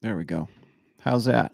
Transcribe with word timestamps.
There 0.00 0.16
we 0.16 0.24
go. 0.24 0.48
How's 1.00 1.24
that? 1.24 1.52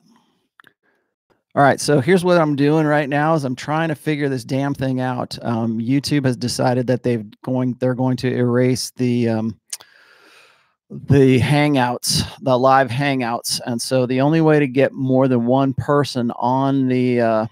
All 1.57 1.63
right, 1.63 1.81
so 1.81 2.01
here's 2.01 2.25
what 2.25 2.39
I'm 2.39 2.57
doing 2.57 2.85
right 2.85 3.09
now 3.09 3.35
is 3.35 3.45
I'm 3.45 3.55
trying 3.55 3.89
to 3.89 3.95
figure 3.95 4.29
this 4.29 4.45
damn 4.45 4.75
thing 4.75 5.01
out. 5.01 5.39
Um, 5.43 5.79
YouTube 5.79 6.25
has 6.27 6.37
decided 6.37 6.89
that 6.89 7.05
they've 7.05 7.25
going 7.43 7.77
they're 7.79 7.95
going 7.95 8.17
to 8.19 8.35
erase 8.35 8.91
the 8.97 9.29
um, 9.29 9.61
the 10.91 11.41
hangouts, 11.41 12.23
the 12.41 12.59
live 12.59 12.91
hangouts, 12.91 13.61
and 13.67 13.81
so 13.81 14.05
the 14.05 14.21
only 14.21 14.41
way 14.41 14.59
to 14.59 14.67
get 14.67 14.93
more 14.93 15.29
than 15.29 15.47
one 15.47 15.75
person 15.75 16.33
on 16.33 16.89
the 16.89 17.21
uh, 17.21 17.47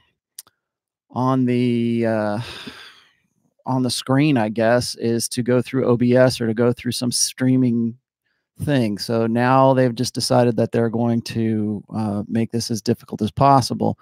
on 1.10 1.44
the 1.44 2.04
uh, 2.04 2.40
on 3.64 3.82
the 3.82 3.90
screen, 3.90 4.36
I 4.36 4.48
guess, 4.48 4.96
is 4.96 5.28
to 5.28 5.44
go 5.44 5.62
through 5.62 5.88
OBS 5.88 6.40
or 6.40 6.48
to 6.48 6.54
go 6.54 6.72
through 6.72 6.92
some 6.92 7.12
streaming 7.12 7.96
thing. 8.64 8.98
So 8.98 9.26
now 9.26 9.74
they've 9.74 9.94
just 9.94 10.14
decided 10.14 10.56
that 10.56 10.72
they're 10.72 10.90
going 10.90 11.22
to 11.22 11.84
uh, 11.94 12.22
make 12.28 12.50
this 12.50 12.70
as 12.70 12.80
difficult 12.80 13.22
as 13.22 13.30
possible. 13.30 13.98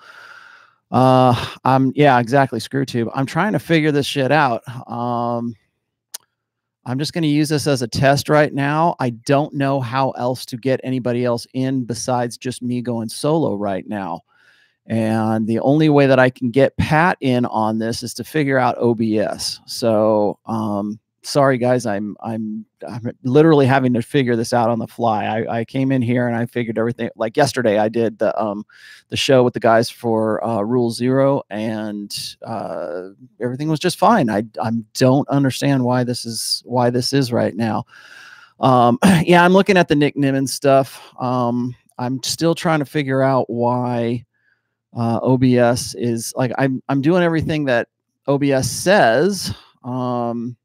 Uh, 0.91 1.35
I'm 1.65 1.93
yeah, 1.95 2.19
exactly. 2.19 2.59
ScrewTube. 2.61 3.11
I'm 3.15 3.27
trying 3.27 3.53
to 3.53 3.59
figure 3.59 3.93
this 3.93 4.07
shit 4.07 4.33
out. 4.33 4.63
Um, 4.91 5.55
I'm 6.87 6.99
just 6.99 7.13
going 7.13 7.23
to 7.23 7.29
use 7.29 7.49
this 7.49 7.67
as 7.67 7.83
a 7.83 7.89
test 7.89 8.29
right 8.29 8.53
now. 8.53 8.97
I 9.01 9.11
don't 9.11 9.55
know 9.55 9.81
how 9.81 10.11
else 10.13 10.45
to 10.47 10.57
get 10.57 10.81
anybody 10.83 11.25
else 11.25 11.47
in 11.53 11.85
besides 11.85 12.37
just 12.37 12.63
me 12.63 12.81
going 12.81 13.09
solo 13.09 13.55
right 13.55 13.87
now. 13.87 14.23
And 14.87 15.47
the 15.47 15.61
only 15.61 15.89
way 15.89 16.07
that 16.07 16.19
I 16.19 16.31
can 16.31 16.51
get 16.51 16.77
Pat 16.77 17.17
in 17.21 17.45
on 17.47 17.79
this 17.79 18.03
is 18.03 18.15
to 18.15 18.25
figure 18.25 18.59
out 18.59 18.79
OBS. 18.79 19.61
So, 19.67 20.39
um, 20.47 20.99
sorry 21.23 21.59
guys, 21.59 21.87
I'm 21.87 22.17
I'm 22.21 22.65
I'm 22.87 23.11
literally 23.23 23.67
having 23.67 23.93
to 23.95 24.03
figure 24.03 24.37
this 24.37 24.53
out 24.53 24.71
on 24.71 24.79
the 24.79 24.87
fly. 24.87 25.25
I, 25.25 25.59
I 25.61 25.65
came 25.65 25.93
in 25.93 26.03
here 26.03 26.27
and 26.27 26.37
I 26.37 26.47
figured 26.47 26.79
everything. 26.79 27.11
Like 27.17 27.37
yesterday, 27.37 27.79
I 27.79 27.89
did 27.89 28.19
the 28.19 28.39
um 28.41 28.65
the 29.09 29.17
show 29.17 29.43
with 29.43 29.55
the 29.55 29.61
guys 29.61 29.91
for 29.91 30.43
uh, 30.45 30.63
Rule 30.63 30.91
Zero, 30.91 31.43
and 31.51 32.37
uh, 32.43 33.11
everything 33.41 33.69
was 33.69 33.81
just 33.81 33.99
fine. 33.99 34.31
I 34.31 34.45
I 34.63 34.71
don't 34.95 35.29
understand 35.29 35.85
why 35.85 36.05
this 36.05 36.25
is 36.25 36.63
why 36.65 36.91
this 36.91 37.13
is 37.13 37.33
right 37.33 37.55
now. 37.55 37.85
Um, 38.61 38.99
yeah, 39.25 39.45
I'm 39.45 39.53
looking 39.53 39.77
at 39.77 39.89
the 39.89 39.97
Nick 39.97 40.17
Nimmin 40.17 40.49
stuff. 40.49 41.15
Um, 41.21 41.75
I'm 41.99 42.23
still 42.23 42.55
trying 42.55 42.79
to 42.79 42.87
figure 42.87 43.23
out 43.23 43.49
why 43.51 44.25
uh, 44.97 45.21
OBS 45.23 45.95
is 45.97 46.33
like 46.37 46.53
I'm 46.59 46.83
I'm 46.89 47.03
doing 47.03 47.23
everything 47.23 47.67
that 47.67 47.89
OBS 48.27 48.71
says. 48.71 49.55
Um, 49.85 50.57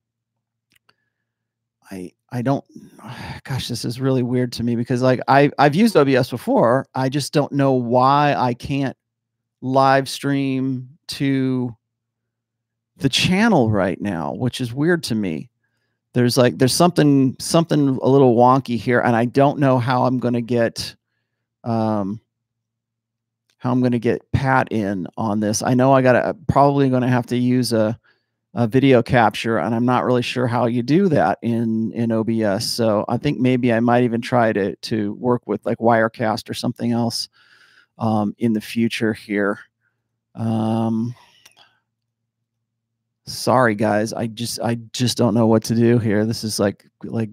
I 1.91 2.11
I 2.31 2.41
don't 2.41 2.65
gosh 3.43 3.67
this 3.67 3.85
is 3.85 3.99
really 3.99 4.23
weird 4.23 4.51
to 4.53 4.63
me 4.63 4.75
because 4.75 5.01
like 5.01 5.19
I 5.27 5.51
I've 5.57 5.75
used 5.75 5.95
OBS 5.95 6.29
before. 6.29 6.87
I 6.95 7.09
just 7.09 7.33
don't 7.33 7.51
know 7.51 7.73
why 7.73 8.35
I 8.37 8.53
can't 8.53 8.97
live 9.61 10.09
stream 10.09 10.89
to 11.07 11.75
the 12.97 13.09
channel 13.09 13.69
right 13.69 13.99
now, 13.99 14.33
which 14.33 14.61
is 14.61 14.73
weird 14.73 15.03
to 15.03 15.15
me. 15.15 15.49
There's 16.13 16.37
like 16.37 16.57
there's 16.57 16.73
something 16.73 17.35
something 17.39 17.99
a 18.01 18.07
little 18.07 18.35
wonky 18.35 18.77
here 18.77 19.01
and 19.01 19.15
I 19.15 19.25
don't 19.25 19.59
know 19.59 19.77
how 19.77 20.05
I'm 20.05 20.17
going 20.17 20.33
to 20.33 20.41
get 20.41 20.95
um 21.63 22.21
how 23.57 23.71
I'm 23.71 23.79
going 23.79 23.93
to 23.93 23.99
get 23.99 24.31
Pat 24.31 24.71
in 24.71 25.07
on 25.17 25.39
this. 25.39 25.63
I 25.63 25.73
know 25.73 25.91
I 25.91 26.01
got 26.01 26.13
to 26.13 26.35
probably 26.47 26.89
going 26.89 27.01
to 27.01 27.07
have 27.07 27.25
to 27.27 27.37
use 27.37 27.73
a 27.73 27.99
uh, 28.55 28.65
video 28.65 29.03
capture, 29.03 29.57
and 29.57 29.75
I'm 29.75 29.85
not 29.85 30.05
really 30.05 30.21
sure 30.21 30.47
how 30.47 30.65
you 30.65 30.81
do 30.81 31.09
that 31.09 31.37
in 31.41 31.91
in 31.91 32.11
OBS. 32.11 32.65
So 32.65 33.05
I 33.07 33.17
think 33.17 33.39
maybe 33.39 33.73
I 33.73 33.81
might 33.81 34.03
even 34.03 34.21
try 34.21 34.53
to 34.53 34.75
to 34.75 35.13
work 35.13 35.45
with 35.45 35.65
like 35.65 35.77
Wirecast 35.79 36.49
or 36.49 36.53
something 36.53 36.93
else 36.93 37.27
um, 37.97 38.33
in 38.37 38.53
the 38.53 38.61
future 38.61 39.13
here. 39.13 39.59
Um, 40.35 41.13
sorry 43.25 43.75
guys, 43.75 44.13
I 44.13 44.27
just 44.27 44.59
I 44.61 44.75
just 44.93 45.17
don't 45.17 45.33
know 45.33 45.47
what 45.47 45.63
to 45.65 45.75
do 45.75 45.99
here. 45.99 46.25
This 46.25 46.45
is 46.45 46.57
like 46.59 46.85
like 47.03 47.29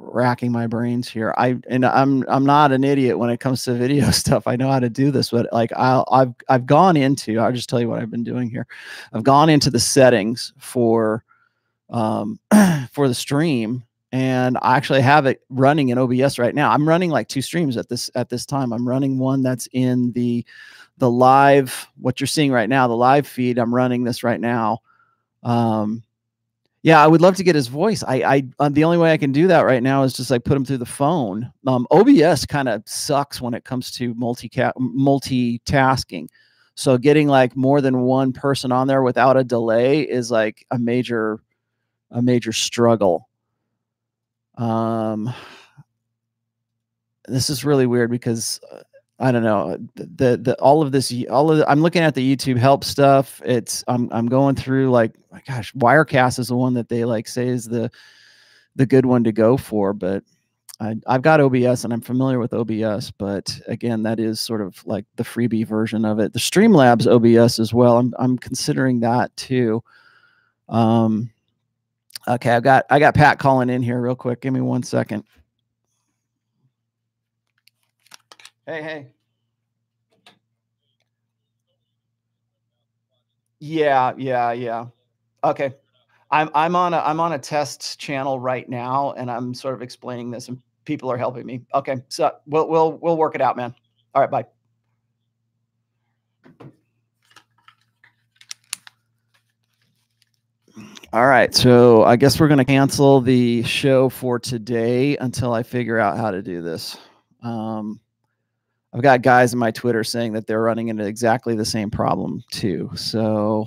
racking 0.00 0.50
my 0.50 0.66
brains 0.66 1.08
here. 1.08 1.34
I 1.36 1.58
and 1.68 1.84
I'm 1.84 2.24
I'm 2.28 2.44
not 2.44 2.72
an 2.72 2.84
idiot 2.84 3.18
when 3.18 3.30
it 3.30 3.40
comes 3.40 3.64
to 3.64 3.74
video 3.74 4.10
stuff. 4.10 4.46
I 4.46 4.56
know 4.56 4.70
how 4.70 4.80
to 4.80 4.90
do 4.90 5.10
this, 5.10 5.30
but 5.30 5.52
like 5.52 5.70
i 5.76 6.02
I've 6.10 6.34
I've 6.48 6.66
gone 6.66 6.96
into. 6.96 7.38
I'll 7.38 7.52
just 7.52 7.68
tell 7.68 7.80
you 7.80 7.88
what 7.88 8.00
I've 8.00 8.10
been 8.10 8.24
doing 8.24 8.50
here. 8.50 8.66
I've 9.12 9.22
gone 9.22 9.48
into 9.48 9.70
the 9.70 9.80
settings 9.80 10.52
for 10.58 11.24
um 11.90 12.40
for 12.92 13.08
the 13.08 13.14
stream 13.14 13.84
and 14.12 14.58
I 14.60 14.76
actually 14.76 15.02
have 15.02 15.26
it 15.26 15.42
running 15.50 15.90
in 15.90 15.98
OBS 15.98 16.38
right 16.38 16.54
now. 16.54 16.72
I'm 16.72 16.88
running 16.88 17.10
like 17.10 17.28
two 17.28 17.42
streams 17.42 17.76
at 17.76 17.88
this 17.88 18.10
at 18.14 18.28
this 18.28 18.44
time. 18.44 18.72
I'm 18.72 18.88
running 18.88 19.18
one 19.18 19.42
that's 19.42 19.68
in 19.72 20.12
the 20.12 20.44
the 20.98 21.10
live 21.10 21.88
what 22.00 22.20
you're 22.20 22.26
seeing 22.26 22.52
right 22.52 22.68
now, 22.68 22.88
the 22.88 22.96
live 22.96 23.26
feed. 23.26 23.58
I'm 23.58 23.74
running 23.74 24.04
this 24.04 24.22
right 24.24 24.40
now. 24.40 24.80
Um 25.42 26.02
yeah, 26.82 27.02
I 27.02 27.06
would 27.06 27.20
love 27.20 27.36
to 27.36 27.44
get 27.44 27.54
his 27.54 27.68
voice. 27.68 28.02
I, 28.02 28.22
I, 28.22 28.42
uh, 28.58 28.68
the 28.70 28.84
only 28.84 28.96
way 28.96 29.12
I 29.12 29.18
can 29.18 29.32
do 29.32 29.46
that 29.48 29.66
right 29.66 29.82
now 29.82 30.02
is 30.02 30.14
just 30.14 30.30
like 30.30 30.44
put 30.44 30.56
him 30.56 30.64
through 30.64 30.78
the 30.78 30.86
phone. 30.86 31.52
Um, 31.66 31.86
OBS 31.90 32.46
kind 32.46 32.68
of 32.68 32.82
sucks 32.86 33.40
when 33.40 33.52
it 33.52 33.64
comes 33.64 33.90
to 33.92 34.14
multi 34.14 34.48
multitasking. 34.48 36.28
So 36.74 36.96
getting 36.96 37.28
like 37.28 37.54
more 37.54 37.82
than 37.82 38.00
one 38.00 38.32
person 38.32 38.72
on 38.72 38.86
there 38.86 39.02
without 39.02 39.36
a 39.36 39.44
delay 39.44 40.00
is 40.00 40.30
like 40.30 40.64
a 40.70 40.78
major, 40.78 41.40
a 42.10 42.22
major 42.22 42.52
struggle. 42.52 43.28
Um, 44.56 45.32
this 47.28 47.50
is 47.50 47.64
really 47.64 47.86
weird 47.86 48.10
because 48.10 48.58
uh, 48.72 48.80
I 49.20 49.32
don't 49.32 49.42
know 49.42 49.76
the 49.94 50.38
the 50.38 50.56
all 50.60 50.80
of 50.80 50.92
this 50.92 51.12
all 51.30 51.50
of 51.50 51.58
the, 51.58 51.70
I'm 51.70 51.82
looking 51.82 52.02
at 52.02 52.14
the 52.14 52.36
YouTube 52.36 52.56
help 52.56 52.84
stuff. 52.84 53.42
It's 53.44 53.84
I'm 53.86 54.08
I'm 54.12 54.26
going 54.26 54.56
through 54.56 54.90
like 54.90 55.12
my 55.30 55.42
gosh, 55.46 55.72
Wirecast 55.74 56.38
is 56.38 56.48
the 56.48 56.56
one 56.56 56.72
that 56.74 56.88
they 56.88 57.04
like 57.04 57.28
say 57.28 57.48
is 57.48 57.66
the 57.66 57.90
the 58.76 58.86
good 58.86 59.04
one 59.04 59.22
to 59.24 59.32
go 59.32 59.58
for, 59.58 59.92
but 59.92 60.24
I 60.80 60.96
I've 61.06 61.20
got 61.20 61.40
OBS 61.40 61.84
and 61.84 61.92
I'm 61.92 62.00
familiar 62.00 62.38
with 62.38 62.54
OBS, 62.54 63.10
but 63.10 63.60
again, 63.68 64.02
that 64.04 64.18
is 64.18 64.40
sort 64.40 64.62
of 64.62 64.84
like 64.86 65.04
the 65.16 65.22
freebie 65.22 65.66
version 65.66 66.06
of 66.06 66.18
it. 66.18 66.32
The 66.32 66.38
Streamlabs 66.38 67.06
OBS 67.06 67.58
as 67.58 67.74
well. 67.74 67.98
I'm 67.98 68.14
I'm 68.18 68.38
considering 68.38 69.00
that 69.00 69.36
too. 69.36 69.84
Um 70.70 71.30
okay, 72.26 72.52
I've 72.52 72.62
got 72.62 72.86
I 72.88 72.98
got 72.98 73.14
Pat 73.14 73.38
calling 73.38 73.68
in 73.68 73.82
here 73.82 74.00
real 74.00 74.16
quick. 74.16 74.40
Give 74.40 74.54
me 74.54 74.62
one 74.62 74.82
second. 74.82 75.24
Hey, 78.70 78.82
hey. 78.82 79.06
Yeah, 83.58 84.12
yeah, 84.16 84.52
yeah. 84.52 84.86
Okay. 85.42 85.74
I'm 86.30 86.50
I'm 86.54 86.76
on 86.76 86.94
a 86.94 86.98
I'm 86.98 87.18
on 87.18 87.32
a 87.32 87.38
test 87.40 87.98
channel 87.98 88.38
right 88.38 88.68
now 88.68 89.10
and 89.14 89.28
I'm 89.28 89.54
sort 89.54 89.74
of 89.74 89.82
explaining 89.82 90.30
this 90.30 90.46
and 90.46 90.62
people 90.84 91.10
are 91.10 91.16
helping 91.16 91.46
me. 91.46 91.62
Okay. 91.74 91.96
So 92.10 92.30
we'll 92.46 92.68
we'll 92.68 92.92
we'll 92.92 93.16
work 93.16 93.34
it 93.34 93.40
out, 93.40 93.56
man. 93.56 93.74
All 94.14 94.22
right, 94.22 94.30
bye. 94.30 94.46
All 101.12 101.26
right. 101.26 101.52
So 101.52 102.04
I 102.04 102.14
guess 102.14 102.38
we're 102.38 102.46
going 102.46 102.58
to 102.58 102.64
cancel 102.64 103.20
the 103.20 103.64
show 103.64 104.08
for 104.08 104.38
today 104.38 105.16
until 105.16 105.52
I 105.52 105.64
figure 105.64 105.98
out 105.98 106.16
how 106.16 106.30
to 106.30 106.40
do 106.40 106.62
this. 106.62 106.96
Um, 107.42 107.98
I've 108.92 109.02
got 109.02 109.22
guys 109.22 109.52
in 109.52 109.58
my 109.58 109.70
Twitter 109.70 110.02
saying 110.02 110.32
that 110.32 110.46
they're 110.46 110.62
running 110.62 110.88
into 110.88 111.04
exactly 111.04 111.54
the 111.54 111.64
same 111.64 111.90
problem 111.90 112.42
too. 112.50 112.90
So 112.96 113.66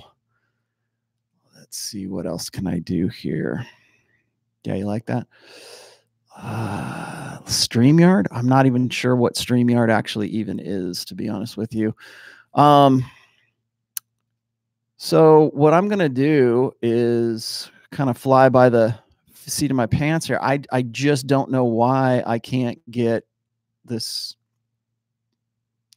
let's 1.56 1.78
see 1.78 2.06
what 2.06 2.26
else 2.26 2.50
can 2.50 2.66
I 2.66 2.78
do 2.78 3.08
here. 3.08 3.66
Yeah, 4.64 4.74
you 4.74 4.86
like 4.86 5.06
that? 5.06 5.26
Uh, 6.36 7.38
StreamYard. 7.44 8.26
I'm 8.32 8.48
not 8.48 8.66
even 8.66 8.88
sure 8.88 9.16
what 9.16 9.34
StreamYard 9.34 9.90
actually 9.90 10.28
even 10.28 10.58
is, 10.58 11.04
to 11.06 11.14
be 11.14 11.28
honest 11.28 11.56
with 11.56 11.74
you. 11.74 11.94
Um, 12.54 13.04
so 14.96 15.50
what 15.54 15.74
I'm 15.74 15.88
gonna 15.88 16.08
do 16.08 16.72
is 16.82 17.70
kind 17.90 18.10
of 18.10 18.18
fly 18.18 18.48
by 18.48 18.68
the 18.68 18.98
seat 19.34 19.70
of 19.70 19.76
my 19.76 19.86
pants 19.86 20.26
here. 20.26 20.38
I 20.40 20.60
I 20.72 20.82
just 20.82 21.26
don't 21.26 21.50
know 21.50 21.64
why 21.64 22.22
I 22.26 22.38
can't 22.38 22.78
get 22.90 23.24
this 23.84 24.36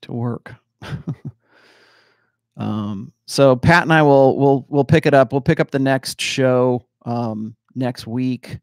to 0.03 0.11
work. 0.11 0.55
um, 2.57 3.11
so 3.25 3.55
Pat 3.55 3.83
and 3.83 3.94
I 3.94 4.01
will 4.01 4.38
will 4.38 4.65
we'll 4.69 4.83
pick 4.83 5.05
it 5.05 5.13
up. 5.13 5.31
We'll 5.31 5.41
pick 5.41 5.59
up 5.59 5.71
the 5.71 5.79
next 5.79 6.21
show 6.21 6.85
um, 7.05 7.55
next 7.75 8.07
week. 8.07 8.59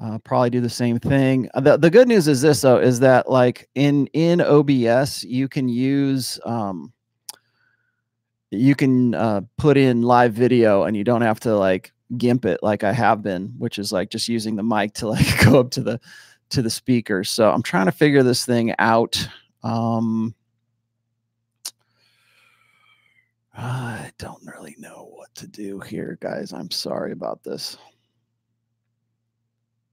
Uh, 0.00 0.18
probably 0.18 0.50
do 0.50 0.60
the 0.60 0.70
same 0.70 0.98
thing. 0.98 1.48
Uh, 1.54 1.60
the 1.60 1.76
the 1.76 1.90
good 1.90 2.06
news 2.06 2.28
is 2.28 2.40
this 2.40 2.60
though 2.60 2.78
is 2.78 3.00
that 3.00 3.28
like 3.30 3.68
in 3.74 4.06
in 4.08 4.40
OBS 4.40 5.24
you 5.24 5.48
can 5.48 5.68
use 5.68 6.38
um, 6.44 6.92
you 8.50 8.74
can 8.74 9.14
uh, 9.14 9.40
put 9.56 9.76
in 9.76 10.02
live 10.02 10.32
video 10.32 10.84
and 10.84 10.96
you 10.96 11.04
don't 11.04 11.22
have 11.22 11.40
to 11.40 11.56
like 11.56 11.92
gimp 12.16 12.44
it 12.44 12.60
like 12.62 12.84
I 12.84 12.92
have 12.92 13.22
been, 13.22 13.54
which 13.58 13.78
is 13.78 13.92
like 13.92 14.10
just 14.10 14.28
using 14.28 14.56
the 14.56 14.62
mic 14.62 14.94
to 14.94 15.08
like 15.08 15.44
go 15.44 15.60
up 15.60 15.70
to 15.72 15.82
the 15.82 16.00
to 16.50 16.62
the 16.62 16.70
speakers. 16.70 17.28
So 17.30 17.50
I'm 17.50 17.62
trying 17.62 17.86
to 17.86 17.92
figure 17.92 18.22
this 18.22 18.44
thing 18.44 18.74
out. 18.78 19.28
Um, 19.62 20.34
I 23.56 24.10
don't 24.18 24.46
really 24.46 24.76
know 24.78 25.10
what 25.12 25.34
to 25.36 25.48
do 25.48 25.80
here, 25.80 26.16
guys. 26.20 26.52
I'm 26.52 26.70
sorry 26.70 27.12
about 27.12 27.42
this. 27.42 27.76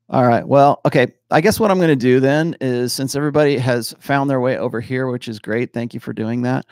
All 0.09 0.27
right. 0.27 0.47
Well, 0.47 0.81
okay. 0.85 1.13
I 1.31 1.41
guess 1.41 1.59
what 1.59 1.71
I'm 1.71 1.77
going 1.77 1.89
to 1.89 1.95
do 1.95 2.19
then 2.19 2.55
is 2.61 2.93
since 2.93 3.15
everybody 3.15 3.57
has 3.57 3.95
found 3.99 4.29
their 4.29 4.39
way 4.39 4.57
over 4.57 4.79
here, 4.79 5.07
which 5.07 5.27
is 5.27 5.39
great. 5.39 5.73
Thank 5.73 5.95
you 5.95 5.99
for 5.99 6.13
doing 6.13 6.43
that. 6.43 6.65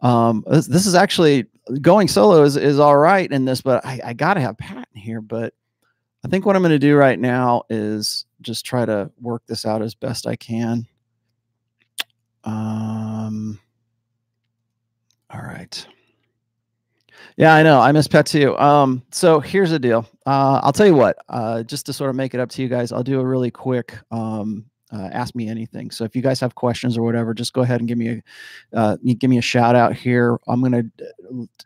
Um, 0.00 0.44
this, 0.46 0.66
this 0.66 0.86
is 0.86 0.94
actually 0.94 1.46
going 1.80 2.06
solo 2.06 2.42
is, 2.42 2.56
is 2.56 2.78
all 2.78 2.98
right 2.98 3.30
in 3.32 3.46
this, 3.46 3.62
but 3.62 3.84
I, 3.84 4.00
I 4.04 4.12
got 4.12 4.34
to 4.34 4.40
have 4.42 4.58
Pat 4.58 4.86
in 4.94 5.00
here. 5.00 5.22
But 5.22 5.54
I 6.22 6.28
think 6.28 6.44
what 6.44 6.54
I'm 6.54 6.60
going 6.60 6.70
to 6.70 6.78
do 6.78 6.96
right 6.96 7.18
now 7.18 7.62
is 7.70 8.26
just 8.42 8.66
try 8.66 8.84
to 8.84 9.10
work 9.22 9.42
this 9.46 9.64
out 9.64 9.80
as 9.80 9.94
best 9.94 10.26
I 10.26 10.36
can. 10.36 10.86
Um, 12.46 13.58
all 15.30 15.42
right. 15.42 15.86
Yeah, 17.36 17.54
I 17.54 17.62
know. 17.62 17.80
I 17.80 17.92
miss 17.92 18.08
Pet 18.08 18.24
too. 18.26 18.56
Um, 18.56 19.02
so 19.10 19.40
here's 19.40 19.70
the 19.70 19.78
deal. 19.78 20.08
Uh, 20.26 20.60
I'll 20.62 20.72
tell 20.72 20.86
you 20.86 20.94
what. 20.94 21.18
Uh, 21.28 21.62
just 21.62 21.84
to 21.86 21.92
sort 21.92 22.08
of 22.08 22.16
make 22.16 22.32
it 22.32 22.40
up 22.40 22.48
to 22.50 22.62
you 22.62 22.68
guys, 22.68 22.92
I'll 22.92 23.02
do 23.02 23.20
a 23.20 23.26
really 23.26 23.50
quick 23.50 23.98
um, 24.10 24.64
uh, 24.92 25.08
ask 25.12 25.34
me 25.34 25.48
anything. 25.48 25.90
So 25.90 26.04
if 26.04 26.14
you 26.14 26.22
guys 26.22 26.40
have 26.40 26.54
questions 26.54 26.96
or 26.96 27.02
whatever, 27.02 27.34
just 27.34 27.52
go 27.52 27.62
ahead 27.62 27.80
and 27.80 27.88
give 27.88 27.98
me 27.98 28.08
a 28.72 28.78
uh, 28.78 28.96
give 29.18 29.28
me 29.28 29.38
a 29.38 29.42
shout 29.42 29.74
out 29.74 29.94
here. 29.94 30.38
I'm 30.46 30.62
gonna 30.62 30.84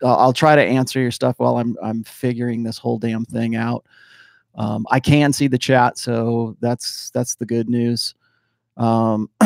I'll 0.02 0.32
try 0.32 0.56
to 0.56 0.62
answer 0.62 1.00
your 1.00 1.10
stuff 1.10 1.38
while 1.38 1.58
I'm 1.58 1.76
I'm 1.82 2.02
figuring 2.04 2.62
this 2.62 2.78
whole 2.78 2.98
damn 2.98 3.24
thing 3.24 3.56
out. 3.56 3.84
Um, 4.54 4.86
I 4.90 5.00
can 5.00 5.32
see 5.32 5.46
the 5.46 5.58
chat, 5.58 5.98
so 5.98 6.56
that's 6.60 7.10
that's 7.10 7.34
the 7.34 7.46
good 7.46 7.68
news. 7.68 8.14
Um, 8.76 9.28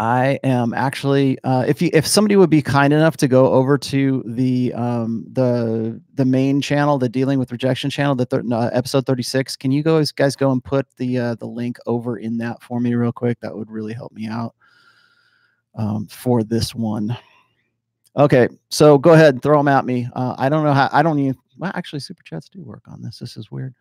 I 0.00 0.38
am 0.44 0.74
actually, 0.74 1.38
uh, 1.42 1.64
if 1.66 1.82
you 1.82 1.90
if 1.92 2.06
somebody 2.06 2.36
would 2.36 2.50
be 2.50 2.62
kind 2.62 2.92
enough 2.92 3.16
to 3.16 3.26
go 3.26 3.52
over 3.52 3.76
to 3.78 4.22
the 4.26 4.72
um, 4.74 5.26
the 5.32 6.00
the 6.14 6.24
main 6.24 6.60
channel, 6.60 6.98
the 6.98 7.08
dealing 7.08 7.38
with 7.40 7.50
rejection 7.50 7.90
channel, 7.90 8.14
the 8.14 8.26
thir- 8.26 8.44
uh, 8.52 8.70
episode 8.72 9.06
thirty 9.06 9.24
six, 9.24 9.56
can 9.56 9.72
you 9.72 9.82
guys 9.82 10.12
guys 10.12 10.36
go 10.36 10.52
and 10.52 10.62
put 10.62 10.86
the 10.98 11.18
uh, 11.18 11.34
the 11.34 11.46
link 11.46 11.78
over 11.86 12.18
in 12.18 12.38
that 12.38 12.62
for 12.62 12.78
me 12.78 12.94
real 12.94 13.10
quick? 13.10 13.40
That 13.40 13.56
would 13.56 13.70
really 13.70 13.92
help 13.92 14.12
me 14.12 14.28
out 14.28 14.54
um, 15.74 16.06
for 16.06 16.44
this 16.44 16.76
one. 16.76 17.16
Okay, 18.16 18.48
so 18.68 18.98
go 18.98 19.14
ahead, 19.14 19.34
and 19.34 19.42
throw 19.42 19.58
them 19.58 19.68
at 19.68 19.84
me. 19.84 20.08
Uh, 20.12 20.36
I 20.38 20.48
don't 20.48 20.62
know 20.62 20.74
how. 20.74 20.88
I 20.92 21.02
don't 21.02 21.18
even. 21.18 21.36
Well, 21.56 21.72
actually, 21.74 22.00
super 22.00 22.22
chats 22.22 22.48
do 22.48 22.62
work 22.62 22.84
on 22.86 23.02
this. 23.02 23.18
This 23.18 23.36
is 23.36 23.50
weird. 23.50 23.74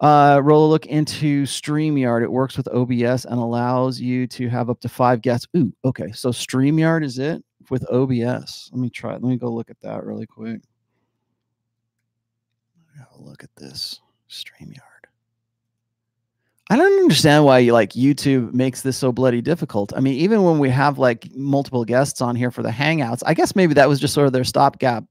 Uh, 0.00 0.40
Rollo 0.42 0.68
look 0.68 0.86
into 0.86 1.42
StreamYard. 1.44 2.22
It 2.22 2.30
works 2.30 2.56
with 2.56 2.68
OBS 2.68 3.24
and 3.24 3.38
allows 3.38 4.00
you 4.00 4.26
to 4.28 4.48
have 4.48 4.70
up 4.70 4.80
to 4.80 4.88
five 4.88 5.22
guests. 5.22 5.48
Ooh, 5.56 5.72
okay. 5.84 6.12
So 6.12 6.30
StreamYard 6.30 7.04
is 7.04 7.18
it 7.18 7.42
with 7.68 7.84
OBS. 7.90 8.70
Let 8.72 8.80
me 8.80 8.90
try. 8.90 9.12
Let 9.12 9.22
me 9.22 9.36
go 9.36 9.52
look 9.52 9.70
at 9.70 9.80
that 9.80 10.04
really 10.04 10.26
quick. 10.26 10.60
Look 13.18 13.42
at 13.42 13.54
this 13.56 14.00
StreamYard. 14.30 14.80
I 16.70 16.76
don't 16.76 17.00
understand 17.00 17.44
why 17.44 17.60
like 17.60 17.92
YouTube 17.92 18.52
makes 18.52 18.82
this 18.82 18.96
so 18.96 19.10
bloody 19.10 19.40
difficult. 19.40 19.92
I 19.96 20.00
mean, 20.00 20.14
even 20.14 20.42
when 20.44 20.58
we 20.58 20.68
have 20.70 20.98
like 20.98 21.28
multiple 21.34 21.84
guests 21.84 22.20
on 22.20 22.36
here 22.36 22.50
for 22.50 22.62
the 22.62 22.70
Hangouts, 22.70 23.22
I 23.26 23.34
guess 23.34 23.56
maybe 23.56 23.74
that 23.74 23.88
was 23.88 23.98
just 24.00 24.14
sort 24.14 24.26
of 24.26 24.32
their 24.32 24.44
stopgap, 24.44 25.04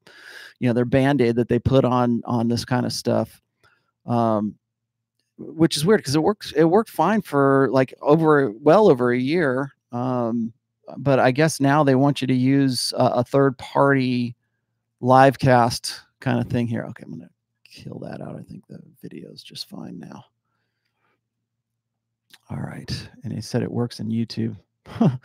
you 0.60 0.68
know, 0.68 0.74
their 0.74 0.86
band-aid 0.86 1.36
that 1.36 1.50
they 1.50 1.60
put 1.60 1.84
on 1.84 2.22
on 2.26 2.48
this 2.48 2.64
kind 2.64 2.86
of 2.86 2.94
stuff. 2.94 3.42
Um, 4.06 4.56
which 5.38 5.78
is 5.78 5.86
weird 5.86 6.00
because 6.00 6.16
it 6.16 6.24
works 6.24 6.52
it 6.56 6.66
worked 6.66 6.90
fine 6.90 7.22
for 7.22 7.70
like 7.72 7.94
over 8.02 8.52
well 8.62 8.90
over 8.90 9.12
a 9.12 9.20
year 9.20 9.72
um, 9.92 10.52
but 10.98 11.20
i 11.20 11.32
guess 11.32 11.60
now 11.60 11.84
they 11.84 11.96
want 11.96 12.22
you 12.22 12.28
to 12.28 12.34
use 12.34 12.94
a, 12.98 13.06
a 13.06 13.24
third 13.24 13.58
party 13.58 14.36
live 15.00 15.38
cast 15.38 16.02
kind 16.20 16.40
of 16.40 16.48
thing 16.48 16.68
here. 16.68 16.84
Okay 16.90 17.04
i'm 17.06 17.12
gonna 17.12 17.30
kill 17.64 18.00
that 18.00 18.22
out. 18.22 18.36
I 18.36 18.42
think 18.42 18.66
the 18.68 18.80
video 19.02 19.30
is 19.32 19.44
just 19.44 19.70
fine 19.70 20.00
now. 20.00 20.26
All 22.50 22.58
right 22.58 23.10
and 23.24 23.32
he 23.32 23.42
said 23.42 23.62
it 23.62 23.72
works 23.72 24.00
in 24.00 24.10
youtube. 24.10 24.56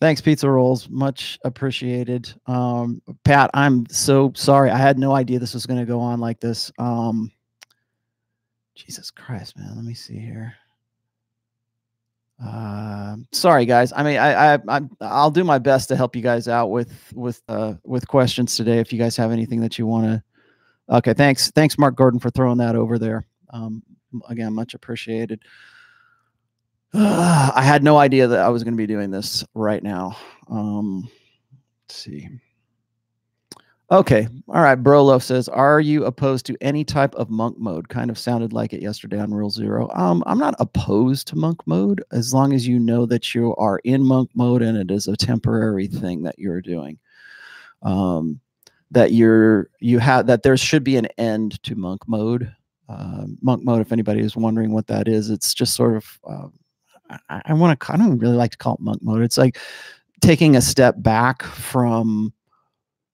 Thanks 0.00 0.20
pizza 0.20 0.50
rolls. 0.50 0.90
Much 0.90 1.38
appreciated. 1.44 2.32
Um, 2.46 3.00
pat 3.24 3.50
i'm 3.54 3.86
so 3.88 4.32
sorry. 4.34 4.70
I 4.70 4.76
had 4.76 4.98
no 4.98 5.14
idea 5.14 5.38
this 5.38 5.54
was 5.54 5.64
going 5.64 5.80
to 5.80 5.86
go 5.86 6.00
on 6.00 6.20
like 6.20 6.40
this. 6.40 6.70
Um, 6.78 7.32
Jesus 8.76 9.10
Christ, 9.10 9.58
man. 9.58 9.74
Let 9.74 9.84
me 9.84 9.94
see 9.94 10.18
here. 10.18 10.54
Uh, 12.44 13.16
sorry, 13.32 13.64
guys. 13.64 13.92
I 13.96 14.02
mean, 14.02 14.18
I, 14.18 14.54
I, 14.54 14.58
I, 14.68 14.80
I'll 15.00 15.30
do 15.30 15.42
my 15.42 15.58
best 15.58 15.88
to 15.88 15.96
help 15.96 16.14
you 16.14 16.20
guys 16.20 16.46
out 16.48 16.66
with, 16.68 16.92
with, 17.14 17.42
uh, 17.48 17.74
with 17.82 18.06
questions 18.06 18.54
today. 18.54 18.78
If 18.78 18.92
you 18.92 18.98
guys 18.98 19.16
have 19.16 19.32
anything 19.32 19.60
that 19.60 19.78
you 19.78 19.86
want 19.86 20.06
to, 20.06 20.96
okay. 20.96 21.14
Thanks. 21.14 21.50
Thanks, 21.50 21.78
Mark 21.78 21.96
Gordon, 21.96 22.20
for 22.20 22.30
throwing 22.30 22.58
that 22.58 22.76
over 22.76 22.98
there. 22.98 23.26
Um, 23.50 23.82
again, 24.28 24.52
much 24.52 24.74
appreciated. 24.74 25.40
Uh, 26.92 27.52
I 27.54 27.62
had 27.62 27.82
no 27.82 27.96
idea 27.96 28.26
that 28.28 28.40
I 28.40 28.50
was 28.50 28.62
going 28.62 28.74
to 28.74 28.78
be 28.78 28.86
doing 28.86 29.10
this 29.10 29.42
right 29.54 29.82
now. 29.82 30.18
Um, 30.50 31.08
let's 31.88 31.96
see. 31.96 32.28
Okay. 33.92 34.26
All 34.48 34.62
right. 34.62 34.82
Brolo 34.82 35.22
says, 35.22 35.48
Are 35.48 35.78
you 35.78 36.04
opposed 36.04 36.44
to 36.46 36.56
any 36.60 36.84
type 36.84 37.14
of 37.14 37.30
monk 37.30 37.56
mode? 37.58 37.88
Kind 37.88 38.10
of 38.10 38.18
sounded 38.18 38.52
like 38.52 38.72
it 38.72 38.82
yesterday 38.82 39.18
on 39.20 39.32
Rule 39.32 39.50
Zero. 39.50 39.88
Um, 39.94 40.24
I'm 40.26 40.38
not 40.40 40.56
opposed 40.58 41.28
to 41.28 41.36
monk 41.36 41.64
mode 41.66 42.02
as 42.10 42.34
long 42.34 42.52
as 42.52 42.66
you 42.66 42.80
know 42.80 43.06
that 43.06 43.32
you 43.32 43.54
are 43.56 43.78
in 43.84 44.02
monk 44.04 44.30
mode 44.34 44.62
and 44.62 44.76
it 44.76 44.90
is 44.90 45.06
a 45.06 45.16
temporary 45.16 45.86
thing 45.86 46.24
that 46.24 46.36
you're 46.36 46.60
doing. 46.60 46.98
Um, 47.82 48.40
that 48.90 49.12
you're 49.12 49.70
you 49.80 50.00
have 50.00 50.26
that 50.26 50.42
there 50.42 50.56
should 50.56 50.82
be 50.82 50.96
an 50.96 51.06
end 51.18 51.62
to 51.62 51.76
monk 51.76 52.08
mode. 52.08 52.52
Um, 52.88 53.38
monk 53.40 53.62
mode, 53.64 53.82
if 53.82 53.92
anybody 53.92 54.20
is 54.20 54.36
wondering 54.36 54.72
what 54.72 54.88
that 54.88 55.06
is, 55.06 55.30
it's 55.30 55.54
just 55.54 55.74
sort 55.74 55.96
of 55.96 56.18
uh, 56.28 56.48
I, 57.28 57.42
I 57.46 57.52
want 57.54 57.78
to 57.78 57.92
I 57.92 57.96
don't 57.96 58.18
really 58.18 58.36
like 58.36 58.50
to 58.50 58.58
call 58.58 58.74
it 58.74 58.80
monk 58.80 59.00
mode. 59.02 59.22
It's 59.22 59.38
like 59.38 59.58
taking 60.20 60.56
a 60.56 60.60
step 60.60 60.96
back 60.98 61.44
from 61.44 62.32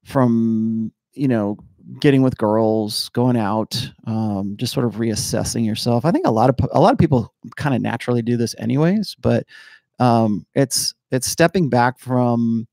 from 0.05 0.93
you 1.15 1.29
know 1.29 1.57
getting 2.01 2.23
with 2.23 2.39
girls 2.39 3.09
going 3.11 3.37
out 3.37 3.91
um, 4.07 4.57
just 4.57 4.73
sort 4.73 4.87
of 4.87 4.95
reassessing 4.95 5.67
yourself. 5.67 6.05
I 6.05 6.11
think 6.11 6.27
a 6.27 6.31
lot 6.31 6.51
of 6.51 6.57
a 6.73 6.81
lot 6.81 6.93
of 6.93 6.99
people 6.99 7.33
kind 7.57 7.75
of 7.75 7.83
naturally 7.83 8.23
do 8.23 8.37
this 8.37 8.55
anyways 8.59 9.17
but 9.21 9.47
um, 9.99 10.47
it's 10.55 10.94
it's 11.11 11.29
stepping 11.29 11.69
back 11.69 11.99
from 11.99 12.67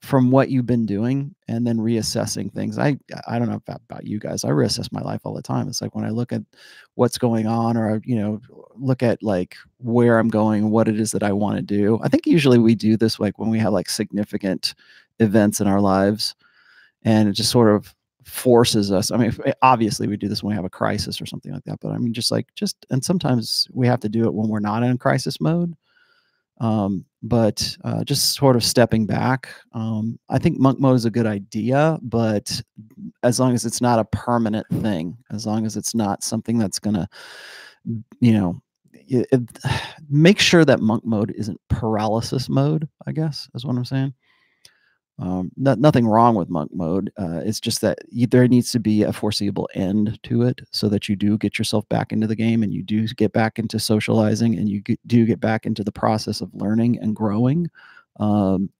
from 0.00 0.30
what 0.30 0.48
you've 0.48 0.66
been 0.66 0.86
doing 0.86 1.34
and 1.46 1.66
then 1.66 1.76
reassessing 1.76 2.52
things. 2.52 2.78
I 2.78 2.98
i 3.28 3.38
don't 3.38 3.50
know 3.50 3.60
about, 3.66 4.06
you 4.06 4.18
guys 4.18 4.44
i 4.44 4.48
reassess 4.48 4.90
my 4.90 5.02
life 5.02 5.20
all 5.24 5.34
the 5.34 5.42
time. 5.42 5.68
It's 5.68 5.82
like 5.82 5.94
when 5.94 6.04
i 6.04 6.10
look 6.10 6.32
at 6.32 6.42
what's 6.94 7.18
going 7.18 7.46
on 7.46 7.76
or 7.76 8.00
you 8.04 8.16
know 8.16 8.40
look 8.74 9.02
at 9.02 9.22
like 9.22 9.56
where 9.78 10.18
i'm 10.18 10.28
going 10.28 10.70
what 10.70 10.88
it 10.88 10.98
is 10.98 11.12
that 11.12 11.22
i 11.22 11.32
want 11.32 11.56
to 11.56 11.62
do. 11.62 12.00
I 12.02 12.08
think 12.08 12.26
usually 12.26 12.58
we 12.58 12.74
do 12.74 12.96
this 12.96 13.20
like 13.20 13.38
when 13.38 13.50
we 13.50 13.58
have 13.58 13.72
like 13.72 13.90
significant 13.90 14.74
events 15.20 15.60
in 15.60 15.66
our 15.66 15.80
lives 15.80 16.34
and 17.04 17.28
it 17.28 17.32
just 17.32 17.50
sort 17.50 17.74
of 17.74 17.94
forces 18.24 18.92
us 18.92 19.10
i 19.10 19.16
mean 19.16 19.34
eh, 19.44 19.52
obviously 19.62 20.06
we 20.06 20.16
do 20.16 20.28
this 20.28 20.42
when 20.42 20.50
we 20.50 20.56
have 20.56 20.64
a 20.64 20.70
crisis 20.70 21.20
or 21.20 21.26
something 21.26 21.52
like 21.52 21.64
that 21.64 21.80
but 21.80 21.90
i 21.90 21.98
mean 21.98 22.12
just 22.12 22.30
like 22.30 22.46
just 22.54 22.86
and 22.90 23.04
sometimes 23.04 23.66
we 23.72 23.86
have 23.86 24.00
to 24.00 24.08
do 24.08 24.24
it 24.24 24.34
when 24.34 24.48
we're 24.48 24.60
not 24.60 24.82
in 24.82 24.98
crisis 24.98 25.40
mode 25.40 25.74
um, 26.60 27.06
but 27.22 27.74
uh, 27.84 28.04
just 28.04 28.34
sort 28.34 28.54
of 28.54 28.62
stepping 28.62 29.06
back 29.06 29.48
um, 29.72 30.18
i 30.28 30.38
think 30.38 30.58
monk 30.58 30.78
mode 30.78 30.96
is 30.96 31.06
a 31.06 31.10
good 31.10 31.26
idea 31.26 31.98
but 32.02 32.60
as 33.22 33.40
long 33.40 33.54
as 33.54 33.64
it's 33.64 33.80
not 33.80 33.98
a 33.98 34.04
permanent 34.04 34.66
thing 34.80 35.16
as 35.32 35.46
long 35.46 35.64
as 35.64 35.76
it's 35.76 35.94
not 35.94 36.22
something 36.22 36.58
that's 36.58 36.78
gonna 36.78 37.08
you 38.20 38.32
know 38.32 38.60
it, 38.92 39.26
it, 39.32 39.40
make 40.10 40.38
sure 40.38 40.64
that 40.64 40.80
monk 40.80 41.04
mode 41.04 41.32
isn't 41.36 41.60
paralysis 41.68 42.48
mode 42.48 42.88
i 43.06 43.12
guess 43.12 43.48
is 43.54 43.64
what 43.64 43.76
i'm 43.76 43.84
saying 43.84 44.12
um, 45.20 45.50
not, 45.58 45.78
nothing 45.78 46.06
wrong 46.06 46.34
with 46.34 46.48
monk 46.48 46.70
mode. 46.72 47.12
Uh, 47.18 47.42
it's 47.44 47.60
just 47.60 47.82
that 47.82 47.98
you, 48.08 48.26
there 48.26 48.48
needs 48.48 48.72
to 48.72 48.80
be 48.80 49.02
a 49.02 49.12
foreseeable 49.12 49.68
end 49.74 50.18
to 50.22 50.42
it 50.42 50.62
so 50.70 50.88
that 50.88 51.08
you 51.08 51.14
do 51.14 51.36
get 51.36 51.58
yourself 51.58 51.86
back 51.90 52.10
into 52.10 52.26
the 52.26 52.34
game 52.34 52.62
and 52.62 52.72
you 52.72 52.82
do 52.82 53.06
get 53.08 53.32
back 53.34 53.58
into 53.58 53.78
socializing 53.78 54.56
and 54.56 54.70
you 54.70 54.80
get, 54.80 54.98
do 55.06 55.26
get 55.26 55.38
back 55.38 55.66
into 55.66 55.84
the 55.84 55.92
process 55.92 56.40
of 56.40 56.54
learning 56.54 56.98
and 57.00 57.14
growing. 57.14 57.68
Um, 58.18 58.70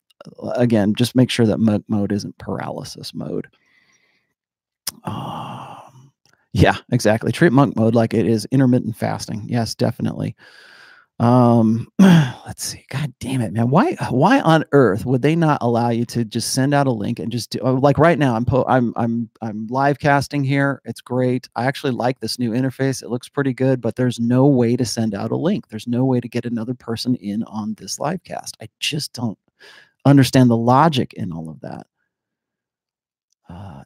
again, 0.54 0.94
just 0.94 1.14
make 1.14 1.28
sure 1.30 1.46
that 1.46 1.60
monk 1.60 1.84
mode 1.88 2.10
isn't 2.10 2.38
paralysis 2.38 3.12
mode. 3.12 3.46
Um, 5.04 6.10
yeah, 6.52 6.78
exactly. 6.90 7.32
Treat 7.32 7.52
monk 7.52 7.76
mode 7.76 7.94
like 7.94 8.14
it 8.14 8.26
is 8.26 8.48
intermittent 8.50 8.96
fasting. 8.96 9.44
Yes, 9.46 9.74
definitely. 9.74 10.34
Um 11.20 11.86
let's 11.98 12.64
see 12.64 12.82
god 12.88 13.12
damn 13.20 13.42
it 13.42 13.52
man 13.52 13.68
why 13.68 13.92
why 14.08 14.40
on 14.40 14.64
earth 14.72 15.04
would 15.04 15.20
they 15.20 15.36
not 15.36 15.58
allow 15.60 15.90
you 15.90 16.06
to 16.06 16.24
just 16.24 16.54
send 16.54 16.72
out 16.72 16.86
a 16.86 16.90
link 16.90 17.18
and 17.18 17.30
just 17.30 17.50
do 17.50 17.60
uh, 17.62 17.74
like 17.74 17.98
right 17.98 18.18
now 18.18 18.34
i'm 18.34 18.44
po- 18.44 18.64
i'm 18.66 18.94
i'm 18.96 19.28
i'm 19.42 19.66
live 19.66 19.98
casting 19.98 20.42
here 20.42 20.80
it's 20.86 21.02
great 21.02 21.46
i 21.56 21.66
actually 21.66 21.92
like 21.92 22.18
this 22.20 22.38
new 22.38 22.52
interface 22.52 23.02
it 23.02 23.10
looks 23.10 23.28
pretty 23.28 23.52
good 23.52 23.82
but 23.82 23.96
there's 23.96 24.18
no 24.18 24.46
way 24.46 24.76
to 24.76 24.84
send 24.86 25.14
out 25.14 25.30
a 25.30 25.36
link 25.36 25.68
there's 25.68 25.86
no 25.86 26.06
way 26.06 26.20
to 26.20 26.28
get 26.28 26.46
another 26.46 26.72
person 26.72 27.14
in 27.16 27.42
on 27.44 27.74
this 27.74 27.98
live 27.98 28.24
cast 28.24 28.56
i 28.62 28.68
just 28.78 29.12
don't 29.12 29.38
understand 30.06 30.48
the 30.48 30.56
logic 30.56 31.12
in 31.14 31.32
all 31.32 31.50
of 31.50 31.60
that 31.60 31.86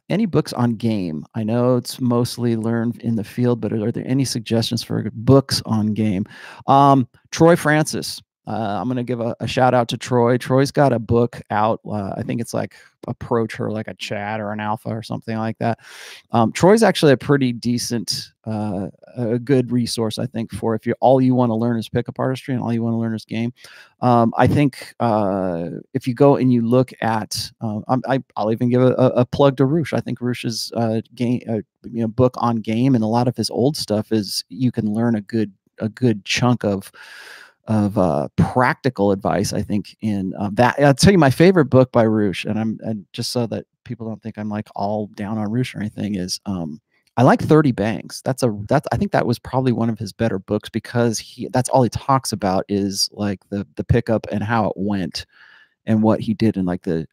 any 0.09 0.25
books 0.25 0.53
on 0.53 0.71
game? 0.73 1.25
I 1.35 1.43
know 1.43 1.77
it's 1.77 1.99
mostly 1.99 2.55
learned 2.55 3.01
in 3.01 3.15
the 3.15 3.23
field, 3.23 3.61
but 3.61 3.73
are 3.73 3.91
there 3.91 4.07
any 4.07 4.25
suggestions 4.25 4.83
for 4.83 5.09
books 5.13 5.61
on 5.65 5.93
game? 5.93 6.25
Um, 6.67 7.07
Troy 7.31 7.55
Francis. 7.55 8.21
Uh, 8.47 8.77
I'm 8.79 8.87
going 8.87 8.97
to 8.97 9.03
give 9.03 9.21
a, 9.21 9.35
a, 9.39 9.47
shout 9.47 9.73
out 9.73 9.87
to 9.89 9.97
Troy. 9.97 10.37
Troy's 10.37 10.71
got 10.71 10.93
a 10.93 10.99
book 10.99 11.41
out. 11.49 11.79
Uh, 11.85 12.13
I 12.15 12.21
think 12.21 12.41
it's 12.41 12.53
like 12.53 12.75
approach 13.07 13.55
her 13.55 13.71
like 13.71 13.87
a 13.87 13.93
chat 13.95 14.39
or 14.39 14.51
an 14.51 14.59
alpha 14.59 14.89
or 14.89 15.01
something 15.01 15.37
like 15.37 15.57
that. 15.57 15.79
Um, 16.31 16.51
Troy's 16.51 16.83
actually 16.83 17.11
a 17.11 17.17
pretty 17.17 17.53
decent, 17.53 18.33
uh, 18.45 18.87
a 19.15 19.39
good 19.39 19.71
resource, 19.71 20.19
I 20.19 20.27
think, 20.27 20.51
for 20.51 20.75
if 20.75 20.85
you 20.85 20.93
all 20.99 21.21
you 21.21 21.33
want 21.33 21.49
to 21.49 21.55
learn 21.55 21.77
is 21.77 21.89
pickup 21.89 22.19
artistry 22.19 22.53
and 22.53 22.61
all 22.61 22.73
you 22.73 22.83
want 22.83 22.93
to 22.93 22.97
learn 22.97 23.15
is 23.15 23.25
game. 23.25 23.53
Um, 24.01 24.33
I 24.37 24.47
think 24.47 24.93
uh, 24.99 25.69
if 25.93 26.07
you 26.07 26.13
go 26.13 26.35
and 26.35 26.53
you 26.53 26.61
look 26.67 26.91
at, 27.01 27.51
uh, 27.61 27.79
I, 28.07 28.23
will 28.37 28.51
even 28.51 28.69
give 28.69 28.81
a, 28.81 28.93
a, 28.93 29.25
plug 29.25 29.57
to 29.57 29.65
Roosh. 29.65 29.93
I 29.93 29.99
think 30.01 30.21
Roosh's 30.21 30.71
uh, 30.75 31.01
game, 31.15 31.41
uh, 31.49 31.61
you 31.83 32.01
know, 32.01 32.07
book 32.07 32.35
on 32.37 32.57
game 32.57 32.93
and 32.93 33.03
a 33.03 33.07
lot 33.07 33.27
of 33.27 33.35
his 33.35 33.49
old 33.49 33.75
stuff 33.75 34.11
is 34.11 34.43
you 34.49 34.71
can 34.71 34.93
learn 34.93 35.15
a 35.15 35.21
good 35.21 35.51
a 35.79 35.89
good 35.89 36.23
chunk 36.23 36.63
of 36.63 36.91
of 37.67 37.97
uh, 37.97 38.27
practical 38.37 39.11
advice. 39.11 39.53
I 39.53 39.61
think 39.61 39.95
in 40.01 40.33
um, 40.37 40.55
that 40.55 40.75
I'll 40.79 40.93
tell 40.93 41.11
you 41.11 41.17
my 41.17 41.29
favorite 41.29 41.65
book 41.65 41.91
by 41.91 42.03
Roosh, 42.03 42.45
and 42.45 42.59
I'm 42.59 42.79
and 42.81 43.05
just 43.13 43.31
so 43.31 43.47
that 43.47 43.65
people 43.83 44.07
don't 44.07 44.21
think 44.21 44.37
I'm 44.37 44.49
like 44.49 44.67
all 44.75 45.07
down 45.15 45.37
on 45.37 45.51
Roosh 45.51 45.75
or 45.75 45.79
anything 45.79 46.15
is 46.15 46.39
um, 46.45 46.81
I 47.17 47.23
like 47.23 47.41
30 47.41 47.71
Bangs. 47.71 48.21
That's 48.25 48.43
a 48.43 48.55
that's 48.67 48.87
I 48.91 48.97
think 48.97 49.11
that 49.11 49.25
was 49.25 49.39
probably 49.39 49.71
one 49.71 49.89
of 49.89 49.99
his 49.99 50.13
better 50.13 50.39
books 50.39 50.69
because 50.69 51.19
he 51.19 51.47
that's 51.49 51.69
all 51.69 51.83
he 51.83 51.89
talks 51.89 52.31
about 52.31 52.65
is 52.69 53.09
like 53.13 53.39
the 53.49 53.67
the 53.75 53.83
pickup 53.83 54.27
and 54.31 54.43
how 54.43 54.67
it 54.67 54.73
went 54.75 55.25
and 55.85 56.03
what 56.03 56.19
he 56.19 56.33
did 56.33 56.57
and 56.57 56.67
like 56.67 56.83
the 56.83 57.07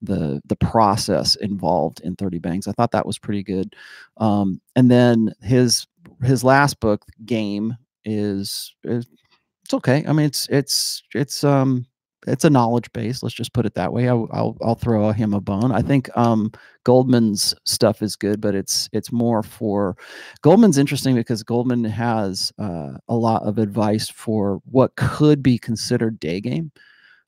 the 0.00 0.42
the 0.46 0.56
process 0.56 1.36
involved 1.36 2.00
in 2.00 2.16
30 2.16 2.40
bangs 2.40 2.66
i 2.66 2.72
thought 2.72 2.90
that 2.90 3.06
was 3.06 3.20
pretty 3.20 3.42
good 3.44 3.76
um, 4.16 4.60
and 4.74 4.90
then 4.90 5.32
his 5.42 5.86
his 6.22 6.44
last 6.44 6.80
book 6.80 7.04
game 7.24 7.76
is, 8.04 8.74
is 8.84 9.06
it's 9.72 9.88
okay. 9.88 10.04
I 10.06 10.12
mean, 10.12 10.26
it's 10.26 10.46
it's 10.50 11.02
it's 11.14 11.44
um 11.44 11.86
it's 12.26 12.44
a 12.44 12.50
knowledge 12.50 12.92
base. 12.92 13.22
Let's 13.22 13.34
just 13.34 13.52
put 13.52 13.66
it 13.66 13.74
that 13.74 13.92
way. 13.92 14.08
I'll 14.08 14.28
I'll, 14.32 14.56
I'll 14.62 14.74
throw 14.74 15.10
him 15.12 15.32
a 15.32 15.40
bone. 15.40 15.72
I 15.72 15.80
think 15.80 16.14
um, 16.16 16.52
Goldman's 16.84 17.54
stuff 17.64 18.02
is 18.02 18.14
good, 18.14 18.40
but 18.40 18.54
it's 18.54 18.88
it's 18.92 19.10
more 19.10 19.42
for 19.42 19.96
Goldman's 20.42 20.78
interesting 20.78 21.14
because 21.14 21.42
Goldman 21.42 21.84
has 21.84 22.52
uh, 22.58 22.92
a 23.08 23.16
lot 23.16 23.42
of 23.44 23.58
advice 23.58 24.10
for 24.10 24.60
what 24.66 24.94
could 24.96 25.42
be 25.42 25.58
considered 25.58 26.20
day 26.20 26.40
game. 26.40 26.70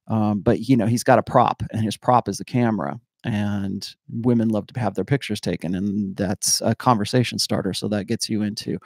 Um, 0.08 0.40
but 0.40 0.60
you 0.68 0.76
know, 0.76 0.86
he's 0.86 1.04
got 1.04 1.18
a 1.18 1.22
prop, 1.22 1.62
and 1.72 1.82
his 1.82 1.96
prop 1.96 2.28
is 2.28 2.38
the 2.38 2.44
camera. 2.44 3.00
And 3.26 3.88
women 4.10 4.50
love 4.50 4.66
to 4.66 4.78
have 4.78 4.94
their 4.94 5.04
pictures 5.04 5.40
taken, 5.40 5.74
and 5.74 6.14
that's 6.14 6.60
a 6.60 6.74
conversation 6.74 7.38
starter. 7.38 7.72
So 7.72 7.88
that 7.88 8.04
gets 8.04 8.28
you 8.28 8.42
into 8.42 8.78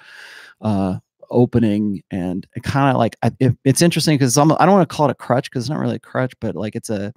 uh, 0.60 0.98
opening 1.30 2.02
and 2.10 2.46
kind 2.62 2.94
of 2.94 2.98
like 2.98 3.16
it, 3.40 3.56
it's 3.64 3.82
interesting 3.82 4.16
because 4.16 4.36
I 4.36 4.44
don't 4.44 4.58
want 4.58 4.88
to 4.88 4.94
call 4.94 5.08
it 5.08 5.12
a 5.12 5.14
crutch 5.14 5.50
because 5.50 5.64
it's 5.64 5.70
not 5.70 5.80
really 5.80 5.96
a 5.96 6.00
crutch, 6.00 6.32
but 6.40 6.54
like 6.54 6.74
it's 6.74 6.90
a 6.90 7.12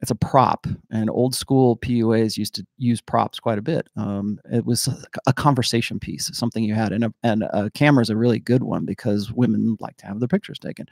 it's 0.00 0.10
a 0.10 0.14
prop 0.14 0.66
and 0.90 1.10
old 1.10 1.34
school 1.34 1.76
PUAs 1.76 2.38
used 2.38 2.54
to 2.54 2.66
use 2.78 3.02
props 3.02 3.38
quite 3.38 3.58
a 3.58 3.62
bit. 3.62 3.86
Um, 3.96 4.40
it 4.50 4.64
was 4.64 4.88
a 5.26 5.32
conversation 5.32 6.00
piece, 6.00 6.30
something 6.32 6.64
you 6.64 6.74
had, 6.74 6.92
and 6.92 7.04
a, 7.04 7.14
and 7.22 7.42
a 7.42 7.70
camera 7.70 8.00
is 8.00 8.08
a 8.08 8.16
really 8.16 8.38
good 8.38 8.62
one 8.62 8.86
because 8.86 9.30
women 9.32 9.76
like 9.78 9.98
to 9.98 10.06
have 10.06 10.18
their 10.18 10.28
pictures 10.28 10.58
taken. 10.58 10.86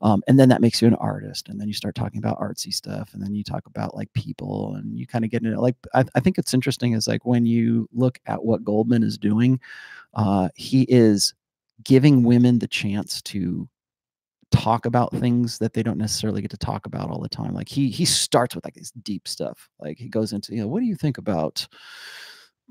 Um, 0.00 0.22
and 0.28 0.38
then 0.38 0.48
that 0.48 0.62
makes 0.62 0.80
you 0.80 0.88
an 0.88 0.94
artist, 0.94 1.48
and 1.48 1.60
then 1.60 1.68
you 1.68 1.74
start 1.74 1.94
talking 1.94 2.18
about 2.18 2.40
artsy 2.40 2.72
stuff, 2.72 3.12
and 3.12 3.22
then 3.22 3.34
you 3.34 3.44
talk 3.44 3.66
about 3.66 3.94
like 3.94 4.10
people, 4.14 4.76
and 4.76 4.98
you 4.98 5.06
kind 5.06 5.24
of 5.24 5.30
get 5.30 5.42
into 5.42 5.60
like 5.60 5.76
I, 5.94 6.04
I, 6.14 6.20
think 6.20 6.38
it's 6.38 6.54
interesting 6.54 6.92
is 6.94 7.06
like 7.06 7.26
when 7.26 7.44
you 7.44 7.88
look 7.92 8.18
at 8.26 8.42
what 8.42 8.64
Goldman 8.64 9.02
is 9.02 9.18
doing, 9.18 9.60
uh, 10.14 10.48
he 10.54 10.86
is 10.88 11.34
giving 11.84 12.22
women 12.22 12.58
the 12.58 12.68
chance 12.68 13.22
to 13.22 13.68
talk 14.50 14.86
about 14.86 15.14
things 15.14 15.58
that 15.58 15.74
they 15.74 15.82
don't 15.82 15.98
necessarily 15.98 16.40
get 16.40 16.50
to 16.50 16.56
talk 16.56 16.86
about 16.86 17.10
all 17.10 17.20
the 17.20 17.28
time. 17.28 17.54
Like 17.54 17.68
he 17.68 17.90
he 17.90 18.04
starts 18.04 18.54
with 18.54 18.64
like 18.64 18.74
this 18.74 18.90
deep 19.02 19.28
stuff. 19.28 19.68
Like 19.78 19.98
he 19.98 20.08
goes 20.08 20.32
into, 20.32 20.54
you 20.54 20.62
know, 20.62 20.68
what 20.68 20.80
do 20.80 20.86
you 20.86 20.96
think 20.96 21.18
about 21.18 21.66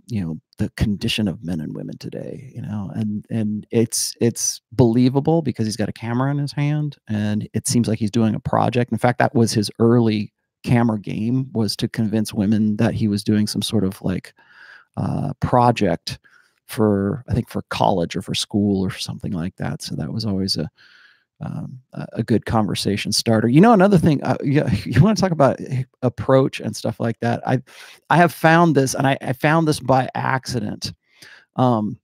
you 0.06 0.24
know 0.24 0.38
the 0.60 0.70
condition 0.78 1.28
of 1.28 1.44
men 1.44 1.60
and 1.60 1.76
women 1.76 1.98
today 1.98 2.52
you 2.54 2.62
know 2.62 2.92
and 2.94 3.26
and 3.32 3.66
it's 3.72 4.14
it's 4.22 4.62
believable 4.72 5.42
because 5.42 5.66
he's 5.66 5.76
got 5.76 5.90
a 5.90 5.94
camera 5.94 6.30
in 6.30 6.38
his 6.38 6.52
hand 6.52 6.98
and 7.10 7.50
it 7.54 7.68
seems 7.68 7.88
like 7.88 7.98
he's 7.98 8.12
doing 8.12 8.36
a 8.36 8.40
project 8.40 8.92
in 8.92 8.98
fact 9.00 9.18
that 9.18 9.34
was 9.34 9.52
his 9.52 9.72
early 9.80 10.32
camera 10.64 11.00
game 11.00 11.50
was 11.54 11.76
to 11.76 11.88
convince 11.88 12.34
women 12.34 12.78
that 12.78 12.94
he 12.94 13.08
was 13.08 13.24
doing 13.24 13.48
some 13.48 13.62
sort 13.62 13.84
of 13.84 14.02
like 14.02 14.34
uh, 14.98 15.34
project 15.40 16.20
for 16.68 17.24
I 17.28 17.34
think 17.34 17.50
for 17.50 17.64
college 17.70 18.16
or 18.16 18.22
for 18.22 18.36
school 18.36 18.84
or 18.84 18.92
something 18.92 19.32
like 19.32 19.56
that. 19.56 19.82
So 19.82 19.96
that 19.96 20.12
was 20.12 20.26
always 20.26 20.58
a 20.58 20.70
um, 21.40 21.80
a 22.14 22.24
good 22.24 22.46
conversation 22.46 23.12
starter. 23.12 23.48
You 23.48 23.62
know, 23.62 23.72
another 23.74 24.00
thing, 24.00 24.24
uh, 24.24 24.38
you, 24.44 24.64
you 24.86 25.02
want 25.04 25.18
to 25.18 25.22
talk 25.22 25.32
about 25.32 25.60
approach 26.02 26.60
and 26.60 26.76
stuff 26.76 27.00
like 27.00 27.20
that. 27.20 27.48
I 27.48 27.62
I 28.10 28.18
have 28.18 28.34
found 28.34 28.76
this, 28.76 28.94
and 28.94 29.08
I, 29.08 29.18
I 29.22 29.34
found 29.34 29.68
this 29.68 29.80
by 29.80 30.10
accident. 30.16 30.94
Um, 31.56 32.00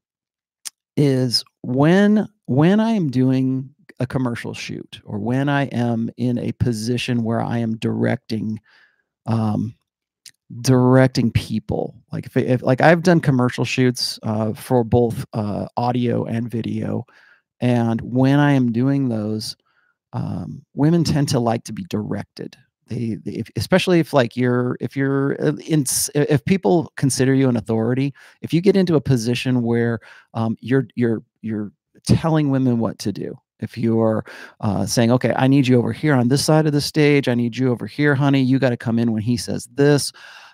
is 0.96 1.44
when 1.62 2.28
when 2.46 2.80
I 2.80 2.92
am 2.92 3.10
doing 3.10 3.70
a 4.00 4.06
commercial 4.06 4.54
shoot 4.54 5.02
or 5.06 5.18
when 5.20 5.50
I 5.50 5.66
am 5.66 6.10
in 6.18 6.38
a 6.38 6.52
position 6.54 7.24
where 7.24 7.42
I 7.42 7.60
am 7.60 7.78
directing 7.78 8.60
um, 9.26 9.76
directing 10.62 11.32
people. 11.32 11.96
Like 12.12 12.26
if, 12.26 12.38
if 12.38 12.62
like 12.62 12.82
i've 12.82 13.04
done 13.04 13.20
commercial 13.20 13.66
shoots 13.66 14.20
uh, 14.24 14.54
for 14.54 14.84
both 14.84 15.26
uh, 15.34 15.68
audio 15.78 16.26
and 16.26 16.50
video. 16.50 17.06
And 17.60 18.02
when 18.02 18.40
i 18.40 18.52
am 18.52 18.72
doing 18.72 19.10
those 19.10 19.56
um, 20.14 20.64
women 20.76 21.04
tend 21.04 21.30
to 21.30 21.40
like 21.40 21.64
to 21.66 21.74
be 21.74 21.86
directed. 21.86 22.56
They, 22.88 23.16
they 23.16 23.32
if, 23.32 23.50
especially 23.56 24.00
if 24.00 24.14
like 24.14 24.38
you're 24.38 24.78
if 24.80 24.96
you're 24.96 25.42
uh, 25.44 25.54
in 25.66 25.86
if 26.14 26.44
people 26.46 26.92
consider 26.98 27.34
you 27.34 27.48
an 27.50 27.56
authority 27.56 28.14
if 28.42 28.54
you 28.54 28.60
get 28.60 28.76
into 28.76 28.96
a 28.96 29.02
position 29.02 29.64
where 29.64 30.00
um, 30.34 30.58
you're 30.60 30.88
you're 30.96 31.24
you're 31.42 31.72
telling 32.06 32.50
women 32.50 32.80
what 32.80 33.00
to 33.00 33.14
do 33.14 33.38
if 33.62 33.78
you're 33.78 34.26
uh, 34.60 34.86
saying 34.86 35.14
okay 35.14 35.34
i 35.38 35.48
need 35.48 35.66
you 35.66 35.80
over 35.80 35.94
here 35.94 36.14
on 36.14 36.28
this 36.28 36.44
side 36.44 36.66
of 36.66 36.74
the 36.74 36.82
stage. 36.82 37.30
I 37.30 37.36
need 37.36 37.56
you 37.56 37.72
over 37.72 37.88
here 37.88 38.16
honey. 38.16 38.42
You 38.42 38.60
got 38.60 38.72
to 38.72 38.78
come 38.78 39.00
in 39.00 39.14
when 39.14 39.22
he 39.22 39.38
says 39.38 39.68
this 39.74 40.12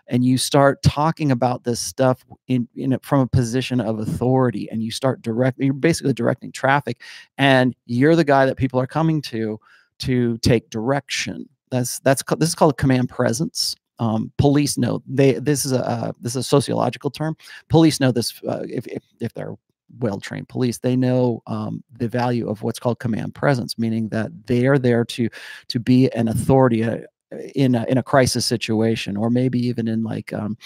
and 0.09 0.25
you 0.25 0.37
start 0.37 0.81
talking 0.83 1.31
about 1.31 1.63
this 1.63 1.79
stuff 1.79 2.25
in, 2.47 2.67
in 2.75 2.97
from 3.01 3.21
a 3.21 3.27
position 3.27 3.79
of 3.79 3.99
authority 3.99 4.69
and 4.71 4.83
you 4.83 4.91
start 4.91 5.21
directly 5.21 5.65
you're 5.65 5.73
basically 5.73 6.13
directing 6.13 6.51
traffic 6.51 7.01
and 7.37 7.75
you're 7.85 8.15
the 8.15 8.23
guy 8.23 8.45
that 8.45 8.57
people 8.57 8.79
are 8.79 8.87
coming 8.87 9.21
to 9.21 9.59
to 9.99 10.37
take 10.39 10.69
direction. 10.69 11.47
That's 11.71 11.99
that's 11.99 12.23
this 12.37 12.49
is 12.49 12.55
called 12.55 12.77
command 12.77 13.09
presence. 13.09 13.75
Um, 13.99 14.31
police 14.37 14.77
know 14.77 15.03
they 15.05 15.33
this 15.33 15.65
is 15.65 15.73
a 15.73 16.15
this 16.19 16.33
is 16.33 16.37
a 16.37 16.43
sociological 16.43 17.11
term. 17.11 17.35
Police 17.67 17.99
know 17.99 18.11
this 18.11 18.41
uh, 18.47 18.63
if, 18.67 18.87
if 18.87 19.03
if 19.19 19.33
they're 19.33 19.55
well 19.97 20.19
trained 20.19 20.47
police 20.47 20.77
they 20.77 20.95
know 20.95 21.41
um, 21.47 21.83
the 21.97 22.07
value 22.07 22.47
of 22.47 22.61
what's 22.61 22.77
called 22.77 22.99
command 22.99 23.33
presence 23.33 23.75
meaning 23.79 24.07
that 24.09 24.29
they 24.45 24.67
are 24.67 24.77
there 24.77 25.03
to 25.03 25.27
to 25.67 25.79
be 25.79 26.07
an 26.11 26.27
authority 26.27 26.83
uh, 26.83 26.97
in 27.55 27.75
a, 27.75 27.85
in 27.85 27.97
a 27.97 28.03
crisis 28.03 28.45
situation 28.45 29.17
or 29.17 29.29
maybe 29.29 29.59
even 29.59 29.87
in 29.87 30.03
like 30.03 30.33
um, 30.33 30.57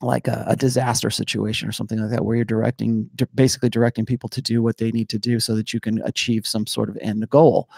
like 0.00 0.26
a, 0.28 0.44
a, 0.48 0.56
disaster 0.56 1.10
situation 1.10 1.68
or 1.68 1.72
something 1.72 1.98
like 1.98 2.10
that 2.10 2.24
where 2.24 2.36
you're 2.36 2.44
directing 2.44 3.08
basically 3.34 3.68
directing 3.68 4.04
people 4.04 4.28
to 4.28 4.42
do 4.42 4.62
what 4.62 4.78
they 4.78 4.90
need 4.90 5.08
to 5.08 5.18
do 5.18 5.38
so 5.38 5.54
that 5.54 5.72
you 5.72 5.80
can 5.80 6.02
achieve 6.02 6.46
some 6.46 6.66
sort 6.66 6.88
of 6.88 6.98
end 7.00 7.28
goal. 7.30 7.68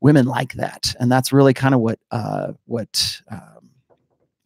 Women 0.00 0.26
like 0.26 0.54
that 0.54 0.94
and 1.00 1.10
that's 1.10 1.32
really 1.32 1.54
kind 1.54 1.74
of 1.74 1.80
what 1.80 1.98
uh, 2.10 2.52
what 2.66 3.20
um, 3.30 3.61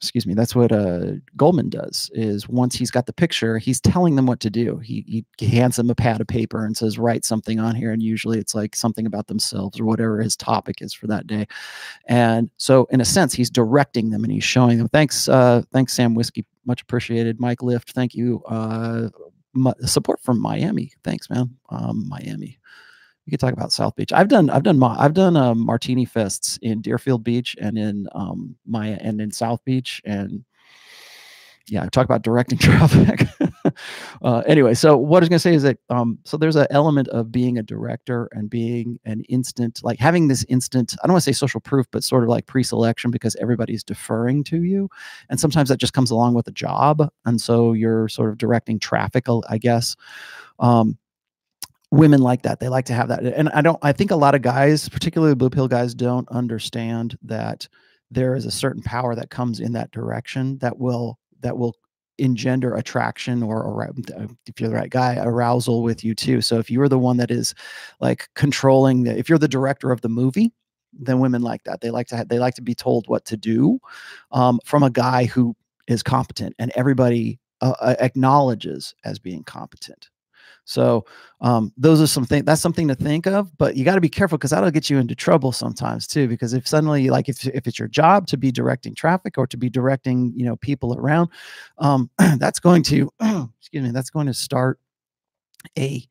excuse 0.07 0.27
me 0.27 0.35
that's 0.35 0.55
what 0.55 0.73
uh, 0.73 1.13
goldman 1.37 1.69
does 1.69 2.11
is 2.15 2.49
once 2.49 2.75
he's 2.75 2.91
got 2.91 3.07
the 3.07 3.13
picture 3.13 3.59
he's 3.59 3.81
telling 3.81 4.17
them 4.17 4.27
what 4.27 4.41
to 4.41 4.51
do. 4.51 4.79
He, 4.79 5.25
he 5.39 5.47
hands 5.49 5.77
them 5.77 5.91
a 5.91 5.95
pad 5.95 6.21
of 6.21 6.27
paper 6.27 6.65
and 6.65 6.77
says 6.77 6.99
write 6.99 7.25
something 7.25 7.59
on 7.59 7.75
here. 7.75 7.93
And 7.93 8.03
usually 8.03 8.39
it's 8.39 8.55
like 8.55 8.77
something 8.77 9.07
about 9.07 9.27
themselves 9.27 9.81
or 9.81 9.85
whatever 9.85 10.21
his 10.21 10.37
topic 10.37 10.81
is 10.81 10.93
for 10.93 11.07
that 11.09 11.27
day. 11.27 11.47
And 12.07 12.51
so 12.57 12.87
in 12.91 13.01
a 13.01 13.05
sense 13.05 13.35
he's 13.35 13.51
directing 13.51 14.11
them 14.11 14.25
and 14.25 14.33
he's 14.33 14.45
showing 14.45 14.79
them 14.79 14.89
thanks 14.89 15.29
uh, 15.29 15.63
thanks 15.73 15.93
sam 15.93 16.15
whiskey. 16.15 16.45
Much 16.65 16.83
appreciated. 16.83 17.41
Mike 17.41 17.63
lift 17.63 17.91
thank 17.91 18.15
you 18.15 18.43
uh, 18.47 19.09
support 19.85 20.21
from 20.21 20.41
miami. 20.41 20.93
Thanks 21.03 21.29
man. 21.31 21.57
Um, 21.71 22.09
miami 22.09 22.59
we 23.27 23.31
could 23.31 23.41
talk 23.41 23.53
about 23.53 23.73
South 23.73 23.97
Beach. 23.97 24.13
I've 24.13 24.29
done 24.29 24.51
I've 24.51 24.63
done 24.63 24.83
I've 24.83 25.15
done 25.15 25.37
uh, 25.37 25.55
martini 25.55 26.07
fests 26.07 26.59
in 26.63 26.81
Deerfield 26.81 27.25
Beach 27.25 27.57
and 27.61 27.77
in 27.77 28.09
um 28.15 28.57
Maya 28.67 28.99
and 29.01 29.21
in 29.21 29.31
South 29.31 29.65
Beach 29.65 30.01
and 30.05 30.45
yeah, 31.69 31.85
talk 31.91 32.05
about 32.05 32.23
directing 32.23 32.59
traffic. 32.61 33.27
uh, 34.23 34.43
anyway, 34.47 34.75
so 34.75 34.97
what 34.97 35.19
I 35.19 35.21
was 35.21 35.29
going 35.29 35.37
to 35.37 35.41
say 35.41 35.55
is 35.55 35.65
that 35.65 35.79
um, 35.91 36.19
so 36.25 36.37
there's 36.37 36.57
an 36.57 36.69
element 36.71 37.09
of 37.09 37.33
being 37.33 37.59
a 37.59 37.63
director 37.63 38.29
and 38.33 38.49
being 38.49 39.01
an 39.05 39.23
instant, 39.23 39.81
like 39.83 39.99
having 39.99 40.29
this 40.29 40.45
instant. 40.49 40.95
I 41.03 41.07
don't 41.07 41.15
want 41.15 41.25
to 41.25 41.33
say 41.33 41.37
social 41.37 41.61
proof, 41.61 41.87
but 41.91 42.05
sort 42.05 42.23
of 42.23 42.29
like 42.29 42.47
pre-selection 42.47 43.11
because 43.11 43.35
everybody's 43.37 43.83
deferring 43.83 44.45
to 44.45 44.63
you, 44.63 44.89
and 45.29 45.41
sometimes 45.41 45.69
that 45.69 45.79
just 45.79 45.93
comes 45.93 46.11
along 46.11 46.35
with 46.35 46.47
a 46.47 46.53
job, 46.53 47.11
and 47.25 47.41
so 47.41 47.73
you're 47.73 48.09
sort 48.09 48.31
of 48.31 48.39
directing 48.39 48.79
traffic, 48.79 49.27
I 49.49 49.59
guess. 49.59 49.97
Um, 50.61 50.97
women 51.97 52.21
like 52.21 52.43
that. 52.43 52.61
They 52.61 52.69
like 52.69 52.85
to 52.87 52.95
have 52.95 53.09
that. 53.09 53.23
And 53.25 53.49
i 53.51 53.61
don't 53.61 53.79
i 53.83 53.93
think 53.93 54.11
a 54.11 54.17
lot 54.17 54.35
of 54.35 54.43
guys 54.43 54.89
particularly 54.89 55.35
blue 55.35 55.51
pill 55.51 55.69
guys 55.69 55.95
don't 55.95 56.29
understand 56.29 57.19
that 57.23 57.69
there 58.11 58.35
is 58.35 58.47
a 58.47 58.51
certain 58.51 58.83
power 58.83 59.15
that 59.15 59.31
comes 59.31 59.61
in 59.61 59.73
that 59.73 59.91
direction 59.91 60.59
that 60.59 60.79
will 60.79 61.19
that 61.41 61.57
will 61.57 61.75
engender 62.19 62.75
attraction 62.75 63.43
or, 63.43 63.63
or 63.63 63.85
uh, 63.85 64.27
if 64.47 64.59
you're 64.59 64.71
the 64.71 64.77
right 64.77 64.91
guy 64.91 65.17
arousal 65.17 65.83
with 65.83 66.03
you 66.03 66.15
too. 66.15 66.41
So 66.41 66.59
if 66.59 66.71
you're 66.71 66.89
the 66.89 66.99
one 66.99 67.19
that 67.19 67.31
is 67.31 67.55
like 68.01 68.29
controlling 68.35 69.03
the, 69.03 69.19
if 69.19 69.29
you're 69.29 69.39
the 69.39 69.49
director 69.49 69.91
of 69.91 70.01
the 70.01 70.09
movie 70.09 70.53
then 70.99 71.21
women 71.21 71.43
like 71.43 71.63
that. 71.65 71.81
They 71.81 71.91
like 71.91 72.07
to 72.09 72.17
have, 72.17 72.29
they 72.29 72.39
like 72.39 72.55
to 72.55 72.63
be 72.63 72.75
told 72.75 73.07
what 73.09 73.25
to 73.27 73.37
do 73.37 73.79
um, 74.31 74.61
from 74.65 74.83
a 74.83 74.91
guy 74.91 75.27
who 75.27 75.55
is 75.89 76.03
competent 76.03 76.55
and 76.59 76.73
everybody 76.75 77.39
uh, 77.61 77.75
uh 77.81 77.95
acknowledges 78.01 78.95
as 79.05 79.19
being 79.19 79.43
competent 79.45 80.11
so 80.67 81.07
um, 81.41 81.73
those 81.77 82.03
are 82.03 82.09
some 82.09 82.27
things. 82.27 82.45
That's 82.45 82.61
something 82.61 82.89
to 82.89 82.95
think 82.97 83.27
of, 83.27 83.57
but 83.57 83.77
you 83.77 83.85
got 83.85 83.95
to 83.95 84.01
be 84.01 84.09
careful 84.09 84.37
because 84.37 84.51
that'll 84.51 84.73
get 84.73 84.91
you 84.91 84.99
into 84.99 85.15
trouble 85.15 85.53
sometimes 85.53 86.09
too. 86.09 86.27
Because 86.27 86.55
if 86.55 86.67
suddenly, 86.67 87.09
like, 87.09 87.29
if 87.29 87.47
if 87.47 87.69
it's 87.69 87.79
your 87.79 87.89
job 87.89 88.27
to 88.27 88.37
be 88.37 88.51
directing 88.51 88.95
traffic 88.95 89.39
or 89.39 89.47
to 89.47 89.57
be 89.57 89.71
directing, 89.71 90.33
you 90.37 90.45
know, 90.45 90.57
people 90.57 90.99
around, 90.99 91.31
um, 91.79 92.11
that's 92.39 92.59
going 92.59 92.83
to, 92.83 93.09
excuse 93.61 93.85
me, 93.85 93.93
that's 93.93 94.11
going 94.11 94.27
to 94.27 94.35
start 94.35 94.81
a 95.79 96.05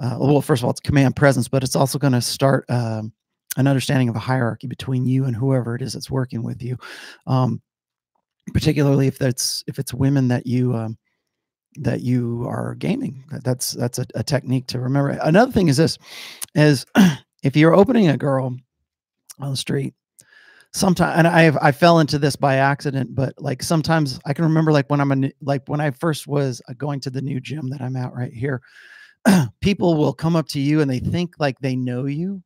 uh, 0.00 0.16
well. 0.20 0.40
First 0.40 0.60
of 0.60 0.66
all, 0.66 0.70
it's 0.70 0.80
command 0.80 1.16
presence, 1.16 1.48
but 1.48 1.64
it's 1.64 1.76
also 1.76 1.98
going 1.98 2.12
to 2.12 2.22
start 2.22 2.64
um, 2.70 3.12
an 3.56 3.66
understanding 3.66 4.08
of 4.08 4.14
a 4.14 4.20
hierarchy 4.20 4.68
between 4.68 5.04
you 5.04 5.24
and 5.24 5.34
whoever 5.34 5.74
it 5.74 5.82
is 5.82 5.94
that's 5.94 6.10
working 6.10 6.44
with 6.44 6.62
you. 6.62 6.78
Um, 7.26 7.60
particularly 8.54 9.08
if 9.08 9.18
that's 9.18 9.64
if 9.66 9.80
it's 9.80 9.92
women 9.92 10.28
that 10.28 10.46
you 10.46 10.76
um, 10.76 10.96
that 11.76 12.00
you 12.00 12.46
are 12.48 12.74
gaming. 12.76 13.24
That's 13.44 13.72
that's 13.72 13.98
a, 13.98 14.06
a 14.14 14.22
technique 14.22 14.66
to 14.68 14.80
remember. 14.80 15.10
Another 15.22 15.52
thing 15.52 15.68
is 15.68 15.76
this: 15.76 15.98
is 16.54 16.84
if 17.42 17.56
you're 17.56 17.74
opening 17.74 18.08
a 18.08 18.16
girl 18.16 18.56
on 19.38 19.50
the 19.50 19.56
street, 19.56 19.94
sometimes 20.72 21.18
and 21.18 21.26
I 21.26 21.52
I 21.60 21.72
fell 21.72 22.00
into 22.00 22.18
this 22.18 22.36
by 22.36 22.56
accident, 22.56 23.14
but 23.14 23.34
like 23.38 23.62
sometimes 23.62 24.18
I 24.26 24.32
can 24.32 24.44
remember 24.44 24.72
like 24.72 24.90
when 24.90 25.00
I'm 25.00 25.12
a, 25.12 25.30
like 25.40 25.62
when 25.66 25.80
I 25.80 25.90
first 25.90 26.26
was 26.26 26.60
uh, 26.68 26.74
going 26.74 27.00
to 27.00 27.10
the 27.10 27.22
new 27.22 27.40
gym 27.40 27.70
that 27.70 27.80
I'm 27.80 27.96
at 27.96 28.12
right 28.12 28.32
here, 28.32 28.62
people 29.60 29.96
will 29.96 30.12
come 30.12 30.36
up 30.36 30.48
to 30.48 30.60
you 30.60 30.80
and 30.80 30.90
they 30.90 31.00
think 31.00 31.34
like 31.38 31.58
they 31.60 31.76
know 31.76 32.06
you, 32.06 32.42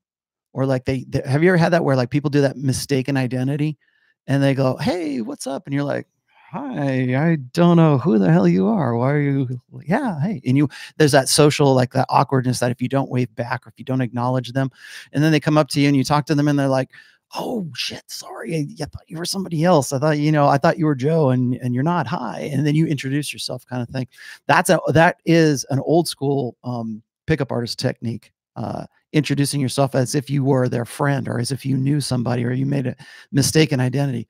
or 0.53 0.67
like 0.67 0.85
they, 0.85 1.05
they 1.09 1.23
have 1.25 1.43
you 1.43 1.51
ever 1.51 1.59
had 1.59 1.73
that 1.73 1.85
where 1.85 1.97
like 1.97 2.11
people 2.11 2.31
do 2.31 2.43
that 2.43 2.57
mistaken 2.57 3.17
identity, 3.17 3.79
and 4.27 4.43
they 4.43 4.55
go, 4.55 4.77
"Hey, 4.77 5.21
what's 5.23 5.47
up?" 5.47 5.67
and 5.67 5.75
you're 5.75 5.85
like, 5.85 6.07
hi 6.55 7.17
i 7.17 7.37
don't 7.53 7.77
know 7.77 7.99
who 7.99 8.17
the 8.17 8.31
hell 8.31 8.47
you 8.47 8.69
are. 8.69 8.97
Why 8.97 9.11
are 9.11 9.21
you 9.21 9.61
yeah 9.85 10.21
hey. 10.21 10.41
And 10.47 10.57
you 10.57 10.69
there's 10.99 11.11
that 11.11 11.29
social 11.29 11.75
like 11.75 11.93
that 11.95 12.07
awkwardness 12.09 12.61
that 12.61 12.71
if 12.71 12.81
you 12.81 12.89
don't 12.89 13.11
wave 13.11 13.35
back 13.35 13.67
or 13.67 13.71
if 13.71 13.75
you 13.77 13.85
don't 13.85 14.01
acknowledge 14.01 14.53
them 14.53 14.71
and 15.13 15.25
then 15.25 15.33
they 15.33 15.41
come 15.41 15.59
up 15.59 15.69
to 15.71 15.81
you 15.81 15.89
and 15.89 15.97
you 15.97 16.05
talk 16.05 16.27
to 16.27 16.35
them 16.37 16.47
and 16.47 16.57
they're 16.57 16.69
like 16.69 16.91
oh 17.35 17.69
shit 17.75 18.05
sorry 18.07 18.55
I, 18.55 18.67
I, 18.81 18.85
thought 18.85 19.03
you 19.09 19.19
were 19.19 19.25
somebody 19.25 19.65
else. 19.65 19.93
I 19.93 19.99
thought 19.99 20.19
you 20.19 20.31
know 20.31 20.47
i 20.47 20.57
thought 20.57 20.79
you 20.79 20.87
were 20.87 20.95
joe 20.95 21.31
and 21.31 21.57
and 21.57 21.75
you're 21.75 21.83
not. 21.83 22.07
Hi. 22.07 22.49
And 22.53 22.65
then 22.65 22.77
you 22.77 22.87
introduce 22.87 23.33
yourself 23.33 23.67
kind 23.67 23.83
of 23.83 23.89
thing. 23.89 24.07
That's 24.47 24.71
a 24.71 24.79
that 24.89 25.17
is 25.25 25.67
an 25.71 25.81
old 25.81 26.07
school 26.07 26.57
um 26.63 27.03
pickup 27.27 27.51
artist 27.51 27.81
technique 27.81 28.33
uh 28.55 28.87
introducing 29.13 29.61
yourself 29.61 29.97
as 29.97 30.15
if 30.15 30.31
you 30.31 30.45
were 30.45 30.69
their 30.69 30.85
friend 30.85 31.27
or 31.29 31.41
as 31.41 31.51
if 31.51 31.67
you 31.67 31.77
knew 31.77 32.01
somebody 32.01 32.45
or 32.45 32.53
you 32.53 32.67
made 32.67 32.87
a 32.87 32.95
mistaken 33.33 33.81
identity. 33.81 34.29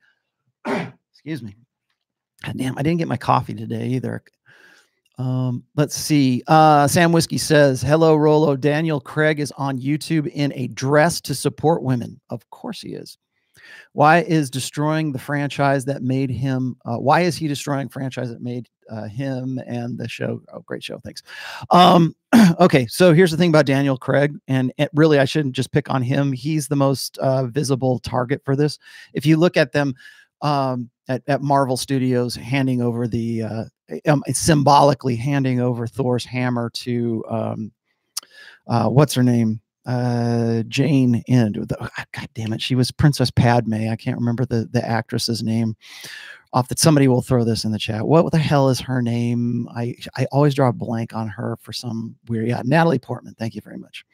Excuse 0.65 1.43
me 1.43 1.55
God 2.43 2.57
damn, 2.57 2.77
I 2.77 2.83
didn't 2.83 2.99
get 2.99 3.07
my 3.07 3.17
coffee 3.17 3.53
today 3.53 3.87
either. 3.87 4.23
Um, 5.17 5.63
let's 5.75 5.95
see. 5.95 6.43
Uh, 6.47 6.87
Sam 6.87 7.11
Whiskey 7.11 7.37
says, 7.37 7.81
Hello, 7.81 8.15
Rollo. 8.15 8.55
Daniel 8.55 8.99
Craig 8.99 9.39
is 9.39 9.53
on 9.57 9.79
YouTube 9.79 10.27
in 10.27 10.51
a 10.53 10.67
dress 10.67 11.21
to 11.21 11.35
support 11.35 11.83
women. 11.83 12.19
Of 12.29 12.49
course 12.49 12.81
he 12.81 12.89
is. 12.89 13.17
Why 13.93 14.19
is 14.19 14.49
destroying 14.49 15.11
the 15.11 15.19
franchise 15.19 15.85
that 15.85 16.03
made 16.03 16.29
him? 16.29 16.75
Uh, 16.85 16.97
why 16.97 17.21
is 17.21 17.35
he 17.35 17.47
destroying 17.47 17.89
franchise 17.89 18.29
that 18.29 18.41
made 18.41 18.69
uh, 18.89 19.07
him 19.07 19.59
and 19.65 19.97
the 19.97 20.07
show? 20.07 20.41
Oh, 20.53 20.59
great 20.59 20.83
show. 20.83 20.99
Thanks. 20.99 21.23
Um, 21.71 22.15
okay, 22.59 22.85
so 22.87 23.13
here's 23.13 23.31
the 23.31 23.37
thing 23.37 23.49
about 23.49 23.65
Daniel 23.65 23.97
Craig, 23.97 24.35
and 24.47 24.73
it, 24.77 24.89
really, 24.93 25.17
I 25.19 25.25
shouldn't 25.25 25.55
just 25.55 25.71
pick 25.71 25.89
on 25.89 26.01
him. 26.01 26.31
He's 26.31 26.67
the 26.67 26.75
most 26.75 27.17
uh, 27.19 27.45
visible 27.45 27.99
target 27.99 28.41
for 28.43 28.55
this. 28.55 28.77
If 29.13 29.25
you 29.25 29.37
look 29.37 29.57
at 29.57 29.71
them, 29.71 29.95
um, 30.41 30.89
at, 31.07 31.21
at 31.27 31.41
Marvel 31.41 31.77
Studios 31.77 32.35
handing 32.35 32.81
over 32.81 33.07
the 33.07 33.43
uh, 33.43 33.63
um, 34.07 34.23
symbolically 34.29 35.15
handing 35.15 35.59
over 35.59 35.87
Thor's 35.87 36.25
hammer 36.25 36.69
to 36.71 37.23
um, 37.29 37.71
uh, 38.67 38.89
what's 38.89 39.13
her 39.13 39.23
name 39.23 39.61
uh, 39.85 40.63
Jane 40.67 41.23
and 41.27 41.71
oh, 41.79 41.87
God 42.11 42.29
damn 42.33 42.53
it, 42.53 42.61
she 42.61 42.75
was 42.75 42.91
Princess 42.91 43.29
Padme. 43.31 43.89
I 43.89 43.95
can't 43.95 44.17
remember 44.17 44.45
the 44.45 44.67
the 44.71 44.85
actress's 44.85 45.43
name. 45.43 45.75
Off 46.53 46.69
that 46.69 46.79
somebody 46.79 47.09
will 47.09 47.21
throw 47.21 47.43
this 47.43 47.65
in 47.65 47.73
the 47.73 47.79
chat. 47.79 48.07
What 48.07 48.31
the 48.31 48.37
hell 48.37 48.69
is 48.69 48.79
her 48.79 49.01
name? 49.01 49.67
I 49.75 49.95
I 50.15 50.25
always 50.31 50.55
draw 50.55 50.69
a 50.69 50.73
blank 50.73 51.13
on 51.13 51.27
her 51.27 51.57
for 51.61 51.73
some 51.73 52.15
weird. 52.29 52.47
Yeah, 52.47 52.61
Natalie 52.63 52.97
Portman. 52.97 53.35
Thank 53.37 53.55
you 53.55 53.61
very 53.61 53.77
much. 53.77 54.05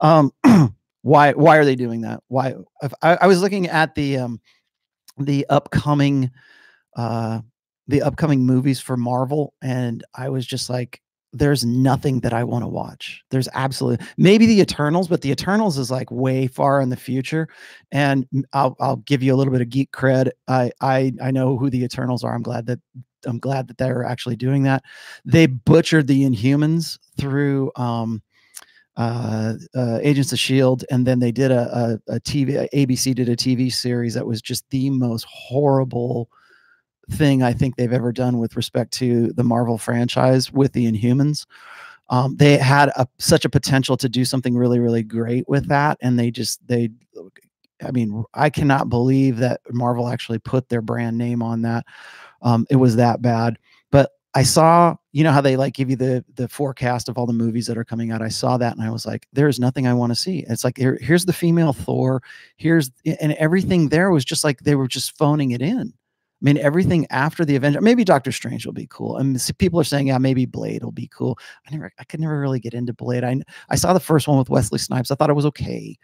Um, 0.00 0.32
why 1.02 1.32
why 1.32 1.56
are 1.56 1.64
they 1.64 1.76
doing 1.76 2.00
that? 2.00 2.22
Why? 2.26 2.54
I, 3.02 3.18
I 3.22 3.26
was 3.28 3.40
looking 3.40 3.68
at 3.68 3.94
the 3.94 4.18
um 4.18 4.40
the 5.18 5.46
upcoming 5.48 6.30
uh 6.96 7.40
the 7.88 8.02
upcoming 8.02 8.44
movies 8.44 8.80
for 8.80 8.96
Marvel 8.96 9.54
and 9.62 10.04
I 10.14 10.28
was 10.28 10.46
just 10.46 10.68
like 10.70 11.00
there's 11.32 11.64
nothing 11.64 12.20
that 12.20 12.32
I 12.32 12.44
want 12.44 12.62
to 12.64 12.68
watch. 12.68 13.22
There's 13.30 13.48
absolutely 13.52 14.06
maybe 14.16 14.46
the 14.46 14.60
Eternals, 14.60 15.08
but 15.08 15.20
the 15.20 15.30
Eternals 15.30 15.76
is 15.76 15.90
like 15.90 16.10
way 16.10 16.46
far 16.46 16.80
in 16.80 16.88
the 16.88 16.96
future. 16.96 17.48
And 17.92 18.26
I'll 18.52 18.76
I'll 18.80 18.96
give 18.96 19.22
you 19.22 19.34
a 19.34 19.36
little 19.36 19.52
bit 19.52 19.60
of 19.60 19.68
geek 19.68 19.92
cred. 19.92 20.30
I 20.48 20.70
I 20.80 21.12
I 21.22 21.30
know 21.30 21.58
who 21.58 21.68
the 21.68 21.84
Eternals 21.84 22.24
are. 22.24 22.34
I'm 22.34 22.42
glad 22.42 22.66
that 22.66 22.80
I'm 23.26 23.38
glad 23.38 23.68
that 23.68 23.76
they're 23.78 24.04
actually 24.04 24.36
doing 24.36 24.62
that. 24.62 24.82
They 25.24 25.46
butchered 25.46 26.06
the 26.06 26.24
Inhumans 26.24 26.98
through 27.18 27.70
um 27.76 28.22
uh, 28.96 29.54
uh, 29.74 29.98
Agents 30.02 30.32
of 30.32 30.38
Shield, 30.38 30.84
and 30.90 31.06
then 31.06 31.18
they 31.18 31.32
did 31.32 31.50
a, 31.50 32.00
a, 32.08 32.14
a 32.14 32.20
TV. 32.20 32.68
ABC 32.72 33.14
did 33.14 33.28
a 33.28 33.36
TV 33.36 33.72
series 33.72 34.14
that 34.14 34.26
was 34.26 34.40
just 34.40 34.68
the 34.70 34.90
most 34.90 35.26
horrible 35.28 36.30
thing 37.10 37.42
I 37.42 37.52
think 37.52 37.76
they've 37.76 37.92
ever 37.92 38.12
done 38.12 38.38
with 38.38 38.56
respect 38.56 38.92
to 38.94 39.32
the 39.32 39.44
Marvel 39.44 39.78
franchise 39.78 40.52
with 40.52 40.72
the 40.72 40.90
Inhumans. 40.90 41.46
Um, 42.08 42.36
they 42.36 42.56
had 42.56 42.88
a, 42.90 43.06
such 43.18 43.44
a 43.44 43.50
potential 43.50 43.96
to 43.98 44.08
do 44.08 44.24
something 44.24 44.56
really, 44.56 44.78
really 44.78 45.02
great 45.02 45.48
with 45.48 45.68
that, 45.68 45.98
and 46.00 46.18
they 46.18 46.30
just 46.30 46.66
they. 46.66 46.90
I 47.82 47.90
mean, 47.90 48.24
I 48.32 48.48
cannot 48.48 48.88
believe 48.88 49.36
that 49.38 49.60
Marvel 49.70 50.08
actually 50.08 50.38
put 50.38 50.70
their 50.70 50.80
brand 50.80 51.18
name 51.18 51.42
on 51.42 51.60
that. 51.62 51.84
Um, 52.40 52.66
it 52.70 52.76
was 52.76 52.96
that 52.96 53.20
bad. 53.20 53.58
I 54.36 54.42
saw, 54.42 54.94
you 55.12 55.24
know 55.24 55.32
how 55.32 55.40
they 55.40 55.56
like 55.56 55.72
give 55.72 55.88
you 55.88 55.96
the 55.96 56.22
the 56.34 56.46
forecast 56.46 57.08
of 57.08 57.16
all 57.16 57.24
the 57.24 57.32
movies 57.32 57.66
that 57.68 57.78
are 57.78 57.84
coming 57.84 58.10
out. 58.10 58.20
I 58.20 58.28
saw 58.28 58.58
that 58.58 58.76
and 58.76 58.86
I 58.86 58.90
was 58.90 59.06
like, 59.06 59.26
there's 59.32 59.58
nothing 59.58 59.86
I 59.86 59.94
want 59.94 60.10
to 60.12 60.14
see. 60.14 60.44
It's 60.46 60.62
like 60.62 60.76
here, 60.76 60.98
here's 61.00 61.24
the 61.24 61.32
female 61.32 61.72
Thor, 61.72 62.22
here's 62.58 62.90
and 63.18 63.32
everything 63.32 63.88
there 63.88 64.10
was 64.10 64.26
just 64.26 64.44
like 64.44 64.60
they 64.60 64.74
were 64.74 64.88
just 64.88 65.16
phoning 65.16 65.52
it 65.52 65.62
in. 65.62 65.90
I 65.90 66.42
mean, 66.42 66.58
everything 66.58 67.06
after 67.08 67.46
the 67.46 67.56
Avenger, 67.56 67.80
maybe 67.80 68.04
Doctor 68.04 68.30
Strange 68.30 68.66
will 68.66 68.74
be 68.74 68.86
cool. 68.90 69.16
And 69.16 69.40
people 69.56 69.80
are 69.80 69.84
saying, 69.84 70.08
yeah, 70.08 70.18
maybe 70.18 70.44
Blade 70.44 70.84
will 70.84 70.92
be 70.92 71.08
cool. 71.08 71.38
I 71.66 71.70
never, 71.70 71.90
I 71.98 72.04
could 72.04 72.20
never 72.20 72.38
really 72.38 72.60
get 72.60 72.74
into 72.74 72.92
Blade. 72.92 73.24
I 73.24 73.40
I 73.70 73.76
saw 73.76 73.94
the 73.94 74.00
first 74.00 74.28
one 74.28 74.36
with 74.36 74.50
Wesley 74.50 74.78
Snipes. 74.78 75.10
I 75.10 75.14
thought 75.14 75.30
it 75.30 75.32
was 75.32 75.46
okay. 75.46 75.96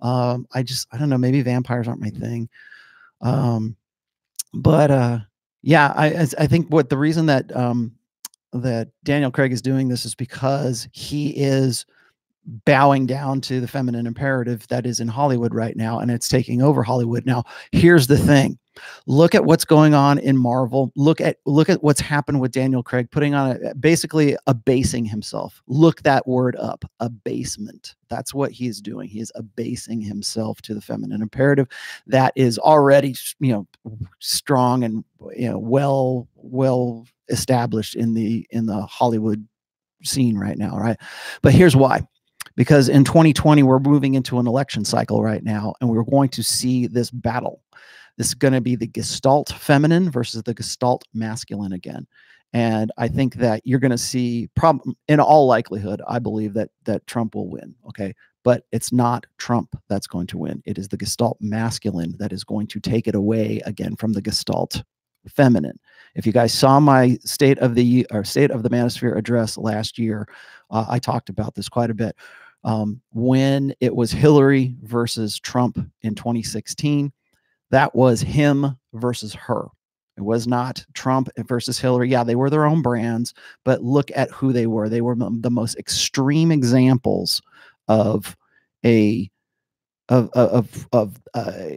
Um, 0.00 0.48
I 0.52 0.64
just, 0.64 0.88
I 0.90 0.98
don't 0.98 1.08
know, 1.08 1.18
maybe 1.18 1.40
vampires 1.40 1.86
aren't 1.86 2.00
my 2.00 2.10
thing. 2.10 2.48
Um, 3.20 3.76
but 4.52 4.90
uh 4.90 5.20
yeah, 5.66 5.92
I 5.96 6.24
I 6.38 6.46
think 6.46 6.68
what 6.68 6.90
the 6.90 6.96
reason 6.96 7.26
that 7.26 7.54
um, 7.56 7.90
that 8.52 8.88
Daniel 9.02 9.32
Craig 9.32 9.50
is 9.50 9.60
doing 9.60 9.88
this 9.88 10.04
is 10.04 10.14
because 10.14 10.86
he 10.92 11.30
is 11.30 11.84
bowing 12.64 13.04
down 13.04 13.40
to 13.40 13.60
the 13.60 13.66
feminine 13.66 14.06
imperative 14.06 14.64
that 14.68 14.86
is 14.86 15.00
in 15.00 15.08
Hollywood 15.08 15.52
right 15.52 15.76
now, 15.76 15.98
and 15.98 16.08
it's 16.08 16.28
taking 16.28 16.62
over 16.62 16.84
Hollywood. 16.84 17.26
Now, 17.26 17.42
here's 17.72 18.06
the 18.06 18.16
thing: 18.16 18.60
Look 19.06 19.34
at 19.34 19.44
what's 19.44 19.64
going 19.64 19.94
on 19.94 20.18
in 20.18 20.36
Marvel. 20.36 20.92
Look 20.96 21.20
at 21.20 21.38
look 21.46 21.68
at 21.68 21.82
what's 21.82 22.00
happened 22.00 22.40
with 22.40 22.52
Daniel 22.52 22.82
Craig 22.82 23.10
putting 23.10 23.34
on 23.34 23.58
a, 23.62 23.74
basically 23.74 24.36
abasing 24.46 25.04
himself. 25.04 25.62
Look 25.66 26.02
that 26.02 26.26
word 26.26 26.56
up, 26.56 26.84
abasement. 27.00 27.94
That's 28.08 28.32
what 28.34 28.52
he's 28.52 28.80
doing. 28.80 29.08
He 29.08 29.20
is 29.20 29.32
abasing 29.34 30.00
himself 30.00 30.62
to 30.62 30.74
the 30.74 30.80
feminine 30.80 31.22
imperative 31.22 31.68
that 32.06 32.32
is 32.36 32.58
already, 32.58 33.14
you 33.40 33.52
know, 33.52 33.66
strong 34.20 34.84
and 34.84 35.04
you 35.34 35.50
know 35.50 35.58
well 35.58 36.28
well 36.34 37.06
established 37.28 37.96
in 37.96 38.14
the 38.14 38.46
in 38.50 38.66
the 38.66 38.82
Hollywood 38.82 39.46
scene 40.02 40.38
right 40.38 40.58
now, 40.58 40.76
right? 40.78 40.98
But 41.42 41.52
here's 41.52 41.76
why 41.76 42.06
because 42.56 42.88
in 42.88 43.04
2020 43.04 43.62
we're 43.62 43.78
moving 43.78 44.14
into 44.14 44.38
an 44.38 44.46
election 44.46 44.84
cycle 44.84 45.22
right 45.22 45.44
now 45.44 45.74
and 45.80 45.90
we're 45.90 46.02
going 46.02 46.30
to 46.30 46.42
see 46.42 46.86
this 46.86 47.10
battle 47.10 47.62
this 48.16 48.28
is 48.28 48.34
going 48.34 48.54
to 48.54 48.60
be 48.60 48.76
the 48.76 48.86
gestalt 48.86 49.50
feminine 49.50 50.10
versus 50.10 50.42
the 50.42 50.54
gestalt 50.54 51.04
masculine 51.14 51.72
again. 51.72 52.06
And 52.52 52.92
i 52.96 53.08
think 53.08 53.34
that 53.36 53.60
you're 53.64 53.80
going 53.80 53.90
to 53.90 53.98
see 53.98 54.48
problem 54.54 54.96
in 55.08 55.18
all 55.20 55.46
likelihood 55.46 56.00
i 56.06 56.18
believe 56.18 56.54
that 56.54 56.70
that 56.84 57.06
trump 57.06 57.34
will 57.34 57.48
win 57.48 57.74
okay? 57.88 58.14
But 58.44 58.62
it's 58.70 58.92
not 58.92 59.26
trump 59.38 59.74
that's 59.88 60.06
going 60.06 60.28
to 60.28 60.38
win. 60.38 60.62
It 60.66 60.78
is 60.78 60.86
the 60.86 60.96
gestalt 60.96 61.36
masculine 61.40 62.14
that 62.20 62.32
is 62.32 62.44
going 62.44 62.68
to 62.68 62.78
take 62.78 63.08
it 63.08 63.16
away 63.16 63.60
again 63.66 63.96
from 63.96 64.12
the 64.12 64.22
gestalt 64.22 64.84
feminine. 65.28 65.80
If 66.14 66.26
you 66.26 66.32
guys 66.32 66.54
saw 66.54 66.78
my 66.78 67.18
state 67.24 67.58
of 67.58 67.74
the 67.74 68.06
or 68.12 68.22
state 68.22 68.52
of 68.52 68.62
the 68.62 68.70
manosphere 68.70 69.18
address 69.18 69.58
last 69.58 69.98
year 69.98 70.28
uh, 70.70 70.86
i 70.88 70.98
talked 70.98 71.28
about 71.28 71.54
this 71.54 71.68
quite 71.68 71.90
a 71.90 71.94
bit. 71.94 72.16
Um, 72.62 73.00
when 73.12 73.74
it 73.80 73.94
was 73.94 74.12
hillary 74.12 74.76
versus 74.82 75.38
trump 75.40 75.78
in 76.02 76.14
2016 76.14 77.12
that 77.70 77.94
was 77.94 78.20
him 78.20 78.76
versus 78.94 79.34
her. 79.34 79.66
It 80.16 80.22
was 80.22 80.46
not 80.46 80.84
Trump 80.94 81.28
versus 81.46 81.78
Hillary. 81.78 82.08
Yeah, 82.08 82.24
they 82.24 82.36
were 82.36 82.48
their 82.48 82.64
own 82.64 82.80
brands, 82.80 83.34
but 83.64 83.82
look 83.82 84.10
at 84.14 84.30
who 84.30 84.52
they 84.52 84.66
were. 84.66 84.88
They 84.88 85.02
were 85.02 85.14
the 85.14 85.50
most 85.50 85.76
extreme 85.76 86.50
examples 86.50 87.42
of 87.88 88.36
a 88.84 89.30
of 90.08 90.30
of 90.30 90.88
of 90.92 91.20
uh, 91.34 91.68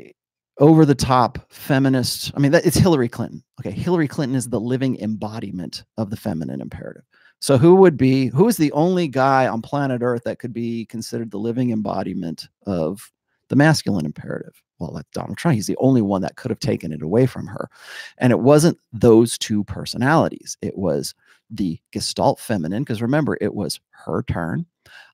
over 0.59 0.85
the 0.85 0.95
top 0.95 1.39
feminist. 1.51 2.31
I 2.35 2.39
mean, 2.39 2.51
that, 2.51 2.65
it's 2.65 2.77
Hillary 2.77 3.09
Clinton. 3.09 3.43
Okay, 3.59 3.71
Hillary 3.71 4.07
Clinton 4.07 4.35
is 4.35 4.47
the 4.47 4.59
living 4.59 4.99
embodiment 5.01 5.83
of 5.97 6.09
the 6.09 6.17
feminine 6.17 6.61
imperative. 6.61 7.03
So 7.41 7.57
who 7.57 7.75
would 7.75 7.97
be 7.97 8.27
who 8.27 8.47
is 8.47 8.57
the 8.57 8.71
only 8.73 9.07
guy 9.07 9.47
on 9.47 9.61
planet 9.61 10.01
Earth 10.01 10.23
that 10.25 10.39
could 10.39 10.53
be 10.53 10.85
considered 10.85 11.31
the 11.31 11.39
living 11.39 11.71
embodiment 11.71 12.47
of 12.65 13.11
the 13.49 13.55
masculine 13.55 14.05
imperative? 14.05 14.61
Well, 14.79 14.91
like 14.93 15.05
Donald 15.13 15.37
Trump, 15.37 15.55
he's 15.55 15.67
the 15.67 15.77
only 15.77 16.01
one 16.01 16.21
that 16.21 16.35
could 16.35 16.51
have 16.51 16.59
taken 16.59 16.91
it 16.91 17.01
away 17.01 17.25
from 17.25 17.47
her. 17.47 17.69
And 18.17 18.31
it 18.31 18.39
wasn't 18.39 18.79
those 18.93 19.37
two 19.37 19.63
personalities, 19.65 20.57
it 20.61 20.77
was 20.77 21.13
the 21.49 21.79
Gestalt 21.91 22.39
feminine, 22.39 22.83
because 22.83 23.01
remember, 23.01 23.37
it 23.41 23.53
was 23.53 23.79
her 23.91 24.23
turn. 24.23 24.65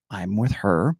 I'm 0.09 0.37
with 0.37 0.51
her. 0.51 0.95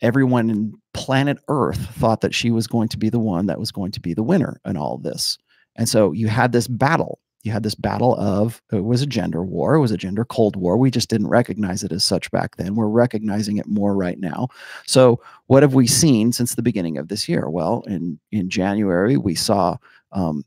Everyone 0.00 0.48
in 0.50 0.74
planet 0.94 1.38
Earth 1.48 1.78
thought 1.96 2.20
that 2.20 2.34
she 2.34 2.50
was 2.50 2.66
going 2.66 2.88
to 2.88 2.98
be 2.98 3.08
the 3.08 3.18
one 3.18 3.46
that 3.46 3.58
was 3.58 3.72
going 3.72 3.92
to 3.92 4.00
be 4.00 4.14
the 4.14 4.22
winner 4.22 4.60
in 4.64 4.76
all 4.76 4.98
this. 4.98 5.38
And 5.74 5.88
so 5.88 6.12
you 6.12 6.28
had 6.28 6.52
this 6.52 6.68
battle 6.68 7.18
you 7.48 7.52
had 7.52 7.62
this 7.62 7.74
battle 7.74 8.14
of 8.16 8.60
it 8.70 8.84
was 8.84 9.00
a 9.00 9.06
gender 9.06 9.42
war 9.42 9.74
it 9.74 9.80
was 9.80 9.90
a 9.90 9.96
gender 9.96 10.24
cold 10.24 10.54
war 10.54 10.76
we 10.76 10.90
just 10.90 11.08
didn't 11.08 11.28
recognize 11.28 11.82
it 11.82 11.92
as 11.92 12.04
such 12.04 12.30
back 12.30 12.56
then 12.56 12.74
we're 12.74 12.86
recognizing 12.86 13.56
it 13.56 13.66
more 13.66 13.96
right 13.96 14.20
now. 14.20 14.48
So 14.86 15.20
what 15.46 15.62
have 15.62 15.74
we 15.74 15.86
seen 15.86 16.32
since 16.32 16.54
the 16.54 16.62
beginning 16.62 16.98
of 16.98 17.08
this 17.08 17.28
year? 17.28 17.48
Well 17.48 17.82
in 17.86 18.20
in 18.30 18.50
january 18.50 19.16
we 19.16 19.34
saw 19.34 19.78
um, 20.12 20.44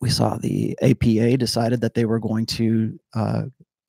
we 0.00 0.10
saw 0.10 0.36
the 0.36 0.76
apa 0.82 1.36
decided 1.36 1.80
that 1.80 1.94
they 1.94 2.04
were 2.04 2.20
going 2.20 2.46
to 2.46 2.98
uh, 3.14 3.42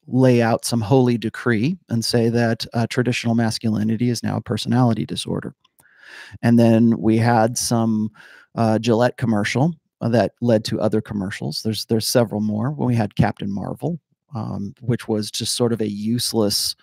lay 0.07 0.41
out 0.41 0.65
some 0.65 0.81
holy 0.81 1.17
decree 1.17 1.77
and 1.89 2.03
say 2.03 2.29
that 2.29 2.65
uh, 2.73 2.87
traditional 2.87 3.35
masculinity 3.35 4.09
is 4.09 4.23
now 4.23 4.37
a 4.37 4.41
personality 4.41 5.05
disorder. 5.05 5.55
And 6.41 6.59
then 6.59 6.97
we 6.99 7.17
had 7.17 7.57
some 7.57 8.11
uh, 8.55 8.79
Gillette 8.79 9.17
commercial 9.17 9.73
uh, 10.03 10.09
that 10.09 10.33
led 10.41 10.65
to 10.65 10.81
other 10.81 10.99
commercials. 10.99 11.61
There's 11.63 11.85
there's 11.85 12.07
several 12.07 12.41
more. 12.41 12.71
When 12.71 12.87
we 12.87 12.95
had 12.95 13.15
Captain 13.15 13.49
Marvel, 13.49 13.99
um, 14.35 14.75
which 14.81 15.07
was 15.07 15.31
just 15.31 15.55
sort 15.55 15.71
of 15.71 15.79
a 15.79 15.89
useless, 15.89 16.75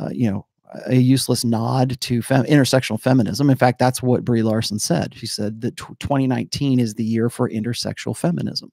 uh, 0.00 0.08
you 0.10 0.30
know, 0.30 0.46
a 0.86 0.94
useless 0.94 1.44
nod 1.44 2.00
to 2.00 2.22
fem- 2.22 2.46
intersectional 2.46 2.98
feminism. 2.98 3.50
In 3.50 3.56
fact, 3.56 3.78
that's 3.78 4.02
what 4.02 4.24
Brie 4.24 4.42
Larson 4.42 4.78
said. 4.78 5.14
She 5.14 5.26
said 5.26 5.60
that 5.60 5.76
2019 5.76 6.80
is 6.80 6.94
the 6.94 7.04
year 7.04 7.28
for 7.28 7.50
intersexual 7.50 8.16
feminism. 8.16 8.72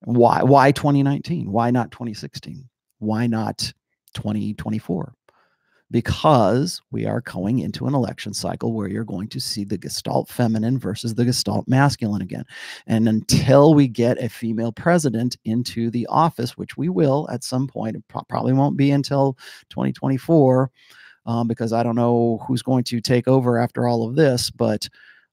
Why? 0.00 0.42
Why 0.42 0.72
2019? 0.72 1.52
Why 1.52 1.70
not 1.70 1.92
2016? 1.92 2.68
Why 2.98 3.28
not 3.28 3.72
2024? 4.14 5.14
Because 5.92 6.80
we 6.90 7.06
are 7.06 7.20
going 7.20 7.60
into 7.60 7.86
an 7.86 7.94
election 7.94 8.32
cycle 8.32 8.72
where 8.72 8.88
you're 8.88 9.04
going 9.04 9.28
to 9.28 9.38
see 9.38 9.62
the 9.62 9.76
gestalt 9.78 10.28
feminine 10.28 10.78
versus 10.78 11.14
the 11.14 11.24
gestalt 11.24 11.68
masculine 11.68 12.22
again. 12.22 12.44
And 12.86 13.06
until 13.06 13.74
we 13.74 13.86
get 13.86 14.20
a 14.20 14.28
female 14.28 14.72
president 14.72 15.36
into 15.44 15.90
the 15.90 16.06
office, 16.06 16.56
which 16.56 16.76
we 16.76 16.88
will 16.88 17.28
at 17.30 17.44
some 17.44 17.68
point, 17.68 17.96
it 17.96 18.02
probably 18.28 18.54
won't 18.54 18.76
be 18.76 18.90
until 18.90 19.36
2024, 19.68 20.70
um, 21.26 21.46
because 21.46 21.72
I 21.72 21.82
don't 21.82 21.94
know 21.94 22.42
who's 22.48 22.62
going 22.62 22.84
to 22.84 23.00
take 23.00 23.28
over 23.28 23.58
after 23.58 23.86
all 23.86 24.08
of 24.08 24.16
this. 24.16 24.50
But 24.50 24.88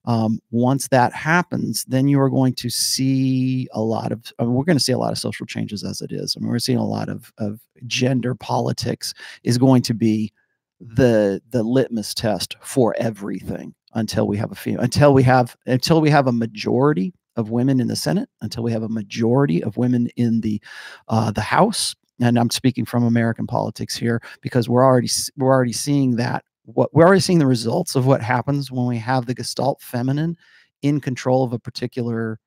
um, 0.05 0.39
once 0.51 0.89
that 0.89 1.13
happens, 1.13 1.85
then 1.85 2.07
you 2.07 2.19
are 2.19 2.29
going 2.29 2.53
to 2.55 2.69
see 2.69 3.67
a 3.71 3.81
lot 3.81 4.11
of, 4.11 4.31
I 4.39 4.43
mean, 4.43 4.53
we're 4.53 4.65
going 4.65 4.77
to 4.77 4.83
see 4.83 4.91
a 4.91 4.97
lot 4.97 5.11
of 5.11 5.17
social 5.17 5.45
changes 5.45 5.83
as 5.83 6.01
it 6.01 6.11
is. 6.11 6.35
I 6.35 6.41
mean, 6.41 6.49
we're 6.49 6.59
seeing 6.59 6.77
a 6.77 6.85
lot 6.85 7.09
of, 7.09 7.31
of 7.37 7.59
gender 7.87 8.35
politics 8.35 9.13
is 9.43 9.57
going 9.57 9.81
to 9.83 9.93
be 9.93 10.33
the 10.79 11.41
the 11.49 11.63
litmus 11.63 12.13
test 12.13 12.55
for 12.61 12.95
everything 12.97 13.73
until 13.93 14.27
we 14.27 14.37
have 14.37 14.51
a 14.51 14.55
female 14.55 14.81
until 14.81 15.13
we 15.13 15.23
have 15.23 15.55
until 15.65 15.99
we 16.01 16.09
have 16.09 16.27
a 16.27 16.31
majority 16.31 17.13
of 17.39 17.49
women 17.49 17.79
in 17.79 17.87
the 17.87 17.95
Senate, 17.95 18.29
until 18.41 18.63
we 18.63 18.71
have 18.71 18.83
a 18.83 18.89
majority 18.89 19.63
of 19.63 19.77
women 19.77 20.09
in 20.15 20.41
the 20.41 20.61
uh, 21.07 21.31
the 21.31 21.41
House. 21.41 21.95
And 22.21 22.37
I'm 22.37 22.49
speaking 22.49 22.85
from 22.85 23.03
American 23.03 23.47
politics 23.47 23.95
here 23.95 24.21
because 24.41 24.69
we're 24.69 24.85
already 24.85 25.09
we're 25.37 25.53
already 25.53 25.73
seeing 25.73 26.17
that 26.17 26.43
what 26.65 26.93
we're 26.93 27.05
already 27.05 27.21
seeing 27.21 27.39
the 27.39 27.47
results 27.47 27.95
of 27.95 28.05
what 28.05 28.21
happens 28.21 28.71
when 28.71 28.85
we 28.85 28.97
have 28.97 29.25
the 29.25 29.33
Gestalt 29.33 29.81
feminine 29.81 30.37
in 30.81 30.99
control 30.99 31.43
of 31.43 31.53
a 31.53 31.59
particular 31.59 32.39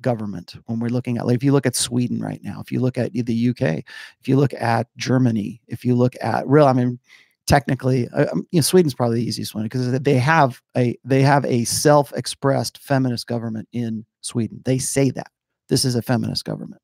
government 0.00 0.54
when 0.66 0.78
we're 0.78 0.88
looking 0.88 1.18
at 1.18 1.26
like 1.26 1.34
if 1.34 1.42
you 1.42 1.50
look 1.50 1.66
at 1.66 1.74
sweden 1.74 2.20
right 2.20 2.40
now 2.44 2.60
if 2.60 2.70
you 2.70 2.78
look 2.78 2.96
at 2.96 3.12
the 3.12 3.48
uk 3.48 3.60
if 3.60 4.28
you 4.28 4.36
look 4.36 4.54
at 4.54 4.86
germany 4.96 5.60
if 5.66 5.84
you 5.84 5.96
look 5.96 6.14
at 6.20 6.46
real 6.46 6.66
i 6.66 6.72
mean 6.72 7.00
technically 7.48 8.08
uh, 8.10 8.26
um, 8.30 8.46
you 8.52 8.58
know 8.58 8.62
sweden's 8.62 8.94
probably 8.94 9.16
the 9.16 9.26
easiest 9.26 9.54
one 9.54 9.64
because 9.64 9.90
they 10.00 10.18
have 10.18 10.60
a 10.76 10.96
they 11.04 11.22
have 11.22 11.44
a 11.46 11.64
self-expressed 11.64 12.78
feminist 12.78 13.26
government 13.26 13.66
in 13.72 14.04
sweden. 14.20 14.60
They 14.64 14.78
say 14.78 15.10
that. 15.10 15.30
This 15.68 15.84
is 15.84 15.96
a 15.96 16.02
feminist 16.02 16.44
government. 16.44 16.82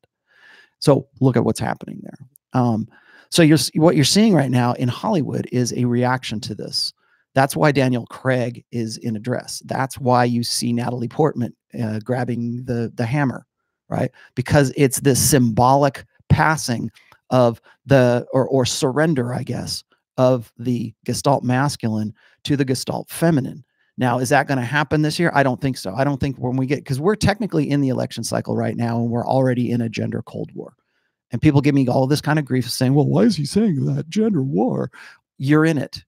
So 0.79 1.07
look 1.21 1.37
at 1.37 1.45
what's 1.45 1.59
happening 1.59 2.01
there. 2.03 2.61
Um, 2.61 2.87
so 3.29 3.41
you're 3.41 3.57
what 3.75 3.95
you're 3.95 4.05
seeing 4.05 4.33
right 4.33 4.51
now 4.51 4.73
in 4.73 4.89
hollywood 4.89 5.47
is 5.51 5.73
a 5.73 5.85
reaction 5.85 6.41
to 6.41 6.55
this. 6.55 6.93
That's 7.33 7.55
why 7.55 7.71
daniel 7.71 8.05
craig 8.07 8.65
is 8.71 8.97
in 8.97 9.15
a 9.15 9.19
dress. 9.19 9.61
That's 9.65 9.99
why 9.99 10.25
you 10.25 10.43
see 10.43 10.73
natalie 10.73 11.07
portman 11.07 11.55
uh, 11.81 11.99
grabbing 11.99 12.65
the 12.65 12.91
the 12.95 13.05
hammer 13.05 13.45
right? 13.87 14.09
Because 14.33 14.73
it's 14.75 14.99
this 15.01 15.23
symbolic 15.23 16.05
passing 16.29 16.89
of 17.29 17.61
the 17.85 18.25
or 18.33 18.47
or 18.47 18.65
surrender 18.65 19.33
i 19.33 19.41
guess 19.41 19.83
of 20.17 20.51
the 20.57 20.93
Gestalt 21.05 21.43
masculine 21.43 22.13
to 22.43 22.55
the 22.55 22.65
Gestalt 22.65 23.09
feminine. 23.09 23.63
Now, 23.97 24.19
is 24.19 24.29
that 24.29 24.47
going 24.47 24.57
to 24.57 24.65
happen 24.65 25.01
this 25.01 25.19
year? 25.19 25.31
I 25.33 25.43
don't 25.43 25.61
think 25.61 25.77
so. 25.77 25.93
I 25.95 26.03
don't 26.03 26.19
think 26.19 26.37
when 26.37 26.57
we 26.57 26.65
get, 26.65 26.79
because 26.79 26.99
we're 26.99 27.15
technically 27.15 27.69
in 27.69 27.81
the 27.81 27.89
election 27.89 28.23
cycle 28.23 28.55
right 28.55 28.75
now 28.75 28.99
and 28.99 29.09
we're 29.09 29.25
already 29.25 29.71
in 29.71 29.81
a 29.81 29.89
gender 29.89 30.21
cold 30.21 30.51
war. 30.53 30.73
And 31.31 31.41
people 31.41 31.61
give 31.61 31.75
me 31.75 31.87
all 31.87 32.07
this 32.07 32.21
kind 32.21 32.37
of 32.37 32.45
grief 32.45 32.69
saying, 32.69 32.93
well, 32.93 33.07
why 33.07 33.21
is 33.21 33.35
he 33.35 33.45
saying 33.45 33.85
that 33.85 34.09
gender 34.09 34.43
war? 34.43 34.91
You're 35.37 35.65
in 35.65 35.77
it. 35.77 36.03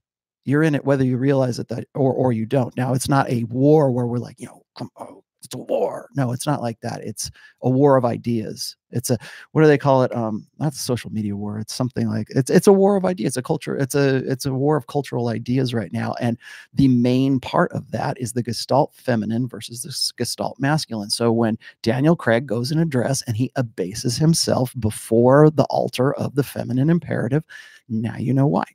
You're 0.46 0.64
in 0.64 0.76
it 0.76 0.86
whether 0.86 1.04
you 1.04 1.18
realize 1.18 1.60
it 1.60 1.68
that 1.68 1.88
or 1.94 2.14
or 2.14 2.32
you 2.32 2.46
don't. 2.46 2.76
Now 2.78 2.94
it's 2.94 3.10
not 3.10 3.30
a 3.30 3.44
war 3.46 3.92
where 3.92 4.06
we're 4.06 4.20
like, 4.20 4.40
you 4.40 4.46
know, 4.46 4.64
come, 4.78 4.90
oh, 4.98 5.24
it's 5.48 5.56
a 5.56 5.60
war. 5.60 6.10
No, 6.14 6.34
it's 6.34 6.46
not 6.46 6.62
like 6.62 6.80
that. 6.82 7.02
It's 7.02 7.32
a 7.62 7.70
war 7.70 7.96
of 7.96 8.04
ideas. 8.04 8.76
It's 8.92 9.10
a 9.10 9.18
what 9.52 9.62
do 9.62 9.68
they 9.68 9.78
call 9.78 10.04
it? 10.04 10.14
Um, 10.14 10.46
not 10.60 10.74
a 10.74 10.78
social 10.78 11.10
media 11.10 11.36
war. 11.38 11.58
It's 11.58 11.74
something 11.74 12.10
like 12.10 12.28
it's 12.30 12.50
it's 12.50 12.68
a 12.68 12.74
war 12.74 12.98
of 12.98 13.06
ideas. 13.06 13.30
It's 13.30 13.38
a 13.38 13.42
culture. 13.42 13.78
It's 13.78 13.96
a 13.96 14.18
it's 14.30 14.46
a 14.46 14.54
war 14.54 14.76
of 14.76 14.88
cultural 14.88 15.30
ideas 15.30 15.74
right 15.74 15.92
now. 15.94 16.16
And 16.20 16.38
the 16.74 16.90
main 16.90 17.40
part 17.40 17.72
of 17.72 17.90
that 17.92 18.20
is 18.20 18.34
the 18.34 18.44
Gestalt 18.44 18.94
feminine 18.94 19.48
versus 19.48 19.82
the 19.84 20.14
Gestalt 20.18 20.60
masculine. 20.60 21.10
So 21.10 21.32
when 21.32 21.58
Daniel 21.82 22.16
Craig 22.16 22.46
goes 22.46 22.72
in 22.72 22.80
a 22.80 22.86
dress 22.86 23.22
and 23.24 23.38
he 23.38 23.52
abases 23.56 24.18
himself 24.18 24.74
before 24.80 25.50
the 25.50 25.66
altar 25.66 26.14
of 26.16 26.36
the 26.36 26.44
feminine 26.44 26.90
imperative, 26.90 27.44
now 27.88 28.18
you 28.18 28.34
know 28.34 28.48
why. 28.48 28.66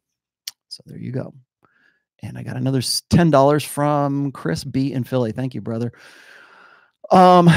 So 0.68 0.82
there 0.86 0.98
you 0.98 1.12
go. 1.12 1.34
And 2.22 2.38
I 2.38 2.42
got 2.44 2.56
another 2.56 2.80
$10 2.80 3.66
from 3.66 4.30
Chris 4.32 4.62
B 4.62 4.92
in 4.92 5.04
Philly. 5.04 5.32
Thank 5.32 5.54
you, 5.54 5.60
brother. 5.60 5.92
Um, 7.12 7.50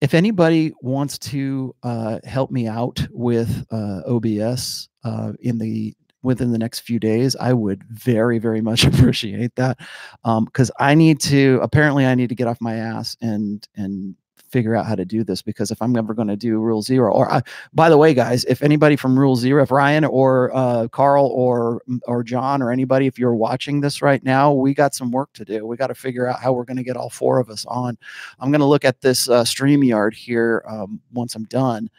if 0.00 0.12
anybody 0.12 0.72
wants 0.82 1.18
to 1.18 1.74
uh, 1.82 2.18
help 2.24 2.50
me 2.50 2.66
out 2.66 3.06
with 3.10 3.64
uh, 3.70 4.02
OBS 4.06 4.88
uh, 5.04 5.32
in 5.40 5.58
the 5.58 5.94
within 6.22 6.50
the 6.50 6.58
next 6.58 6.80
few 6.80 6.98
days, 6.98 7.36
I 7.36 7.52
would 7.52 7.84
very, 7.84 8.38
very 8.38 8.60
much 8.60 8.84
appreciate 8.86 9.54
that. 9.54 9.78
Because 10.24 10.70
um, 10.70 10.76
I 10.78 10.94
need 10.94 11.20
to 11.20 11.60
apparently 11.62 12.06
I 12.06 12.14
need 12.14 12.28
to 12.28 12.34
get 12.34 12.48
off 12.48 12.60
my 12.60 12.74
ass 12.74 13.16
and 13.20 13.66
and 13.76 14.14
figure 14.50 14.74
out 14.74 14.86
how 14.86 14.94
to 14.94 15.04
do 15.04 15.24
this 15.24 15.42
because 15.42 15.70
if 15.70 15.80
I'm 15.80 15.96
ever 15.96 16.14
going 16.14 16.28
to 16.28 16.36
do 16.36 16.58
rule 16.58 16.82
zero 16.82 17.12
or 17.12 17.30
I, 17.30 17.42
by 17.72 17.88
the 17.88 17.96
way, 17.96 18.14
guys, 18.14 18.44
if 18.44 18.62
anybody 18.62 18.96
from 18.96 19.18
rule 19.18 19.36
zero, 19.36 19.62
if 19.62 19.70
Ryan 19.70 20.04
or 20.04 20.54
uh, 20.54 20.88
Carl 20.88 21.26
or, 21.26 21.82
or 22.06 22.22
John 22.22 22.62
or 22.62 22.70
anybody, 22.70 23.06
if 23.06 23.18
you're 23.18 23.34
watching 23.34 23.80
this 23.80 24.02
right 24.02 24.22
now, 24.24 24.52
we 24.52 24.74
got 24.74 24.94
some 24.94 25.10
work 25.10 25.32
to 25.34 25.44
do. 25.44 25.66
We 25.66 25.76
got 25.76 25.88
to 25.88 25.94
figure 25.94 26.26
out 26.26 26.40
how 26.40 26.52
we're 26.52 26.64
going 26.64 26.76
to 26.76 26.82
get 26.82 26.96
all 26.96 27.10
four 27.10 27.38
of 27.38 27.50
us 27.50 27.64
on. 27.66 27.98
I'm 28.40 28.50
going 28.50 28.60
to 28.60 28.66
look 28.66 28.84
at 28.84 29.00
this 29.00 29.28
uh, 29.28 29.44
StreamYard 29.44 30.14
here 30.14 30.64
um, 30.68 31.00
once 31.12 31.34
I'm 31.34 31.44
done 31.44 31.90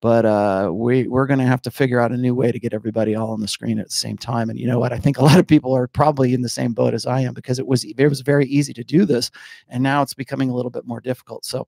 but 0.00 0.26
uh, 0.26 0.70
we 0.72 1.08
we're 1.08 1.26
going 1.26 1.38
to 1.38 1.46
have 1.46 1.62
to 1.62 1.70
figure 1.70 2.00
out 2.00 2.12
a 2.12 2.16
new 2.16 2.34
way 2.34 2.52
to 2.52 2.58
get 2.58 2.74
everybody 2.74 3.14
all 3.14 3.30
on 3.30 3.40
the 3.40 3.48
screen 3.48 3.78
at 3.78 3.86
the 3.86 3.94
same 3.94 4.16
time. 4.16 4.50
And 4.50 4.58
you 4.58 4.66
know 4.66 4.78
what? 4.78 4.92
I 4.92 4.98
think 4.98 5.18
a 5.18 5.22
lot 5.24 5.38
of 5.38 5.46
people 5.46 5.74
are 5.74 5.88
probably 5.88 6.34
in 6.34 6.42
the 6.42 6.48
same 6.48 6.72
boat 6.72 6.94
as 6.94 7.06
I 7.06 7.20
am 7.20 7.34
because 7.34 7.58
it 7.58 7.66
was 7.66 7.84
it 7.84 8.08
was 8.08 8.20
very 8.20 8.46
easy 8.46 8.72
to 8.74 8.84
do 8.84 9.04
this, 9.04 9.30
and 9.68 9.82
now 9.82 10.02
it's 10.02 10.14
becoming 10.14 10.50
a 10.50 10.54
little 10.54 10.70
bit 10.70 10.86
more 10.86 11.00
difficult. 11.00 11.44
So, 11.44 11.66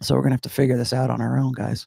so 0.00 0.14
we're 0.14 0.22
going 0.22 0.30
to 0.30 0.34
have 0.34 0.42
to 0.42 0.48
figure 0.48 0.76
this 0.76 0.92
out 0.92 1.10
on 1.10 1.20
our 1.20 1.38
own, 1.38 1.52
guys. 1.52 1.86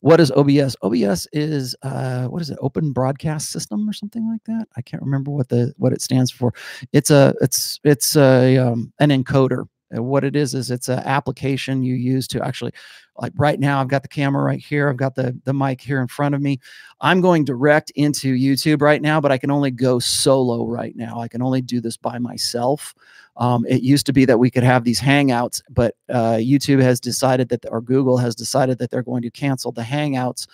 What 0.00 0.20
is 0.20 0.30
OBS? 0.32 0.76
OBS 0.82 1.26
is 1.32 1.74
uh, 1.82 2.26
what 2.26 2.42
is 2.42 2.50
it? 2.50 2.58
Open 2.60 2.92
Broadcast 2.92 3.50
System 3.50 3.88
or 3.88 3.92
something 3.92 4.28
like 4.30 4.44
that. 4.44 4.68
I 4.76 4.82
can't 4.82 5.02
remember 5.02 5.30
what 5.30 5.48
the 5.48 5.74
what 5.78 5.92
it 5.92 6.02
stands 6.02 6.30
for. 6.30 6.54
It's 6.92 7.10
a 7.10 7.34
it's 7.40 7.80
it's 7.84 8.16
a 8.16 8.56
um, 8.58 8.92
an 8.98 9.10
encoder 9.10 9.66
what 9.90 10.24
it 10.24 10.34
is 10.34 10.54
is 10.54 10.70
it's 10.70 10.88
an 10.88 10.98
application 11.00 11.82
you 11.82 11.94
use 11.94 12.26
to 12.28 12.44
actually 12.44 12.72
like 13.18 13.32
right 13.36 13.60
now 13.60 13.80
i've 13.80 13.88
got 13.88 14.02
the 14.02 14.08
camera 14.08 14.42
right 14.42 14.60
here 14.60 14.88
i've 14.88 14.96
got 14.96 15.14
the 15.14 15.38
the 15.44 15.54
mic 15.54 15.80
here 15.80 16.00
in 16.00 16.08
front 16.08 16.34
of 16.34 16.42
me. 16.42 16.58
I'm 17.00 17.20
going 17.20 17.44
direct 17.44 17.90
into 17.94 18.34
youtube 18.34 18.80
right 18.82 19.00
now 19.00 19.20
but 19.20 19.32
i 19.32 19.38
can 19.38 19.50
only 19.50 19.70
go 19.70 19.98
solo 19.98 20.66
right 20.66 20.96
now. 20.96 21.20
I 21.20 21.28
can 21.28 21.42
only 21.42 21.60
do 21.60 21.80
this 21.80 21.96
by 21.96 22.18
myself. 22.18 22.94
Um, 23.36 23.66
it 23.68 23.82
used 23.82 24.06
to 24.06 24.14
be 24.14 24.24
that 24.24 24.38
we 24.38 24.50
could 24.50 24.62
have 24.62 24.84
these 24.84 25.00
hangouts 25.00 25.60
but 25.70 25.94
uh, 26.08 26.36
youtube 26.36 26.80
has 26.80 27.00
decided 27.00 27.48
that 27.50 27.66
or 27.70 27.80
google 27.80 28.16
has 28.16 28.34
decided 28.34 28.78
that 28.78 28.90
they're 28.90 29.02
going 29.02 29.22
to 29.22 29.30
cancel 29.30 29.72
the 29.72 29.82
hangouts 29.82 30.46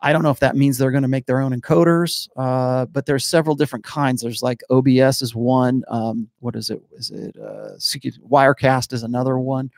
I 0.00 0.12
don't 0.12 0.22
know 0.22 0.30
if 0.30 0.40
that 0.40 0.56
means 0.56 0.78
they're 0.78 0.90
going 0.90 1.02
to 1.02 1.08
make 1.08 1.26
their 1.26 1.40
own 1.40 1.58
encoders, 1.58 2.28
uh, 2.36 2.86
but 2.86 3.06
there's 3.06 3.24
several 3.24 3.56
different 3.56 3.84
kinds. 3.84 4.22
There's 4.22 4.42
like 4.42 4.62
OBS 4.70 5.22
is 5.22 5.34
one. 5.34 5.84
Um, 5.88 6.28
what 6.40 6.54
is 6.56 6.70
it? 6.70 6.82
Is 6.92 7.10
it 7.10 7.36
uh, 7.36 7.76
Wirecast 7.78 8.92
is 8.92 9.02
another 9.02 9.38
one. 9.38 9.70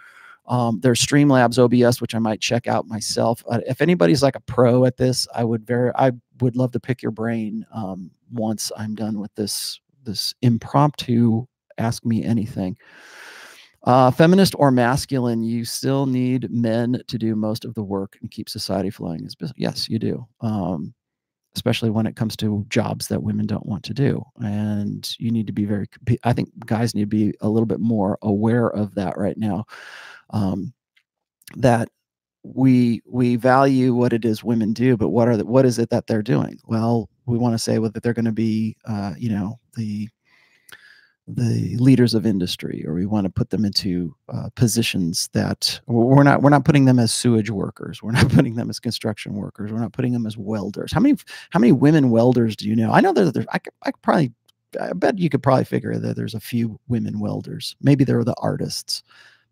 Um, 0.47 0.81
there's 0.81 1.05
Streamlabs 1.05 1.59
OBS, 1.59 2.01
which 2.01 2.15
I 2.15 2.19
might 2.19 2.41
check 2.41 2.67
out 2.67 2.89
myself. 2.89 3.45
Uh, 3.51 3.61
if 3.67 3.83
anybody's 3.83 4.23
like 4.23 4.35
a 4.35 4.41
pro 4.41 4.87
at 4.87 4.97
this, 4.97 5.29
I 5.35 5.45
would 5.45 5.67
very, 5.67 5.93
I 5.95 6.13
would 6.41 6.57
love 6.57 6.73
to 6.73 6.81
pick 6.81 7.03
your 7.03 7.13
brain 7.13 7.67
um, 7.73 8.11
once 8.33 8.73
I'm 8.77 8.95
done 8.95 9.21
with 9.21 9.35
this 9.35 9.81
this 10.05 10.35
impromptu 10.41 11.47
ask 11.79 12.05
me 12.05 12.25
anything. 12.25 12.77
Uh, 13.89 14.11
feminist 14.11 14.55
or 14.59 14.71
masculine, 14.71 15.43
you 15.43 15.65
still 15.65 16.05
need 16.05 16.51
men 16.51 17.03
to 17.07 17.17
do 17.17 17.35
most 17.35 17.65
of 17.65 17.73
the 17.73 17.83
work 17.83 18.19
and 18.21 18.31
keep 18.31 18.47
society 18.47 18.91
flowing. 18.91 19.27
Yes, 19.57 19.89
you 19.89 19.99
do. 19.99 20.27
Um, 20.43 20.93
especially 21.55 21.89
when 21.89 22.07
it 22.07 22.15
comes 22.15 22.37
to 22.37 22.67
jobs 22.69 23.09
that 23.09 23.23
women 23.23 23.47
don't 23.47 23.65
want 23.65 23.83
to 23.83 23.95
do. 23.95 24.23
And 24.41 25.11
you 25.19 25.31
need 25.31 25.47
to 25.47 25.55
be 25.55 25.65
very, 25.65 25.87
I 26.23 26.35
think 26.35 26.51
guys 26.67 26.95
need 26.95 27.01
to 27.01 27.07
be 27.07 27.33
a 27.41 27.49
little 27.49 27.65
bit 27.65 27.81
more 27.81 28.19
aware 28.21 28.69
of 28.69 28.95
that 28.97 29.17
right 29.17 29.39
now. 29.39 29.65
Um, 30.31 30.75
that 31.57 31.89
we 32.43 33.01
we 33.07 33.37
value 33.37 33.95
what 33.95 34.13
it 34.13 34.27
is 34.27 34.45
women 34.45 34.75
do, 34.75 34.99
but 34.99 35.09
what 35.09 35.29
are 35.29 35.39
the, 35.39 35.47
what 35.47 35.65
is 35.65 35.79
it 35.79 35.89
that 35.89 36.07
they're 36.07 36.23
doing? 36.23 36.59
Well, 36.67 37.09
we 37.25 37.39
want 37.39 37.55
to 37.55 37.59
say 37.59 37.79
that 37.79 38.03
they're 38.03 38.13
going 38.13 38.27
to 38.27 38.33
be, 38.33 38.77
uh, 38.85 39.15
you 39.17 39.31
know, 39.31 39.59
the 39.77 40.11
the 41.31 41.77
leaders 41.77 42.15
of 42.15 42.25
industry 42.25 42.83
or 42.87 42.95
we 42.95 43.05
want 43.05 43.27
to 43.27 43.31
put 43.31 43.51
them 43.51 43.67
into 43.67 44.15
uh, 44.31 44.49
positions 44.55 45.29
that 45.35 45.79
we're 45.87 46.23
not 46.23 46.41
we're 46.41 46.49
not 46.49 46.65
putting 46.65 46.87
them 46.87 46.99
as 46.99 47.13
sewage 47.13 47.51
workers 47.51 48.03
we're 48.03 48.13
not 48.19 48.31
putting 48.31 48.55
them 48.55 48.71
as 48.71 48.81
construction 48.81 49.35
workers 49.35 49.71
we're 49.71 49.79
not 49.79 49.93
putting 49.93 50.13
them 50.13 50.27
as 50.27 50.39
welders. 50.39 50.91
How 50.91 51.01
many 51.01 51.17
how 51.51 51.61
many 51.61 51.73
women 51.73 52.09
welders 52.09 52.57
do 52.57 52.67
you 52.67 52.75
know? 52.75 52.91
I 52.91 53.01
know 53.01 53.13
that 53.13 53.35
there's 53.35 53.47
I 53.53 53.59
could, 53.59 53.75
I 53.83 53.91
could 53.93 54.03
probably 54.03 54.33
i 54.81 54.93
bet 54.93 55.19
you 55.19 55.31
could 55.31 55.43
probably 55.43 55.65
figure 55.65 55.97
that 55.97 56.15
there's 56.17 56.35
a 56.35 56.41
few 56.41 56.81
women 56.89 57.21
welders. 57.21 57.77
Maybe 57.83 58.05
they're 58.05 58.25
the 58.25 58.35
artists 58.41 59.03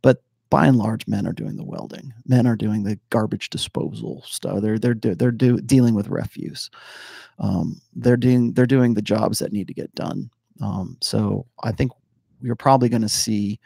but 0.01 0.23
by 0.49 0.67
and 0.67 0.79
large 0.79 1.07
men 1.07 1.27
are 1.27 1.33
doing 1.33 1.57
the 1.57 1.65
welding. 1.65 2.15
Men 2.25 2.47
are 2.47 2.57
doing 2.57 2.85
the 2.85 2.99
garbage 3.11 3.51
disposal 3.51 4.23
stuff. 4.27 4.63
They're 4.63 4.79
they're 4.79 4.95
they're 4.95 5.31
do, 5.31 5.59
dealing 5.61 5.95
with 5.95 6.09
refuse. 6.09 6.71
Um, 7.39 7.83
they're 7.95 8.17
doing 8.17 8.53
they're 8.55 8.67
doing 8.67 8.95
the 8.95 9.03
jobs 9.03 9.41
that 9.41 9.53
need 9.53 9.69
to 9.69 9.75
get 9.75 9.95
done 9.95 10.31
um, 10.61 10.97
so 11.01 11.47
I 11.63 11.73
think 11.73 11.93
you're 12.43 12.57
probably 12.57 12.89
going 12.89 13.03
to 13.03 13.09
see 13.09 13.59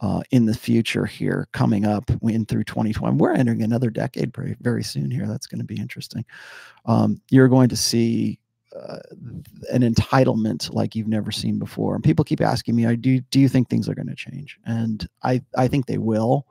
uh, 0.00 0.22
in 0.30 0.44
the 0.44 0.54
future 0.54 1.06
here 1.06 1.48
coming 1.52 1.86
up 1.86 2.10
in 2.22 2.44
through 2.46 2.64
2020. 2.64 3.16
We're 3.16 3.32
entering 3.32 3.62
another 3.62 3.90
decade 3.90 4.34
very, 4.34 4.56
very 4.60 4.82
soon 4.82 5.10
here. 5.10 5.26
That's 5.26 5.46
going 5.46 5.60
to 5.60 5.64
be 5.64 5.80
interesting. 5.80 6.24
Um, 6.84 7.20
you're 7.30 7.48
going 7.48 7.68
to 7.68 7.76
see 7.76 8.38
uh, 8.74 8.98
an 9.72 9.82
entitlement 9.82 10.72
like 10.72 10.96
you've 10.96 11.08
never 11.08 11.30
seen 11.30 11.58
before. 11.58 11.94
And 11.94 12.02
people 12.02 12.24
keep 12.24 12.40
asking 12.40 12.74
me, 12.74 12.86
"I 12.86 12.96
do, 12.96 13.20
do 13.20 13.38
you 13.38 13.48
think 13.48 13.68
things 13.68 13.88
are 13.88 13.94
going 13.94 14.08
to 14.08 14.16
change? 14.16 14.58
And 14.64 15.08
I, 15.22 15.42
I 15.56 15.68
think 15.68 15.86
they 15.86 15.98
will. 15.98 16.46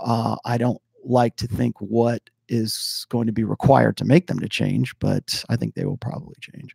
Uh, 0.00 0.36
I 0.44 0.56
don't 0.56 0.80
like 1.04 1.36
to 1.36 1.46
think 1.46 1.76
what 1.78 2.22
is 2.48 3.06
going 3.10 3.26
to 3.26 3.32
be 3.32 3.44
required 3.44 3.96
to 3.98 4.04
make 4.04 4.26
them 4.26 4.38
to 4.38 4.48
change, 4.48 4.98
but 4.98 5.44
I 5.50 5.56
think 5.56 5.74
they 5.74 5.84
will 5.84 5.98
probably 5.98 6.36
change. 6.40 6.74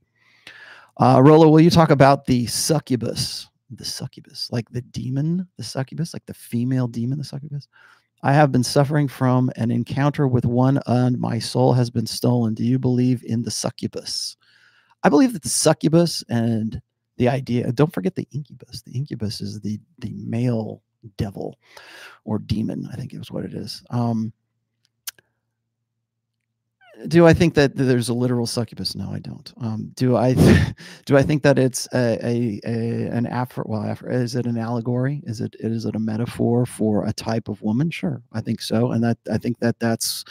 Uh, 0.98 1.22
Rollo, 1.24 1.50
will 1.50 1.62
you 1.62 1.70
talk 1.70 1.90
about 1.92 2.26
the 2.26 2.46
succubus? 2.46 3.50
The 3.72 3.86
succubus, 3.86 4.50
like 4.52 4.70
the 4.70 4.82
demon, 4.82 5.48
the 5.58 5.64
succubus, 5.64 6.14
like 6.14 6.26
the 6.28 6.34
female 6.34 6.88
demon, 6.88 7.18
the 7.18 7.24
succubus. 7.24 7.68
I 8.22 8.32
have 8.32 8.52
been 8.52 8.64
suffering 8.64 9.08
from 9.08 9.52
an 9.56 9.72
encounter 9.72 10.28
with 10.28 10.46
one, 10.46 10.80
and 10.86 11.20
my 11.20 11.40
soul 11.40 11.74
has 11.74 11.90
been 11.90 12.06
stolen. 12.06 12.54
Do 12.54 12.64
you 12.64 12.78
believe 12.78 13.24
in 13.26 13.42
the 13.42 13.52
succubus? 13.52 14.38
I 15.04 15.10
believe 15.10 15.34
that 15.34 15.42
the 15.42 15.50
succubus 15.50 16.24
and 16.30 16.82
the 17.18 17.28
idea. 17.28 17.72
Don't 17.72 17.94
forget 17.94 18.16
the 18.16 18.28
incubus. 18.32 18.82
The 18.84 18.94
incubus 18.94 19.42
is 19.42 19.60
the 19.60 19.80
the 20.00 20.14
male 20.14 20.82
devil 21.18 21.58
or 22.24 22.40
demon. 22.40 22.88
I 22.92 22.96
think 22.96 23.14
is 23.14 23.32
what 23.32 23.44
it 23.44 23.54
is. 23.54 23.84
Um, 23.90 24.32
do 27.08 27.26
I 27.28 27.34
think 27.34 27.54
that 27.56 27.76
there's 27.76 28.10
a 28.10 28.14
literal 28.14 28.46
succubus? 28.46 28.96
No, 28.96 29.12
I 29.12 29.20
don't. 29.20 29.54
Um, 29.62 29.92
do 29.96 30.16
I 30.16 30.34
do 31.06 31.18
I 31.18 31.24
think 31.24 31.44
that 31.44 31.60
it's 31.60 31.88
a, 31.94 32.20
a, 32.24 32.62
a 32.66 33.08
an 33.08 33.26
afro? 33.28 33.66
Well, 33.68 33.84
afro, 33.84 34.12
is 34.12 34.36
it 34.36 34.46
an 34.46 34.58
allegory? 34.58 35.22
Is 35.26 35.42
it 35.42 35.56
is 35.60 35.86
it 35.86 35.96
a 35.96 36.00
metaphor 36.00 36.66
for 36.66 37.06
a 37.06 37.14
type 37.14 37.48
of 37.50 37.62
woman? 37.62 37.90
Sure, 37.90 38.22
I 38.32 38.42
think 38.42 38.62
so, 38.62 38.92
and 38.92 39.04
that 39.04 39.18
I 39.32 39.38
think 39.38 39.60
that 39.60 39.80
that's 39.80 40.24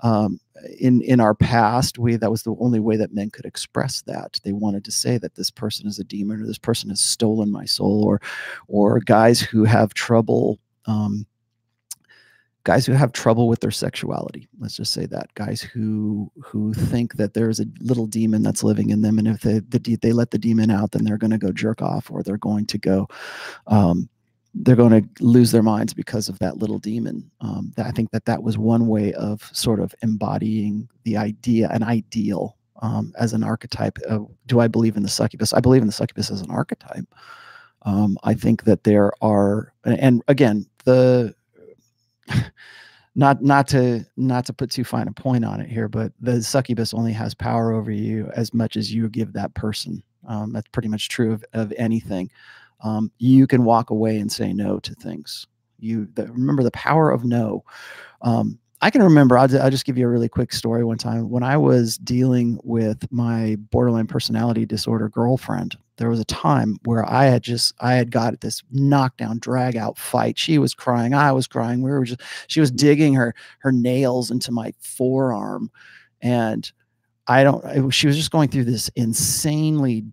um, 0.00 0.40
in 0.80 1.02
in 1.02 1.20
our 1.20 1.34
past. 1.34 1.98
We 1.98 2.16
that 2.16 2.30
was 2.30 2.42
the 2.42 2.56
only 2.60 2.80
way 2.80 2.96
that 2.96 3.14
men 3.14 3.30
could 3.30 3.44
express 3.46 4.02
that. 4.02 4.40
They 4.44 4.52
wanted 4.52 4.84
to 4.86 4.92
say 4.92 5.18
that 5.18 5.34
this 5.34 5.50
person 5.50 5.86
is 5.86 5.98
a 5.98 6.04
demon 6.04 6.40
or 6.42 6.46
this 6.46 6.58
person 6.58 6.90
has 6.90 7.00
stolen 7.00 7.50
my 7.50 7.64
soul, 7.64 8.04
or 8.04 8.20
or 8.68 9.00
guys 9.00 9.40
who 9.40 9.64
have 9.64 9.94
trouble. 9.94 10.58
Um, 10.86 11.26
guys 12.64 12.86
who 12.86 12.92
have 12.92 13.12
trouble 13.12 13.46
with 13.46 13.60
their 13.60 13.70
sexuality 13.70 14.48
let's 14.58 14.76
just 14.76 14.92
say 14.92 15.06
that. 15.06 15.32
Guys 15.34 15.60
who 15.60 16.30
who 16.42 16.72
think 16.72 17.14
that 17.14 17.34
there's 17.34 17.60
a 17.60 17.66
little 17.80 18.06
demon 18.06 18.42
that's 18.42 18.64
living 18.64 18.90
in 18.90 19.02
them 19.02 19.18
and 19.18 19.28
if 19.28 19.42
they 19.42 19.60
the, 19.60 19.98
they 20.00 20.12
let 20.12 20.30
the 20.30 20.38
demon 20.38 20.70
out 20.70 20.92
then 20.92 21.04
they're 21.04 21.18
going 21.18 21.30
to 21.30 21.38
go 21.38 21.52
jerk 21.52 21.82
off 21.82 22.10
or 22.10 22.22
they're 22.22 22.38
going 22.38 22.66
to 22.66 22.78
go 22.78 23.08
um, 23.66 24.08
they're 24.54 24.76
going 24.76 25.02
to 25.02 25.24
lose 25.24 25.50
their 25.50 25.62
minds 25.62 25.92
because 25.92 26.28
of 26.28 26.38
that 26.38 26.58
little 26.58 26.78
demon. 26.78 27.30
Um, 27.40 27.72
i 27.78 27.90
think 27.90 28.10
that 28.12 28.24
that 28.24 28.42
was 28.42 28.56
one 28.56 28.86
way 28.86 29.12
of 29.14 29.50
sort 29.52 29.80
of 29.80 29.94
embodying 30.02 30.88
the 31.04 31.16
idea 31.16 31.68
an 31.70 31.82
ideal 31.82 32.56
um, 32.82 33.12
as 33.18 33.32
an 33.32 33.44
archetype 33.44 33.98
of, 34.08 34.28
do 34.46 34.60
i 34.60 34.68
believe 34.68 34.96
in 34.96 35.02
the 35.02 35.08
succubus? 35.08 35.52
I 35.52 35.60
believe 35.60 35.82
in 35.82 35.86
the 35.88 35.92
succubus 35.92 36.30
as 36.30 36.40
an 36.40 36.50
archetype. 36.50 37.06
Um, 37.82 38.16
i 38.24 38.32
think 38.32 38.64
that 38.64 38.84
there 38.84 39.12
are 39.20 39.74
and 39.84 40.22
again 40.28 40.66
the 40.84 41.34
not 43.14 43.42
not 43.42 43.68
to 43.68 44.04
not 44.16 44.46
to 44.46 44.52
put 44.52 44.70
too 44.70 44.84
fine 44.84 45.08
a 45.08 45.12
point 45.12 45.44
on 45.44 45.60
it 45.60 45.70
here, 45.70 45.88
but 45.88 46.12
the 46.20 46.42
succubus 46.42 46.94
only 46.94 47.12
has 47.12 47.34
power 47.34 47.72
over 47.72 47.90
you 47.90 48.30
as 48.34 48.52
much 48.52 48.76
as 48.76 48.92
you 48.92 49.08
give 49.08 49.32
that 49.32 49.54
person. 49.54 50.02
Um, 50.26 50.52
that's 50.52 50.68
pretty 50.68 50.88
much 50.88 51.08
true 51.08 51.32
of, 51.32 51.44
of 51.52 51.72
anything. 51.76 52.30
Um, 52.80 53.10
you 53.18 53.46
can 53.46 53.64
walk 53.64 53.90
away 53.90 54.18
and 54.18 54.30
say 54.30 54.52
no 54.52 54.78
to 54.80 54.94
things. 54.94 55.46
You 55.78 56.08
the, 56.14 56.26
remember 56.26 56.62
the 56.62 56.70
power 56.72 57.10
of 57.10 57.24
no. 57.24 57.64
Um, 58.22 58.58
I 58.80 58.90
can 58.90 59.02
remember. 59.02 59.38
I'll, 59.38 59.62
I'll 59.62 59.70
just 59.70 59.86
give 59.86 59.96
you 59.96 60.06
a 60.06 60.10
really 60.10 60.28
quick 60.28 60.52
story. 60.52 60.84
One 60.84 60.98
time 60.98 61.30
when 61.30 61.42
I 61.42 61.56
was 61.56 61.96
dealing 61.98 62.58
with 62.64 63.10
my 63.10 63.56
borderline 63.70 64.06
personality 64.06 64.66
disorder 64.66 65.08
girlfriend, 65.08 65.76
there 65.96 66.10
was 66.10 66.20
a 66.20 66.24
time 66.24 66.76
where 66.84 67.08
I 67.08 67.26
had 67.26 67.42
just 67.42 67.74
I 67.80 67.94
had 67.94 68.10
got 68.10 68.40
this 68.40 68.62
knockdown 68.70 69.38
drag 69.38 69.76
out 69.76 69.98
fight. 69.98 70.38
She 70.38 70.58
was 70.58 70.74
crying, 70.74 71.14
I 71.14 71.32
was 71.32 71.46
crying. 71.46 71.82
We 71.82 71.90
were 71.90 72.04
just 72.04 72.20
she 72.48 72.60
was 72.60 72.70
digging 72.70 73.14
her 73.14 73.34
her 73.60 73.72
nails 73.72 74.30
into 74.30 74.50
my 74.50 74.72
forearm. 74.80 75.70
And 76.20 76.70
I 77.28 77.44
don't 77.44 77.90
she 77.90 78.06
was 78.06 78.16
just 78.16 78.30
going 78.30 78.48
through 78.48 78.64
this 78.64 78.90
insanely 78.96 80.04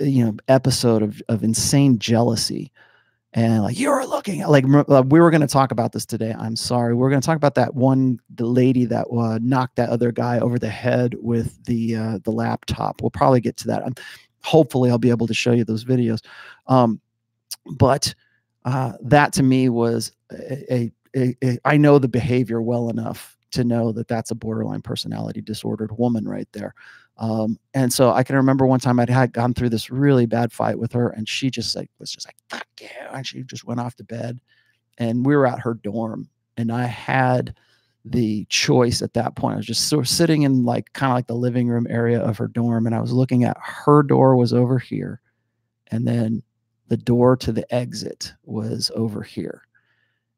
you 0.00 0.24
know 0.24 0.36
episode 0.48 1.02
of 1.02 1.22
of 1.28 1.44
insane 1.44 1.98
jealousy. 1.98 2.72
And 3.34 3.62
like 3.62 3.78
you're 3.78 4.06
looking 4.06 4.40
at 4.40 4.50
like 4.50 4.64
uh, 4.66 5.02
we 5.06 5.20
were 5.20 5.30
going 5.30 5.42
to 5.42 5.46
talk 5.46 5.70
about 5.70 5.92
this 5.92 6.06
today 6.06 6.34
i'm 6.36 6.56
sorry. 6.56 6.94
We're 6.94 7.10
going 7.10 7.20
to 7.20 7.26
talk 7.26 7.36
about 7.36 7.54
that 7.54 7.74
one 7.74 8.18
the 8.34 8.46
lady 8.46 8.84
that 8.86 9.06
uh, 9.12 9.38
knocked 9.40 9.76
that 9.76 9.90
other 9.90 10.10
guy 10.10 10.40
over 10.40 10.58
the 10.58 10.70
head 10.70 11.14
with 11.20 11.62
the 11.66 11.94
uh, 11.94 12.18
the 12.24 12.32
laptop. 12.32 13.00
We'll 13.00 13.10
probably 13.10 13.40
get 13.40 13.56
to 13.58 13.68
that. 13.68 13.84
Um, 13.84 13.94
hopefully 14.42 14.90
i'll 14.90 14.98
be 14.98 15.10
able 15.10 15.26
to 15.26 15.34
show 15.34 15.52
you 15.52 15.64
those 15.64 15.84
videos 15.84 16.20
um, 16.66 17.00
but 17.76 18.14
uh, 18.64 18.92
that 19.00 19.32
to 19.32 19.42
me 19.42 19.68
was 19.68 20.12
a, 20.32 20.92
a, 21.16 21.36
a 21.42 21.58
i 21.64 21.76
know 21.76 21.98
the 21.98 22.08
behavior 22.08 22.60
well 22.60 22.90
enough 22.90 23.36
to 23.50 23.64
know 23.64 23.92
that 23.92 24.08
that's 24.08 24.30
a 24.30 24.34
borderline 24.34 24.82
personality 24.82 25.40
disordered 25.40 25.96
woman 25.98 26.28
right 26.28 26.48
there 26.52 26.74
um, 27.18 27.58
and 27.74 27.92
so 27.92 28.12
I 28.12 28.22
can 28.22 28.36
remember 28.36 28.66
one 28.66 28.78
time 28.78 29.00
I'd 29.00 29.10
had 29.10 29.32
gone 29.32 29.52
through 29.52 29.70
this 29.70 29.90
really 29.90 30.26
bad 30.26 30.52
fight 30.52 30.78
with 30.78 30.92
her, 30.92 31.08
and 31.10 31.28
she 31.28 31.50
just 31.50 31.74
like 31.74 31.90
was 31.98 32.12
just 32.12 32.28
like 32.28 32.36
"fuck 32.48 32.66
you," 32.80 32.88
and 33.12 33.26
she 33.26 33.42
just 33.42 33.64
went 33.64 33.80
off 33.80 33.96
to 33.96 34.04
bed. 34.04 34.38
And 34.98 35.26
we 35.26 35.36
were 35.36 35.46
at 35.46 35.60
her 35.60 35.74
dorm, 35.74 36.28
and 36.56 36.70
I 36.70 36.86
had 36.86 37.56
the 38.04 38.46
choice 38.48 39.02
at 39.02 39.14
that 39.14 39.36
point. 39.36 39.54
I 39.54 39.56
was 39.58 39.66
just 39.66 39.88
sort 39.88 40.04
of 40.04 40.08
sitting 40.08 40.42
in 40.42 40.64
like 40.64 40.92
kind 40.92 41.10
of 41.12 41.16
like 41.16 41.26
the 41.26 41.34
living 41.34 41.68
room 41.68 41.86
area 41.90 42.20
of 42.20 42.38
her 42.38 42.48
dorm, 42.48 42.86
and 42.86 42.94
I 42.94 43.00
was 43.00 43.12
looking 43.12 43.44
at 43.44 43.56
her 43.60 44.02
door 44.02 44.36
was 44.36 44.52
over 44.52 44.78
here, 44.78 45.20
and 45.88 46.06
then 46.06 46.42
the 46.88 46.96
door 46.96 47.36
to 47.36 47.52
the 47.52 47.72
exit 47.74 48.32
was 48.44 48.90
over 48.94 49.22
here, 49.22 49.62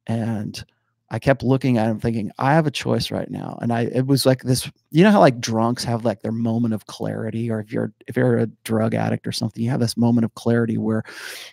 and 0.06 0.64
I 1.12 1.18
kept 1.18 1.42
looking 1.42 1.76
at 1.76 1.88
him 1.88 1.98
thinking, 1.98 2.30
I 2.38 2.54
have 2.54 2.66
a 2.68 2.70
choice 2.70 3.10
right 3.10 3.28
now. 3.30 3.58
And 3.60 3.72
I 3.72 3.82
it 3.82 4.06
was 4.06 4.26
like 4.26 4.42
this, 4.42 4.70
you 4.90 5.02
know 5.02 5.10
how 5.10 5.18
like 5.20 5.40
drunks 5.40 5.82
have 5.84 6.04
like 6.04 6.22
their 6.22 6.32
moment 6.32 6.72
of 6.72 6.86
clarity, 6.86 7.50
or 7.50 7.60
if 7.60 7.72
you're 7.72 7.92
if 8.06 8.16
you're 8.16 8.38
a 8.38 8.46
drug 8.64 8.94
addict 8.94 9.26
or 9.26 9.32
something, 9.32 9.62
you 9.62 9.70
have 9.70 9.80
this 9.80 9.96
moment 9.96 10.24
of 10.24 10.34
clarity 10.34 10.78
where 10.78 11.02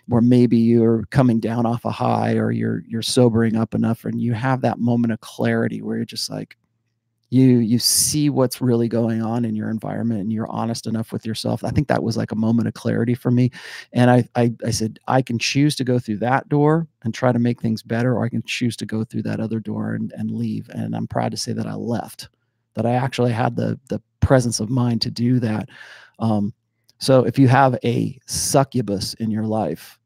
where 0.06 0.22
maybe 0.22 0.56
you're 0.56 1.04
coming 1.10 1.40
down 1.40 1.66
off 1.66 1.84
a 1.84 1.90
high 1.90 2.34
or 2.34 2.52
you're 2.52 2.82
you're 2.86 3.02
sobering 3.02 3.56
up 3.56 3.74
enough 3.74 4.04
and 4.04 4.20
you 4.20 4.32
have 4.32 4.60
that 4.60 4.78
moment 4.78 5.12
of 5.12 5.20
clarity 5.20 5.82
where 5.82 5.96
you're 5.96 6.04
just 6.04 6.30
like, 6.30 6.56
you 7.30 7.58
you 7.58 7.78
see 7.78 8.30
what's 8.30 8.60
really 8.60 8.88
going 8.88 9.22
on 9.22 9.44
in 9.44 9.54
your 9.54 9.68
environment 9.68 10.20
and 10.20 10.32
you're 10.32 10.50
honest 10.50 10.86
enough 10.86 11.12
with 11.12 11.26
yourself 11.26 11.62
i 11.62 11.70
think 11.70 11.88
that 11.88 12.02
was 12.02 12.16
like 12.16 12.32
a 12.32 12.36
moment 12.36 12.68
of 12.68 12.74
clarity 12.74 13.14
for 13.14 13.30
me. 13.30 13.50
And 13.92 14.10
I, 14.10 14.28
I 14.34 14.52
i 14.64 14.70
said 14.70 14.98
i 15.08 15.22
can 15.22 15.38
choose 15.38 15.76
to 15.76 15.84
go 15.84 15.98
through 15.98 16.18
that 16.18 16.48
door 16.48 16.86
and 17.02 17.12
try 17.12 17.32
to 17.32 17.38
make 17.38 17.60
things 17.60 17.82
better 17.82 18.14
or 18.14 18.24
i 18.24 18.28
can 18.28 18.42
choose 18.44 18.76
to 18.76 18.86
go 18.86 19.04
through 19.04 19.22
that 19.22 19.40
other 19.40 19.60
door 19.60 19.94
and, 19.94 20.12
and 20.12 20.30
leave. 20.30 20.68
And 20.70 20.94
i'm 20.94 21.06
proud 21.06 21.30
to 21.32 21.36
say 21.36 21.52
that 21.52 21.66
i 21.66 21.74
left 21.74 22.28
that 22.74 22.86
i 22.86 22.92
actually 22.92 23.32
had 23.32 23.56
the 23.56 23.78
the 23.88 24.00
presence 24.20 24.60
of 24.60 24.68
mind 24.68 25.00
to 25.00 25.10
do 25.10 25.38
that. 25.40 25.68
Um, 26.18 26.52
so 26.98 27.24
if 27.24 27.38
you 27.38 27.48
have 27.48 27.78
a 27.84 28.18
succubus 28.26 29.14
in 29.14 29.30
your 29.30 29.44
life 29.44 29.98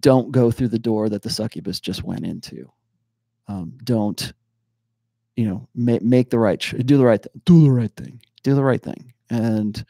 don't 0.00 0.30
go 0.32 0.50
through 0.50 0.68
the 0.68 0.78
door 0.78 1.08
that 1.08 1.22
the 1.22 1.30
succubus 1.30 1.80
just 1.80 2.04
went 2.04 2.26
into. 2.26 2.70
Um, 3.46 3.72
don't 3.84 4.32
you 5.38 5.48
know 5.48 5.68
make, 5.76 6.02
make 6.02 6.30
the 6.30 6.38
right 6.38 6.60
do 6.84 6.98
the 6.98 7.04
right 7.04 7.24
do 7.44 7.62
the 7.62 7.70
right 7.70 7.94
thing 7.96 8.20
do 8.42 8.54
the 8.54 8.64
right 8.64 8.82
thing. 8.82 9.12
And 9.30 9.84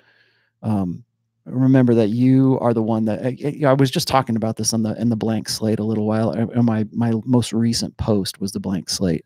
um, 0.62 1.04
remember 1.46 1.94
that 1.94 2.08
you 2.08 2.58
are 2.60 2.74
the 2.74 2.82
one 2.82 3.06
that 3.06 3.24
I, 3.24 3.66
I, 3.66 3.72
was 3.72 3.90
just 3.90 4.08
talking 4.08 4.36
about 4.36 4.56
this 4.56 4.74
on 4.74 4.82
the 4.82 5.00
in 5.00 5.08
the 5.08 5.16
blank 5.16 5.48
slate 5.48 5.78
a 5.78 5.84
little 5.84 6.06
while 6.06 6.30
and 6.30 6.64
my 6.64 6.86
my 6.92 7.12
most 7.24 7.52
recent 7.54 7.96
post 7.96 8.40
was 8.40 8.52
the 8.52 8.60
blank 8.60 8.90
slate. 8.90 9.24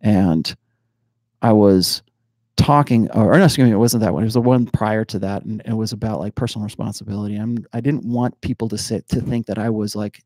And 0.00 0.54
i 1.42 1.52
was 1.52 2.02
talking 2.56 3.10
or, 3.10 3.34
or 3.34 3.38
no, 3.38 3.44
excuse 3.44 3.66
me 3.66 3.72
it 3.72 3.78
wasn't 3.78 4.02
that 4.02 4.12
one 4.12 4.22
it 4.22 4.26
was 4.26 4.34
the 4.34 4.40
one 4.40 4.66
prior 4.66 5.04
to 5.06 5.18
that. 5.18 5.44
And 5.44 5.62
it 5.66 5.74
was 5.74 5.92
about 5.92 6.20
like 6.20 6.36
personal 6.36 6.64
responsibility. 6.64 7.36
I'm 7.36 7.66
i 7.72 7.80
didn't 7.80 8.04
want 8.04 8.40
people 8.40 8.68
to 8.68 8.78
sit 8.78 9.08
to 9.08 9.20
think 9.20 9.46
that 9.46 9.58
i 9.58 9.68
was 9.68 9.96
like 9.96 10.22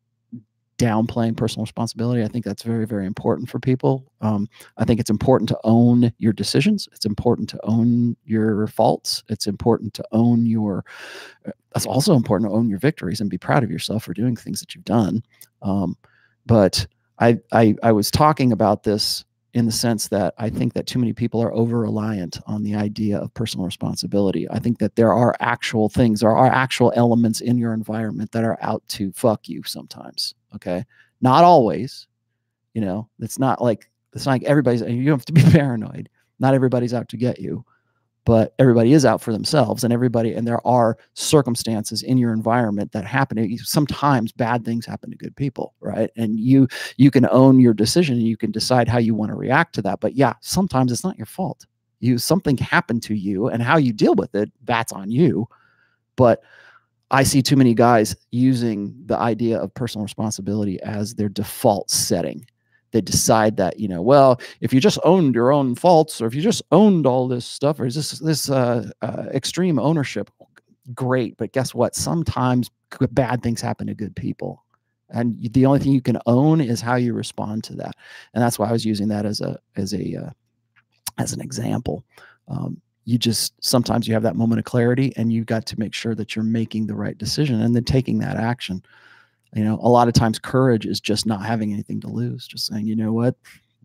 downplaying 0.80 1.36
personal 1.36 1.64
responsibility. 1.64 2.24
I 2.24 2.28
think 2.28 2.44
that's 2.44 2.62
very, 2.62 2.86
very 2.86 3.04
important 3.04 3.50
for 3.50 3.58
people. 3.58 4.10
Um, 4.22 4.48
I 4.78 4.84
think 4.84 4.98
it's 4.98 5.10
important 5.10 5.48
to 5.50 5.58
own 5.62 6.10
your 6.16 6.32
decisions. 6.32 6.88
It's 6.92 7.04
important 7.04 7.50
to 7.50 7.60
own 7.64 8.16
your 8.24 8.66
faults. 8.66 9.22
It's 9.28 9.46
important 9.46 9.92
to 9.94 10.04
own 10.12 10.46
your. 10.46 10.84
Uh, 11.46 11.50
that's 11.74 11.86
also 11.86 12.14
important 12.14 12.50
to 12.50 12.56
own 12.56 12.70
your 12.70 12.78
victories 12.78 13.20
and 13.20 13.28
be 13.28 13.36
proud 13.38 13.62
of 13.62 13.70
yourself 13.70 14.04
for 14.04 14.14
doing 14.14 14.36
things 14.36 14.60
that 14.60 14.74
you've 14.74 14.84
done. 14.84 15.22
Um, 15.60 15.96
but 16.46 16.86
I, 17.18 17.38
I, 17.52 17.76
I 17.82 17.92
was 17.92 18.10
talking 18.10 18.50
about 18.50 18.82
this 18.82 19.24
in 19.52 19.66
the 19.66 19.72
sense 19.72 20.08
that 20.08 20.32
I 20.38 20.48
think 20.48 20.72
that 20.74 20.86
too 20.86 20.98
many 20.98 21.12
people 21.12 21.42
are 21.42 21.52
over 21.52 21.80
reliant 21.80 22.38
on 22.46 22.62
the 22.62 22.74
idea 22.74 23.18
of 23.18 23.34
personal 23.34 23.66
responsibility. 23.66 24.48
I 24.50 24.58
think 24.60 24.78
that 24.78 24.96
there 24.96 25.12
are 25.12 25.36
actual 25.40 25.88
things, 25.88 26.20
there 26.20 26.34
are 26.34 26.50
actual 26.50 26.92
elements 26.96 27.40
in 27.40 27.58
your 27.58 27.74
environment 27.74 28.32
that 28.32 28.44
are 28.44 28.58
out 28.62 28.82
to 28.88 29.12
fuck 29.12 29.48
you 29.48 29.62
sometimes. 29.64 30.34
Okay. 30.54 30.84
Not 31.20 31.44
always, 31.44 32.06
you 32.74 32.80
know, 32.80 33.08
it's 33.20 33.38
not 33.38 33.62
like, 33.62 33.90
it's 34.12 34.26
not 34.26 34.32
like 34.32 34.44
everybody's, 34.44 34.80
you 34.80 35.04
don't 35.04 35.18
have 35.18 35.24
to 35.26 35.32
be 35.32 35.42
paranoid. 35.50 36.08
Not 36.38 36.54
everybody's 36.54 36.94
out 36.94 37.08
to 37.10 37.16
get 37.16 37.38
you 37.38 37.64
but 38.24 38.54
everybody 38.58 38.92
is 38.92 39.04
out 39.04 39.20
for 39.20 39.32
themselves 39.32 39.82
and 39.82 39.92
everybody 39.92 40.34
and 40.34 40.46
there 40.46 40.64
are 40.66 40.98
circumstances 41.14 42.02
in 42.02 42.18
your 42.18 42.32
environment 42.32 42.92
that 42.92 43.04
happen 43.04 43.38
eh, 43.38 43.56
sometimes 43.62 44.32
bad 44.32 44.64
things 44.64 44.84
happen 44.84 45.10
to 45.10 45.16
good 45.16 45.34
people 45.36 45.74
right 45.80 46.10
and 46.16 46.38
you 46.38 46.68
you 46.96 47.10
can 47.10 47.26
own 47.30 47.58
your 47.58 47.74
decision 47.74 48.16
and 48.16 48.26
you 48.26 48.36
can 48.36 48.50
decide 48.50 48.88
how 48.88 48.98
you 48.98 49.14
want 49.14 49.30
to 49.30 49.36
react 49.36 49.74
to 49.74 49.82
that 49.82 50.00
but 50.00 50.14
yeah 50.14 50.34
sometimes 50.40 50.92
it's 50.92 51.04
not 51.04 51.16
your 51.16 51.26
fault 51.26 51.66
you 52.00 52.18
something 52.18 52.56
happened 52.56 53.02
to 53.02 53.14
you 53.14 53.48
and 53.48 53.62
how 53.62 53.76
you 53.76 53.92
deal 53.92 54.14
with 54.14 54.34
it 54.34 54.50
that's 54.64 54.92
on 54.92 55.10
you 55.10 55.48
but 56.16 56.42
i 57.10 57.22
see 57.22 57.42
too 57.42 57.56
many 57.56 57.74
guys 57.74 58.16
using 58.30 58.94
the 59.06 59.18
idea 59.18 59.58
of 59.58 59.72
personal 59.74 60.04
responsibility 60.04 60.80
as 60.82 61.14
their 61.14 61.28
default 61.28 61.90
setting. 61.90 62.46
They 62.92 63.00
decide 63.00 63.56
that 63.58 63.78
you 63.78 63.88
know 63.88 64.02
well 64.02 64.40
if 64.60 64.72
you 64.72 64.80
just 64.80 64.98
owned 65.04 65.34
your 65.34 65.52
own 65.52 65.74
faults 65.76 66.20
or 66.20 66.26
if 66.26 66.34
you 66.34 66.42
just 66.42 66.62
owned 66.72 67.06
all 67.06 67.28
this 67.28 67.46
stuff 67.46 67.78
or 67.78 67.86
is 67.86 67.94
this 67.94 68.18
this 68.18 68.50
uh, 68.50 68.90
uh, 69.02 69.26
extreme 69.32 69.78
ownership 69.78 70.30
great. 70.94 71.36
But 71.36 71.52
guess 71.52 71.74
what? 71.74 71.94
Sometimes 71.94 72.70
bad 73.12 73.42
things 73.42 73.60
happen 73.60 73.86
to 73.86 73.94
good 73.94 74.14
people. 74.16 74.64
And 75.10 75.36
the 75.52 75.66
only 75.66 75.80
thing 75.80 75.92
you 75.92 76.00
can 76.00 76.18
own 76.26 76.60
is 76.60 76.80
how 76.80 76.94
you 76.94 77.14
respond 77.14 77.64
to 77.64 77.74
that. 77.76 77.96
And 78.32 78.42
that's 78.42 78.58
why 78.58 78.68
i 78.68 78.72
was 78.72 78.84
using 78.84 79.08
that 79.08 79.26
as 79.26 79.40
a 79.40 79.58
as 79.76 79.92
a 79.92 80.16
uh, 80.16 80.30
as 81.18 81.32
an 81.32 81.40
example. 81.40 82.04
Um, 82.48 82.80
you 83.04 83.18
just 83.18 83.52
sometimes 83.64 84.06
you 84.06 84.14
have 84.14 84.22
that 84.22 84.36
moment 84.36 84.58
of 84.58 84.64
clarity 84.64 85.12
and 85.16 85.32
you've 85.32 85.46
got 85.46 85.66
to 85.66 85.78
make 85.78 85.94
sure 85.94 86.14
that 86.14 86.36
you're 86.36 86.44
making 86.44 86.86
the 86.86 86.94
right 86.94 87.18
decision 87.18 87.60
and 87.60 87.74
then 87.74 87.84
taking 87.84 88.18
that 88.18 88.36
action 88.36 88.82
you 89.54 89.64
know, 89.64 89.78
a 89.82 89.88
lot 89.88 90.08
of 90.08 90.14
times 90.14 90.38
courage 90.38 90.86
is 90.86 91.00
just 91.00 91.26
not 91.26 91.44
having 91.44 91.72
anything 91.72 92.00
to 92.02 92.08
lose, 92.08 92.46
just 92.46 92.66
saying, 92.66 92.86
you 92.86 92.94
know 92.94 93.12
what, 93.12 93.34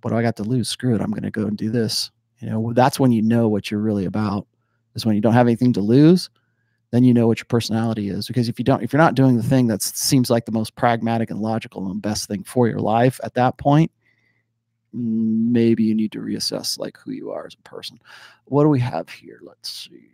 what 0.01 0.11
do 0.11 0.17
I 0.17 0.21
got 0.21 0.35
to 0.37 0.43
lose? 0.43 0.69
Screw 0.69 0.93
it. 0.93 1.01
I'm 1.01 1.11
going 1.11 1.23
to 1.23 1.31
go 1.31 1.45
and 1.45 1.57
do 1.57 1.71
this. 1.71 2.11
You 2.39 2.49
know, 2.49 2.73
that's 2.73 2.99
when 2.99 3.11
you 3.11 3.21
know 3.21 3.47
what 3.47 3.71
you're 3.71 3.79
really 3.79 4.05
about 4.05 4.45
is 4.93 5.05
when 5.05 5.15
you 5.15 5.21
don't 5.21 5.33
have 5.33 5.47
anything 5.47 5.73
to 5.73 5.81
lose, 5.81 6.29
then 6.91 7.03
you 7.03 7.13
know 7.13 7.27
what 7.27 7.39
your 7.39 7.45
personality 7.45 8.09
is. 8.09 8.27
Because 8.27 8.47
if 8.47 8.59
you 8.59 8.65
don't, 8.65 8.83
if 8.83 8.93
you're 8.93 9.01
not 9.01 9.15
doing 9.15 9.37
the 9.37 9.43
thing 9.43 9.67
that 9.67 9.81
seems 9.81 10.29
like 10.29 10.45
the 10.45 10.51
most 10.51 10.75
pragmatic 10.75 11.31
and 11.31 11.39
logical 11.39 11.89
and 11.89 12.01
best 12.01 12.27
thing 12.27 12.43
for 12.43 12.67
your 12.67 12.79
life 12.79 13.19
at 13.23 13.33
that 13.33 13.57
point, 13.57 13.91
maybe 14.95 15.83
you 15.83 15.93
need 15.93 16.11
to 16.13 16.19
reassess 16.19 16.79
like 16.79 16.97
who 16.97 17.11
you 17.11 17.31
are 17.31 17.45
as 17.45 17.53
a 17.53 17.69
person. 17.69 17.99
What 18.45 18.63
do 18.63 18.69
we 18.69 18.79
have 18.79 19.09
here? 19.09 19.39
Let's 19.43 19.69
see 19.69 20.07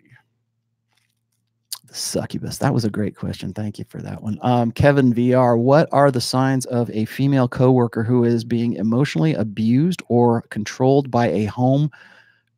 The 1.88 1.94
succubus. 1.94 2.58
That 2.58 2.74
was 2.74 2.86
a 2.86 2.89
great 2.89 3.15
question. 3.15 3.54
Thank 3.54 3.78
you 3.78 3.86
for 3.88 4.02
that 4.02 4.24
one. 4.24 4.39
Um, 4.41 4.72
Kevin 4.72 5.13
VR, 5.13 5.58
what 5.58 5.88
are 5.91 6.10
the 6.10 6.22
signs 6.22 6.65
of 6.67 6.89
a 6.91 7.06
female 7.06 7.48
coworker 7.48 8.04
who 8.04 8.24
is 8.24 8.44
being 8.44 8.74
emotionally 8.74 9.34
abused 9.34 10.02
or 10.08 10.44
controlled 10.44 11.12
by 11.12 11.28
a 11.28 11.46
home 11.46 11.91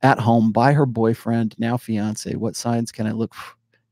at 0.01 0.19
home 0.19 0.51
by 0.51 0.73
her 0.73 0.86
boyfriend, 0.86 1.55
now 1.57 1.77
fiance? 1.77 2.33
What 2.36 2.55
signs 2.55 2.91
can 2.91 3.07
I 3.07 3.12
look 3.12 3.33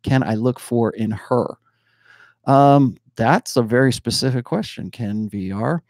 can 0.04 0.24
I 0.24 0.36
look 0.36 0.60
for 0.60 0.91
in 0.91 1.12
her? 1.12 1.58
Um, 2.46 2.98
that's 3.15 3.56
a 3.56 3.62
very 3.62 3.94
specific 3.94 4.46
question, 4.46 4.89
Ken 4.89 5.30
VR. 5.30 5.82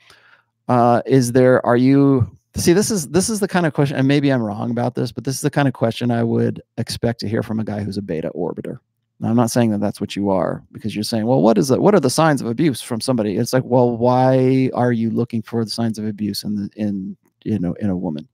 Uh, 0.72 1.02
is 1.06 1.34
there 1.34 1.66
are 1.66 1.76
you 1.76 2.30
see 2.56 2.74
this 2.74 2.92
is 2.92 3.10
this 3.10 3.30
is 3.30 3.40
the 3.40 3.48
kind 3.48 3.66
of 3.66 3.74
question 3.74 3.98
and 3.98 4.08
maybe 4.08 4.30
i'm 4.30 4.42
wrong 4.42 4.72
about 4.72 4.94
this 4.96 5.12
but 5.12 5.24
this 5.24 5.36
is 5.36 5.42
the 5.42 5.50
kind 5.50 5.68
of 5.68 5.74
question 5.74 6.12
i 6.12 6.24
would 6.24 6.62
expect 6.78 7.20
to 7.20 7.28
hear 7.28 7.44
from 7.44 7.60
a 7.60 7.64
guy 7.64 7.82
who's 7.82 7.98
a 7.98 8.02
beta 8.02 8.30
orbiter 8.36 8.78
now, 9.22 9.30
I'm 9.30 9.36
not 9.36 9.52
saying 9.52 9.70
that 9.70 9.80
that's 9.80 10.02
what 10.02 10.16
you 10.16 10.32
are 10.32 10.64
because 10.72 10.96
you're 10.96 11.04
saying, 11.04 11.28
well, 11.28 11.44
what 11.44 11.60
is 11.60 11.70
it? 11.70 11.80
What 11.80 11.94
are 11.94 12.00
the 12.00 12.10
signs 12.10 12.42
of 12.42 12.48
abuse 12.48 12.82
from 12.82 13.00
somebody? 13.00 13.38
It's 13.38 13.54
like, 13.54 13.64
well, 13.64 13.96
why 13.96 14.72
are 14.74 14.92
you 14.92 15.12
looking 15.12 15.44
for 15.44 15.64
the 15.64 15.70
signs 15.70 16.00
of 16.00 16.08
abuse 16.08 16.44
in 16.44 16.56
the, 16.56 16.70
in 16.76 17.16
you 17.44 17.60
know 17.60 17.74
in 17.74 17.92
a 17.92 17.96
woman? 17.96 18.28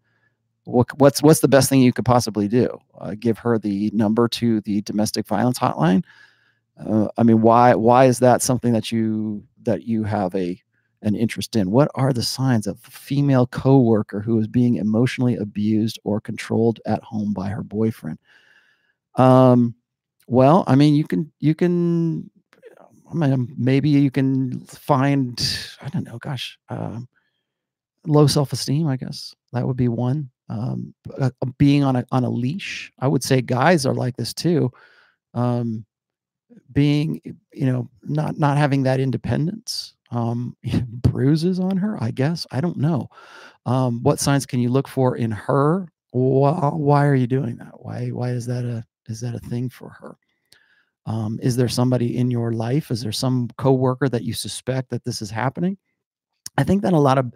What, 0.64 0.88
what's 0.98 1.22
what's 1.22 1.42
the 1.42 1.50
best 1.50 1.70
thing 1.70 1.82
you 1.82 1.92
could 1.92 2.06
possibly 2.06 2.48
do? 2.48 2.70
Uh, 2.98 3.16
give 3.20 3.38
her 3.40 3.60
the 3.60 3.92
number 3.94 4.30
to 4.30 4.62
the 4.62 4.82
domestic 4.84 5.28
violence 5.28 5.60
hotline. 5.60 6.06
uh, 6.80 7.10
I 7.18 7.24
mean, 7.24 7.42
why 7.42 7.76
why 7.76 8.06
is 8.06 8.20
that 8.20 8.42
something 8.42 8.72
that 8.72 8.90
you 8.90 9.44
that 9.64 9.84
you 9.84 10.06
have 10.06 10.34
a 10.36 10.58
an 11.02 11.16
interest 11.16 11.56
in? 11.56 11.72
What 11.72 11.90
are 11.96 12.14
the 12.14 12.24
signs 12.24 12.68
of 12.68 12.80
a 12.88 12.92
female 12.92 13.48
coworker 13.48 14.20
who 14.22 14.40
is 14.40 14.48
being 14.48 14.76
emotionally 14.76 15.36
abused 15.36 16.00
or 16.04 16.20
controlled 16.20 16.80
at 16.86 17.04
home 17.04 17.34
by 17.34 17.50
her 17.50 17.64
boyfriend? 17.64 18.20
Um, 19.16 19.76
well, 20.28 20.64
I 20.68 20.76
mean, 20.76 20.96
you 20.96 21.06
can 21.06 21.32
you 21.40 21.56
can 21.56 22.30
I 23.10 23.14
mean, 23.14 23.54
maybe 23.58 23.90
you 23.90 24.12
can 24.12 24.60
find 24.62 25.40
I 25.82 25.90
don't 25.90 26.06
know, 26.06 26.18
gosh, 26.18 26.58
uh, 26.70 27.00
low 28.06 28.28
self 28.28 28.54
esteem. 28.54 28.88
I 28.88 28.98
guess 28.98 29.34
that 29.54 29.66
would 29.66 29.78
be 29.78 29.88
one. 29.88 30.30
Um, 30.50 30.94
uh, 31.20 31.30
being 31.58 31.84
on 31.84 31.98
a 31.98 32.06
on 32.12 32.24
a 32.24 32.30
leash. 32.30 32.92
I 33.00 33.08
would 33.08 33.24
say 33.24 33.42
guys 33.42 33.86
are 33.86 33.94
like 33.94 34.16
this 34.16 34.34
too. 34.34 34.72
Um, 35.34 35.86
being 36.72 37.22
you 37.54 37.66
know 37.66 37.90
not 38.04 38.38
not 38.38 38.58
having 38.58 38.84
that 38.84 39.00
independence 39.00 39.94
um 40.12 40.56
bruises 40.92 41.60
on 41.60 41.78
her 41.78 42.02
i 42.02 42.12
guess 42.12 42.48
i 42.52 42.62
don't 42.62 42.78
know. 42.78 43.10
Um 43.66 44.02
what 44.04 44.20
signs 44.20 44.46
can 44.46 44.60
you 44.60 44.70
look 44.70 44.88
for 44.88 45.18
in 45.18 45.32
her? 45.32 45.88
Why, 46.12 46.70
why 46.74 47.06
are 47.06 47.16
you 47.16 47.28
doing 47.28 47.58
that? 47.58 47.74
Why 47.76 48.10
why 48.10 48.30
is 48.30 48.46
that 48.46 48.64
a 48.66 48.84
is 49.08 49.20
that 49.22 49.36
a 49.36 49.40
thing 49.40 49.70
for 49.70 49.90
her? 49.90 50.18
Um 51.06 51.40
is 51.44 51.56
there 51.56 51.68
somebody 51.70 52.18
in 52.18 52.32
your 52.32 52.54
life? 52.54 52.92
Is 52.92 53.02
there 53.02 53.12
some 53.12 53.50
coworker 53.58 54.10
that 54.10 54.24
you 54.24 54.34
suspect 54.34 54.90
that 54.90 55.04
this 55.04 55.22
is 55.22 55.30
happening? 55.30 55.78
I 56.58 56.64
think 56.64 56.82
that 56.82 56.94
a 56.94 57.00
lot 57.00 57.18
of 57.18 57.32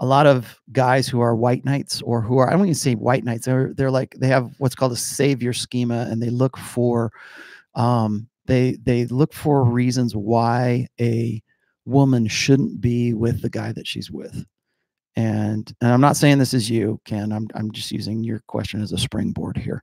a 0.00 0.06
lot 0.06 0.26
of 0.26 0.58
guys 0.72 1.06
who 1.06 1.20
are 1.20 1.36
white 1.36 1.64
knights 1.64 2.02
or 2.02 2.20
who 2.20 2.38
are 2.38 2.48
i 2.48 2.52
don't 2.52 2.62
even 2.62 2.74
say 2.74 2.94
white 2.94 3.24
knights 3.24 3.46
they're 3.46 3.72
they're 3.74 3.90
like 3.90 4.16
they 4.18 4.26
have 4.28 4.50
what's 4.58 4.74
called 4.74 4.92
a 4.92 4.96
savior 4.96 5.52
schema 5.52 6.08
and 6.10 6.20
they 6.20 6.30
look 6.30 6.56
for 6.56 7.12
um 7.76 8.28
they 8.46 8.76
they 8.82 9.06
look 9.06 9.32
for 9.32 9.64
reasons 9.64 10.16
why 10.16 10.88
a 11.00 11.40
woman 11.84 12.26
shouldn't 12.26 12.80
be 12.80 13.14
with 13.14 13.42
the 13.42 13.50
guy 13.50 13.72
that 13.72 13.86
she's 13.86 14.10
with. 14.10 14.44
And 15.16 15.72
and 15.80 15.92
I'm 15.92 16.00
not 16.00 16.16
saying 16.16 16.38
this 16.38 16.54
is 16.54 16.68
you, 16.68 17.00
Ken. 17.04 17.32
I'm 17.32 17.48
I'm 17.54 17.70
just 17.70 17.92
using 17.92 18.24
your 18.24 18.40
question 18.48 18.82
as 18.82 18.92
a 18.92 18.98
springboard 18.98 19.56
here. 19.56 19.82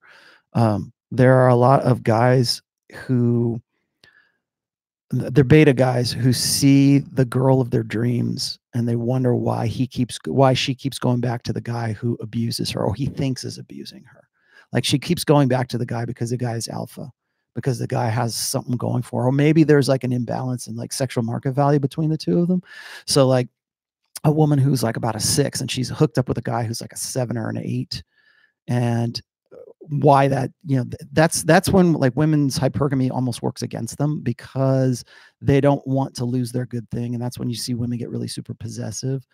Um, 0.54 0.92
there 1.12 1.36
are 1.36 1.48
a 1.48 1.56
lot 1.56 1.84
of 1.84 2.04
guys 2.04 2.62
who 2.94 3.62
they're 5.12 5.44
beta 5.44 5.74
guys 5.74 6.12
who 6.12 6.32
see 6.32 7.00
the 7.00 7.26
girl 7.26 7.60
of 7.60 7.70
their 7.70 7.84
dreams 7.84 8.58
and 8.74 8.88
they 8.88 8.96
wonder 8.96 9.36
why 9.36 9.68
he 9.68 9.86
keeps 9.86 10.18
why 10.26 10.54
she 10.54 10.74
keeps 10.74 10.98
going 10.98 11.20
back 11.20 11.44
to 11.44 11.54
the 11.54 11.62
guy 11.62 11.92
who 11.92 12.18
abuses 12.22 12.70
her 12.72 12.82
or 12.82 12.94
he 12.94 13.08
thinks 13.08 13.44
is 13.44 13.58
abusing 13.58 14.04
her 14.06 14.24
like 14.72 14.86
she 14.86 14.98
keeps 14.98 15.26
going 15.26 15.50
back 15.50 15.68
to 15.68 15.78
the 15.78 15.86
guy 15.86 16.06
because 16.06 16.30
the 16.30 16.38
guy 16.38 16.56
is 16.56 16.70
alpha 16.70 17.12
because 17.56 17.80
the 17.80 17.88
guy 17.88 18.08
has 18.08 18.36
something 18.36 18.78
going 18.78 19.02
for 19.02 19.24
her. 19.24 19.28
Or 19.30 19.32
maybe 19.32 19.64
there's 19.64 19.90
like 19.90 20.04
an 20.04 20.12
imbalance 20.12 20.68
in 20.68 20.76
like 20.76 20.94
sexual 20.94 21.24
market 21.24 21.52
value 21.52 21.80
between 21.80 22.10
the 22.10 22.18
two 22.18 22.40
of 22.40 22.48
them. 22.48 22.62
So 23.06 23.28
like 23.28 23.48
a 24.24 24.32
woman 24.32 24.60
who's 24.60 24.84
like 24.84 24.98
about 24.98 25.16
a 25.16 25.20
six 25.20 25.62
and 25.62 25.70
she's 25.70 25.90
hooked 25.90 26.18
up 26.18 26.28
with 26.28 26.38
a 26.38 26.44
guy 26.44 26.64
who's 26.64 26.82
like 26.82 26.94
a 26.94 26.98
seven 26.98 27.38
or 27.38 27.50
an 27.50 27.58
eight. 27.58 28.04
And 28.68 29.20
uh, 29.52 29.58
why 29.90 30.28
that, 30.28 30.52
you 30.66 30.78
know, 30.78 30.86
that's 31.12 31.44
that's 31.44 31.70
when 31.70 31.94
like 31.94 32.16
women's 32.16 32.58
hypergamy 32.58 33.12
almost 33.12 33.42
works 33.42 33.64
against 33.64 33.98
them 33.98 34.22
because 34.22 35.04
they 35.42 35.60
don't 35.60 35.86
want 35.88 36.16
to 36.16 36.26
lose 36.26 36.52
their 36.52 36.66
good 36.66 36.90
thing. 36.92 37.14
And 37.14 37.22
that's 37.22 37.40
when 37.40 37.50
you 37.50 37.56
see 37.56 37.74
women 37.74 37.98
get 37.98 38.10
really 38.10 38.28
super 38.28 38.54
possessive 38.54 39.26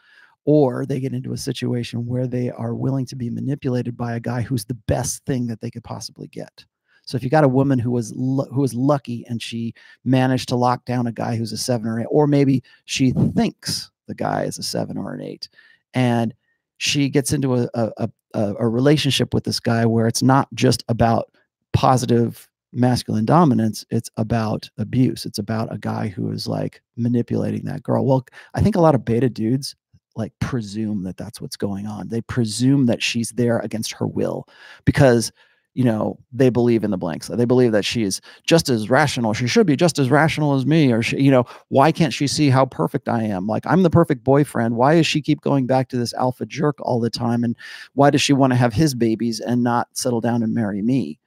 or 0.46 0.86
they 0.86 1.02
get 1.02 1.14
into 1.14 1.34
a 1.34 1.38
situation 1.38 2.06
where 2.06 2.26
they 2.26 2.50
are 2.50 2.74
willing 2.74 3.06
to 3.06 3.18
be 3.18 3.30
manipulated 3.30 3.98
by 3.98 4.16
a 4.16 4.20
guy 4.20 4.42
who's 4.42 4.64
the 4.64 4.78
best 4.88 5.24
thing 5.26 5.46
that 5.48 5.60
they 5.60 5.70
could 5.70 5.84
possibly 5.84 6.28
get. 6.30 6.66
So 7.08 7.16
if 7.16 7.24
you 7.24 7.30
got 7.30 7.46
a 7.46 7.50
woman 7.50 7.80
who 7.80 7.90
was 7.90 8.12
who 8.12 8.62
was 8.62 8.74
lucky 8.74 9.26
and 9.28 9.42
she 9.42 9.74
managed 10.04 10.50
to 10.50 10.56
lock 10.58 10.84
down 10.84 11.08
a 11.08 11.12
guy 11.12 11.38
who's 11.38 11.54
a 11.54 11.58
seven 11.58 11.88
or 11.88 12.02
eight, 12.02 12.08
or 12.10 12.28
maybe 12.28 12.62
she 12.84 13.12
thinks 13.12 13.90
the 14.08 14.14
guy 14.14 14.44
is 14.44 14.58
a 14.58 14.64
seven 14.64 14.98
or 14.98 15.14
an 15.14 15.22
eight, 15.22 15.48
and 15.94 16.34
she 16.78 17.10
gets 17.10 17.32
into 17.32 17.56
a 17.56 17.70
a, 17.74 18.10
a, 18.34 18.56
a 18.60 18.68
relationship 18.68 19.34
with 19.34 19.46
this 19.46 19.62
guy 19.62 19.86
where 19.86 20.06
it's 20.06 20.22
not 20.22 20.50
just 20.54 20.84
about 20.90 21.32
positive 21.72 22.50
masculine 22.74 23.26
dominance 23.26 23.86
it's 23.90 24.12
about 24.18 24.70
abuse. 24.78 25.26
It's 25.26 25.40
about 25.40 25.74
a 25.74 25.78
guy 25.78 26.10
who 26.10 26.30
is 26.32 26.48
like 26.48 26.82
manipulating 26.98 27.64
that 27.66 27.82
girl. 27.84 28.06
Well 28.06 28.26
i 28.54 28.62
think 28.62 28.76
a 28.76 28.82
lot 28.82 28.96
of 28.96 29.06
beta 29.06 29.30
dudes 29.30 29.76
like 30.18 30.34
presume 30.40 31.04
that 31.04 31.16
that's 31.16 31.40
what's 31.40 31.56
going 31.56 31.86
on. 31.86 32.10
They 32.10 32.22
presume 32.22 32.88
that 32.88 33.04
she's 33.04 33.30
there 33.32 33.60
against 33.60 33.94
her 33.94 34.08
will 34.08 34.48
because 34.84 35.32
you 35.78 35.84
know 35.84 36.18
they 36.32 36.50
believe 36.50 36.84
in 36.84 36.90
the 36.90 36.98
blanks. 36.98 37.28
They 37.28 37.46
believe 37.46 37.72
that 37.72 37.86
she 37.86 38.02
is 38.02 38.20
just 38.44 38.68
as 38.68 38.90
rational. 38.90 39.36
She 39.36 39.48
should 39.48 39.68
be 39.68 39.76
just 39.76 40.00
as 40.00 40.10
rational 40.10 40.56
as 40.56 40.66
me 40.66 40.92
or 40.92 41.04
she, 41.04 41.22
you 41.22 41.30
know 41.30 41.46
why 41.68 41.92
can't 41.92 42.12
she 42.12 42.26
see 42.26 42.50
how 42.50 42.66
perfect 42.66 43.08
i 43.08 43.22
am? 43.22 43.46
Like 43.46 43.64
i'm 43.68 43.84
the 43.84 43.92
perfect 43.92 44.24
boyfriend. 44.24 44.76
Why 44.76 44.96
does 44.96 45.06
she 45.06 45.22
keep 45.22 45.42
going 45.42 45.68
back 45.68 45.90
to 45.90 45.98
this 45.98 46.16
alpha 46.16 46.48
jerk 46.48 46.78
all 46.82 47.00
the 47.00 47.12
time? 47.12 47.44
And 47.44 47.56
why 47.94 48.10
does 48.10 48.22
she 48.24 48.34
want 48.34 48.54
to 48.54 48.58
have 48.58 48.74
his 48.74 48.96
babies 48.96 49.40
and 49.40 49.62
not 49.62 49.88
settle 49.94 50.20
down 50.20 50.42
and 50.42 50.56
marry 50.56 50.82
me? 50.82 51.20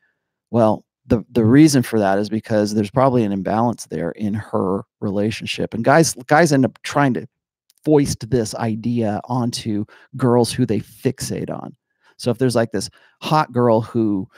Well 0.50 0.84
the 1.06 1.24
the 1.30 1.44
reason 1.44 1.84
for 1.84 2.00
that 2.00 2.18
is 2.18 2.28
because 2.28 2.74
there's 2.74 2.90
probably 2.90 3.22
an 3.22 3.30
imbalance 3.30 3.86
there 3.86 4.10
in 4.10 4.34
her 4.34 4.82
relationship. 4.98 5.74
And 5.74 5.84
guys 5.84 6.14
guys 6.26 6.52
end 6.52 6.64
up 6.64 6.76
trying 6.82 7.14
to 7.14 7.28
foist 7.84 8.28
this 8.28 8.56
idea 8.56 9.20
onto 9.26 9.84
girls 10.16 10.52
who 10.52 10.66
they 10.66 10.80
fixate 10.80 11.50
on 11.50 11.76
so 12.20 12.30
if 12.30 12.36
there's 12.38 12.54
like 12.56 12.70
this 12.72 12.90
hot 13.22 13.50
girl 13.52 13.80
who 13.80 14.28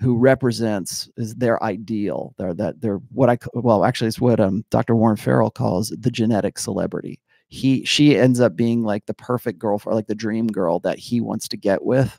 who 0.00 0.16
represents 0.16 1.08
is 1.16 1.34
their 1.34 1.62
ideal, 1.62 2.34
they're 2.38 2.54
that 2.54 2.80
they're 2.80 2.98
what 3.12 3.28
I 3.30 3.38
well 3.54 3.84
actually 3.84 4.08
it's 4.08 4.20
what 4.20 4.38
um 4.40 4.64
Dr. 4.70 4.94
Warren 4.94 5.16
Farrell 5.16 5.50
calls 5.50 5.88
the 5.90 6.10
genetic 6.10 6.58
celebrity. 6.58 7.20
He 7.48 7.84
she 7.84 8.16
ends 8.16 8.40
up 8.40 8.54
being 8.56 8.84
like 8.84 9.06
the 9.06 9.14
perfect 9.14 9.58
girl 9.58 9.78
for 9.78 9.92
like 9.92 10.06
the 10.06 10.14
dream 10.14 10.46
girl 10.46 10.78
that 10.80 10.98
he 10.98 11.20
wants 11.20 11.48
to 11.48 11.56
get 11.56 11.84
with. 11.84 12.18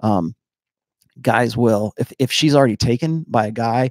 Um, 0.00 0.34
guys 1.22 1.56
will 1.56 1.92
if 1.98 2.12
if 2.18 2.30
she's 2.30 2.54
already 2.54 2.76
taken 2.76 3.24
by 3.28 3.46
a 3.46 3.52
guy, 3.52 3.90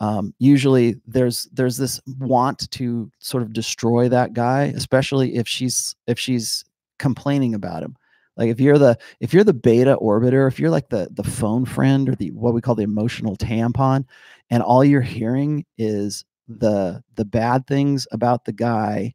um, 0.00 0.34
usually 0.40 0.96
there's 1.06 1.44
there's 1.52 1.76
this 1.76 2.00
want 2.18 2.70
to 2.72 3.10
sort 3.20 3.44
of 3.44 3.52
destroy 3.52 4.08
that 4.08 4.32
guy, 4.32 4.64
especially 4.76 5.36
if 5.36 5.46
she's 5.46 5.94
if 6.08 6.18
she's 6.18 6.64
complaining 6.98 7.54
about 7.54 7.84
him. 7.84 7.96
Like 8.38 8.48
if 8.50 8.60
you're 8.60 8.78
the 8.78 8.96
if 9.20 9.34
you're 9.34 9.44
the 9.44 9.52
beta 9.52 9.96
orbiter, 10.00 10.48
if 10.48 10.58
you're 10.58 10.70
like 10.70 10.88
the 10.88 11.08
the 11.12 11.24
phone 11.24 11.64
friend 11.64 12.08
or 12.08 12.14
the 12.14 12.30
what 12.30 12.54
we 12.54 12.60
call 12.60 12.74
the 12.74 12.82
emotional 12.82 13.36
tampon, 13.36 14.04
and 14.50 14.62
all 14.62 14.84
you're 14.84 15.02
hearing 15.02 15.66
is 15.76 16.24
the 16.48 17.02
the 17.16 17.24
bad 17.24 17.66
things 17.66 18.06
about 18.12 18.44
the 18.46 18.52
guy 18.52 19.12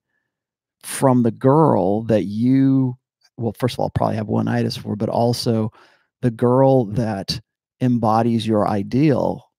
from 0.84 1.24
the 1.24 1.32
girl 1.32 2.04
that 2.04 2.26
you 2.26 2.96
well 3.38 3.56
first 3.58 3.76
of 3.76 3.80
all 3.80 3.90
probably 3.90 4.18
have 4.18 4.28
one 4.28 4.48
itis 4.48 4.78
for 4.78 4.96
but 4.96 5.10
also 5.10 5.72
the 6.22 6.30
girl 6.30 6.86
that 6.86 7.40
embodies 7.82 8.46
your 8.46 8.68
ideal 8.68 9.50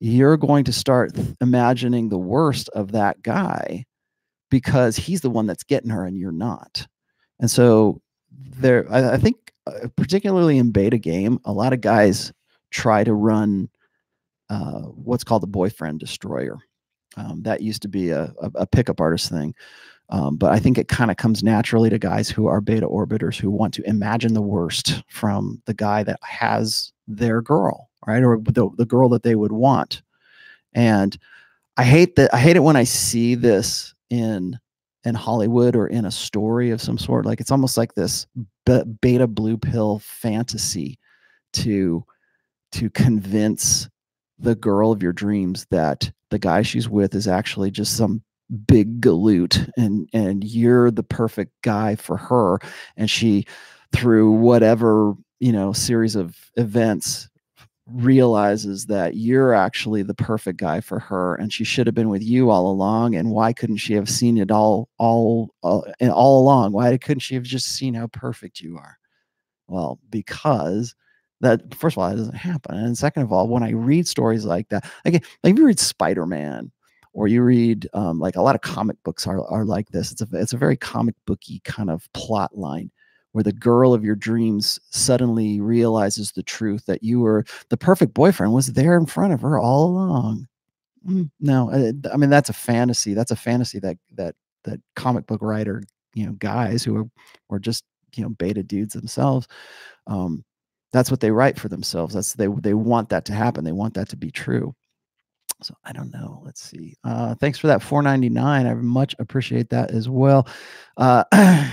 you're 0.00 0.38
going 0.38 0.64
to 0.64 0.72
start 0.72 1.12
imagining 1.42 2.08
the 2.08 2.18
worst 2.18 2.70
of 2.70 2.92
that 2.92 3.22
guy 3.22 3.84
because 4.50 4.96
he's 4.96 5.20
the 5.20 5.30
one 5.30 5.46
that's 5.46 5.62
getting 5.62 5.90
her 5.90 6.06
and 6.06 6.18
you're 6.18 6.32
not. 6.32 6.86
And 7.38 7.50
so 7.50 8.00
there 8.30 8.86
I, 8.90 9.14
I 9.14 9.16
think 9.16 9.52
uh, 9.66 9.88
particularly 9.96 10.58
in 10.58 10.70
beta 10.70 10.98
game 10.98 11.38
a 11.44 11.52
lot 11.52 11.72
of 11.72 11.80
guys 11.80 12.32
try 12.70 13.04
to 13.04 13.14
run 13.14 13.68
uh, 14.48 14.82
what's 14.82 15.24
called 15.24 15.42
the 15.42 15.48
boyfriend 15.48 16.00
destroyer. 16.00 16.58
Um, 17.16 17.42
that 17.42 17.60
used 17.60 17.82
to 17.82 17.88
be 17.88 18.10
a, 18.10 18.32
a, 18.40 18.50
a 18.56 18.66
pickup 18.66 19.00
artist 19.00 19.30
thing. 19.30 19.54
Um, 20.12 20.36
but 20.36 20.50
i 20.50 20.58
think 20.58 20.76
it 20.76 20.88
kind 20.88 21.10
of 21.12 21.16
comes 21.18 21.44
naturally 21.44 21.88
to 21.88 21.98
guys 21.98 22.28
who 22.28 22.48
are 22.48 22.60
beta 22.60 22.88
orbiters 22.88 23.36
who 23.36 23.48
want 23.48 23.72
to 23.74 23.88
imagine 23.88 24.34
the 24.34 24.42
worst 24.42 25.04
from 25.06 25.62
the 25.66 25.74
guy 25.74 26.02
that 26.02 26.18
has 26.22 26.92
their 27.06 27.40
girl 27.40 27.88
right 28.08 28.24
or 28.24 28.38
the, 28.42 28.68
the 28.76 28.86
girl 28.86 29.08
that 29.10 29.22
they 29.22 29.36
would 29.36 29.52
want. 29.52 30.02
And 30.74 31.16
i 31.76 31.84
hate 31.84 32.16
that 32.16 32.34
i 32.34 32.38
hate 32.38 32.56
it 32.56 32.64
when 32.64 32.76
i 32.76 32.82
see 32.82 33.36
this 33.36 33.94
in 34.10 34.58
in 35.04 35.14
Hollywood 35.14 35.76
or 35.76 35.86
in 35.86 36.04
a 36.04 36.10
story 36.10 36.70
of 36.70 36.82
some 36.82 36.98
sort. 36.98 37.26
Like 37.26 37.40
it's 37.40 37.50
almost 37.50 37.76
like 37.76 37.94
this 37.94 38.26
beta 39.00 39.26
blue 39.26 39.56
pill 39.56 40.00
fantasy 40.00 40.98
to 41.54 42.04
to 42.72 42.90
convince 42.90 43.88
the 44.38 44.54
girl 44.54 44.92
of 44.92 45.02
your 45.02 45.12
dreams 45.12 45.66
that 45.70 46.10
the 46.30 46.38
guy 46.38 46.62
she's 46.62 46.88
with 46.88 47.14
is 47.14 47.26
actually 47.26 47.70
just 47.70 47.96
some 47.96 48.22
big 48.66 49.00
galoot 49.00 49.70
and 49.76 50.08
and 50.12 50.44
you're 50.44 50.90
the 50.90 51.02
perfect 51.02 51.52
guy 51.62 51.94
for 51.94 52.16
her 52.16 52.58
and 52.96 53.08
she 53.10 53.44
through 53.92 54.30
whatever 54.32 55.14
you 55.38 55.52
know 55.52 55.72
series 55.72 56.16
of 56.16 56.36
events 56.56 57.28
realizes 57.92 58.86
that 58.86 59.16
you're 59.16 59.54
actually 59.54 60.02
the 60.02 60.14
perfect 60.14 60.58
guy 60.58 60.80
for 60.80 60.98
her 60.98 61.34
and 61.36 61.52
she 61.52 61.64
should 61.64 61.86
have 61.86 61.94
been 61.94 62.08
with 62.08 62.22
you 62.22 62.50
all 62.50 62.70
along 62.70 63.14
and 63.14 63.30
why 63.30 63.52
couldn't 63.52 63.78
she 63.78 63.94
have 63.94 64.08
seen 64.08 64.38
it 64.38 64.50
all 64.50 64.88
all 64.98 65.50
all, 65.62 65.86
uh, 66.00 66.10
all 66.10 66.42
along? 66.42 66.72
Why 66.72 66.96
couldn't 66.98 67.20
she 67.20 67.34
have 67.34 67.44
just 67.44 67.68
seen 67.68 67.94
how 67.94 68.06
perfect 68.08 68.60
you 68.60 68.76
are? 68.76 68.98
Well 69.68 69.98
because 70.10 70.94
that 71.40 71.74
first 71.74 71.94
of 71.94 72.02
all 72.02 72.10
that 72.10 72.16
doesn't 72.16 72.34
happen 72.34 72.76
and 72.76 72.96
second 72.96 73.22
of 73.22 73.32
all 73.32 73.48
when 73.48 73.62
i 73.62 73.70
read 73.70 74.06
stories 74.06 74.44
like 74.44 74.68
that 74.68 74.88
again 75.04 75.22
like 75.42 75.52
if 75.52 75.58
you 75.58 75.66
read 75.66 75.80
spider-man 75.80 76.70
or 77.12 77.26
you 77.26 77.42
read 77.42 77.88
um, 77.92 78.20
like 78.20 78.36
a 78.36 78.42
lot 78.42 78.54
of 78.54 78.60
comic 78.60 78.96
books 79.02 79.26
are, 79.26 79.44
are 79.50 79.64
like 79.64 79.88
this 79.88 80.12
it's 80.12 80.20
a 80.20 80.28
it's 80.32 80.52
a 80.52 80.58
very 80.58 80.76
comic 80.76 81.14
booky 81.26 81.60
kind 81.64 81.90
of 81.90 82.10
plot 82.12 82.56
line 82.56 82.90
where 83.32 83.44
the 83.44 83.52
girl 83.52 83.94
of 83.94 84.04
your 84.04 84.16
dreams 84.16 84.78
suddenly 84.90 85.60
realizes 85.60 86.32
the 86.32 86.42
truth 86.42 86.84
that 86.86 87.02
you 87.02 87.20
were 87.20 87.44
the 87.68 87.76
perfect 87.76 88.14
boyfriend 88.14 88.52
was 88.52 88.72
there 88.72 88.96
in 88.96 89.06
front 89.06 89.32
of 89.32 89.40
her 89.40 89.58
all 89.58 89.86
along. 89.86 90.46
Mm, 91.06 91.30
no 91.40 91.70
I, 91.72 91.92
I 92.12 92.16
mean 92.18 92.28
that's 92.30 92.50
a 92.50 92.54
fantasy 92.54 93.14
that's 93.14 93.30
a 93.30 93.36
fantasy 93.36 93.78
that 93.80 93.96
that 94.16 94.34
that 94.64 94.80
comic 94.96 95.26
book 95.26 95.40
writer 95.42 95.82
you 96.14 96.26
know 96.26 96.32
guys 96.32 96.84
who 96.84 97.10
are, 97.50 97.58
just 97.58 97.84
you 98.16 98.22
know 98.22 98.28
beta 98.30 98.62
dudes 98.62 98.94
themselves 98.94 99.48
um 100.06 100.44
that's 100.92 101.10
what 101.10 101.20
they 101.20 101.30
write 101.30 101.58
for 101.58 101.68
themselves 101.68 102.14
that's 102.14 102.34
they 102.34 102.48
they 102.60 102.74
want 102.74 103.08
that 103.08 103.24
to 103.26 103.32
happen 103.32 103.64
they 103.64 103.72
want 103.72 103.94
that 103.94 104.08
to 104.10 104.16
be 104.16 104.30
true. 104.30 104.74
So 105.62 105.74
i 105.84 105.92
don't 105.92 106.12
know 106.12 106.42
let's 106.44 106.62
see 106.62 106.94
uh 107.04 107.34
thanks 107.36 107.58
for 107.58 107.66
that 107.68 107.82
499 107.82 108.66
i 108.66 108.74
much 108.74 109.14
appreciate 109.18 109.70
that 109.70 109.90
as 109.90 110.08
well. 110.08 110.46
Uh 110.96 111.24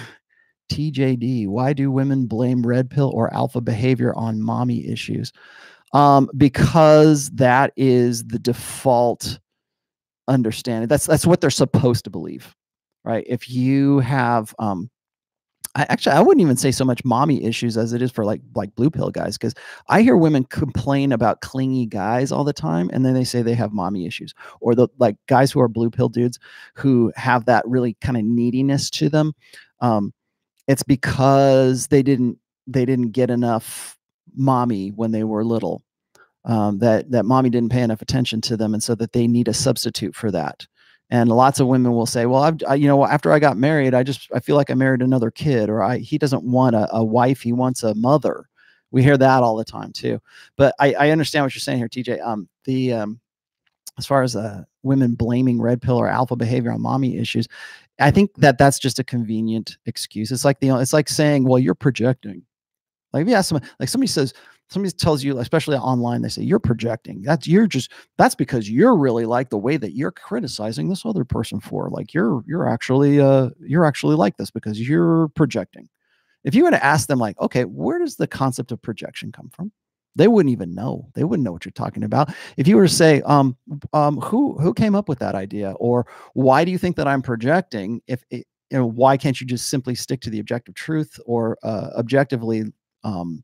tjd 0.69 1.47
why 1.47 1.73
do 1.73 1.91
women 1.91 2.25
blame 2.27 2.65
red 2.65 2.89
pill 2.89 3.11
or 3.13 3.33
alpha 3.33 3.61
behavior 3.61 4.13
on 4.15 4.41
mommy 4.41 4.87
issues? 4.87 5.31
Um 5.93 6.29
because 6.37 7.29
that 7.31 7.73
is 7.77 8.23
the 8.25 8.39
default 8.39 9.39
understanding. 10.27 10.87
That's 10.87 11.05
that's 11.05 11.25
what 11.25 11.41
they're 11.41 11.49
supposed 11.49 12.03
to 12.05 12.09
believe 12.09 12.55
right? 13.07 13.23
If 13.27 13.49
you 13.49 13.99
have 13.99 14.53
um 14.59 14.89
I 15.75 15.85
actually 15.89 16.13
I 16.13 16.21
wouldn't 16.21 16.41
even 16.41 16.57
say 16.57 16.71
so 16.71 16.83
much 16.83 17.05
mommy 17.05 17.43
issues 17.43 17.77
as 17.77 17.93
it 17.93 18.01
is 18.01 18.11
for 18.11 18.25
like 18.25 18.41
like 18.53 18.75
blue 18.75 18.89
pill 18.89 19.09
guys 19.11 19.37
because 19.37 19.55
I 19.87 20.01
hear 20.01 20.17
women 20.17 20.43
complain 20.43 21.11
about 21.11 21.41
clingy 21.41 21.85
guys 21.85 22.31
all 22.31 22.43
the 22.43 22.53
time 22.53 22.89
and 22.91 23.05
then 23.05 23.13
they 23.13 23.23
say 23.23 23.41
they 23.41 23.53
have 23.53 23.71
mommy 23.71 24.05
issues 24.05 24.33
or 24.59 24.75
the 24.75 24.89
like 24.99 25.15
guys 25.27 25.51
who 25.51 25.61
are 25.61 25.67
blue 25.69 25.89
pill 25.89 26.09
dudes 26.09 26.37
who 26.75 27.13
have 27.15 27.45
that 27.45 27.65
really 27.67 27.95
kind 28.01 28.17
of 28.17 28.23
neediness 28.23 28.89
to 28.91 29.09
them. 29.09 29.33
Um 29.79 30.13
it's 30.67 30.83
because 30.83 31.87
they 31.87 32.03
didn't 32.03 32.37
they 32.67 32.85
didn't 32.85 33.11
get 33.11 33.29
enough 33.29 33.97
mommy 34.35 34.89
when 34.89 35.11
they 35.11 35.23
were 35.23 35.43
little 35.43 35.81
um, 36.45 36.79
that 36.79 37.11
that 37.11 37.25
mommy 37.25 37.49
didn't 37.49 37.71
pay 37.71 37.81
enough 37.81 38.01
attention 38.01 38.41
to 38.41 38.57
them 38.57 38.73
and 38.73 38.83
so 38.83 38.95
that 38.95 39.13
they 39.13 39.27
need 39.27 39.47
a 39.47 39.53
substitute 39.53 40.15
for 40.15 40.31
that. 40.31 40.65
And 41.09 41.29
lots 41.29 41.59
of 41.61 41.67
women 41.67 41.93
will 41.93 42.05
say 42.05 42.25
well 42.25 42.43
i've 42.43 42.57
I, 42.67 42.75
you 42.75 42.87
know 42.87 43.05
after 43.05 43.31
i 43.31 43.39
got 43.39 43.55
married 43.55 43.93
i 43.93 44.03
just 44.03 44.27
i 44.33 44.41
feel 44.41 44.57
like 44.57 44.69
i 44.69 44.73
married 44.73 45.01
another 45.01 45.31
kid 45.31 45.69
or 45.69 45.81
i 45.81 45.99
he 45.99 46.17
doesn't 46.17 46.43
want 46.43 46.75
a, 46.75 46.93
a 46.93 47.03
wife 47.03 47.41
he 47.41 47.53
wants 47.53 47.83
a 47.83 47.95
mother. 47.95 48.45
We 48.91 49.03
hear 49.03 49.17
that 49.17 49.43
all 49.43 49.55
the 49.55 49.65
time 49.65 49.93
too. 49.93 50.19
But 50.57 50.75
i 50.79 50.93
i 50.99 51.09
understand 51.11 51.45
what 51.45 51.55
you're 51.55 51.61
saying 51.61 51.77
here 51.77 51.87
tj 51.87 52.21
um 52.25 52.49
the 52.65 52.93
um 52.93 53.21
as 53.97 54.05
far 54.05 54.21
as 54.21 54.35
uh, 54.35 54.63
women 54.83 55.15
blaming 55.15 55.59
red 55.61 55.81
pill 55.81 55.97
or 55.97 56.07
alpha 56.07 56.35
behavior 56.35 56.71
on 56.71 56.81
mommy 56.81 57.17
issues 57.17 57.47
i 57.99 58.11
think 58.11 58.31
that 58.35 58.57
that's 58.57 58.79
just 58.79 58.99
a 58.99 59.03
convenient 59.03 59.77
excuse 59.85 60.31
it's 60.31 60.45
like 60.45 60.59
the 60.59 60.69
it's 60.79 60.93
like 60.93 61.09
saying 61.09 61.43
well 61.43 61.59
you're 61.59 61.75
projecting 61.75 62.43
like 63.13 63.21
if 63.21 63.27
you 63.27 63.35
ask 63.35 63.49
someone 63.49 63.69
like 63.79 63.89
somebody 63.89 64.07
says 64.07 64.33
somebody 64.69 64.91
tells 64.91 65.23
you, 65.23 65.37
especially 65.39 65.77
online, 65.77 66.21
they 66.21 66.29
say 66.29 66.43
you're 66.43 66.59
projecting. 66.59 67.21
That's 67.21 67.47
you're 67.47 67.67
just 67.67 67.91
that's 68.17 68.35
because 68.35 68.69
you're 68.69 68.95
really 68.95 69.25
like 69.25 69.49
the 69.49 69.57
way 69.57 69.77
that 69.77 69.93
you're 69.95 70.11
criticizing 70.11 70.89
this 70.89 71.05
other 71.05 71.23
person 71.23 71.59
for. 71.59 71.89
Like 71.89 72.13
you're 72.13 72.43
you're 72.47 72.67
actually 72.67 73.19
uh 73.19 73.49
you're 73.59 73.85
actually 73.85 74.15
like 74.15 74.37
this 74.37 74.51
because 74.51 74.79
you're 74.79 75.29
projecting. 75.29 75.89
If 76.43 76.55
you 76.55 76.63
were 76.63 76.71
to 76.71 76.83
ask 76.83 77.07
them, 77.07 77.19
like, 77.19 77.39
okay, 77.41 77.65
where 77.65 77.99
does 77.99 78.15
the 78.15 78.27
concept 78.27 78.71
of 78.71 78.81
projection 78.81 79.31
come 79.31 79.49
from? 79.49 79.71
They 80.17 80.27
wouldn't 80.27 80.51
even 80.51 80.73
know. 80.73 81.07
They 81.13 81.23
wouldn't 81.23 81.45
know 81.45 81.51
what 81.51 81.63
you're 81.63 81.71
talking 81.71 82.03
about. 82.03 82.33
If 82.57 82.67
you 82.67 82.75
were 82.75 82.87
to 82.87 82.93
say, 82.93 83.21
um, 83.21 83.55
um, 83.93 84.17
who 84.17 84.57
who 84.59 84.73
came 84.73 84.95
up 84.95 85.07
with 85.07 85.19
that 85.19 85.35
idea, 85.35 85.71
or 85.73 86.07
why 86.33 86.65
do 86.65 86.71
you 86.71 86.77
think 86.77 86.95
that 86.97 87.07
I'm 87.07 87.21
projecting? 87.21 88.01
If 88.07 88.23
it, 88.31 88.47
you 88.71 88.77
know, 88.77 88.85
why 88.85 89.15
can't 89.15 89.39
you 89.39 89.47
just 89.47 89.69
simply 89.69 89.95
stick 89.95 90.19
to 90.21 90.29
the 90.29 90.39
objective 90.39 90.75
truth 90.75 91.19
or 91.25 91.57
uh, 91.63 91.91
objectively 91.97 92.65
um, 93.03 93.43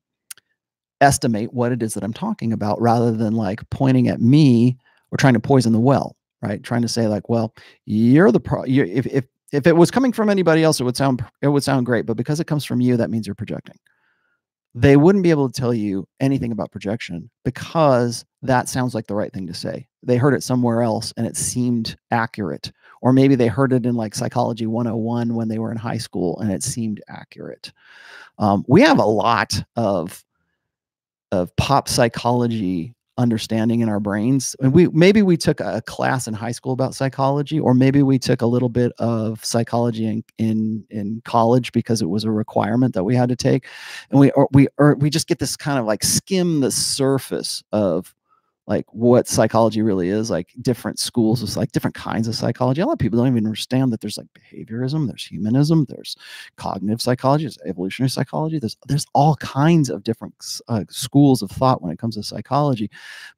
estimate 1.00 1.54
what 1.54 1.72
it 1.72 1.84
is 1.84 1.94
that 1.94 2.04
I'm 2.04 2.14
talking 2.14 2.52
about 2.52 2.82
rather 2.82 3.12
than 3.12 3.34
like 3.34 3.68
pointing 3.70 4.08
at 4.08 4.20
me 4.20 4.78
or 5.12 5.18
trying 5.18 5.34
to 5.36 5.40
poison 5.40 5.74
the 5.74 5.80
well, 5.80 6.16
right? 6.42 6.62
Trying 6.64 6.82
to 6.82 6.88
say 6.88 7.08
like, 7.08 7.30
well, 7.30 7.54
you're 7.86 8.32
the 8.32 8.40
pro. 8.40 8.66
You're, 8.66 8.88
if 8.88 9.06
if 9.08 9.26
if 9.52 9.68
it 9.68 9.76
was 9.76 9.92
coming 9.92 10.12
from 10.12 10.30
anybody 10.30 10.64
else, 10.64 10.80
it 10.80 10.84
would 10.86 10.98
sound 10.98 11.24
it 11.42 11.50
would 11.50 11.64
sound 11.64 11.86
great, 11.86 12.08
but 12.08 12.18
because 12.18 12.40
it 12.40 12.48
comes 12.48 12.66
from 12.66 12.82
you, 12.82 12.98
that 12.98 13.12
means 13.12 13.28
you're 13.28 13.36
projecting. 13.36 13.78
They 14.76 14.98
wouldn't 14.98 15.24
be 15.24 15.30
able 15.30 15.50
to 15.50 15.60
tell 15.60 15.74
you 15.74 16.08
anything 16.20 16.52
about 16.52 16.72
projection 16.72 17.30
because 17.46 18.26
that 18.42 18.68
sounds 18.68 18.96
like 18.96 19.08
the 19.08 19.16
right 19.16 19.32
thing 19.32 19.48
to 19.48 19.54
say. 19.54 19.88
They 20.02 20.18
heard 20.18 20.34
it 20.34 20.44
somewhere 20.44 20.82
else 20.82 21.14
and 21.16 21.28
it 21.28 21.38
seemed 21.38 21.96
accurate. 22.12 22.72
Or 23.02 23.14
maybe 23.14 23.36
they 23.36 23.48
heard 23.48 23.72
it 23.74 23.86
in 23.86 23.96
like 23.96 24.16
psychology 24.16 24.66
101 24.66 25.36
when 25.36 25.48
they 25.48 25.60
were 25.60 25.72
in 25.72 25.78
high 25.78 25.98
school 25.98 26.40
and 26.40 26.52
it 26.52 26.64
seemed 26.64 27.02
accurate. 27.08 27.72
Um, 28.40 28.66
we 28.68 28.82
have 28.82 29.00
a 29.00 29.06
lot 29.06 29.64
of 29.76 30.24
of 31.32 31.56
pop 31.56 31.88
psychology 31.90 32.94
understanding 33.18 33.82
in 33.82 33.90
our 33.90 34.00
brains. 34.00 34.56
And 34.60 34.74
we 34.74 34.88
maybe 34.88 35.22
we 35.22 35.38
took 35.38 35.60
a 35.60 35.82
class 35.86 36.28
in 36.28 36.34
high 36.34 36.52
school 36.52 36.74
about 36.74 36.96
psychology 36.96 37.60
or 37.60 37.74
maybe 37.74 38.02
we 38.04 38.18
took 38.20 38.42
a 38.42 38.48
little 38.48 38.70
bit 38.70 38.92
of 38.98 39.44
psychology 39.46 40.06
in 40.06 40.24
in, 40.38 40.86
in 40.90 41.22
college 41.26 41.72
because 41.72 42.02
it 42.02 42.10
was 42.10 42.24
a 42.24 42.32
requirement 42.32 42.94
that 42.94 43.04
we 43.04 43.16
had 43.16 43.30
to 43.30 43.36
take. 43.36 43.68
And 44.10 44.20
we 44.20 44.32
or 44.32 44.48
we 44.52 44.68
or 44.78 44.96
we 44.96 45.10
just 45.10 45.28
get 45.28 45.40
this 45.40 45.56
kind 45.56 45.80
of 45.80 45.86
like 45.86 46.04
skim 46.04 46.62
the 46.62 46.72
surface 46.72 47.64
of 47.72 48.14
like 48.66 48.86
what 48.92 49.28
psychology 49.28 49.82
really 49.82 50.10
is 50.10 50.30
like 50.30 50.54
different 50.62 50.98
schools 50.98 51.42
is 51.42 51.58
like 51.58 51.72
different 51.74 51.96
kinds 51.96 52.28
of 52.28 52.36
psychology. 52.36 52.82
A 52.82 52.86
lot 52.86 52.94
of 52.94 53.00
people 53.00 53.20
don't 53.20 53.28
even 53.28 53.46
understand 53.46 53.92
that 53.92 54.00
there's 54.02 54.18
like 54.18 54.28
behaviorism 54.34 55.08
there's 55.08 55.26
humanism 55.26 55.86
there's 55.90 56.16
cognitive 56.56 57.02
psychology 57.02 57.44
there's 57.44 57.58
evolutionary 57.66 58.10
psychology 58.10 58.60
there's 58.60 58.78
there's 58.88 59.06
all 59.14 59.36
kinds 59.38 59.90
of 59.90 60.04
different 60.04 60.34
uh, 60.70 60.86
schools 60.90 61.42
of 61.42 61.52
thought 61.52 61.82
when 61.82 61.92
it 61.92 62.00
comes 62.00 62.16
to 62.16 62.24
psychology. 62.24 62.90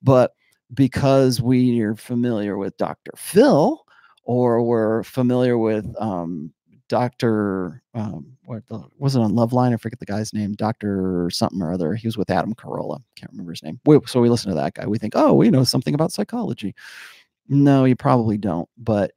But 0.03 0.33
because 0.73 1.41
we 1.41 1.79
are 1.81 1.95
familiar 1.95 2.57
with 2.57 2.75
dr 2.77 3.11
phil 3.15 3.85
or 4.23 4.63
we're 4.63 5.03
familiar 5.03 5.57
with 5.59 5.85
um, 5.99 6.51
Dr. 6.87 7.81
Um, 7.93 8.37
what 8.45 8.67
the, 8.67 8.83
was 8.97 9.15
it 9.15 9.21
on 9.21 9.33
Loveline? 9.33 9.73
I 9.73 9.77
forget 9.77 9.99
the 9.99 10.05
guy's 10.05 10.33
name, 10.33 10.53
Dr. 10.53 11.29
something 11.31 11.61
or 11.61 11.73
other. 11.73 11.95
He 11.95 12.07
was 12.07 12.17
with 12.17 12.29
Adam 12.29 12.53
Carolla. 12.53 13.01
Can't 13.15 13.31
remember 13.31 13.51
his 13.51 13.63
name. 13.63 13.79
We, 13.85 13.99
so 14.05 14.21
we 14.21 14.29
listen 14.29 14.49
to 14.49 14.55
that 14.55 14.75
guy. 14.75 14.85
We 14.85 14.97
think, 14.97 15.13
oh, 15.15 15.33
we 15.33 15.49
know 15.49 15.63
something 15.63 15.95
about 15.95 16.11
psychology. 16.11 16.75
No, 17.47 17.85
you 17.85 17.95
probably 17.95 18.37
don't. 18.37 18.69
But 18.77 19.13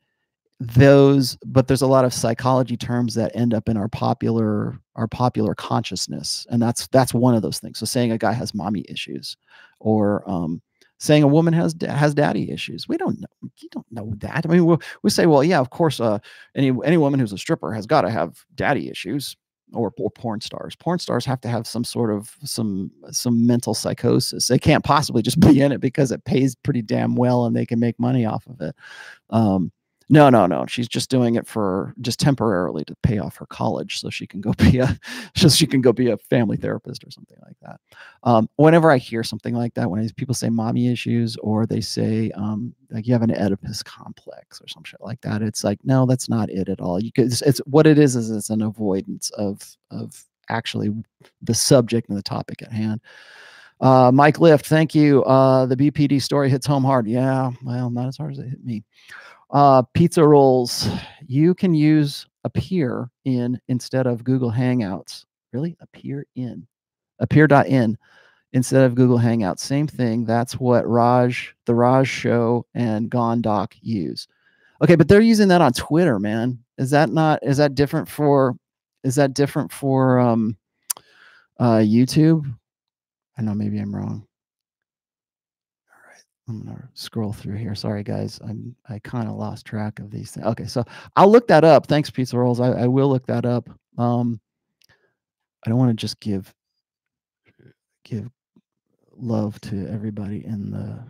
those, 0.60 1.36
but 1.46 1.68
there's 1.68 1.82
a 1.82 1.86
lot 1.86 2.04
of 2.04 2.12
psychology 2.12 2.76
terms 2.76 3.14
that 3.14 3.34
end 3.34 3.54
up 3.54 3.68
in 3.68 3.76
our 3.76 3.88
popular 3.88 4.78
our 4.96 5.06
popular 5.06 5.54
consciousness, 5.54 6.46
and 6.50 6.60
that's 6.60 6.88
that's 6.88 7.14
one 7.14 7.34
of 7.34 7.42
those 7.42 7.60
things. 7.60 7.78
So 7.78 7.86
saying 7.86 8.10
a 8.10 8.18
guy 8.18 8.32
has 8.32 8.54
mommy 8.54 8.84
issues, 8.88 9.36
or 9.78 10.28
um, 10.28 10.60
saying 10.98 11.22
a 11.22 11.28
woman 11.28 11.54
has 11.54 11.74
has 11.80 12.14
daddy 12.14 12.50
issues. 12.50 12.88
We 12.88 12.96
don't 12.96 13.20
know. 13.20 13.50
You 13.58 13.68
don't 13.70 13.90
know 13.90 14.12
that. 14.18 14.44
I 14.44 14.52
mean, 14.52 14.66
we 14.66 14.76
we 15.02 15.10
say, 15.10 15.26
well, 15.26 15.42
yeah, 15.42 15.60
of 15.60 15.70
course, 15.70 16.00
uh, 16.00 16.18
any 16.54 16.72
any 16.84 16.96
woman 16.96 17.20
who's 17.20 17.32
a 17.32 17.38
stripper 17.38 17.72
has 17.72 17.86
got 17.86 18.02
to 18.02 18.10
have 18.10 18.44
daddy 18.54 18.90
issues, 18.90 19.36
or, 19.72 19.92
or 19.98 20.10
porn 20.10 20.40
stars. 20.40 20.76
Porn 20.76 20.98
stars 20.98 21.24
have 21.24 21.40
to 21.42 21.48
have 21.48 21.66
some 21.66 21.84
sort 21.84 22.10
of 22.10 22.36
some 22.44 22.90
some 23.10 23.46
mental 23.46 23.74
psychosis. 23.74 24.48
They 24.48 24.58
can't 24.58 24.84
possibly 24.84 25.22
just 25.22 25.40
be 25.48 25.60
in 25.60 25.72
it 25.72 25.80
because 25.80 26.12
it 26.12 26.24
pays 26.24 26.54
pretty 26.54 26.82
damn 26.82 27.14
well 27.14 27.46
and 27.46 27.54
they 27.54 27.66
can 27.66 27.80
make 27.80 27.98
money 27.98 28.24
off 28.24 28.46
of 28.46 28.60
it. 28.60 28.74
Um, 29.30 29.72
no, 30.10 30.30
no, 30.30 30.46
no. 30.46 30.64
She's 30.66 30.88
just 30.88 31.10
doing 31.10 31.34
it 31.34 31.46
for 31.46 31.94
just 32.00 32.18
temporarily 32.18 32.84
to 32.86 32.96
pay 33.02 33.18
off 33.18 33.36
her 33.36 33.46
college, 33.46 34.00
so 34.00 34.08
she 34.08 34.26
can 34.26 34.40
go 34.40 34.52
be 34.58 34.78
a, 34.78 34.98
so 35.36 35.48
she 35.48 35.66
can 35.66 35.80
go 35.80 35.92
be 35.92 36.10
a 36.10 36.16
family 36.16 36.56
therapist 36.56 37.04
or 37.04 37.10
something 37.10 37.36
like 37.44 37.56
that. 37.62 37.80
Um, 38.22 38.48
whenever 38.56 38.90
I 38.90 38.98
hear 38.98 39.22
something 39.22 39.54
like 39.54 39.74
that, 39.74 39.90
when 39.90 40.08
people 40.10 40.34
say 40.34 40.48
mommy 40.48 40.90
issues 40.90 41.36
or 41.38 41.66
they 41.66 41.80
say 41.80 42.30
um, 42.32 42.74
like 42.90 43.06
you 43.06 43.12
have 43.12 43.22
an 43.22 43.32
Oedipus 43.32 43.82
complex 43.82 44.60
or 44.60 44.68
some 44.68 44.84
shit 44.84 45.00
like 45.00 45.20
that, 45.20 45.42
it's 45.42 45.62
like 45.62 45.78
no, 45.84 46.06
that's 46.06 46.28
not 46.28 46.50
it 46.50 46.68
at 46.68 46.80
all. 46.80 47.02
You 47.02 47.12
could, 47.12 47.26
it's, 47.26 47.42
it's 47.42 47.58
what 47.66 47.86
it 47.86 47.98
is 47.98 48.16
is 48.16 48.30
it's 48.30 48.50
an 48.50 48.62
avoidance 48.62 49.30
of 49.30 49.60
of 49.90 50.24
actually 50.48 50.90
the 51.42 51.54
subject 51.54 52.08
and 52.08 52.16
the 52.16 52.22
topic 52.22 52.62
at 52.62 52.72
hand. 52.72 53.02
Uh, 53.80 54.10
Mike 54.12 54.40
Lift, 54.40 54.66
thank 54.66 54.94
you. 54.94 55.22
Uh, 55.24 55.66
the 55.66 55.76
BPD 55.76 56.20
story 56.20 56.50
hits 56.50 56.66
home 56.66 56.82
hard. 56.82 57.06
Yeah, 57.06 57.50
well, 57.62 57.90
not 57.90 58.08
as 58.08 58.16
hard 58.16 58.32
as 58.32 58.38
it 58.38 58.48
hit 58.48 58.64
me. 58.64 58.82
Uh, 59.50 59.82
pizza 59.94 60.26
rolls. 60.26 60.88
You 61.26 61.54
can 61.54 61.74
use 61.74 62.26
appear 62.44 63.10
in 63.24 63.60
instead 63.68 64.06
of 64.06 64.24
Google 64.24 64.52
Hangouts. 64.52 65.24
Really? 65.52 65.76
Appear 65.80 66.26
in. 66.36 66.66
Appear.in 67.18 67.96
instead 68.52 68.84
of 68.84 68.94
Google 68.94 69.18
Hangouts. 69.18 69.60
Same 69.60 69.86
thing. 69.86 70.24
That's 70.24 70.54
what 70.54 70.86
Raj, 70.86 71.54
the 71.66 71.74
Raj 71.74 72.08
show 72.08 72.66
and 72.74 73.10
Gondok 73.10 73.72
use. 73.80 74.28
Okay, 74.82 74.94
but 74.94 75.08
they're 75.08 75.20
using 75.20 75.48
that 75.48 75.60
on 75.60 75.72
Twitter, 75.72 76.18
man. 76.18 76.58
Is 76.78 76.90
that 76.90 77.10
not 77.10 77.40
is 77.42 77.56
that 77.56 77.74
different 77.74 78.08
for 78.08 78.54
is 79.02 79.16
that 79.16 79.34
different 79.34 79.72
for 79.72 80.18
um 80.20 80.56
uh 81.58 81.78
YouTube? 81.78 82.44
I 83.36 83.42
know 83.42 83.54
maybe 83.54 83.78
I'm 83.78 83.94
wrong. 83.94 84.27
I'm 86.48 86.64
gonna 86.64 86.88
scroll 86.94 87.32
through 87.32 87.56
here. 87.56 87.74
Sorry, 87.74 88.02
guys. 88.02 88.40
I'm 88.42 88.74
I 88.88 88.98
kind 89.00 89.28
of 89.28 89.34
lost 89.34 89.66
track 89.66 89.98
of 89.98 90.10
these 90.10 90.30
things. 90.30 90.46
Okay, 90.46 90.66
so 90.66 90.84
I'll 91.16 91.30
look 91.30 91.46
that 91.48 91.64
up. 91.64 91.86
Thanks, 91.86 92.10
Pizza 92.10 92.38
Rolls. 92.38 92.60
I, 92.60 92.68
I 92.68 92.86
will 92.86 93.08
look 93.08 93.26
that 93.26 93.44
up. 93.44 93.68
Um, 93.98 94.40
I 95.64 95.70
don't 95.70 95.78
want 95.78 95.90
to 95.90 96.00
just 96.00 96.18
give 96.20 96.52
give 98.04 98.28
love 99.16 99.60
to 99.60 99.86
everybody 99.88 100.44
in 100.44 100.70
the 100.70 101.04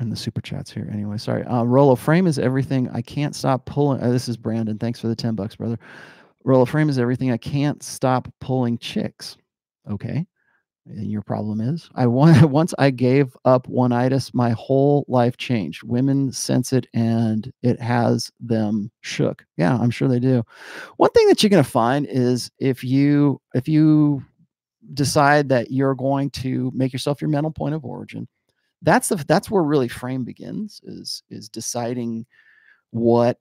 in 0.00 0.10
the 0.10 0.16
super 0.16 0.40
chats 0.40 0.70
here. 0.70 0.88
Anyway, 0.92 1.18
sorry. 1.18 1.44
Uh, 1.44 1.64
Rollo 1.64 1.94
frame 1.94 2.26
is 2.26 2.38
everything. 2.38 2.88
I 2.90 3.02
can't 3.02 3.34
stop 3.34 3.66
pulling. 3.66 4.00
Uh, 4.00 4.10
this 4.10 4.28
is 4.28 4.36
Brandon. 4.36 4.78
Thanks 4.78 5.00
for 5.00 5.08
the 5.08 5.16
ten 5.16 5.34
bucks, 5.34 5.56
brother. 5.56 5.78
Rollo 6.44 6.64
frame 6.64 6.88
is 6.88 6.98
everything. 6.98 7.30
I 7.32 7.36
can't 7.36 7.82
stop 7.82 8.28
pulling 8.40 8.78
chicks. 8.78 9.36
Okay. 9.88 10.26
And 10.86 11.10
your 11.10 11.22
problem 11.22 11.60
is 11.60 11.88
I 11.94 12.06
want 12.06 12.42
once 12.50 12.74
I 12.78 12.90
gave 12.90 13.36
up 13.44 13.68
one-itis, 13.68 14.34
my 14.34 14.50
whole 14.50 15.04
life 15.08 15.36
changed. 15.36 15.82
Women 15.82 16.32
sense 16.32 16.72
it 16.72 16.86
and 16.94 17.52
it 17.62 17.80
has 17.80 18.30
them 18.40 18.90
shook. 19.02 19.44
Yeah, 19.56 19.76
I'm 19.78 19.90
sure 19.90 20.08
they 20.08 20.20
do. 20.20 20.42
One 20.96 21.10
thing 21.10 21.28
that 21.28 21.42
you're 21.42 21.50
going 21.50 21.62
to 21.62 21.70
find 21.70 22.06
is 22.06 22.50
if 22.58 22.82
you 22.82 23.40
if 23.54 23.68
you 23.68 24.24
decide 24.94 25.48
that 25.50 25.70
you're 25.70 25.94
going 25.94 26.30
to 26.30 26.72
make 26.74 26.92
yourself 26.92 27.20
your 27.20 27.30
mental 27.30 27.52
point 27.52 27.74
of 27.74 27.84
origin, 27.84 28.26
that's 28.82 29.08
the 29.08 29.16
that's 29.28 29.50
where 29.50 29.62
really 29.62 29.88
frame 29.88 30.24
begins 30.24 30.80
is 30.84 31.22
is 31.30 31.48
deciding 31.48 32.26
what 32.90 33.38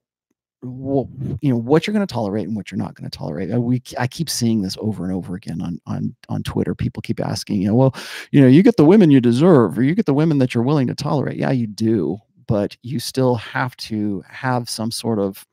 you 0.62 1.38
know 1.44 1.58
what 1.58 1.88
you're 1.88 1.94
going 1.94 2.06
to 2.06 2.14
tolerate 2.14 2.46
and 2.48 2.56
what 2.56 2.70
you're 2.70 2.78
not 2.78 2.94
going 2.94 3.10
to 3.10 3.18
tolerate. 3.18 3.52
Uh, 3.52 3.62
we 3.62 3.82
I 3.98 4.08
keep 4.08 4.30
seeing 4.30 4.62
this 4.62 4.78
over 4.80 5.06
and 5.06 5.14
over 5.14 5.36
again 5.36 5.62
on 5.62 5.80
on 5.88 6.16
on 6.28 6.44
Twitter. 6.44 6.76
People 6.76 7.02
keep 7.02 7.20
asking, 7.20 7.62
you 7.62 7.68
know, 7.68 7.76
well, 7.76 7.96
you 8.32 8.42
know, 8.42 8.48
you 8.48 8.62
get 8.62 8.78
the 8.78 8.86
women 8.86 9.12
you 9.12 9.22
deserve, 9.22 9.78
or 9.78 9.84
you 9.84 9.96
get 9.96 10.06
the 10.06 10.14
women 10.14 10.38
that 10.40 10.54
you're 10.54 10.64
willing 10.64 10.88
to 10.88 10.96
tolerate. 10.96 11.38
Yeah, 11.38 11.52
you 11.52 11.68
do, 11.68 12.18
but 12.48 12.76
you 12.82 13.00
still 13.00 13.36
have 13.36 13.76
to 13.78 14.24
have 14.28 14.70
some 14.70 14.92
sort 14.92 15.20
of 15.20 15.46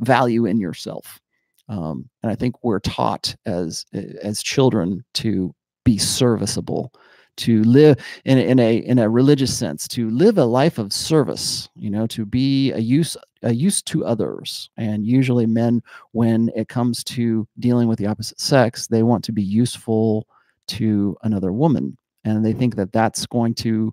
value 0.00 0.44
in 0.44 0.60
yourself. 0.60 1.20
Um, 1.68 2.10
and 2.22 2.30
I 2.30 2.34
think 2.34 2.62
we're 2.62 2.80
taught 2.80 3.34
as 3.46 3.86
as 4.22 4.42
children 4.42 5.04
to 5.14 5.54
be 5.84 5.96
serviceable 5.96 6.92
to 7.38 7.62
live 7.64 7.98
in, 8.24 8.38
in 8.38 8.58
a 8.58 8.76
in 8.76 8.98
a 8.98 9.08
religious 9.08 9.56
sense 9.56 9.88
to 9.88 10.10
live 10.10 10.38
a 10.38 10.44
life 10.44 10.78
of 10.78 10.92
service 10.92 11.68
you 11.74 11.90
know 11.90 12.06
to 12.06 12.26
be 12.26 12.72
a 12.72 12.78
use 12.78 13.16
a 13.42 13.52
use 13.52 13.82
to 13.82 14.04
others. 14.04 14.70
And 14.76 15.06
usually 15.06 15.46
men 15.46 15.82
when 16.12 16.50
it 16.54 16.68
comes 16.68 17.02
to 17.04 17.46
dealing 17.58 17.88
with 17.88 17.98
the 17.98 18.06
opposite 18.06 18.40
sex 18.40 18.86
they 18.86 19.02
want 19.02 19.24
to 19.24 19.32
be 19.32 19.42
useful 19.42 20.26
to 20.68 21.16
another 21.22 21.52
woman. 21.52 21.96
And 22.24 22.44
they 22.44 22.52
think 22.52 22.76
that 22.76 22.92
that's 22.92 23.26
going 23.26 23.54
to 23.56 23.92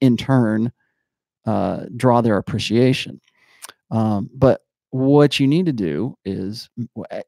in 0.00 0.16
turn 0.16 0.72
uh, 1.44 1.84
draw 1.96 2.20
their 2.20 2.38
appreciation. 2.38 3.20
Um, 3.90 4.30
but 4.34 4.62
what 4.96 5.38
you 5.38 5.46
need 5.46 5.66
to 5.66 5.72
do 5.72 6.16
is 6.24 6.70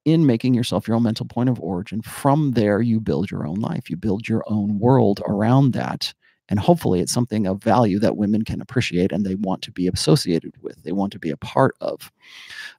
in 0.05 0.25
making 0.25 0.55
yourself 0.55 0.89
your 0.89 0.97
own 0.97 1.03
mental 1.03 1.27
point 1.27 1.49
of 1.49 1.61
origin 1.61 2.01
from 2.03 2.53
there 2.53 2.81
you 2.81 2.99
build 2.99 3.31
your 3.31 3.47
own 3.47 3.57
life 3.57 3.91
you 3.91 3.97
build 3.97 4.27
your 4.29 4.43
own 4.47 4.79
world 4.79 5.21
around 5.27 5.73
that 5.73 6.13
and 6.49 6.59
hopefully 6.59 7.01
it's 7.01 7.13
something 7.13 7.47
of 7.47 7.63
value 7.63 7.99
that 7.99 8.17
women 8.17 8.43
can 8.43 8.63
appreciate 8.63 9.13
and 9.13 9.27
they 9.27 9.35
want 9.35 9.61
to 9.63 9.71
be 9.71 9.87
associated 9.87 10.53
with 10.63 10.83
they 10.83 10.93
want 10.93 11.13
to 11.13 11.19
be 11.19 11.31
a 11.31 11.37
part 11.37 11.75
of. 11.81 12.11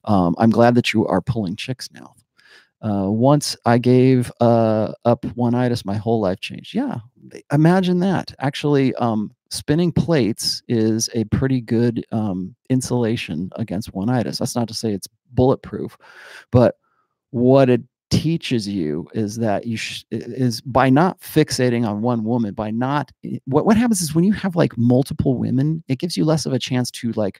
Um, 0.05 0.35
i'm 0.39 0.49
glad 0.49 0.75
that 0.75 0.93
you 0.93 1.05
are 1.05 1.21
pulling 1.21 1.55
chicks 1.55 1.89
now 1.91 2.15
uh, 2.81 3.09
once 3.09 3.57
I 3.65 3.77
gave 3.77 4.31
uh, 4.39 4.93
up 5.05 5.25
one-itis, 5.35 5.85
my 5.85 5.95
whole 5.95 6.21
life 6.21 6.39
changed. 6.39 6.73
Yeah, 6.73 6.97
imagine 7.51 7.99
that. 7.99 8.33
Actually, 8.39 8.95
um, 8.95 9.31
spinning 9.49 9.91
plates 9.91 10.63
is 10.67 11.09
a 11.13 11.25
pretty 11.25 11.59
good 11.61 12.05
um, 12.11 12.55
insulation 12.69 13.49
against 13.55 13.93
one-itis. 13.93 14.37
That's 14.37 14.55
not 14.55 14.67
to 14.69 14.73
say 14.73 14.93
it's 14.93 15.07
bulletproof, 15.33 15.97
but 16.51 16.75
what 17.31 17.69
it 17.69 17.81
teaches 18.09 18.67
you 18.67 19.07
is 19.13 19.35
that 19.35 19.67
you 19.67 19.77
is 20.09 20.61
by 20.61 20.89
not 20.89 21.19
fixating 21.19 21.87
on 21.87 22.01
one 22.01 22.23
woman 22.23 22.55
by 22.55 22.71
not 22.71 23.11
what 23.45 23.67
what 23.67 23.77
happens 23.77 24.01
is 24.01 24.15
when 24.15 24.23
you 24.23 24.33
have 24.33 24.55
like 24.55 24.75
multiple 24.77 25.37
women 25.37 25.83
it 25.87 25.99
gives 25.99 26.17
you 26.17 26.25
less 26.25 26.47
of 26.47 26.53
a 26.53 26.57
chance 26.57 26.89
to 26.89 27.11
like 27.11 27.39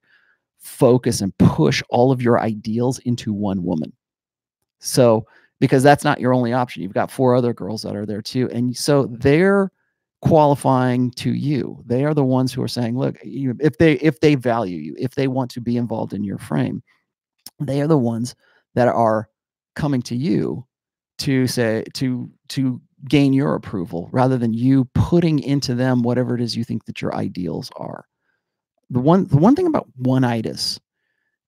focus 0.59 1.21
and 1.21 1.35
push 1.39 1.81
all 1.89 2.11
of 2.11 2.21
your 2.21 2.39
ideals 2.39 2.99
into 2.99 3.33
one 3.33 3.63
woman 3.63 3.91
so, 4.79 5.25
because 5.59 5.83
that's 5.83 6.03
not 6.03 6.19
your 6.19 6.33
only 6.33 6.53
option, 6.53 6.81
you've 6.81 6.93
got 6.93 7.11
four 7.11 7.35
other 7.35 7.53
girls 7.53 7.81
that 7.83 7.95
are 7.95 8.05
there 8.05 8.21
too. 8.21 8.49
And 8.51 8.75
so 8.75 9.07
they're 9.07 9.71
qualifying 10.21 11.11
to 11.11 11.33
you. 11.33 11.81
They 11.85 12.03
are 12.05 12.13
the 12.13 12.23
ones 12.23 12.53
who 12.53 12.61
are 12.61 12.67
saying, 12.67 12.97
look, 12.97 13.17
if 13.23 13.77
they 13.77 13.93
if 13.93 14.19
they 14.19 14.35
value 14.35 14.77
you, 14.77 14.95
if 14.97 15.15
they 15.15 15.27
want 15.27 15.51
to 15.51 15.61
be 15.61 15.77
involved 15.77 16.13
in 16.13 16.23
your 16.23 16.37
frame, 16.37 16.81
they 17.59 17.81
are 17.81 17.87
the 17.87 17.97
ones 17.97 18.35
that 18.75 18.87
are 18.87 19.29
coming 19.75 20.01
to 20.03 20.15
you 20.15 20.65
to 21.19 21.47
say 21.47 21.83
to 21.93 22.29
to 22.49 22.81
gain 23.07 23.31
your 23.31 23.55
approval 23.55 24.09
rather 24.11 24.37
than 24.37 24.53
you 24.53 24.85
putting 24.93 25.39
into 25.39 25.73
them 25.73 26.01
whatever 26.01 26.35
it 26.35 26.41
is 26.41 26.55
you 26.55 26.63
think 26.63 26.85
that 26.85 27.01
your 27.01 27.15
ideals 27.15 27.71
are. 27.77 28.05
The 28.89 28.99
one 28.99 29.25
the 29.27 29.37
one 29.37 29.55
thing 29.55 29.67
about 29.67 29.87
one-itis 29.97 30.79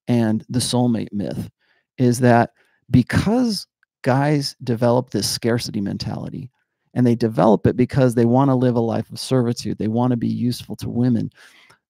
and 0.08 0.44
the 0.48 0.60
soulmate 0.60 1.12
myth 1.12 1.50
is 1.98 2.20
that 2.20 2.50
because 2.90 3.66
guys 4.02 4.56
develop 4.64 5.10
this 5.10 5.28
scarcity 5.28 5.80
mentality 5.80 6.50
and 6.94 7.06
they 7.06 7.14
develop 7.14 7.66
it 7.66 7.76
because 7.76 8.14
they 8.14 8.24
want 8.24 8.50
to 8.50 8.54
live 8.54 8.74
a 8.74 8.80
life 8.80 9.10
of 9.10 9.18
servitude 9.18 9.78
they 9.78 9.88
want 9.88 10.10
to 10.10 10.16
be 10.16 10.28
useful 10.28 10.76
to 10.76 10.88
women 10.88 11.30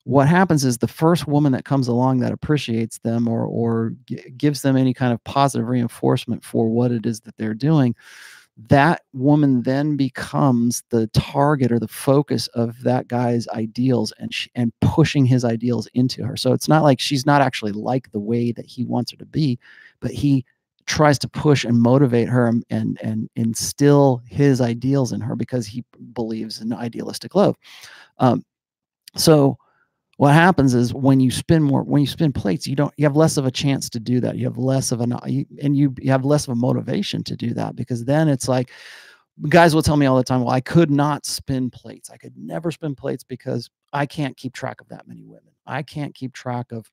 what 0.05 0.29
happens 0.29 0.65
is 0.65 0.79
the 0.79 0.89
first 0.89 1.29
woman 1.29 1.53
that 1.53 1.65
comes 1.65 1.89
along 1.89 2.19
that 2.19 2.33
appreciates 2.33 2.99
them 2.99 3.29
or 3.29 3.47
or 3.47 3.95
gives 4.37 4.63
them 4.63 4.77
any 4.77 4.93
kind 4.93 5.13
of 5.13 5.23
positive 5.25 5.69
reinforcement 5.69 6.45
for 6.45 6.69
what 6.69 6.91
it 6.91 7.07
is 7.07 7.21
that 7.21 7.37
they're 7.37 7.55
doing 7.55 7.95
that 8.69 9.03
woman 9.15 9.63
then 9.63 9.97
becomes 9.97 10.83
the 10.91 11.07
target 11.09 11.73
or 11.73 11.79
the 11.79 11.89
focus 11.89 12.49
of 12.49 12.83
that 12.83 13.09
guy's 13.09 13.49
ideals 13.49 14.13
and 14.19 14.31
and 14.55 14.73
pushing 14.81 15.25
his 15.25 15.45
ideals 15.45 15.89
into 15.95 16.23
her. 16.23 16.37
So 16.37 16.53
it's 16.53 16.69
not 16.69 16.83
like 16.83 17.01
she's 17.01 17.25
not 17.25 17.41
actually 17.41 17.73
like 17.73 18.13
the 18.13 18.21
way 18.21 18.53
that 18.53 18.67
he 18.67 18.85
wants 18.85 19.11
her 19.13 19.17
to 19.17 19.27
be 19.27 19.59
but 20.01 20.11
he 20.11 20.45
tries 20.87 21.19
to 21.21 21.29
push 21.29 21.65
and 21.65 21.81
motivate 21.81 22.29
her 22.29 22.47
and, 22.71 22.99
and 23.03 23.29
instill 23.37 24.23
his 24.27 24.61
ideals 24.61 25.13
in 25.13 25.21
her 25.21 25.37
because 25.37 25.67
he 25.67 25.85
believes 26.13 26.61
in 26.61 26.73
idealistic 26.73 27.35
love. 27.35 27.57
Um, 28.19 28.45
so 29.17 29.59
what 30.17 30.35
happens 30.35 30.75
is 30.75 30.95
when 30.95 31.21
you 31.21 31.31
spin 31.31 31.63
more 31.63 31.83
when 31.83 32.01
you 32.01 32.07
spin 32.07 32.33
plates 32.33 32.67
you 32.67 32.77
don't 32.77 32.95
you 32.97 33.05
have 33.05 33.17
less 33.17 33.37
of 33.37 33.47
a 33.47 33.51
chance 33.51 33.89
to 33.91 34.01
do 34.01 34.21
that. 34.21 34.37
You 34.37 34.45
have 34.45 34.59
less 34.59 34.93
of 34.93 35.01
an 35.01 35.13
and 35.63 35.77
you, 35.77 35.95
you 35.99 36.11
have 36.11 36.25
less 36.25 36.47
of 36.47 36.53
a 36.53 36.57
motivation 36.57 37.25
to 37.25 37.37
do 37.37 37.55
that 37.55 37.77
because 37.77 38.05
then 38.05 38.29
it's 38.29 38.49
like 38.49 38.71
guys 39.49 39.75
will 39.75 39.83
tell 39.83 39.97
me 39.97 40.07
all 40.07 40.17
the 40.17 40.23
time 40.23 40.41
well 40.41 40.51
i 40.51 40.61
could 40.61 40.91
not 40.91 41.27
spin 41.27 41.71
plates. 41.71 42.11
I 42.11 42.17
could 42.17 42.37
never 42.37 42.71
spin 42.71 42.95
plates 42.95 43.25
because 43.25 43.71
i 43.93 44.07
can't 44.07 44.37
keep 44.37 44.53
track 44.53 44.81
of 44.81 44.89
that 44.89 45.09
many 45.09 45.25
women. 45.25 45.53
I 45.67 45.83
can't 45.83 46.15
keep 46.15 46.33
track 46.33 46.73
of 46.73 46.91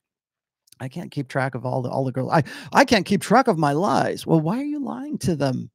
I 0.80 0.88
can't 0.88 1.12
keep 1.12 1.28
track 1.28 1.56
of 1.56 1.66
all 1.66 1.82
the 1.82 1.90
all 1.90 2.04
the 2.06 2.12
girls. 2.12 2.32
I 2.32 2.44
I 2.74 2.86
can't 2.86 3.06
keep 3.06 3.22
track 3.22 3.48
of 3.48 3.58
my 3.58 3.74
lies. 3.74 4.26
Well, 4.26 4.40
why 4.40 4.60
are 4.60 4.66
you 4.66 4.84
lying 4.84 5.18
to 5.20 5.36
them? 5.36 5.70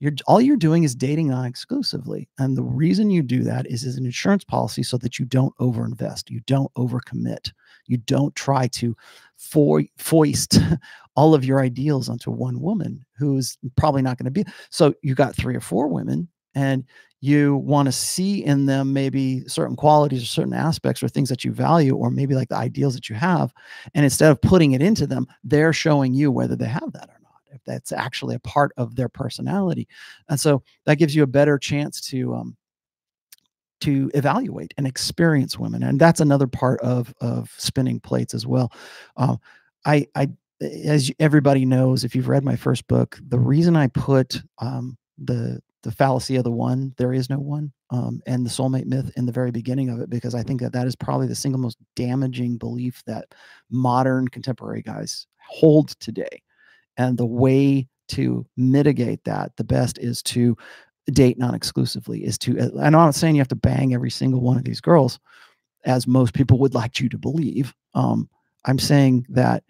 You're 0.00 0.12
all 0.26 0.40
you're 0.40 0.56
doing 0.56 0.84
is 0.84 0.94
dating 0.94 1.28
non-exclusively. 1.28 2.28
And 2.38 2.56
the 2.56 2.62
reason 2.62 3.10
you 3.10 3.22
do 3.22 3.42
that 3.44 3.66
is 3.66 3.84
as 3.84 3.96
an 3.96 4.06
insurance 4.06 4.44
policy 4.44 4.82
so 4.84 4.96
that 4.98 5.18
you 5.18 5.24
don't 5.24 5.56
overinvest, 5.56 6.30
you 6.30 6.40
don't 6.46 6.72
overcommit, 6.74 7.50
you 7.86 7.96
don't 7.96 8.34
try 8.36 8.68
to 8.68 8.96
fo- 9.36 9.82
foist 9.96 10.58
all 11.16 11.34
of 11.34 11.44
your 11.44 11.60
ideals 11.60 12.08
onto 12.08 12.30
one 12.30 12.60
woman 12.60 13.04
who's 13.16 13.58
probably 13.76 14.02
not 14.02 14.18
going 14.18 14.26
to 14.26 14.30
be. 14.30 14.44
So 14.70 14.94
you 15.02 15.16
got 15.16 15.34
three 15.34 15.56
or 15.56 15.60
four 15.60 15.88
women 15.88 16.28
and 16.58 16.84
you 17.20 17.56
want 17.56 17.86
to 17.86 17.92
see 17.92 18.44
in 18.44 18.66
them 18.66 18.92
maybe 18.92 19.46
certain 19.48 19.76
qualities 19.76 20.22
or 20.22 20.26
certain 20.26 20.52
aspects 20.52 21.02
or 21.02 21.08
things 21.08 21.28
that 21.28 21.44
you 21.44 21.52
value 21.52 21.94
or 21.96 22.10
maybe 22.10 22.34
like 22.34 22.48
the 22.48 22.56
ideals 22.56 22.94
that 22.94 23.08
you 23.08 23.16
have 23.16 23.52
and 23.94 24.04
instead 24.04 24.30
of 24.30 24.40
putting 24.40 24.72
it 24.72 24.82
into 24.82 25.06
them 25.06 25.26
they're 25.44 25.72
showing 25.72 26.14
you 26.14 26.30
whether 26.30 26.56
they 26.56 26.66
have 26.66 26.92
that 26.92 27.08
or 27.08 27.18
not 27.22 27.40
if 27.52 27.60
that's 27.64 27.92
actually 27.92 28.34
a 28.34 28.40
part 28.40 28.72
of 28.76 28.94
their 28.96 29.08
personality 29.08 29.86
and 30.28 30.38
so 30.38 30.62
that 30.84 30.96
gives 30.96 31.14
you 31.14 31.22
a 31.22 31.26
better 31.26 31.58
chance 31.58 32.00
to 32.00 32.34
um 32.34 32.56
to 33.80 34.10
evaluate 34.14 34.74
and 34.76 34.86
experience 34.86 35.58
women 35.58 35.84
and 35.84 36.00
that's 36.00 36.20
another 36.20 36.46
part 36.46 36.80
of 36.80 37.14
of 37.20 37.52
spinning 37.58 38.00
plates 38.00 38.34
as 38.34 38.46
well. 38.46 38.72
Uh, 39.16 39.36
i 39.84 40.06
i 40.16 40.28
as 40.60 41.12
everybody 41.20 41.64
knows 41.64 42.02
if 42.02 42.16
you've 42.16 42.28
read 42.28 42.44
my 42.44 42.56
first 42.56 42.86
book 42.88 43.16
the 43.28 43.38
reason 43.38 43.76
i 43.76 43.86
put 43.88 44.42
um 44.58 44.98
the 45.18 45.60
the 45.82 45.92
fallacy 45.92 46.36
of 46.36 46.44
the 46.44 46.50
one 46.50 46.92
there 46.96 47.12
is 47.12 47.30
no 47.30 47.38
one 47.38 47.72
um, 47.90 48.20
and 48.26 48.44
the 48.44 48.50
soulmate 48.50 48.86
myth 48.86 49.10
in 49.16 49.26
the 49.26 49.32
very 49.32 49.50
beginning 49.50 49.88
of 49.88 50.00
it 50.00 50.10
because 50.10 50.34
i 50.34 50.42
think 50.42 50.60
that 50.60 50.72
that 50.72 50.86
is 50.86 50.96
probably 50.96 51.26
the 51.26 51.34
single 51.34 51.60
most 51.60 51.78
damaging 51.94 52.56
belief 52.56 53.02
that 53.06 53.26
modern 53.70 54.26
contemporary 54.28 54.82
guys 54.82 55.26
hold 55.48 55.88
today. 56.00 56.42
And 56.96 57.16
the 57.16 57.26
way 57.26 57.88
to 58.08 58.46
mitigate 58.56 59.24
that 59.24 59.52
the 59.56 59.64
best 59.64 59.98
is 59.98 60.22
to 60.22 60.56
date 61.12 61.38
non-exclusively 61.38 62.22
is 62.22 62.36
to 62.36 62.58
and 62.58 62.78
i'm 62.80 62.92
not 62.92 63.14
saying 63.14 63.34
you 63.34 63.40
have 63.40 63.48
to 63.48 63.56
bang 63.56 63.94
every 63.94 64.10
single 64.10 64.42
one 64.42 64.58
of 64.58 64.64
these 64.64 64.80
girls 64.80 65.18
as 65.86 66.06
most 66.06 66.34
people 66.34 66.58
would 66.58 66.74
like 66.74 67.00
you 67.00 67.08
to 67.08 67.16
believe 67.16 67.74
um, 67.94 68.28
i'm 68.66 68.78
saying 68.78 69.24
that 69.30 69.62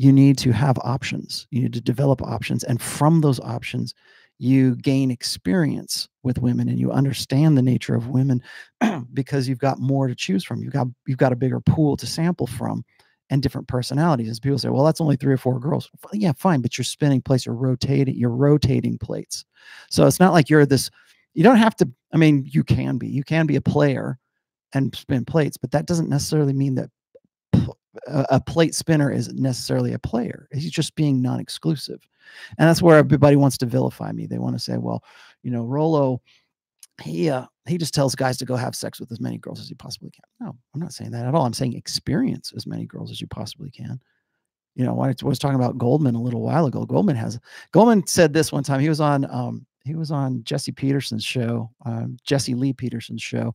you 0.00 0.12
need 0.14 0.38
to 0.38 0.50
have 0.50 0.78
options. 0.78 1.46
You 1.50 1.60
need 1.60 1.74
to 1.74 1.80
develop 1.82 2.22
options 2.22 2.64
and 2.64 2.80
from 2.80 3.20
those 3.20 3.38
options 3.40 3.92
you 4.40 4.74
gain 4.76 5.10
experience 5.10 6.08
with 6.22 6.38
women 6.38 6.68
and 6.68 6.78
you 6.78 6.90
understand 6.90 7.56
the 7.56 7.62
nature 7.62 7.94
of 7.94 8.08
women 8.08 8.42
because 9.12 9.48
you've 9.48 9.58
got 9.58 9.78
more 9.78 10.08
to 10.08 10.14
choose 10.14 10.42
from 10.42 10.62
you've 10.62 10.72
got 10.72 10.86
you've 11.06 11.18
got 11.18 11.32
a 11.32 11.36
bigger 11.36 11.60
pool 11.60 11.96
to 11.96 12.06
sample 12.06 12.46
from 12.46 12.82
and 13.30 13.42
different 13.42 13.68
personalities. 13.68 14.28
As 14.28 14.40
people 14.40 14.58
say, 14.58 14.68
well, 14.68 14.84
that's 14.84 15.00
only 15.00 15.16
three 15.16 15.32
or 15.32 15.38
four 15.38 15.58
girls. 15.58 15.88
Yeah, 16.12 16.32
fine, 16.36 16.60
but 16.60 16.76
you're 16.76 16.84
spinning 16.84 17.22
plates, 17.22 17.46
you're 17.46 17.54
rotating, 17.54 18.16
you're 18.16 18.30
rotating 18.30 18.98
plates. 18.98 19.44
So 19.88 20.06
it's 20.06 20.20
not 20.20 20.32
like 20.32 20.50
you're 20.50 20.66
this, 20.66 20.90
you 21.34 21.44
don't 21.44 21.56
have 21.56 21.76
to, 21.76 21.88
I 22.12 22.16
mean, 22.16 22.44
you 22.50 22.64
can 22.64 22.98
be, 22.98 23.06
you 23.06 23.22
can 23.22 23.46
be 23.46 23.56
a 23.56 23.60
player 23.60 24.18
and 24.72 24.94
spin 24.94 25.24
plates, 25.24 25.56
but 25.56 25.70
that 25.70 25.86
doesn't 25.86 26.08
necessarily 26.08 26.52
mean 26.52 26.74
that 26.74 26.90
a 28.06 28.40
plate 28.40 28.74
spinner 28.74 29.10
is 29.10 29.32
necessarily 29.32 29.92
a 29.92 29.98
player. 29.98 30.48
He's 30.52 30.70
just 30.70 30.94
being 30.94 31.20
non-exclusive. 31.20 32.00
And 32.58 32.68
that's 32.68 32.82
where 32.82 32.98
everybody 32.98 33.36
wants 33.36 33.58
to 33.58 33.66
vilify 33.66 34.12
me. 34.12 34.26
They 34.26 34.38
want 34.38 34.54
to 34.54 34.60
say, 34.60 34.76
well, 34.76 35.02
you 35.42 35.50
know, 35.50 35.64
Rollo, 35.64 36.20
he 37.02 37.30
uh, 37.30 37.46
he 37.66 37.78
just 37.78 37.94
tells 37.94 38.14
guys 38.14 38.36
to 38.38 38.44
go 38.44 38.56
have 38.56 38.74
sex 38.74 39.00
with 39.00 39.10
as 39.10 39.20
many 39.20 39.38
girls 39.38 39.60
as 39.60 39.70
you 39.70 39.76
possibly 39.76 40.10
can. 40.10 40.24
No, 40.38 40.56
I'm 40.74 40.80
not 40.80 40.92
saying 40.92 41.10
that 41.12 41.26
at 41.26 41.34
all. 41.34 41.46
I'm 41.46 41.52
saying 41.52 41.74
experience 41.74 42.52
as 42.54 42.66
many 42.66 42.86
girls 42.86 43.10
as 43.10 43.20
you 43.20 43.26
possibly 43.26 43.70
can. 43.70 44.00
You 44.76 44.84
know, 44.84 45.00
I 45.00 45.14
was 45.22 45.38
talking 45.38 45.56
about 45.56 45.78
Goldman 45.78 46.14
a 46.14 46.22
little 46.22 46.42
while 46.42 46.66
ago. 46.66 46.84
Goldman 46.84 47.16
has 47.16 47.40
Goldman 47.72 48.06
said 48.06 48.32
this 48.32 48.52
one 48.52 48.62
time. 48.62 48.80
He 48.80 48.88
was 48.88 49.00
on 49.00 49.24
um, 49.30 49.66
he 49.84 49.94
was 49.94 50.10
on 50.10 50.44
Jesse 50.44 50.72
Peterson's 50.72 51.24
show, 51.24 51.70
um, 51.86 52.16
Jesse 52.22 52.54
Lee 52.54 52.72
Peterson's 52.72 53.22
show, 53.22 53.54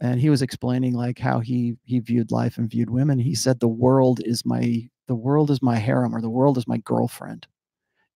and 0.00 0.20
he 0.20 0.30
was 0.30 0.42
explaining 0.42 0.94
like 0.94 1.18
how 1.18 1.40
he 1.40 1.76
he 1.84 2.00
viewed 2.00 2.30
life 2.30 2.58
and 2.58 2.70
viewed 2.70 2.90
women. 2.90 3.18
He 3.18 3.34
said 3.34 3.60
the 3.60 3.68
world 3.68 4.20
is 4.24 4.44
my 4.44 4.88
the 5.06 5.14
world 5.14 5.50
is 5.50 5.62
my 5.62 5.76
harem 5.76 6.14
or 6.14 6.20
the 6.20 6.30
world 6.30 6.58
is 6.58 6.66
my 6.66 6.78
girlfriend. 6.78 7.46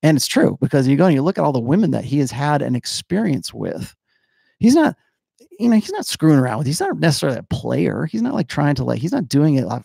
And 0.03 0.17
it's 0.17 0.29
true 0.29 0.57
because 0.61 0.87
you 0.87 0.97
go 0.97 1.07
and 1.07 1.15
you 1.15 1.23
look 1.23 1.39
at 1.39 1.45
all 1.45 1.53
the 1.53 1.61
women 1.61 1.91
that 1.91 2.05
he 2.05 2.19
has 2.21 2.31
had 2.31 2.63
an 2.63 2.77
experience 2.77 3.53
with 3.53 3.95
he's 4.59 4.75
not 4.75 4.97
you 5.59 5.69
know, 5.69 5.77
he's 5.77 5.91
not 5.91 6.07
screwing 6.07 6.39
around 6.39 6.59
with. 6.59 6.67
He's 6.67 6.81
not 6.81 6.99
necessarily 6.99 7.39
a 7.39 7.43
player. 7.43 8.07
He's 8.07 8.23
not 8.23 8.35
like 8.35 8.49
trying 8.49 8.77
to 8.77 8.85
like. 8.85 9.01
He's 9.01 9.13
not 9.13 9.29
doing 9.29 9.57
it 9.57 9.67
like, 9.67 9.83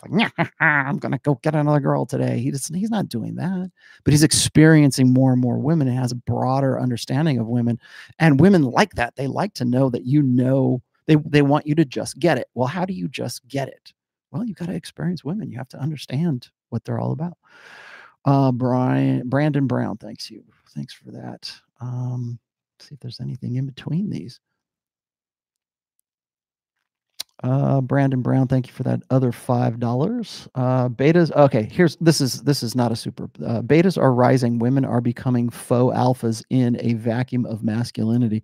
I'm 0.60 0.98
gonna 0.98 1.18
go 1.18 1.38
get 1.42 1.54
another 1.54 1.80
girl 1.80 2.06
today. 2.06 2.38
He 2.38 2.50
just 2.50 2.72
he's 2.74 2.90
not 2.90 3.08
doing 3.08 3.34
that. 3.36 3.70
But 4.04 4.12
he's 4.12 4.22
experiencing 4.22 5.12
more 5.12 5.32
and 5.32 5.40
more 5.40 5.58
women 5.58 5.88
and 5.88 5.98
has 5.98 6.12
a 6.12 6.16
broader 6.16 6.80
understanding 6.80 7.38
of 7.38 7.46
women. 7.46 7.80
And 8.18 8.40
women 8.40 8.62
like 8.62 8.94
that. 8.94 9.16
They 9.16 9.26
like 9.26 9.54
to 9.54 9.64
know 9.64 9.90
that 9.90 10.06
you 10.06 10.22
know. 10.22 10.82
They 11.06 11.16
they 11.16 11.42
want 11.42 11.66
you 11.66 11.74
to 11.76 11.84
just 11.84 12.18
get 12.18 12.38
it. 12.38 12.48
Well, 12.54 12.68
how 12.68 12.84
do 12.84 12.94
you 12.94 13.08
just 13.08 13.46
get 13.48 13.68
it? 13.68 13.92
Well, 14.30 14.44
you 14.44 14.54
got 14.54 14.66
to 14.66 14.74
experience 14.74 15.24
women. 15.24 15.50
You 15.50 15.58
have 15.58 15.68
to 15.68 15.78
understand 15.80 16.48
what 16.70 16.84
they're 16.84 16.98
all 16.98 17.12
about. 17.12 17.38
Uh, 18.24 18.52
Brian 18.52 19.28
Brandon 19.28 19.66
Brown, 19.66 19.96
thanks 19.98 20.30
you. 20.30 20.42
Thanks 20.74 20.94
for 20.94 21.10
that. 21.12 21.52
Um, 21.80 22.38
see 22.80 22.94
if 22.94 23.00
there's 23.00 23.20
anything 23.20 23.56
in 23.56 23.66
between 23.66 24.10
these. 24.10 24.40
Uh, 27.42 27.80
Brandon 27.82 28.22
Brown, 28.22 28.48
thank 28.48 28.66
you 28.68 28.72
for 28.72 28.84
that 28.84 29.02
other 29.10 29.30
five 29.30 29.78
dollars. 29.78 30.48
Uh, 30.54 30.88
betas, 30.88 31.30
okay. 31.32 31.68
Here's 31.70 31.96
this 31.96 32.20
is 32.22 32.42
this 32.42 32.62
is 32.62 32.74
not 32.74 32.90
a 32.90 32.96
super. 32.96 33.24
Uh, 33.44 33.60
betas 33.60 33.98
are 33.98 34.14
rising. 34.14 34.58
Women 34.58 34.84
are 34.84 35.02
becoming 35.02 35.50
faux 35.50 35.94
alphas 35.94 36.42
in 36.48 36.78
a 36.80 36.94
vacuum 36.94 37.44
of 37.44 37.62
masculinity. 37.62 38.42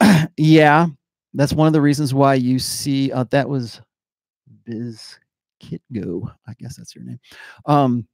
yeah, 0.36 0.88
that's 1.34 1.52
one 1.52 1.66
of 1.66 1.72
the 1.72 1.80
reasons 1.80 2.14
why 2.14 2.34
you 2.34 2.58
see 2.58 3.12
uh, 3.12 3.24
that 3.30 3.48
was 3.48 3.80
Biz 4.64 5.18
Kitgo. 5.62 6.32
I 6.46 6.54
guess 6.58 6.76
that's 6.76 6.94
your 6.94 7.04
name. 7.04 7.20
Um, 7.66 8.06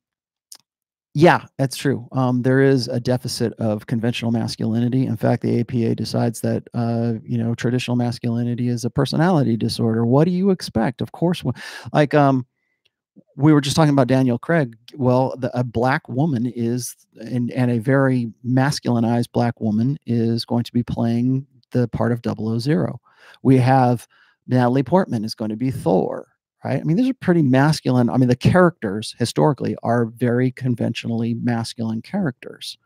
yeah, 1.16 1.46
that's 1.58 1.76
true. 1.76 2.08
Um, 2.10 2.42
there 2.42 2.60
is 2.60 2.88
a 2.88 2.98
deficit 2.98 3.52
of 3.54 3.86
conventional 3.86 4.32
masculinity. 4.32 5.06
In 5.06 5.16
fact, 5.16 5.42
the 5.42 5.60
APA 5.60 5.94
decides 5.94 6.40
that 6.40 6.64
uh, 6.74 7.14
you 7.24 7.38
know 7.38 7.54
traditional 7.54 7.96
masculinity 7.96 8.68
is 8.68 8.84
a 8.84 8.90
personality 8.90 9.56
disorder. 9.56 10.04
What 10.04 10.24
do 10.24 10.32
you 10.32 10.50
expect? 10.50 11.00
Of 11.00 11.12
course, 11.12 11.44
like 11.92 12.14
um, 12.14 12.44
we 13.36 13.52
were 13.52 13.60
just 13.60 13.76
talking 13.76 13.92
about 13.92 14.08
Daniel 14.08 14.38
Craig. 14.38 14.76
Well, 14.96 15.34
the, 15.38 15.56
a 15.58 15.62
black 15.62 16.08
woman 16.08 16.46
is, 16.46 16.96
and, 17.20 17.50
and 17.52 17.70
a 17.70 17.78
very 17.78 18.32
masculinized 18.46 19.30
black 19.32 19.60
woman 19.60 19.98
is 20.06 20.44
going 20.44 20.64
to 20.64 20.72
be 20.72 20.82
playing 20.82 21.46
the 21.70 21.88
part 21.88 22.12
of 22.12 22.20
000. 22.24 23.00
We 23.42 23.58
have 23.58 24.06
Natalie 24.46 24.82
Portman 24.82 25.24
is 25.24 25.34
going 25.34 25.50
to 25.50 25.56
be 25.56 25.70
Thor 25.70 26.28
right? 26.64 26.80
I 26.80 26.82
mean, 26.82 26.96
these 26.96 27.10
are 27.10 27.14
pretty 27.14 27.42
masculine. 27.42 28.10
I 28.10 28.16
mean, 28.16 28.28
the 28.28 28.34
characters 28.34 29.14
historically 29.18 29.76
are 29.82 30.06
very 30.06 30.50
conventionally 30.50 31.34
masculine 31.34 32.02
characters. 32.02 32.78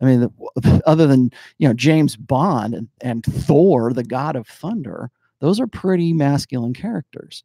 I 0.00 0.06
mean, 0.06 0.20
the, 0.20 0.82
other 0.86 1.06
than 1.06 1.30
you 1.58 1.68
know 1.68 1.74
James 1.74 2.16
Bond 2.16 2.74
and, 2.74 2.88
and 3.02 3.24
Thor, 3.24 3.92
the 3.92 4.04
god 4.04 4.36
of 4.36 4.48
thunder, 4.48 5.10
those 5.40 5.60
are 5.60 5.66
pretty 5.66 6.12
masculine 6.12 6.74
characters. 6.74 7.44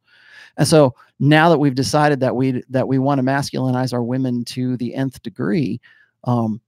And 0.58 0.68
so 0.68 0.96
now 1.20 1.50
that 1.50 1.60
we've 1.60 1.76
decided 1.76 2.22
that 2.22 2.36
we 2.36 2.64
that 2.70 2.88
we 2.88 2.98
want 2.98 3.20
to 3.20 3.24
masculinize 3.24 3.94
our 3.94 4.04
women 4.04 4.46
to 4.46 4.78
the 4.78 4.96
nth 4.96 5.22
degree, 5.22 5.80
um, 6.24 6.62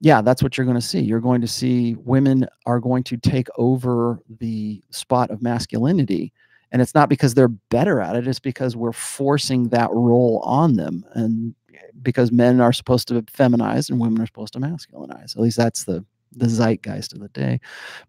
yeah, 0.00 0.22
that's 0.22 0.42
what 0.42 0.56
you're 0.56 0.66
going 0.66 0.78
to 0.78 0.86
see. 0.86 1.00
You're 1.00 1.20
going 1.20 1.40
to 1.40 1.48
see 1.48 1.94
women 1.96 2.46
are 2.66 2.80
going 2.80 3.02
to 3.04 3.16
take 3.16 3.48
over 3.56 4.20
the 4.38 4.82
spot 4.90 5.30
of 5.30 5.42
masculinity 5.42 6.32
and 6.70 6.82
it's 6.82 6.94
not 6.94 7.08
because 7.08 7.34
they're 7.34 7.48
better 7.48 8.00
at 8.00 8.16
it 8.16 8.28
it's 8.28 8.38
because 8.38 8.76
we're 8.76 8.92
forcing 8.92 9.68
that 9.68 9.90
role 9.90 10.40
on 10.44 10.74
them 10.74 11.04
and 11.14 11.54
eh, 11.74 11.78
because 12.02 12.30
men 12.30 12.60
are 12.60 12.72
supposed 12.72 13.08
to 13.08 13.22
feminize 13.22 13.90
and 13.90 14.00
women 14.00 14.20
are 14.20 14.26
supposed 14.26 14.52
to 14.52 14.60
masculinize. 14.60 15.36
At 15.36 15.42
least 15.42 15.56
that's 15.56 15.84
the 15.84 16.04
the 16.32 16.46
zeitgeist 16.46 17.14
of 17.14 17.20
the 17.20 17.28
day. 17.28 17.58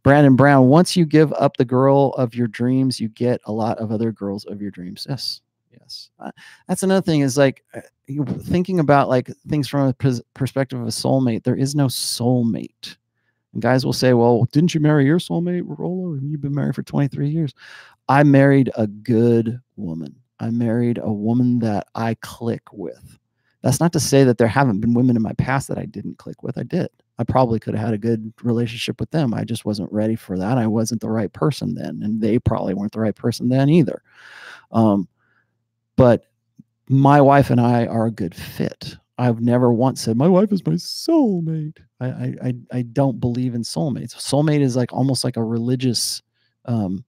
Brandon 0.03 0.35
brown 0.35 0.67
once 0.67 0.95
you 0.97 1.05
give 1.05 1.31
up 1.33 1.55
the 1.55 1.65
girl 1.65 2.13
of 2.17 2.35
your 2.35 2.47
dreams 2.47 2.99
you 2.99 3.07
get 3.07 3.39
a 3.45 3.51
lot 3.51 3.77
of 3.79 3.91
other 3.91 4.11
girls 4.11 4.45
of 4.45 4.61
your 4.61 4.71
dreams. 4.71 5.07
Yes 5.09 5.41
uh, 6.19 6.31
that's 6.67 6.83
another 6.83 7.01
thing 7.01 7.21
is 7.21 7.37
like 7.37 7.63
uh, 7.73 7.81
thinking 8.43 8.79
about 8.79 9.09
like 9.09 9.29
things 9.47 9.67
from 9.67 9.87
a 9.87 10.21
perspective 10.33 10.79
of 10.79 10.87
a 10.87 10.91
soulmate 10.91 11.43
there 11.43 11.55
is 11.55 11.75
no 11.75 11.87
soulmate 11.87 12.97
and 13.53 13.61
guys 13.61 13.85
will 13.85 13.93
say, 13.93 14.13
well, 14.13 14.45
didn't 14.51 14.73
you 14.73 14.79
marry 14.79 15.05
your 15.05 15.19
soulmate, 15.19 15.63
Rollo? 15.65 16.13
And 16.13 16.29
you've 16.29 16.41
been 16.41 16.55
married 16.55 16.75
for 16.75 16.83
23 16.83 17.29
years. 17.29 17.53
I 18.07 18.23
married 18.23 18.71
a 18.75 18.87
good 18.87 19.59
woman. 19.75 20.15
I 20.39 20.51
married 20.51 20.99
a 21.01 21.11
woman 21.11 21.59
that 21.59 21.87
I 21.95 22.15
click 22.21 22.61
with. 22.71 23.17
That's 23.61 23.79
not 23.79 23.91
to 23.93 23.99
say 23.99 24.23
that 24.23 24.37
there 24.37 24.47
haven't 24.47 24.79
been 24.79 24.93
women 24.93 25.15
in 25.15 25.21
my 25.21 25.33
past 25.33 25.67
that 25.67 25.77
I 25.77 25.85
didn't 25.85 26.17
click 26.17 26.43
with. 26.43 26.57
I 26.57 26.63
did. 26.63 26.89
I 27.17 27.25
probably 27.25 27.59
could 27.59 27.75
have 27.75 27.85
had 27.85 27.93
a 27.93 27.97
good 27.97 28.31
relationship 28.41 28.99
with 29.01 29.11
them. 29.11 29.33
I 29.33 29.43
just 29.43 29.65
wasn't 29.65 29.91
ready 29.91 30.15
for 30.15 30.37
that. 30.37 30.57
I 30.57 30.65
wasn't 30.65 31.01
the 31.01 31.09
right 31.09 31.31
person 31.33 31.73
then, 31.73 31.99
and 32.01 32.21
they 32.21 32.39
probably 32.39 32.73
weren't 32.73 32.93
the 32.93 33.01
right 33.01 33.15
person 33.15 33.49
then 33.49 33.67
either. 33.67 34.01
Um, 34.71 35.09
but 35.99 36.23
my 36.87 37.19
wife 37.19 37.49
and 37.49 37.59
I 37.59 37.85
are 37.85 38.05
a 38.05 38.11
good 38.11 38.33
fit. 38.33 38.95
I've 39.17 39.41
never 39.41 39.73
once 39.73 40.01
said 40.01 40.15
my 40.15 40.29
wife 40.29 40.53
is 40.53 40.65
my 40.65 40.73
soulmate. 40.73 41.77
I 41.99 42.35
I 42.41 42.53
I 42.71 42.81
don't 42.83 43.19
believe 43.19 43.53
in 43.53 43.63
soulmates. 43.63 44.15
Soulmate 44.15 44.61
is 44.61 44.77
like 44.77 44.93
almost 44.93 45.25
like 45.25 45.35
a 45.35 45.43
religious 45.43 46.21
um, 46.63 47.03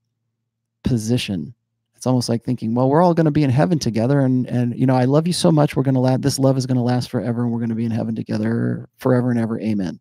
position. 0.83 1.53
It's 1.95 2.05
almost 2.05 2.27
like 2.27 2.43
thinking, 2.43 2.75
well, 2.75 2.89
we're 2.89 3.01
all 3.01 3.13
going 3.13 3.25
to 3.25 3.31
be 3.31 3.43
in 3.43 3.49
heaven 3.49 3.79
together, 3.79 4.19
and 4.19 4.45
and 4.47 4.77
you 4.77 4.85
know, 4.85 4.95
I 4.95 5.05
love 5.05 5.25
you 5.25 5.33
so 5.33 5.53
much. 5.53 5.75
We're 5.75 5.83
going 5.83 5.95
to 5.95 6.01
last. 6.01 6.21
This 6.21 6.37
love 6.37 6.57
is 6.57 6.65
going 6.65 6.77
to 6.77 6.83
last 6.83 7.09
forever, 7.09 7.43
and 7.43 7.51
we're 7.51 7.59
going 7.59 7.69
to 7.69 7.75
be 7.75 7.85
in 7.85 7.91
heaven 7.91 8.13
together 8.13 8.89
forever 8.97 9.31
and 9.31 9.39
ever. 9.39 9.57
Amen. 9.61 9.99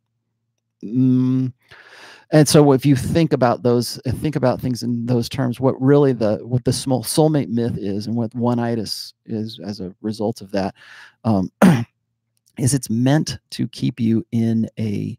Mm. 0.82 1.52
And 2.32 2.48
so, 2.48 2.72
if 2.72 2.86
you 2.86 2.94
think 2.94 3.32
about 3.32 3.62
those, 3.64 4.00
think 4.06 4.36
about 4.36 4.60
things 4.60 4.82
in 4.84 5.06
those 5.06 5.28
terms, 5.28 5.58
what 5.58 5.80
really 5.80 6.12
the 6.12 6.38
what 6.42 6.64
the 6.64 6.72
small 6.72 7.02
soulmate 7.02 7.48
myth 7.48 7.76
is, 7.76 8.06
and 8.06 8.14
what 8.16 8.34
one-itis 8.34 9.14
is 9.26 9.58
as 9.64 9.80
a 9.80 9.94
result 10.00 10.40
of 10.40 10.52
that, 10.52 10.74
um, 11.24 11.50
is 12.58 12.74
it's 12.74 12.90
meant 12.90 13.38
to 13.50 13.66
keep 13.68 14.00
you 14.00 14.24
in 14.32 14.68
a 14.78 15.18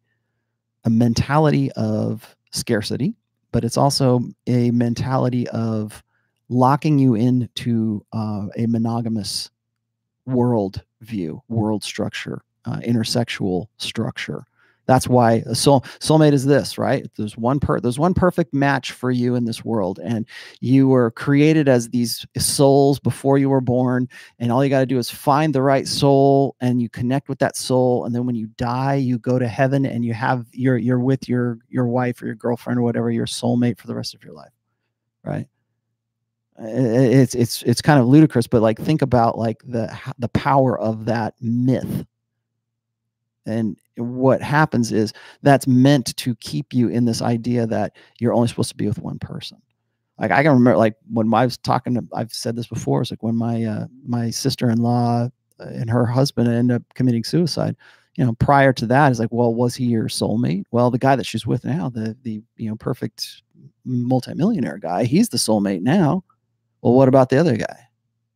a 0.85 0.89
mentality 0.89 1.71
of 1.73 2.35
scarcity 2.51 3.15
but 3.51 3.63
it's 3.63 3.77
also 3.77 4.21
a 4.47 4.71
mentality 4.71 5.47
of 5.49 6.03
locking 6.49 6.97
you 6.97 7.15
into 7.15 8.05
uh, 8.13 8.47
a 8.57 8.65
monogamous 8.67 9.49
world 10.25 10.83
view, 11.01 11.41
world 11.49 11.83
structure, 11.83 12.43
uh, 12.65 12.77
intersexual 12.77 13.67
structure. 13.77 14.45
That's 14.87 15.07
why 15.07 15.43
a 15.45 15.55
soul 15.55 15.81
soulmate 15.99 16.33
is 16.33 16.45
this, 16.45 16.77
right? 16.77 17.09
There's 17.15 17.37
one 17.37 17.59
per 17.59 17.79
there's 17.79 17.99
one 17.99 18.13
perfect 18.13 18.53
match 18.53 18.91
for 18.91 19.11
you 19.11 19.35
in 19.35 19.45
this 19.45 19.63
world, 19.63 19.99
and 20.03 20.25
you 20.59 20.87
were 20.87 21.11
created 21.11 21.67
as 21.69 21.89
these 21.89 22.25
souls 22.37 22.99
before 22.99 23.37
you 23.37 23.49
were 23.49 23.61
born, 23.61 24.09
and 24.39 24.51
all 24.51 24.63
you 24.63 24.69
got 24.69 24.79
to 24.81 24.85
do 24.85 24.97
is 24.97 25.09
find 25.09 25.55
the 25.55 25.61
right 25.61 25.87
soul, 25.87 26.55
and 26.61 26.81
you 26.81 26.89
connect 26.89 27.29
with 27.29 27.39
that 27.39 27.55
soul, 27.55 28.05
and 28.05 28.15
then 28.15 28.25
when 28.25 28.35
you 28.35 28.47
die, 28.57 28.95
you 28.95 29.17
go 29.19 29.39
to 29.39 29.47
heaven, 29.47 29.85
and 29.85 30.03
you 30.03 30.13
have 30.13 30.45
you're 30.51 30.77
you're 30.77 30.99
with 30.99 31.29
your 31.29 31.59
your 31.69 31.87
wife 31.87 32.21
or 32.21 32.25
your 32.25 32.35
girlfriend 32.35 32.79
or 32.79 32.83
whatever 32.83 33.11
your 33.11 33.27
soulmate 33.27 33.77
for 33.77 33.87
the 33.87 33.95
rest 33.95 34.13
of 34.13 34.23
your 34.23 34.33
life, 34.33 34.51
right? 35.23 35.47
It's 36.59 37.33
it's 37.33 37.63
it's 37.63 37.81
kind 37.81 37.99
of 37.99 38.07
ludicrous, 38.07 38.45
but 38.47 38.61
like 38.61 38.79
think 38.79 39.01
about 39.01 39.37
like 39.37 39.61
the 39.65 39.95
the 40.19 40.29
power 40.29 40.77
of 40.79 41.05
that 41.05 41.33
myth 41.41 42.05
and 43.45 43.77
what 43.97 44.41
happens 44.41 44.91
is 44.91 45.13
that's 45.41 45.67
meant 45.67 46.15
to 46.17 46.35
keep 46.35 46.73
you 46.73 46.87
in 46.87 47.05
this 47.05 47.21
idea 47.21 47.67
that 47.67 47.95
you're 48.19 48.33
only 48.33 48.47
supposed 48.47 48.69
to 48.69 48.75
be 48.75 48.87
with 48.87 48.99
one 48.99 49.19
person. 49.19 49.61
Like 50.19 50.31
I 50.31 50.43
can 50.43 50.53
remember, 50.53 50.77
like 50.77 50.95
when 51.11 51.33
I 51.33 51.45
was 51.45 51.57
talking 51.57 51.95
to, 51.95 52.05
I've 52.13 52.31
said 52.31 52.55
this 52.55 52.67
before. 52.67 53.01
It's 53.01 53.11
like 53.11 53.23
when 53.23 53.35
my 53.35 53.63
uh, 53.63 53.87
my 54.05 54.29
sister-in-law 54.29 55.29
uh, 55.59 55.63
and 55.63 55.89
her 55.89 56.05
husband 56.05 56.47
ended 56.47 56.75
up 56.77 56.83
committing 56.93 57.23
suicide. 57.23 57.75
You 58.17 58.25
know, 58.25 58.33
prior 58.33 58.73
to 58.73 58.85
that, 58.87 59.11
is 59.11 59.19
like, 59.19 59.31
well, 59.31 59.53
was 59.55 59.73
he 59.73 59.85
your 59.85 60.09
soulmate? 60.09 60.65
Well, 60.71 60.91
the 60.91 60.99
guy 60.99 61.15
that 61.15 61.25
she's 61.25 61.47
with 61.47 61.63
now, 61.65 61.89
the 61.89 62.15
the 62.21 62.43
you 62.57 62.69
know 62.69 62.75
perfect 62.75 63.41
multimillionaire 63.83 64.77
guy, 64.77 65.05
he's 65.05 65.29
the 65.29 65.37
soulmate 65.37 65.81
now. 65.81 66.23
Well, 66.81 66.93
what 66.93 67.07
about 67.07 67.29
the 67.29 67.37
other 67.37 67.57
guy? 67.57 67.87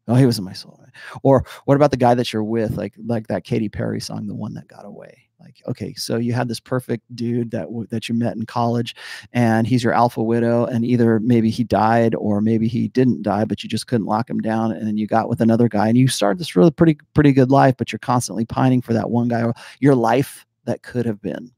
Oh, 0.08 0.16
he 0.16 0.26
wasn't 0.26 0.46
my 0.46 0.54
soulmate. 0.54 0.92
Or 1.24 1.46
what 1.66 1.76
about 1.76 1.92
the 1.92 1.98
guy 1.98 2.14
that 2.14 2.32
you're 2.32 2.44
with, 2.44 2.78
like 2.78 2.94
like 3.06 3.28
that 3.28 3.44
Katy 3.44 3.70
Perry 3.70 4.00
song, 4.00 4.28
"The 4.28 4.36
One 4.36 4.54
That 4.54 4.68
Got 4.68 4.86
Away"? 4.86 5.26
Like, 5.40 5.62
okay, 5.68 5.94
so 5.94 6.18
you 6.18 6.34
had 6.34 6.48
this 6.48 6.60
perfect 6.60 7.04
dude 7.16 7.52
that 7.52 7.68
that 7.90 8.08
you 8.08 8.16
met 8.16 8.36
in 8.36 8.46
college, 8.46 8.96
and 9.34 9.68
he's 9.68 9.84
your 9.84 9.94
alpha 9.94 10.22
widow, 10.24 10.66
and 10.66 10.86
either 10.86 11.20
maybe 11.20 11.50
he 11.50 11.64
died 11.64 12.16
or 12.16 12.40
maybe 12.40 12.68
he 12.68 12.88
didn't 12.88 13.24
die, 13.24 13.46
but 13.46 13.64
you 13.64 13.70
just 13.70 13.88
couldn't 13.88 14.08
lock 14.08 14.30
him 14.30 14.40
down, 14.40 14.72
and 14.72 14.88
then 14.88 14.98
you 14.98 15.08
got 15.08 15.28
with 15.30 15.42
another 15.42 15.68
guy, 15.68 15.88
and 15.88 15.98
you 15.98 16.08
started 16.08 16.40
this 16.40 16.56
really 16.56 16.72
pretty 16.72 16.98
pretty 17.14 17.32
good 17.32 17.52
life, 17.52 17.76
but 17.78 17.92
you're 17.92 18.00
constantly 18.00 18.46
pining 18.46 18.82
for 18.82 18.94
that 18.94 19.10
one 19.10 19.28
guy 19.28 19.44
or 19.44 19.54
your 19.80 19.96
life 19.96 20.46
that 20.66 20.82
could 20.84 21.06
have 21.06 21.22
been, 21.22 21.52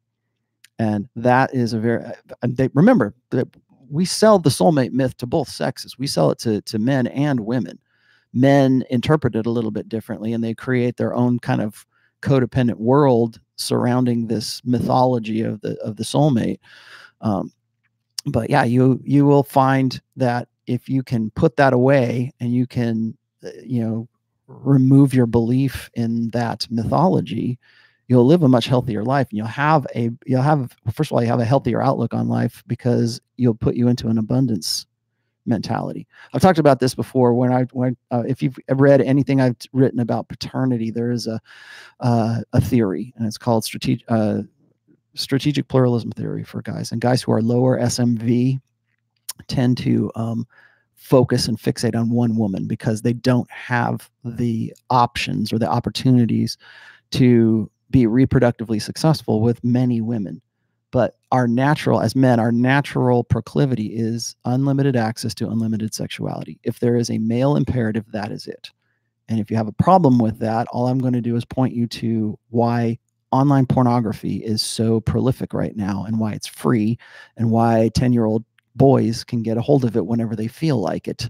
and 0.80 1.08
that 1.16 1.54
is 1.54 1.74
a 1.74 1.80
very. 1.80 2.04
They, 2.44 2.70
remember 2.74 3.14
that 3.30 3.48
we 3.90 4.06
sell 4.06 4.40
the 4.40 4.50
soulmate 4.50 4.92
myth 4.92 5.16
to 5.18 5.26
both 5.26 5.50
sexes. 5.50 5.98
We 6.00 6.08
sell 6.08 6.32
it 6.32 6.40
to 6.40 6.62
to 6.62 6.80
men 6.80 7.08
and 7.08 7.42
women 7.42 7.80
men 8.40 8.84
interpret 8.90 9.36
it 9.36 9.46
a 9.46 9.52
little 9.52 9.72
bit 9.72 9.90
differently 9.90 10.34
and 10.34 10.44
they 10.44 10.54
create 10.54 10.98
their 10.98 11.14
own 11.14 11.40
kind 11.40 11.62
of 11.62 11.86
codependent 12.22 12.76
world 12.78 13.40
surrounding 13.56 14.28
this 14.28 14.62
mythology 14.66 15.42
of 15.42 15.62
the 15.62 15.78
of 15.82 15.96
the 15.96 16.04
soulmate. 16.04 16.60
Um, 17.22 17.52
but 18.28 18.50
yeah 18.50 18.64
you 18.64 19.00
you 19.04 19.26
will 19.26 19.44
find 19.44 20.02
that 20.16 20.48
if 20.68 20.90
you 20.90 21.02
can 21.02 21.32
put 21.32 21.56
that 21.56 21.74
away 21.74 22.32
and 22.40 22.54
you 22.54 22.68
can 22.68 23.18
uh, 23.44 23.50
you 23.64 23.82
know 23.82 24.08
remove 24.48 25.14
your 25.14 25.26
belief 25.26 25.90
in 25.96 26.30
that 26.32 26.68
mythology 26.70 27.58
you'll 28.08 28.26
live 28.26 28.44
a 28.44 28.48
much 28.48 28.68
healthier 28.68 29.04
life 29.04 29.28
and 29.30 29.38
you'll 29.38 29.48
have 29.48 29.86
a 29.96 30.10
you'll 30.26 30.42
have 30.42 30.76
first 30.92 31.12
of 31.12 31.16
all 31.16 31.22
you 31.22 31.30
have 31.30 31.40
a 31.40 31.46
healthier 31.46 31.82
outlook 31.82 32.14
on 32.14 32.28
life 32.28 32.64
because 32.68 33.20
you'll 33.38 33.56
put 33.56 33.76
you 33.76 33.88
into 33.88 34.08
an 34.08 34.18
abundance 34.18 34.86
mentality. 35.48 36.08
I've 36.34 36.42
talked 36.42 36.60
about 36.60 36.80
this 36.80 36.94
before. 36.94 37.34
When 37.34 37.52
I 37.52 37.64
when 37.74 37.98
uh, 38.12 38.24
if 38.28 38.42
you've 38.42 38.58
read 38.70 39.02
anything 39.02 39.42
I've 39.42 39.56
written 39.74 40.00
about 40.00 40.30
paternity, 40.30 40.92
there 40.92 41.12
is 41.12 41.28
a 41.28 41.40
uh, 42.00 42.42
a 42.54 42.62
theory, 42.62 43.14
and 43.16 43.26
it's 43.28 43.38
called 43.38 43.64
strategic 43.64 44.06
uh, 44.10 44.42
strategic 45.16 45.68
pluralism 45.68 46.12
theory 46.12 46.44
for 46.44 46.62
guys. 46.62 46.92
And 46.92 47.02
guys 47.02 47.22
who 47.22 47.32
are 47.32 47.42
lower 47.42 47.80
SMV 47.80 48.60
tend 49.48 49.78
to 49.80 50.12
um, 50.16 50.48
focus 50.96 51.48
and 51.48 51.58
fixate 51.58 51.96
on 51.96 52.10
one 52.10 52.36
woman 52.38 52.68
because 52.68 53.02
they 53.02 53.14
don't 53.14 53.50
have 53.52 54.10
the 54.24 54.74
options 54.90 55.54
or 55.54 55.60
the 55.60 55.70
opportunities 55.70 56.58
to 57.12 57.70
be 57.90 58.06
reproductively 58.06 58.82
successful 58.82 59.42
with 59.42 59.64
many 59.64 60.02
women 60.02 60.42
but 60.92 61.16
our 61.32 61.48
natural 61.48 62.02
as 62.02 62.16
men 62.16 62.40
our 62.40 62.52
natural 62.52 63.24
proclivity 63.24 63.88
is 63.88 64.36
unlimited 64.46 64.96
access 64.96 65.34
to 65.36 65.50
unlimited 65.50 65.94
sexuality. 65.94 66.60
If 66.64 66.80
there 66.80 66.96
is 66.96 67.10
a 67.10 67.18
male 67.18 67.56
imperative 67.56 68.06
that 68.12 68.32
is 68.32 68.48
it. 68.48 68.72
And 69.30 69.40
if 69.40 69.52
you 69.52 69.58
have 69.58 69.68
a 69.68 69.74
problem 69.74 70.20
with 70.20 70.40
that 70.40 70.68
all 70.72 70.88
i'm 70.88 71.00
going 71.00 71.14
to 71.14 71.22
do 71.22 71.36
is 71.36 71.46
point 71.46 71.74
you 71.74 71.88
to 71.88 72.38
why 72.50 72.98
online 73.32 73.66
pornography 73.66 74.38
is 74.38 74.62
so 74.62 75.02
prolific 75.02 75.54
right 75.54 75.76
now 75.76 76.06
and 76.06 76.20
why 76.20 76.34
it's 76.34 76.48
free 76.48 76.98
and 77.36 77.52
why 77.52 77.90
10 77.94 78.14
year 78.14 78.26
old 78.26 78.44
boys 78.76 79.24
can 79.24 79.42
get 79.42 79.58
a 79.58 79.62
hold 79.62 79.84
of 79.84 79.98
it 79.98 80.06
whenever 80.06 80.36
they 80.36 80.48
feel 80.48 80.78
like 80.78 81.08
it 81.08 81.30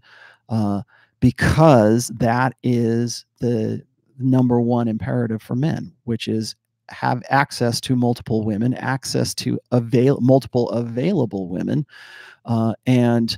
uh, 0.49 0.81
because 1.19 2.09
that 2.09 2.53
is 2.61 3.25
the 3.39 3.81
number 4.19 4.61
one 4.61 4.87
imperative 4.87 5.41
for 5.41 5.55
men 5.55 5.91
which 6.03 6.27
is 6.27 6.55
have 6.89 7.23
access 7.29 7.81
to 7.81 7.95
multiple 7.95 8.43
women, 8.43 8.73
access 8.75 9.33
to 9.35 9.59
avail 9.71 10.19
multiple 10.21 10.69
available 10.69 11.47
women, 11.49 11.85
uh, 12.45 12.73
and 12.85 13.37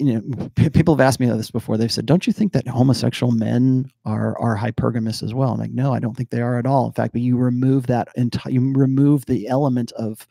you 0.00 0.14
know, 0.14 0.48
people 0.70 0.94
have 0.94 1.06
asked 1.06 1.20
me 1.20 1.26
this 1.26 1.50
before. 1.50 1.76
They've 1.76 1.92
said, 1.92 2.06
"Don't 2.06 2.26
you 2.26 2.32
think 2.32 2.52
that 2.54 2.66
homosexual 2.66 3.32
men 3.32 3.90
are 4.06 4.36
are 4.38 4.56
hypergamous 4.56 5.22
as 5.22 5.34
well?" 5.34 5.52
I'm 5.52 5.58
like, 5.58 5.72
"No, 5.72 5.92
I 5.92 5.98
don't 5.98 6.16
think 6.16 6.30
they 6.30 6.40
are 6.40 6.58
at 6.58 6.64
all. 6.64 6.86
In 6.86 6.92
fact, 6.92 7.12
but 7.12 7.20
you 7.20 7.36
remove 7.36 7.86
that 7.88 8.08
entire, 8.16 8.50
you 8.50 8.72
remove 8.74 9.26
the 9.26 9.46
element 9.48 9.92
of 9.92 10.26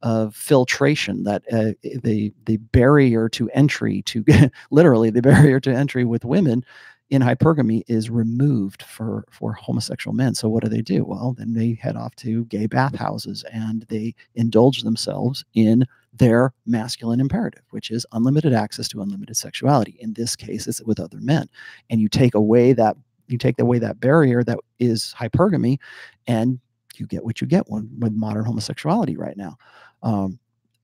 of 0.00 0.34
filtration, 0.34 1.24
that 1.24 1.42
uh, 1.52 1.72
the 2.02 2.32
the 2.46 2.56
barrier 2.56 3.28
to 3.30 3.50
entry 3.50 4.00
to 4.02 4.24
literally 4.70 5.10
the 5.10 5.22
barrier 5.22 5.60
to 5.60 5.70
entry 5.70 6.04
with 6.06 6.24
women 6.24 6.64
in 7.10 7.22
hypergamy 7.22 7.82
is 7.88 8.08
removed 8.08 8.84
for 8.84 9.24
for 9.30 9.52
homosexual 9.52 10.14
men. 10.14 10.34
So 10.34 10.48
what 10.48 10.62
do 10.62 10.70
they 10.70 10.80
do? 10.80 11.04
Well, 11.04 11.34
then 11.36 11.54
they 11.54 11.74
head 11.74 11.96
off 11.96 12.14
to 12.16 12.44
gay 12.46 12.66
bathhouses 12.66 13.44
and 13.52 13.82
they 13.88 14.14
indulge 14.36 14.82
themselves 14.82 15.44
in 15.54 15.84
their 16.12 16.52
masculine 16.66 17.20
imperative, 17.20 17.62
which 17.70 17.90
is 17.90 18.06
unlimited 18.12 18.52
access 18.52 18.88
to 18.88 19.02
unlimited 19.02 19.36
sexuality. 19.36 19.96
In 20.00 20.12
this 20.12 20.36
case, 20.36 20.66
it's 20.66 20.82
with 20.82 21.00
other 21.00 21.20
men. 21.20 21.48
And 21.88 22.00
you 22.00 22.08
take 22.08 22.34
away 22.34 22.72
that 22.72 22.96
you 23.26 23.38
take 23.38 23.58
away 23.60 23.78
that 23.78 24.00
barrier 24.00 24.42
that 24.44 24.58
is 24.78 25.14
hypergamy, 25.18 25.78
and 26.26 26.58
you 26.96 27.06
get 27.06 27.24
what 27.24 27.40
you 27.40 27.46
get 27.46 27.68
with 27.68 28.12
modern 28.12 28.44
homosexuality 28.44 29.16
right 29.16 29.36
now. 29.36 29.56
Um, 30.02 30.38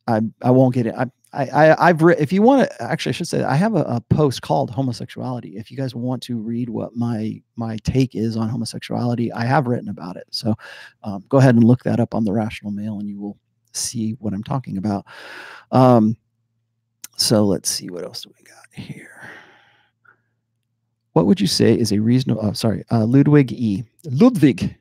I 0.06 0.20
I 0.42 0.50
won't 0.50 0.74
get 0.74 0.86
it. 0.86 0.94
I 0.96 1.06
I, 1.36 1.74
I 1.78 1.86
have 1.88 2.00
if 2.18 2.32
you 2.32 2.40
want 2.40 2.68
to 2.68 2.82
actually 2.82 3.10
I 3.10 3.12
should 3.12 3.28
say 3.28 3.42
I 3.42 3.56
have 3.56 3.74
a, 3.74 3.82
a, 3.82 4.00
post 4.00 4.40
called 4.40 4.70
homosexuality. 4.70 5.56
If 5.56 5.70
you 5.70 5.76
guys 5.76 5.94
want 5.94 6.22
to 6.24 6.38
read 6.38 6.70
what 6.70 6.96
my 6.96 7.42
my 7.56 7.76
take 7.84 8.14
is 8.14 8.36
on 8.36 8.48
homosexuality, 8.48 9.30
I 9.32 9.44
have 9.44 9.66
written 9.66 9.90
about 9.90 10.16
it. 10.16 10.26
So 10.30 10.54
um, 11.02 11.24
go 11.28 11.36
ahead 11.36 11.54
and 11.54 11.64
look 11.64 11.84
that 11.84 12.00
up 12.00 12.14
on 12.14 12.24
the 12.24 12.32
Rational 12.32 12.72
Male, 12.72 12.98
and 12.98 13.08
you 13.08 13.20
will 13.20 13.36
see 13.72 14.12
what 14.12 14.32
I'm 14.32 14.42
talking 14.42 14.78
about. 14.78 15.04
Um, 15.72 16.16
so 17.18 17.44
let's 17.44 17.68
see 17.68 17.90
what 17.90 18.04
else 18.04 18.22
do 18.22 18.32
we 18.36 18.44
got 18.44 18.66
here. 18.72 19.30
What 21.12 21.26
would 21.26 21.40
you 21.40 21.46
say 21.46 21.74
is 21.74 21.92
a 21.92 21.98
reasonable? 21.98 22.46
Oh, 22.46 22.52
sorry, 22.54 22.84
uh, 22.90 23.04
Ludwig 23.04 23.52
E. 23.52 23.84
Ludwig. 24.04 24.74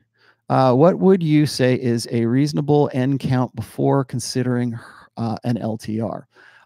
Uh, 0.48 0.72
what 0.72 0.98
would 1.00 1.22
you 1.22 1.44
say 1.44 1.74
is 1.74 2.06
a 2.12 2.24
reasonable 2.24 2.88
end 2.94 3.18
count 3.18 3.54
before 3.56 4.04
considering 4.04 4.78
uh, 5.16 5.36
an 5.44 5.56
LTR. 5.56 6.24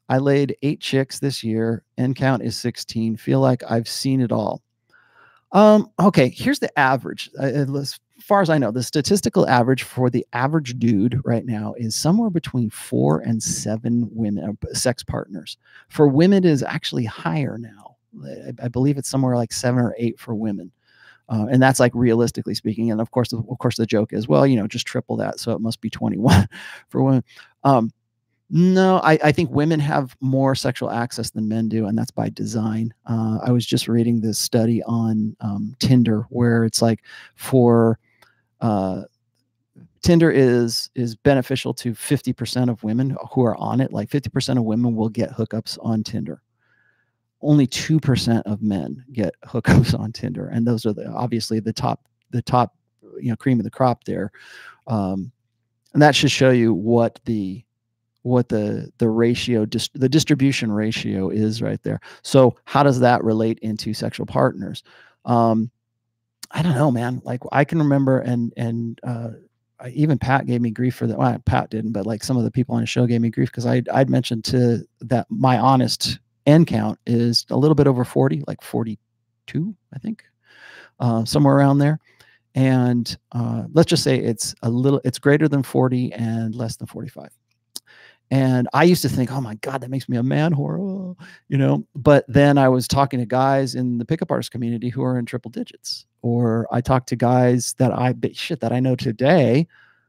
I 0.08 0.18
laid 0.18 0.56
eight 0.62 0.80
chicks 0.80 1.20
this 1.20 1.44
year. 1.44 1.84
End 1.96 2.16
count 2.16 2.42
is 2.42 2.56
16. 2.56 3.16
Feel 3.16 3.40
like 3.40 3.62
I've 3.70 3.88
seen 3.88 4.20
it 4.20 4.32
all. 4.32 4.60
Um, 5.52 5.90
okay, 6.00 6.28
here's 6.28 6.58
the 6.58 6.76
average. 6.78 7.30
Uh, 7.38 7.44
as 7.44 7.98
far 8.20 8.40
as 8.40 8.50
I 8.50 8.58
know, 8.58 8.70
the 8.70 8.82
statistical 8.82 9.48
average 9.48 9.82
for 9.82 10.10
the 10.10 10.26
average 10.32 10.78
dude 10.78 11.20
right 11.24 11.44
now 11.44 11.74
is 11.76 11.96
somewhere 11.96 12.30
between 12.30 12.70
four 12.70 13.20
and 13.20 13.42
seven 13.42 14.08
women, 14.12 14.56
uh, 14.62 14.74
sex 14.74 15.02
partners. 15.02 15.56
For 15.88 16.06
women, 16.06 16.44
is 16.44 16.62
actually 16.62 17.04
higher 17.04 17.58
now. 17.58 17.96
I, 18.24 18.64
I 18.64 18.68
believe 18.68 18.98
it's 18.98 19.08
somewhere 19.08 19.36
like 19.36 19.52
seven 19.52 19.80
or 19.80 19.94
eight 19.98 20.18
for 20.18 20.34
women. 20.34 20.72
Uh, 21.28 21.46
and 21.48 21.62
that's 21.62 21.78
like 21.78 21.92
realistically 21.94 22.54
speaking. 22.54 22.90
And 22.90 23.00
of 23.00 23.12
course, 23.12 23.32
of 23.32 23.46
course, 23.58 23.76
the 23.76 23.86
joke 23.86 24.12
is, 24.12 24.26
well, 24.26 24.46
you 24.46 24.56
know, 24.56 24.66
just 24.66 24.86
triple 24.86 25.16
that, 25.18 25.38
so 25.38 25.52
it 25.52 25.60
must 25.60 25.80
be 25.80 25.88
21 25.88 26.48
for 26.88 27.02
women. 27.02 27.24
Um, 27.62 27.92
no, 28.52 28.98
I, 29.04 29.18
I, 29.22 29.32
think 29.32 29.50
women 29.50 29.78
have 29.78 30.16
more 30.20 30.56
sexual 30.56 30.90
access 30.90 31.30
than 31.30 31.48
men 31.48 31.68
do, 31.68 31.86
and 31.86 31.96
that's 31.96 32.10
by 32.10 32.30
design. 32.30 32.92
Uh, 33.06 33.38
I 33.44 33.52
was 33.52 33.64
just 33.64 33.86
reading 33.86 34.20
this 34.20 34.40
study 34.40 34.82
on 34.82 35.36
um, 35.40 35.76
Tinder 35.78 36.26
where 36.30 36.64
it's 36.64 36.82
like 36.82 37.04
for 37.36 38.00
uh, 38.60 39.02
Tinder 40.02 40.32
is 40.32 40.90
is 40.96 41.14
beneficial 41.14 41.72
to 41.74 41.92
50% 41.92 42.68
of 42.68 42.82
women 42.82 43.16
who 43.32 43.44
are 43.44 43.56
on 43.56 43.80
it. 43.80 43.92
Like 43.92 44.10
50% 44.10 44.58
of 44.58 44.64
women 44.64 44.96
will 44.96 45.10
get 45.10 45.30
hookups 45.30 45.78
on 45.80 46.02
Tinder. 46.02 46.42
Only 47.42 47.68
2% 47.68 48.42
of 48.46 48.62
men 48.62 49.04
get 49.12 49.32
hookups 49.46 49.96
on 49.96 50.10
Tinder, 50.10 50.48
and 50.48 50.66
those 50.66 50.84
are 50.86 50.92
the 50.92 51.08
obviously 51.08 51.60
the 51.60 51.72
top 51.72 52.00
the 52.30 52.42
top 52.42 52.74
you 53.20 53.30
know 53.30 53.36
cream 53.36 53.60
of 53.60 53.64
the 53.64 53.70
crop 53.70 54.02
there. 54.04 54.32
Um, 54.88 55.30
and 55.92 56.02
that 56.02 56.16
should 56.16 56.32
show 56.32 56.50
you 56.50 56.74
what 56.74 57.20
the 57.26 57.64
what 58.22 58.48
the 58.48 58.90
the 58.98 59.08
ratio 59.08 59.64
dis, 59.64 59.88
the 59.94 60.08
distribution 60.08 60.70
ratio 60.70 61.30
is 61.30 61.62
right 61.62 61.82
there 61.82 62.00
so 62.22 62.54
how 62.64 62.82
does 62.82 63.00
that 63.00 63.22
relate 63.24 63.58
into 63.60 63.94
sexual 63.94 64.26
partners 64.26 64.82
um 65.24 65.70
i 66.50 66.62
don't 66.62 66.74
know 66.74 66.90
man 66.90 67.20
like 67.24 67.40
i 67.52 67.64
can 67.64 67.78
remember 67.78 68.20
and 68.20 68.52
and 68.56 69.00
uh 69.04 69.30
even 69.94 70.18
Pat 70.18 70.46
gave 70.46 70.60
me 70.60 70.70
grief 70.70 70.94
for 70.94 71.06
that. 71.06 71.16
Well, 71.16 71.38
Pat 71.46 71.70
didn't, 71.70 71.92
but 71.92 72.06
like 72.06 72.22
some 72.22 72.36
of 72.36 72.44
the 72.44 72.50
people 72.50 72.74
on 72.74 72.82
the 72.82 72.86
show 72.86 73.06
gave 73.06 73.20
me 73.20 73.30
grief 73.30 73.50
because 73.50 73.66
I 73.66 73.82
I'd 73.92 74.10
mentioned 74.10 74.44
to 74.46 74.86
that 75.00 75.26
my 75.30 75.58
honest 75.58 76.18
end 76.46 76.66
count 76.66 76.98
is 77.06 77.46
a 77.50 77.56
little 77.56 77.74
bit 77.74 77.86
over 77.86 78.04
40, 78.04 78.44
like 78.46 78.62
42, 78.62 79.74
I 79.94 79.98
think, 79.98 80.24
uh, 80.98 81.24
somewhere 81.24 81.56
around 81.56 81.78
there. 81.78 81.98
And 82.54 83.16
uh, 83.32 83.64
let's 83.72 83.88
just 83.88 84.02
say 84.02 84.18
it's 84.18 84.54
a 84.62 84.70
little, 84.70 85.00
it's 85.04 85.18
greater 85.18 85.48
than 85.48 85.62
40 85.62 86.12
and 86.14 86.54
less 86.54 86.76
than 86.76 86.86
45. 86.88 87.30
And 88.30 88.68
I 88.72 88.84
used 88.84 89.02
to 89.02 89.08
think, 89.08 89.32
oh 89.32 89.40
my 89.40 89.56
God, 89.56 89.80
that 89.80 89.90
makes 89.90 90.08
me 90.08 90.16
a 90.16 90.22
man 90.22 90.54
whore, 90.54 91.16
you 91.48 91.58
know. 91.58 91.84
But 91.96 92.24
then 92.28 92.58
I 92.58 92.68
was 92.68 92.86
talking 92.86 93.18
to 93.18 93.26
guys 93.26 93.74
in 93.74 93.98
the 93.98 94.04
pickup 94.04 94.30
artist 94.30 94.52
community 94.52 94.88
who 94.88 95.02
are 95.02 95.18
in 95.18 95.26
triple 95.26 95.50
digits, 95.50 96.06
or 96.22 96.68
I 96.70 96.80
talked 96.80 97.08
to 97.08 97.16
guys 97.16 97.74
that 97.78 97.92
I 97.92 98.14
shit 98.32 98.60
that 98.60 98.72
I 98.72 98.78
know 98.78 98.94
today 98.94 99.66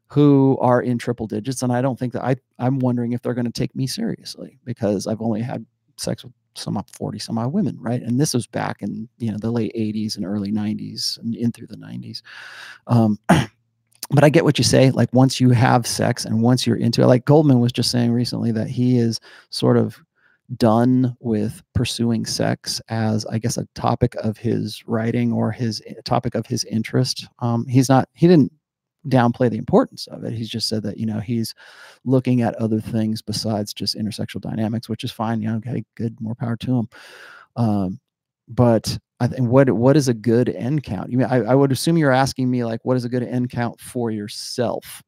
who 0.07 0.57
are 0.61 0.81
in 0.81 0.99
triple 0.99 1.25
digits, 1.25 1.63
and 1.63 1.71
I 1.71 1.81
don't 1.81 1.97
think 1.97 2.13
that 2.13 2.23
I 2.23 2.35
I'm 2.59 2.77
wondering 2.79 3.13
if 3.13 3.21
they're 3.21 3.33
going 3.33 3.45
to 3.45 3.51
take 3.51 3.75
me 3.75 3.87
seriously 3.87 4.59
because 4.65 5.07
I've 5.07 5.21
only 5.21 5.41
had 5.41 5.65
sex 5.97 6.23
with 6.23 6.33
some 6.55 6.77
up 6.77 6.89
40 6.91 7.17
some 7.17 7.37
odd 7.37 7.53
women, 7.53 7.77
right? 7.79 8.01
And 8.01 8.19
this 8.19 8.33
was 8.33 8.45
back 8.45 8.81
in 8.81 9.09
you 9.17 9.31
know 9.31 9.37
the 9.39 9.51
late 9.51 9.73
80s 9.75 10.17
and 10.17 10.25
early 10.25 10.51
90s 10.51 11.17
and 11.19 11.35
in 11.35 11.51
through 11.51 11.67
the 11.67 11.77
90s. 11.77 12.21
Um, 12.87 13.17
but 14.11 14.23
I 14.23 14.29
get 14.29 14.43
what 14.43 14.57
you 14.57 14.63
say. 14.63 14.91
Like 14.91 15.11
once 15.13 15.39
you 15.39 15.51
have 15.51 15.87
sex 15.87 16.25
and 16.25 16.41
once 16.41 16.67
you're 16.67 16.77
into 16.77 17.01
it, 17.01 17.07
like 17.07 17.25
Goldman 17.25 17.59
was 17.59 17.71
just 17.71 17.91
saying 17.91 18.11
recently 18.11 18.51
that 18.51 18.67
he 18.67 18.97
is 18.97 19.19
sort 19.49 19.77
of 19.77 19.97
done 20.57 21.15
with 21.21 21.63
pursuing 21.73 22.25
sex 22.25 22.81
as 22.89 23.25
I 23.27 23.37
guess 23.37 23.57
a 23.57 23.67
topic 23.73 24.15
of 24.15 24.37
his 24.37 24.83
writing 24.85 25.31
or 25.31 25.51
his 25.51 25.81
eh, 25.87 25.93
topic 26.03 26.35
of 26.35 26.45
his 26.45 26.63
interest. 26.65 27.27
Um, 27.39 27.65
he's 27.67 27.89
not. 27.89 28.09
He 28.13 28.27
didn't 28.27 28.51
downplay 29.07 29.49
the 29.49 29.57
importance 29.57 30.07
of 30.07 30.23
it. 30.23 30.33
He's 30.33 30.49
just 30.49 30.67
said 30.67 30.83
that 30.83 30.97
you 30.97 31.05
know 31.05 31.19
he's 31.19 31.55
looking 32.03 32.41
at 32.41 32.55
other 32.55 32.81
things 32.81 33.21
besides 33.21 33.73
just 33.73 33.97
intersexual 33.97 34.41
dynamics, 34.41 34.89
which 34.89 35.03
is 35.03 35.11
fine. 35.11 35.41
You 35.41 35.51
know, 35.51 35.57
okay, 35.57 35.85
good, 35.95 36.19
more 36.19 36.35
power 36.35 36.57
to 36.57 36.79
him. 36.79 36.89
Um, 37.55 37.99
but 38.53 38.97
I 39.19 39.27
think 39.27 39.49
what 39.49 39.69
what 39.71 39.95
is 39.95 40.07
a 40.07 40.13
good 40.13 40.49
end 40.49 40.83
count? 40.83 41.11
You 41.11 41.17
mean 41.17 41.27
I, 41.27 41.37
I 41.37 41.55
would 41.55 41.71
assume 41.71 41.97
you're 41.97 42.11
asking 42.11 42.49
me 42.49 42.63
like 42.65 42.79
what 42.83 42.97
is 42.97 43.05
a 43.05 43.09
good 43.09 43.23
end 43.23 43.49
count 43.49 43.79
for 43.79 44.11
yourself? 44.11 45.03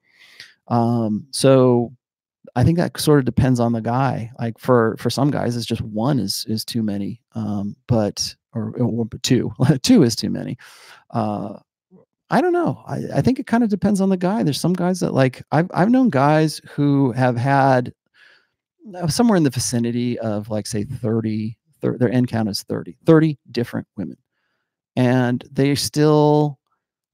Um, 0.67 1.27
so 1.31 1.93
I 2.55 2.63
think 2.63 2.77
that 2.77 2.99
sort 2.99 3.19
of 3.19 3.25
depends 3.25 3.59
on 3.59 3.71
the 3.71 3.81
guy. 3.81 4.31
Like 4.39 4.59
for 4.59 4.95
for 4.99 5.09
some 5.09 5.31
guys, 5.31 5.57
it's 5.57 5.65
just 5.65 5.81
one 5.81 6.19
is 6.19 6.45
is 6.47 6.63
too 6.63 6.83
many. 6.83 7.21
Um, 7.33 7.75
but 7.87 8.35
or, 8.53 8.71
or 8.77 9.07
two 9.23 9.51
two 9.81 10.03
is 10.03 10.15
too 10.15 10.29
many. 10.29 10.57
Uh, 11.09 11.57
I 12.29 12.41
don't 12.41 12.53
know. 12.53 12.83
I, 12.87 13.01
I 13.15 13.21
think 13.21 13.39
it 13.39 13.47
kind 13.47 13.63
of 13.63 13.69
depends 13.69 14.01
on 14.01 14.09
the 14.09 14.17
guy. 14.17 14.43
There's 14.43 14.59
some 14.59 14.73
guys 14.73 14.99
that 14.99 15.13
like 15.13 15.43
I've 15.51 15.69
I've 15.73 15.89
known 15.89 16.09
guys 16.09 16.61
who 16.69 17.11
have 17.13 17.35
had 17.35 17.93
uh, 18.95 19.07
somewhere 19.07 19.37
in 19.37 19.43
the 19.43 19.49
vicinity 19.49 20.19
of 20.19 20.49
like 20.49 20.67
say 20.67 20.83
30 20.83 21.57
their 21.91 22.11
end 22.11 22.27
count 22.27 22.49
is 22.49 22.63
30, 22.63 22.97
30 23.05 23.37
different 23.51 23.87
women. 23.97 24.17
And 24.95 25.43
they 25.51 25.75
still 25.75 26.59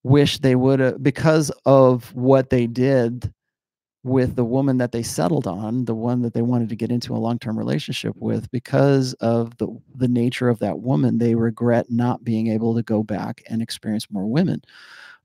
wish 0.03 0.39
they 0.39 0.55
would 0.55 0.79
have, 0.79 1.03
because 1.03 1.51
of 1.65 2.13
what 2.13 2.49
they 2.49 2.67
did 2.67 3.33
with 4.03 4.35
the 4.35 4.45
woman 4.45 4.77
that 4.77 4.91
they 4.93 5.03
settled 5.03 5.45
on, 5.45 5.83
the 5.85 5.95
one 5.95 6.21
that 6.21 6.33
they 6.33 6.41
wanted 6.41 6.69
to 6.69 6.75
get 6.75 6.91
into 6.91 7.13
a 7.13 7.17
long-term 7.17 7.57
relationship 7.57 8.13
with, 8.17 8.49
because 8.51 9.13
of 9.15 9.57
the 9.57 9.67
the 9.95 10.07
nature 10.07 10.47
of 10.47 10.59
that 10.59 10.79
woman, 10.79 11.17
they 11.17 11.35
regret 11.35 11.87
not 11.89 12.23
being 12.23 12.47
able 12.47 12.73
to 12.75 12.83
go 12.83 13.03
back 13.03 13.41
and 13.49 13.61
experience 13.61 14.07
more 14.09 14.25
women. 14.25 14.61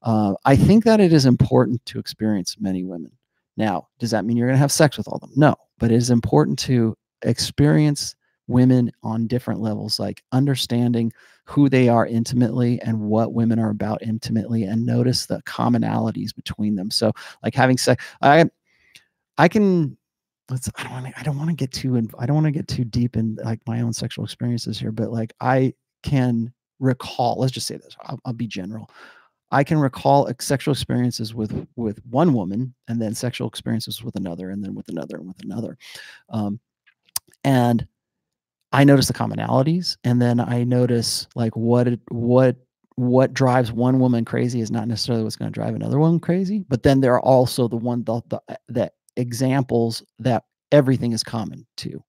Uh, 0.02 0.34
I 0.44 0.56
think 0.56 0.84
that 0.84 1.00
it 1.00 1.12
is 1.12 1.24
important 1.24 1.84
to 1.86 1.98
experience 1.98 2.56
many 2.58 2.84
women. 2.84 3.12
Now, 3.56 3.88
does 4.00 4.10
that 4.10 4.24
mean 4.24 4.36
you're 4.36 4.48
going 4.48 4.56
to 4.56 4.60
have 4.60 4.72
sex 4.72 4.98
with 4.98 5.06
all 5.06 5.14
of 5.14 5.20
them? 5.20 5.32
No, 5.36 5.54
but 5.78 5.92
it 5.92 5.96
is 5.96 6.10
important 6.10 6.58
to 6.60 6.96
experience 7.22 8.16
women 8.46 8.92
on 9.02 9.26
different 9.26 9.60
levels, 9.60 9.98
like 9.98 10.22
understanding 10.32 11.12
who 11.44 11.68
they 11.68 11.88
are 11.88 12.06
intimately 12.06 12.80
and 12.82 12.98
what 12.98 13.32
women 13.32 13.58
are 13.58 13.70
about 13.70 14.02
intimately, 14.02 14.64
and 14.64 14.84
notice 14.84 15.26
the 15.26 15.42
commonalities 15.42 16.34
between 16.34 16.74
them. 16.74 16.90
So, 16.90 17.12
like 17.42 17.54
having 17.54 17.78
sex, 17.78 18.04
I, 18.22 18.46
I 19.38 19.48
can. 19.48 19.96
Let's. 20.50 20.70
I 20.76 20.82
don't 20.82 20.92
want 20.92 21.06
to. 21.06 21.18
I 21.18 21.22
don't 21.22 21.38
want 21.38 21.50
to 21.50 21.56
get 21.56 21.72
too. 21.72 21.96
I 22.18 22.26
don't 22.26 22.34
want 22.34 22.46
to 22.46 22.52
get 22.52 22.68
too 22.68 22.84
deep 22.84 23.16
in 23.16 23.38
like 23.44 23.60
my 23.66 23.80
own 23.80 23.92
sexual 23.92 24.24
experiences 24.24 24.78
here, 24.78 24.92
but 24.92 25.10
like 25.10 25.32
I 25.40 25.72
can 26.02 26.52
recall. 26.80 27.36
Let's 27.38 27.52
just 27.52 27.66
say 27.66 27.76
this. 27.76 27.96
I'll, 28.02 28.20
I'll 28.24 28.34
be 28.34 28.46
general. 28.46 28.90
I 29.50 29.62
can 29.64 29.78
recall 29.78 30.30
sexual 30.40 30.72
experiences 30.72 31.34
with 31.34 31.66
with 31.76 32.04
one 32.10 32.34
woman, 32.34 32.74
and 32.88 33.00
then 33.00 33.14
sexual 33.14 33.48
experiences 33.48 34.02
with 34.02 34.16
another, 34.16 34.50
and 34.50 34.62
then 34.62 34.74
with 34.74 34.88
another, 34.88 35.16
and 35.16 35.28
with 35.28 35.42
another. 35.42 35.78
Um, 36.28 36.60
and 37.44 37.86
I 38.74 38.82
notice 38.82 39.06
the 39.06 39.12
commonalities, 39.12 39.96
and 40.02 40.20
then 40.20 40.40
I 40.40 40.64
notice 40.64 41.28
like 41.36 41.54
what 41.54 41.88
what 42.08 42.56
what 42.96 43.32
drives 43.32 43.70
one 43.70 44.00
woman 44.00 44.24
crazy 44.24 44.60
is 44.60 44.72
not 44.72 44.88
necessarily 44.88 45.22
what's 45.22 45.36
going 45.36 45.50
to 45.50 45.54
drive 45.54 45.76
another 45.76 46.00
one 46.00 46.18
crazy. 46.18 46.64
But 46.68 46.82
then 46.82 47.00
there 47.00 47.14
are 47.14 47.22
also 47.22 47.68
the 47.68 47.76
one 47.76 48.02
the, 48.02 48.20
the, 48.28 48.58
the 48.68 48.92
examples 49.16 50.02
that 50.18 50.42
everything 50.72 51.12
is 51.12 51.22
common 51.22 51.64
to. 51.78 52.02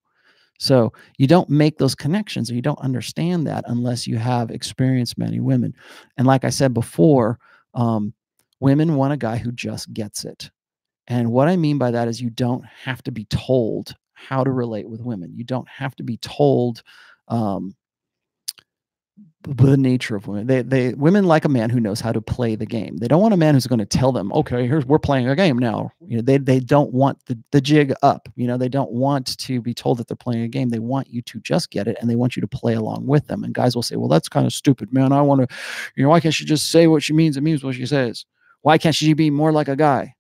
So 0.58 0.92
you 1.20 1.28
don't 1.28 1.50
make 1.50 1.78
those 1.78 1.94
connections 1.94 2.50
or 2.50 2.56
you 2.56 2.62
don't 2.64 2.80
understand 2.80 3.46
that 3.46 3.66
unless 3.68 4.08
you 4.08 4.18
have 4.18 4.50
experienced 4.50 5.20
many 5.20 5.40
women. 5.40 5.74
And 6.18 6.26
like 6.26 6.46
I 6.46 6.50
said 6.50 6.74
before, 6.74 7.38
um, 7.76 8.14
women 8.60 8.96
want 8.96 9.14
a 9.14 9.18
guy 9.18 9.38
who 9.38 9.52
just 9.52 9.94
gets 9.94 10.26
it. 10.26 10.50
And 11.08 11.32
what 11.32 11.48
I 11.48 11.58
mean 11.58 11.78
by 11.78 11.92
that 11.92 12.08
is 12.08 12.22
you 12.22 12.32
don't 12.32 12.66
have 12.66 13.04
to 13.04 13.12
be 13.12 13.26
told 13.26 13.96
how 14.16 14.44
to 14.44 14.52
relate 14.52 14.90
with 14.90 15.02
women. 15.02 15.34
You 15.36 15.44
don't 15.44 15.68
have 15.68 15.96
to 15.98 16.04
be 16.04 16.18
told 16.18 16.82
um, 17.28 17.76
the 19.44 19.78
nature 19.78 20.16
of 20.16 20.28
women. 20.28 20.48
They, 20.48 20.62
they, 20.62 20.94
women 20.94 21.26
like 21.26 21.46
a 21.46 21.50
man 21.50 21.70
who 21.70 21.80
knows 21.80 22.02
how 22.02 22.12
to 22.12 22.22
play 22.22 22.56
the 22.56 22.66
game. 22.66 22.98
They 22.98 23.08
don't 23.08 23.22
want 23.22 23.34
a 23.34 23.38
man 23.38 23.54
who's 23.54 23.68
going 23.68 23.80
to 23.80 23.86
tell 23.86 24.12
them, 24.12 24.34
okay, 24.34 24.68
here's 24.68 24.86
we're 24.86 25.00
playing 25.00 25.28
a 25.30 25.36
game 25.36 25.58
now. 25.58 25.92
You 26.06 26.18
know, 26.18 26.22
they 26.22 26.38
they 26.38 26.60
don't 26.60 26.92
want 26.92 27.24
the 27.26 27.38
the 27.52 27.62
jig 27.62 27.94
up. 28.02 28.28
You 28.36 28.48
know, 28.48 28.58
they 28.58 28.70
don't 28.70 28.92
want 28.92 29.38
to 29.38 29.62
be 29.62 29.74
told 29.74 30.00
that 30.00 30.08
they're 30.08 30.18
playing 30.18 30.44
a 30.44 30.48
game. 30.48 30.70
They 30.70 30.80
want 30.80 31.10
you 31.10 31.22
to 31.24 31.40
just 31.42 31.70
get 31.70 31.88
it, 31.88 31.98
and 32.02 32.10
they 32.10 32.16
want 32.16 32.36
you 32.36 32.42
to 32.42 32.48
play 32.48 32.74
along 32.74 33.06
with 33.06 33.28
them. 33.28 33.44
And 33.44 33.54
guys 33.54 33.76
will 33.76 33.84
say, 33.84 33.96
well, 33.96 34.10
that's 34.10 34.30
kind 34.30 34.46
of 34.46 34.54
stupid, 34.54 34.92
man. 34.92 35.12
I 35.12 35.22
want 35.22 35.48
to, 35.48 35.56
you 35.96 36.04
know, 36.04 36.10
why 36.10 36.20
can't 36.20 36.34
she 36.34 36.46
just 36.46 36.72
say 36.72 36.88
what 36.88 37.04
she 37.04 37.14
means 37.14 37.38
It 37.38 37.42
means 37.42 37.64
what 37.64 37.76
she 37.76 37.86
says? 37.86 38.26
Why 38.62 38.78
can't 38.78 38.96
she 38.96 39.14
be 39.14 39.30
more 39.30 39.52
like 39.52 39.68
a 39.68 39.76
guy? 39.76 40.16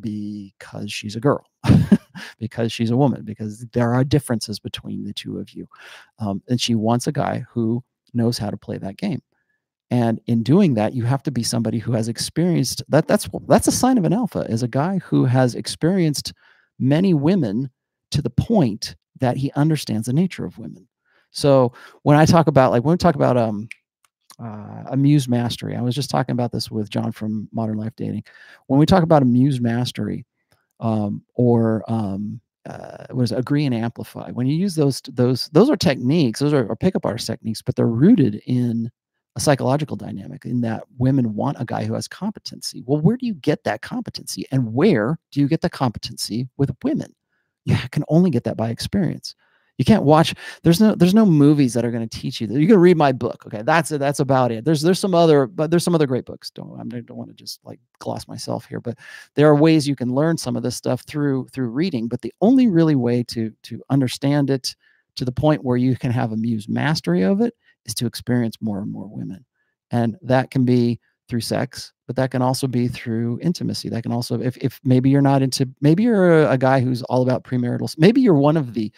Because 0.00 0.92
she's 0.92 1.16
a 1.16 1.20
girl. 1.20 1.46
because 2.38 2.72
she's 2.72 2.90
a 2.90 2.96
woman, 2.96 3.22
because 3.24 3.66
there 3.72 3.92
are 3.92 4.04
differences 4.04 4.58
between 4.58 5.04
the 5.04 5.12
two 5.12 5.38
of 5.38 5.50
you. 5.50 5.68
Um, 6.18 6.42
and 6.48 6.60
she 6.60 6.74
wants 6.74 7.06
a 7.06 7.12
guy 7.12 7.44
who 7.50 7.82
knows 8.14 8.38
how 8.38 8.50
to 8.50 8.56
play 8.56 8.78
that 8.78 8.96
game. 8.96 9.22
And 9.90 10.20
in 10.26 10.42
doing 10.42 10.72
that, 10.74 10.94
you 10.94 11.04
have 11.04 11.22
to 11.24 11.30
be 11.30 11.42
somebody 11.42 11.78
who 11.78 11.92
has 11.92 12.08
experienced 12.08 12.82
that. 12.88 13.06
That's 13.06 13.28
that's 13.46 13.68
a 13.68 13.72
sign 13.72 13.98
of 13.98 14.04
an 14.04 14.14
alpha, 14.14 14.40
is 14.48 14.62
a 14.62 14.68
guy 14.68 14.98
who 14.98 15.26
has 15.26 15.54
experienced 15.54 16.32
many 16.78 17.12
women 17.12 17.70
to 18.12 18.22
the 18.22 18.30
point 18.30 18.96
that 19.20 19.36
he 19.36 19.52
understands 19.52 20.06
the 20.06 20.14
nature 20.14 20.46
of 20.46 20.56
women. 20.56 20.88
So 21.30 21.72
when 22.02 22.16
I 22.16 22.24
talk 22.24 22.46
about 22.46 22.70
like 22.72 22.84
when 22.84 22.92
we 22.92 22.98
talk 22.98 23.16
about 23.16 23.36
um 23.36 23.68
uh, 24.42 24.84
amused 24.86 25.28
mastery, 25.28 25.76
I 25.76 25.82
was 25.82 25.94
just 25.94 26.10
talking 26.10 26.32
about 26.32 26.52
this 26.52 26.70
with 26.70 26.88
John 26.88 27.12
from 27.12 27.48
Modern 27.52 27.76
Life 27.76 27.94
Dating. 27.96 28.24
When 28.66 28.80
we 28.80 28.86
talk 28.86 29.02
about 29.02 29.22
amused 29.22 29.62
mastery, 29.62 30.24
um, 30.82 31.22
or 31.34 31.82
um, 31.88 32.40
uh, 32.68 33.06
was 33.10 33.32
agree 33.32 33.64
and 33.64 33.74
amplify. 33.74 34.30
When 34.30 34.46
you 34.46 34.56
use 34.56 34.74
those, 34.74 35.00
those, 35.02 35.48
those 35.52 35.70
are 35.70 35.76
techniques. 35.76 36.40
Those 36.40 36.52
are, 36.52 36.70
are 36.70 36.76
pickup 36.76 37.06
artist 37.06 37.26
techniques, 37.26 37.62
but 37.62 37.76
they're 37.76 37.86
rooted 37.86 38.42
in 38.46 38.90
a 39.34 39.40
psychological 39.40 39.96
dynamic 39.96 40.44
in 40.44 40.60
that 40.60 40.84
women 40.98 41.34
want 41.34 41.56
a 41.60 41.64
guy 41.64 41.84
who 41.84 41.94
has 41.94 42.06
competency. 42.06 42.82
Well, 42.84 43.00
where 43.00 43.16
do 43.16 43.24
you 43.24 43.34
get 43.34 43.64
that 43.64 43.80
competency, 43.80 44.44
and 44.52 44.74
where 44.74 45.18
do 45.30 45.40
you 45.40 45.48
get 45.48 45.62
the 45.62 45.70
competency 45.70 46.48
with 46.58 46.70
women? 46.84 47.14
You 47.64 47.76
can 47.92 48.04
only 48.08 48.28
get 48.28 48.44
that 48.44 48.56
by 48.56 48.70
experience. 48.70 49.34
You 49.78 49.84
can't 49.84 50.04
watch. 50.04 50.34
There's 50.62 50.80
no 50.80 50.94
there's 50.94 51.14
no 51.14 51.24
movies 51.24 51.74
that 51.74 51.84
are 51.84 51.90
going 51.90 52.06
to 52.06 52.18
teach 52.18 52.40
you. 52.40 52.46
You 52.46 52.66
can 52.66 52.78
read 52.78 52.96
my 52.96 53.10
book. 53.10 53.44
Okay, 53.46 53.62
that's 53.62 53.90
it. 53.90 53.98
That's 53.98 54.20
about 54.20 54.52
it. 54.52 54.64
There's 54.64 54.82
there's 54.82 55.00
some 55.00 55.14
other, 55.14 55.46
but 55.46 55.70
there's 55.70 55.82
some 55.82 55.94
other 55.94 56.06
great 56.06 56.26
books. 56.26 56.50
Don't 56.50 56.78
I 56.78 57.00
don't 57.00 57.16
want 57.16 57.30
to 57.30 57.34
just 57.34 57.60
like 57.64 57.80
gloss 57.98 58.28
myself 58.28 58.66
here, 58.66 58.80
but 58.80 58.98
there 59.34 59.48
are 59.48 59.56
ways 59.56 59.88
you 59.88 59.96
can 59.96 60.14
learn 60.14 60.36
some 60.36 60.56
of 60.56 60.62
this 60.62 60.76
stuff 60.76 61.02
through 61.02 61.48
through 61.52 61.68
reading. 61.68 62.06
But 62.06 62.20
the 62.20 62.34
only 62.40 62.68
really 62.68 62.94
way 62.94 63.22
to 63.28 63.52
to 63.62 63.82
understand 63.90 64.50
it 64.50 64.76
to 65.16 65.24
the 65.24 65.32
point 65.32 65.64
where 65.64 65.76
you 65.76 65.96
can 65.96 66.10
have 66.10 66.32
a 66.32 66.36
muse 66.36 66.68
mastery 66.68 67.22
of 67.22 67.40
it 67.40 67.54
is 67.84 67.94
to 67.94 68.06
experience 68.06 68.56
more 68.60 68.80
and 68.80 68.92
more 68.92 69.08
women, 69.08 69.44
and 69.90 70.16
that 70.22 70.50
can 70.50 70.64
be 70.64 71.00
through 71.28 71.40
sex, 71.40 71.94
but 72.06 72.14
that 72.14 72.30
can 72.30 72.42
also 72.42 72.66
be 72.66 72.88
through 72.88 73.38
intimacy. 73.40 73.88
That 73.88 74.02
can 74.02 74.12
also, 74.12 74.38
if, 74.38 74.56
if 74.58 74.78
maybe 74.84 75.08
you're 75.08 75.22
not 75.22 75.40
into, 75.40 75.66
maybe 75.80 76.02
you're 76.02 76.42
a, 76.42 76.52
a 76.52 76.58
guy 76.58 76.80
who's 76.80 77.02
all 77.04 77.22
about 77.22 77.42
premarital, 77.42 77.94
maybe 77.96 78.20
you're 78.20 78.34
one 78.34 78.58
of 78.58 78.74
the, 78.74 78.92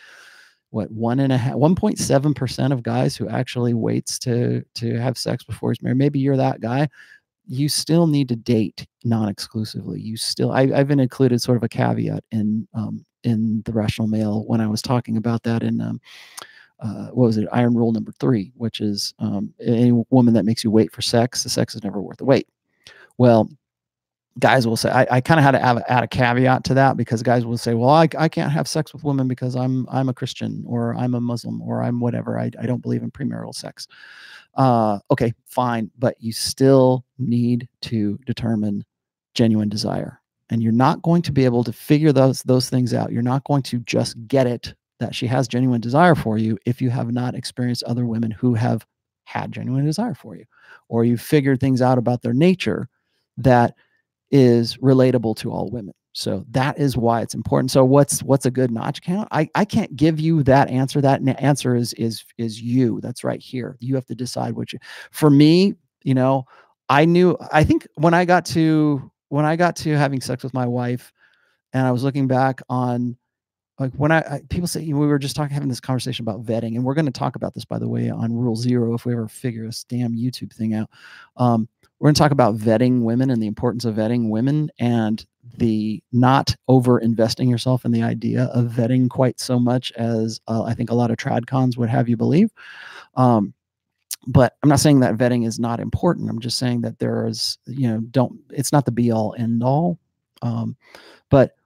what 0.74 0.90
one 0.90 1.20
and 1.20 1.32
a 1.32 1.38
half, 1.38 1.54
1.7 1.54 2.34
percent 2.34 2.72
of 2.72 2.82
guys 2.82 3.16
who 3.16 3.28
actually 3.28 3.74
waits 3.74 4.18
to 4.18 4.64
to 4.74 4.98
have 4.98 5.16
sex 5.16 5.44
before 5.44 5.70
he's 5.70 5.80
married. 5.80 5.98
Maybe 5.98 6.18
you're 6.18 6.36
that 6.36 6.60
guy. 6.60 6.88
You 7.46 7.68
still 7.68 8.08
need 8.08 8.28
to 8.30 8.36
date 8.36 8.84
non-exclusively. 9.04 10.00
You 10.00 10.16
still, 10.16 10.50
I, 10.50 10.66
have 10.68 10.88
been 10.88 10.98
included 10.98 11.40
sort 11.40 11.58
of 11.58 11.62
a 11.62 11.68
caveat 11.68 12.24
in 12.32 12.66
um, 12.74 13.04
in 13.22 13.62
the 13.64 13.72
rational 13.72 14.08
male 14.08 14.44
when 14.46 14.60
I 14.60 14.66
was 14.66 14.82
talking 14.82 15.16
about 15.16 15.44
that 15.44 15.62
in 15.62 15.80
um, 15.80 16.00
uh, 16.80 17.06
what 17.08 17.26
was 17.26 17.36
it, 17.36 17.46
iron 17.52 17.74
rule 17.74 17.92
number 17.92 18.12
three, 18.18 18.50
which 18.56 18.80
is 18.80 19.14
um, 19.20 19.54
any 19.60 19.92
woman 20.10 20.34
that 20.34 20.44
makes 20.44 20.64
you 20.64 20.72
wait 20.72 20.90
for 20.90 21.02
sex, 21.02 21.44
the 21.44 21.50
sex 21.50 21.76
is 21.76 21.84
never 21.84 22.02
worth 22.02 22.18
the 22.18 22.24
wait. 22.24 22.48
Well, 23.16 23.48
guys 24.38 24.66
will 24.66 24.76
say, 24.76 24.90
I, 24.90 25.06
I 25.10 25.20
kind 25.20 25.38
of 25.38 25.44
had 25.44 25.52
to 25.52 25.62
add, 25.62 25.82
add, 25.88 26.04
a 26.04 26.08
caveat 26.08 26.64
to 26.64 26.74
that 26.74 26.96
because 26.96 27.22
guys 27.22 27.44
will 27.44 27.58
say, 27.58 27.74
well, 27.74 27.90
I, 27.90 28.08
I 28.18 28.28
can't 28.28 28.50
have 28.50 28.66
sex 28.66 28.92
with 28.92 29.04
women 29.04 29.28
because 29.28 29.54
I'm, 29.54 29.86
I'm 29.90 30.08
a 30.08 30.14
Christian 30.14 30.64
or 30.66 30.94
I'm 30.96 31.14
a 31.14 31.20
Muslim 31.20 31.62
or 31.62 31.82
I'm 31.82 32.00
whatever. 32.00 32.38
I, 32.38 32.50
I 32.60 32.66
don't 32.66 32.82
believe 32.82 33.02
in 33.02 33.10
premarital 33.10 33.54
sex. 33.54 33.86
Uh, 34.54 34.98
okay, 35.10 35.32
fine. 35.46 35.90
But 35.98 36.16
you 36.20 36.32
still 36.32 37.04
need 37.18 37.68
to 37.82 38.18
determine 38.26 38.84
genuine 39.34 39.68
desire 39.68 40.20
and 40.50 40.62
you're 40.62 40.72
not 40.72 41.02
going 41.02 41.22
to 41.22 41.32
be 41.32 41.44
able 41.44 41.64
to 41.64 41.72
figure 41.72 42.12
those, 42.12 42.42
those 42.42 42.68
things 42.68 42.92
out. 42.92 43.12
You're 43.12 43.22
not 43.22 43.44
going 43.44 43.62
to 43.64 43.78
just 43.80 44.16
get 44.26 44.46
it 44.46 44.74
that 45.00 45.14
she 45.14 45.26
has 45.26 45.48
genuine 45.48 45.80
desire 45.80 46.14
for 46.14 46.38
you 46.38 46.58
if 46.66 46.80
you 46.80 46.90
have 46.90 47.12
not 47.12 47.34
experienced 47.34 47.82
other 47.84 48.06
women 48.06 48.30
who 48.30 48.54
have 48.54 48.86
had 49.24 49.52
genuine 49.52 49.84
desire 49.84 50.14
for 50.14 50.36
you, 50.36 50.44
or 50.88 51.04
you've 51.04 51.20
figured 51.20 51.60
things 51.60 51.82
out 51.82 51.98
about 51.98 52.22
their 52.22 52.34
nature 52.34 52.88
that 53.36 53.74
is 54.34 54.76
relatable 54.78 55.36
to 55.36 55.52
all 55.52 55.70
women. 55.70 55.94
So 56.12 56.44
that 56.50 56.76
is 56.76 56.96
why 56.96 57.22
it's 57.22 57.34
important. 57.34 57.70
So 57.70 57.84
what's 57.84 58.20
what's 58.22 58.46
a 58.46 58.50
good 58.50 58.72
notch 58.72 59.00
count? 59.00 59.28
I, 59.30 59.48
I 59.54 59.64
can't 59.64 59.94
give 59.96 60.18
you 60.18 60.42
that 60.42 60.68
answer. 60.68 61.00
That 61.00 61.22
answer 61.38 61.76
is 61.76 61.92
is 61.94 62.24
is 62.36 62.60
you. 62.60 63.00
That's 63.00 63.22
right 63.22 63.40
here. 63.40 63.76
You 63.78 63.94
have 63.94 64.06
to 64.06 64.14
decide 64.14 64.54
which. 64.54 64.74
For 65.12 65.30
me, 65.30 65.74
you 66.02 66.14
know, 66.14 66.46
I 66.88 67.04
knew. 67.04 67.36
I 67.52 67.62
think 67.62 67.86
when 67.94 68.12
I 68.12 68.24
got 68.24 68.44
to 68.46 69.10
when 69.28 69.44
I 69.44 69.54
got 69.54 69.76
to 69.76 69.90
having 69.96 70.20
sex 70.20 70.42
with 70.42 70.52
my 70.52 70.66
wife, 70.66 71.12
and 71.72 71.86
I 71.86 71.92
was 71.92 72.02
looking 72.02 72.26
back 72.26 72.60
on 72.68 73.16
like 73.78 73.92
when 73.94 74.12
I, 74.12 74.18
I 74.18 74.42
people 74.50 74.68
say 74.68 74.84
we 74.84 75.06
were 75.06 75.18
just 75.18 75.34
talking 75.34 75.54
having 75.54 75.68
this 75.68 75.80
conversation 75.80 76.24
about 76.24 76.44
vetting, 76.44 76.74
and 76.74 76.84
we're 76.84 76.94
going 76.94 77.06
to 77.06 77.12
talk 77.12 77.36
about 77.36 77.54
this 77.54 77.64
by 77.64 77.78
the 77.78 77.88
way 77.88 78.10
on 78.10 78.32
Rule 78.32 78.56
Zero 78.56 78.94
if 78.94 79.04
we 79.04 79.12
ever 79.12 79.28
figure 79.28 79.66
this 79.66 79.84
damn 79.84 80.16
YouTube 80.16 80.52
thing 80.52 80.74
out. 80.74 80.90
Um, 81.36 81.68
we're 82.04 82.08
going 82.08 82.16
to 82.16 82.18
talk 82.18 82.32
about 82.32 82.58
vetting 82.58 83.00
women 83.00 83.30
and 83.30 83.42
the 83.42 83.46
importance 83.46 83.86
of 83.86 83.94
vetting 83.94 84.28
women 84.28 84.70
and 84.78 85.24
the 85.56 86.02
not 86.12 86.54
over 86.68 86.98
investing 86.98 87.48
yourself 87.48 87.86
in 87.86 87.92
the 87.92 88.02
idea 88.02 88.50
of 88.52 88.66
vetting 88.66 89.08
quite 89.08 89.40
so 89.40 89.58
much 89.58 89.90
as 89.92 90.38
uh, 90.46 90.64
I 90.64 90.74
think 90.74 90.90
a 90.90 90.94
lot 90.94 91.10
of 91.10 91.16
tradcons 91.16 91.78
would 91.78 91.88
have 91.88 92.06
you 92.06 92.18
believe. 92.18 92.50
Um, 93.14 93.54
but 94.26 94.54
I'm 94.62 94.68
not 94.68 94.80
saying 94.80 95.00
that 95.00 95.16
vetting 95.16 95.46
is 95.46 95.58
not 95.58 95.80
important. 95.80 96.28
I'm 96.28 96.40
just 96.40 96.58
saying 96.58 96.82
that 96.82 96.98
there 96.98 97.26
is, 97.26 97.56
you 97.64 97.88
know, 97.88 98.00
don't, 98.10 98.38
it's 98.50 98.70
not 98.70 98.84
the 98.84 98.92
be 98.92 99.10
all 99.10 99.34
end 99.38 99.64
all. 99.64 99.98
Um, 100.42 100.76
but 101.30 101.56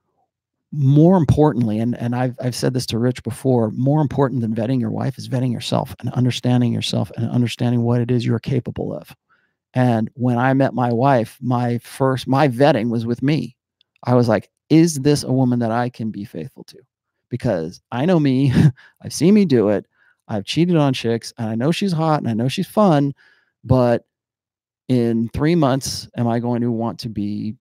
more 0.71 1.17
importantly, 1.17 1.79
and, 1.79 1.97
and 1.97 2.15
I've, 2.15 2.37
I've 2.41 2.55
said 2.55 2.73
this 2.73 2.85
to 2.85 2.97
Rich 2.97 3.23
before, 3.23 3.71
more 3.71 3.99
important 3.99 4.39
than 4.39 4.55
vetting 4.55 4.79
your 4.79 4.91
wife 4.91 5.17
is 5.17 5.27
vetting 5.27 5.51
yourself 5.51 5.93
and 5.99 6.07
understanding 6.13 6.71
yourself 6.71 7.11
and 7.17 7.29
understanding 7.29 7.81
what 7.81 7.99
it 7.99 8.09
is 8.09 8.25
you're 8.25 8.39
capable 8.39 8.95
of. 8.95 9.13
And 9.73 10.09
when 10.13 10.37
I 10.37 10.53
met 10.53 10.73
my 10.73 10.91
wife, 10.91 11.37
my 11.41 11.77
first, 11.79 12.27
my 12.27 12.47
vetting 12.47 12.89
was 12.89 13.05
with 13.05 13.21
me. 13.21 13.55
I 14.03 14.15
was 14.15 14.27
like, 14.27 14.49
is 14.69 14.95
this 14.95 15.23
a 15.23 15.31
woman 15.31 15.59
that 15.59 15.71
I 15.71 15.89
can 15.89 16.11
be 16.11 16.25
faithful 16.25 16.63
to? 16.65 16.77
Because 17.29 17.81
I 17.91 18.05
know 18.05 18.19
me, 18.19 18.51
I've 19.03 19.13
seen 19.13 19.33
me 19.33 19.45
do 19.45 19.69
it. 19.69 19.85
I've 20.27 20.45
cheated 20.45 20.75
on 20.75 20.93
chicks 20.93 21.33
and 21.37 21.49
I 21.49 21.55
know 21.55 21.71
she's 21.71 21.91
hot 21.91 22.19
and 22.19 22.29
I 22.29 22.33
know 22.33 22.47
she's 22.47 22.67
fun, 22.67 23.13
but 23.63 24.05
in 24.87 25.29
three 25.29 25.55
months, 25.55 26.07
am 26.17 26.27
I 26.27 26.39
going 26.39 26.61
to 26.61 26.71
want 26.71 26.99
to 27.01 27.09
be 27.09 27.55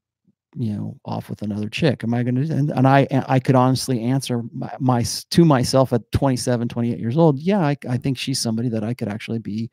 you 0.56 0.72
know 0.72 0.98
off 1.04 1.28
with 1.28 1.42
another 1.42 1.68
chick 1.68 2.02
am 2.02 2.14
i 2.14 2.22
going 2.22 2.34
to 2.34 2.52
and, 2.54 2.70
and 2.70 2.88
i 2.88 3.06
i 3.28 3.38
could 3.38 3.54
honestly 3.54 4.00
answer 4.00 4.42
my, 4.52 4.70
my, 4.80 5.04
to 5.30 5.44
myself 5.44 5.92
at 5.92 6.10
27 6.12 6.68
28 6.68 6.98
years 6.98 7.18
old 7.18 7.38
yeah 7.38 7.60
I, 7.60 7.76
I 7.88 7.98
think 7.98 8.16
she's 8.16 8.40
somebody 8.40 8.68
that 8.70 8.82
i 8.82 8.94
could 8.94 9.08
actually 9.08 9.40
be 9.40 9.70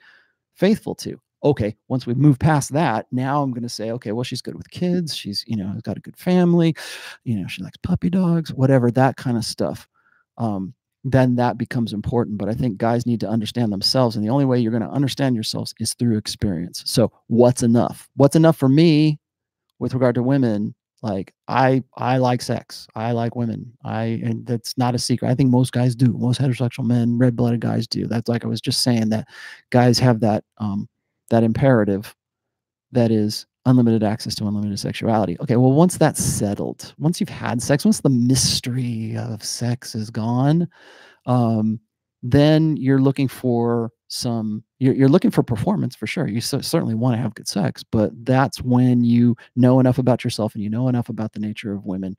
faithful 0.56 0.94
to 0.96 1.20
okay 1.46 1.76
once 1.88 2.06
we 2.06 2.14
move 2.14 2.38
past 2.40 2.74
that 2.74 3.06
now 3.12 3.42
i'm 3.42 3.52
going 3.52 3.64
to 3.64 3.70
say 3.70 3.92
okay 3.92 4.12
well 4.12 4.24
she's 4.24 4.42
good 4.42 4.56
with 4.56 4.70
kids 4.72 5.16
she's 5.16 5.44
you 5.48 5.56
know 5.56 5.68
has 5.70 5.82
got 5.82 5.98
a 5.98 6.02
good 6.02 6.18
family 6.18 6.76
you 7.24 7.36
know 7.40 7.48
she 7.48 7.64
likes 7.64 7.78
puppy 7.78 8.10
dogs 8.10 8.52
whatever 8.54 8.92
that 8.92 9.16
kind 9.16 9.38
of 9.38 9.46
stuff. 9.46 9.88
Um, 10.38 10.74
then 11.08 11.36
that 11.36 11.58
becomes 11.58 11.94
important 11.94 12.38
but 12.38 12.50
i 12.50 12.54
think 12.54 12.78
guys 12.78 13.06
need 13.06 13.20
to 13.20 13.30
understand 13.30 13.72
themselves 13.72 14.16
and 14.16 14.26
the 14.26 14.30
only 14.30 14.44
way 14.44 14.60
you're 14.60 14.72
going 14.72 14.82
to 14.82 14.90
understand 14.90 15.36
yourselves 15.36 15.74
is 15.80 15.94
through 15.94 16.18
experience. 16.18 16.84
So 16.86 17.12
what's 17.28 17.64
enough? 17.64 18.10
What's 18.16 18.36
enough 18.36 18.58
for 18.58 18.70
me 18.70 19.20
with 19.80 19.94
regard 19.94 20.16
to 20.16 20.24
women? 20.24 20.74
Like 21.02 21.34
i 21.48 21.84
i 21.96 22.18
like 22.18 22.42
sex. 22.42 22.88
I 22.96 23.12
like 23.12 23.36
women. 23.36 23.72
I 23.84 24.20
and 24.24 24.46
that's 24.48 24.76
not 24.78 24.96
a 24.96 25.00
secret. 25.00 25.30
I 25.30 25.36
think 25.36 25.52
most 25.52 25.72
guys 25.72 25.96
do. 25.96 26.14
Most 26.18 26.42
heterosexual 26.42 26.86
men 26.86 27.18
red-blooded 27.20 27.60
guys 27.60 27.88
do. 27.88 28.08
That's 28.08 28.28
like 28.28 28.44
i 28.44 28.48
was 28.48 28.62
just 28.62 28.82
saying 28.82 29.10
that 29.10 29.28
guys 29.70 30.00
have 30.00 30.22
that 30.22 30.44
um 30.58 30.88
that 31.30 31.44
imperative 31.44 32.16
that 32.92 33.12
is 33.12 33.46
unlimited 33.66 34.04
access 34.04 34.36
to 34.36 34.48
unlimited 34.48 34.80
sexuality. 34.80 35.38
Okay 35.42 35.56
well 35.56 35.72
once 35.72 35.98
that's 35.98 36.24
settled 36.24 36.94
once 36.98 37.20
you've 37.20 37.30
had 37.30 37.62
sex 37.62 37.84
once 37.84 38.02
the 38.02 38.10
mystery 38.10 39.18
of 39.18 39.44
sex 39.44 39.96
is 39.96 40.10
gone 40.10 40.68
um 41.26 41.80
then 42.24 42.76
you're 42.78 43.02
looking 43.02 43.28
for 43.28 43.92
some 44.08 44.64
you're, 44.80 44.94
you're 44.94 45.10
looking 45.10 45.32
for 45.32 45.44
performance 45.44 45.96
for 45.96 46.08
sure. 46.08 46.28
You 46.28 46.42
so, 46.42 46.62
certainly 46.62 46.96
want 46.96 47.16
to 47.16 47.22
have 47.22 47.34
good 47.36 47.48
sex 47.48 47.84
but 47.84 48.12
that's 48.26 48.62
when 48.62 49.04
you 49.04 49.36
know 49.56 49.80
enough 49.80 49.98
about 49.98 50.24
yourself 50.24 50.54
and 50.54 50.64
you 50.64 50.70
know 50.70 50.88
enough 50.88 51.10
about 51.10 51.34
the 51.34 51.40
nature 51.40 51.74
of 51.74 51.86
women 51.86 52.16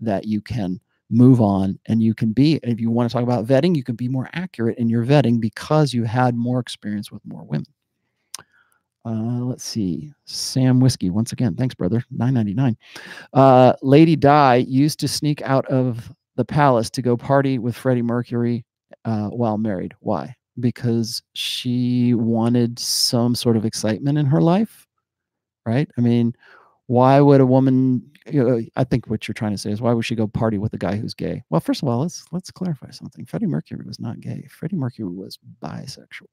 that 0.00 0.26
you 0.26 0.40
can 0.40 0.80
move 1.10 1.40
on 1.40 1.78
and 1.86 2.02
you 2.02 2.14
can 2.14 2.32
be 2.32 2.60
if 2.62 2.78
you 2.78 2.90
want 2.90 3.08
to 3.08 3.12
talk 3.12 3.22
about 3.22 3.46
vetting 3.46 3.74
you 3.74 3.82
can 3.82 3.96
be 3.96 4.08
more 4.08 4.28
accurate 4.32 4.78
in 4.78 4.88
your 4.88 5.04
vetting 5.04 5.40
because 5.40 5.92
you 5.92 6.04
had 6.04 6.36
more 6.36 6.60
experience 6.60 7.10
with 7.10 7.22
more 7.24 7.42
women 7.44 7.66
uh, 9.06 9.44
let's 9.44 9.64
see 9.64 10.12
sam 10.24 10.80
whiskey 10.80 11.10
once 11.10 11.32
again 11.32 11.54
thanks 11.54 11.74
brother 11.74 12.04
999 12.10 12.76
uh, 13.32 13.72
lady 13.82 14.16
di 14.16 14.56
used 14.56 15.00
to 15.00 15.08
sneak 15.08 15.40
out 15.42 15.66
of 15.66 16.12
the 16.36 16.44
palace 16.44 16.90
to 16.90 17.02
go 17.02 17.16
party 17.16 17.58
with 17.58 17.76
freddie 17.76 18.02
mercury 18.02 18.64
uh, 19.04 19.28
while 19.28 19.58
married 19.58 19.94
why 20.00 20.34
because 20.60 21.22
she 21.34 22.14
wanted 22.14 22.78
some 22.78 23.34
sort 23.34 23.56
of 23.56 23.64
excitement 23.64 24.18
in 24.18 24.26
her 24.26 24.40
life, 24.40 24.86
right? 25.66 25.88
I 25.96 26.00
mean, 26.00 26.34
why 26.86 27.20
would 27.20 27.40
a 27.40 27.46
woman? 27.46 28.02
You 28.30 28.44
know, 28.44 28.60
I 28.76 28.84
think 28.84 29.06
what 29.06 29.26
you're 29.26 29.34
trying 29.34 29.52
to 29.52 29.58
say 29.58 29.70
is 29.70 29.80
why 29.80 29.92
would 29.92 30.04
she 30.04 30.14
go 30.14 30.26
party 30.26 30.58
with 30.58 30.74
a 30.74 30.78
guy 30.78 30.96
who's 30.96 31.14
gay? 31.14 31.42
Well, 31.50 31.60
first 31.60 31.82
of 31.82 31.88
all, 31.88 32.00
let's 32.00 32.24
let's 32.32 32.50
clarify 32.50 32.90
something. 32.90 33.24
Freddie 33.24 33.46
Mercury 33.46 33.84
was 33.86 33.98
not 34.00 34.20
gay. 34.20 34.46
Freddie 34.50 34.76
Mercury 34.76 35.08
was 35.08 35.38
bisexual. 35.62 36.26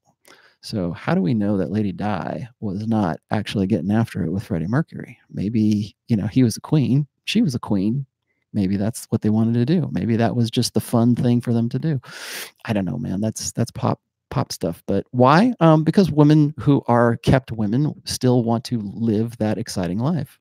So 0.60 0.92
how 0.92 1.14
do 1.14 1.22
we 1.22 1.34
know 1.34 1.56
that 1.56 1.70
Lady 1.70 1.92
Di 1.92 2.48
was 2.60 2.86
not 2.86 3.20
actually 3.30 3.66
getting 3.66 3.92
after 3.92 4.24
it 4.24 4.30
with 4.30 4.42
Freddie 4.42 4.66
Mercury? 4.66 5.18
Maybe 5.30 5.96
you 6.08 6.16
know 6.16 6.26
he 6.26 6.42
was 6.42 6.56
a 6.56 6.60
queen, 6.60 7.06
she 7.24 7.42
was 7.42 7.54
a 7.54 7.60
queen. 7.60 8.06
Maybe 8.54 8.76
that's 8.76 9.06
what 9.10 9.20
they 9.20 9.30
wanted 9.30 9.54
to 9.54 9.66
do. 9.66 9.88
Maybe 9.92 10.16
that 10.16 10.34
was 10.34 10.50
just 10.50 10.72
the 10.74 10.80
fun 10.80 11.14
thing 11.14 11.40
for 11.40 11.52
them 11.52 11.68
to 11.68 11.78
do. 11.78 12.00
I 12.64 12.72
don't 12.72 12.86
know, 12.86 12.98
man. 12.98 13.20
That's 13.20 13.52
that's 13.52 13.70
pop 13.70 14.00
pop 14.30 14.52
stuff. 14.52 14.82
But 14.86 15.06
why? 15.10 15.52
Um, 15.60 15.84
because 15.84 16.10
women 16.10 16.54
who 16.58 16.82
are 16.86 17.16
kept 17.18 17.52
women 17.52 17.94
still 18.04 18.42
want 18.42 18.64
to 18.64 18.80
live 18.94 19.36
that 19.38 19.58
exciting 19.58 19.98
life. 19.98 20.38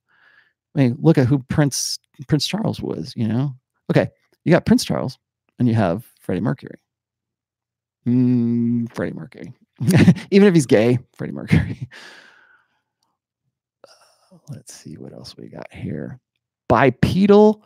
I 0.76 0.80
mean, 0.80 0.98
look 1.02 1.18
at 1.18 1.28
who 1.28 1.40
Prince 1.50 2.00
Prince 2.28 2.48
Charles 2.48 2.82
was. 2.82 3.14
You 3.16 3.28
know, 3.28 3.56
okay, 3.92 4.08
you 4.46 4.52
got 4.52 4.66
Prince 4.66 4.86
Charles, 4.86 5.20
and 5.60 5.68
you 5.68 5.74
have 5.74 6.06
Freddie 6.22 6.42
Mercury. 6.42 6.80
Mm, 8.08 8.94
Freddie 8.96 9.14
Mercury, 9.14 9.54
even 10.32 10.48
if 10.48 10.54
he's 10.54 10.66
gay, 10.66 11.00
Freddie 11.16 11.34
Mercury. 11.34 11.88
Uh, 13.88 14.38
let's 14.50 14.74
see 14.74 14.98
what 14.98 15.14
else 15.14 15.36
we 15.38 15.48
got 15.48 15.72
here. 15.72 16.20
Bipedal 16.68 17.64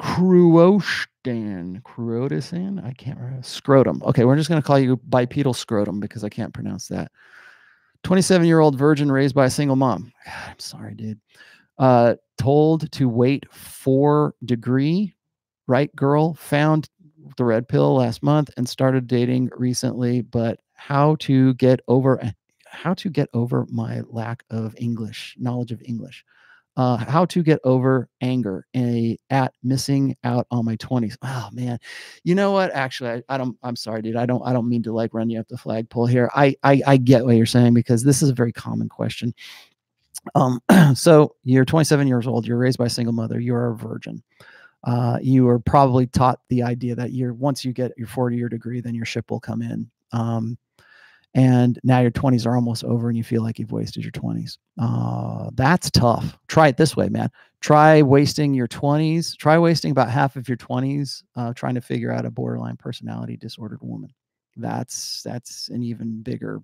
cruosh 0.00 1.06
Dan 1.24 1.82
Crotisan. 1.84 2.84
I 2.84 2.92
can't 2.92 3.18
remember. 3.18 3.42
Scrotum. 3.42 4.02
Okay, 4.04 4.24
we're 4.24 4.36
just 4.36 4.48
going 4.48 4.60
to 4.60 4.66
call 4.66 4.78
you 4.78 4.96
bipedal 4.96 5.54
scrotum 5.54 6.00
because 6.00 6.24
I 6.24 6.28
can't 6.28 6.54
pronounce 6.54 6.88
that. 6.88 7.10
27 8.04 8.46
year 8.46 8.60
old 8.60 8.78
virgin 8.78 9.10
raised 9.10 9.34
by 9.34 9.46
a 9.46 9.50
single 9.50 9.76
mom. 9.76 10.12
God, 10.26 10.50
I'm 10.50 10.58
sorry, 10.58 10.94
dude. 10.94 11.20
Uh, 11.78 12.14
told 12.38 12.90
to 12.92 13.08
wait 13.08 13.52
four 13.52 14.34
degree. 14.44 15.14
Right 15.66 15.94
girl 15.96 16.34
found 16.34 16.88
the 17.36 17.44
red 17.44 17.66
pill 17.66 17.96
last 17.96 18.22
month 18.22 18.50
and 18.56 18.68
started 18.68 19.08
dating 19.08 19.50
recently, 19.56 20.20
but 20.22 20.60
how 20.76 21.16
to 21.16 21.54
get 21.54 21.80
over 21.88 22.20
how 22.68 22.94
to 22.94 23.08
get 23.08 23.28
over 23.32 23.66
my 23.70 24.02
lack 24.08 24.44
of 24.50 24.74
English 24.78 25.34
knowledge 25.38 25.72
of 25.72 25.82
English. 25.84 26.24
Uh, 26.76 26.98
how 26.98 27.24
to 27.24 27.42
get 27.42 27.58
over 27.64 28.06
anger 28.20 28.66
a, 28.76 29.18
at 29.30 29.54
missing 29.62 30.14
out 30.24 30.46
on 30.50 30.62
my 30.62 30.76
20s 30.76 31.16
oh 31.22 31.48
man. 31.50 31.78
You 32.22 32.34
know 32.34 32.52
what? 32.52 32.70
Actually 32.72 33.10
I, 33.10 33.22
I, 33.30 33.38
don't 33.38 33.56
i'm 33.62 33.76
sorry 33.76 34.02
dude. 34.02 34.16
I 34.16 34.26
don't 34.26 34.42
i 34.42 34.52
don't 34.52 34.68
mean 34.68 34.82
to 34.82 34.92
like 34.92 35.14
run 35.14 35.30
you 35.30 35.40
up 35.40 35.48
the 35.48 35.56
flagpole 35.56 36.04
here. 36.04 36.30
I, 36.34 36.54
I 36.62 36.82
i 36.86 36.96
get 36.98 37.24
what 37.24 37.36
you're 37.36 37.46
saying 37.46 37.72
because 37.72 38.04
this 38.04 38.20
is 38.20 38.28
a 38.28 38.34
very 38.34 38.52
common 38.52 38.90
question. 38.90 39.32
Um 40.34 40.60
so 40.94 41.34
you're 41.44 41.64
27 41.64 42.06
years 42.06 42.26
old. 42.26 42.46
You're 42.46 42.58
raised 42.58 42.78
by 42.78 42.86
a 42.86 42.90
single 42.90 43.14
mother. 43.14 43.40
You're 43.40 43.70
a 43.70 43.76
virgin. 43.76 44.22
Uh, 44.84 45.18
you 45.22 45.48
are 45.48 45.58
probably 45.58 46.06
taught 46.06 46.40
the 46.50 46.62
idea 46.62 46.94
that 46.94 47.12
you're 47.12 47.32
once 47.32 47.64
you 47.64 47.72
get 47.72 47.92
your 47.96 48.06
40 48.06 48.36
year 48.36 48.50
degree 48.50 48.82
then 48.82 48.94
your 48.94 49.06
ship 49.06 49.30
will 49.30 49.40
come 49.40 49.62
in. 49.62 49.90
Um, 50.12 50.58
and 51.34 51.78
now 51.84 52.00
your 52.00 52.10
20s 52.10 52.46
are 52.46 52.54
almost 52.54 52.84
over 52.84 53.08
and 53.08 53.16
you 53.16 53.24
feel 53.24 53.42
like 53.42 53.58
you've 53.58 53.72
wasted 53.72 54.02
your 54.02 54.12
20s. 54.12 54.58
Uh, 54.80 55.50
that's 55.54 55.90
tough. 55.90 56.38
Try 56.48 56.68
it 56.68 56.76
this 56.76 56.96
way, 56.96 57.08
man. 57.08 57.30
Try 57.60 58.02
wasting 58.02 58.54
your 58.54 58.68
20s, 58.68 59.36
try 59.36 59.58
wasting 59.58 59.90
about 59.90 60.10
half 60.10 60.36
of 60.36 60.48
your 60.48 60.56
20s 60.56 61.22
uh, 61.36 61.52
trying 61.54 61.74
to 61.74 61.80
figure 61.80 62.12
out 62.12 62.24
a 62.24 62.30
borderline 62.30 62.76
personality 62.76 63.36
disordered 63.36 63.82
woman. 63.82 64.12
That's 64.56 65.22
that's 65.22 65.68
an 65.68 65.82
even 65.82 66.22
bigger 66.22 66.62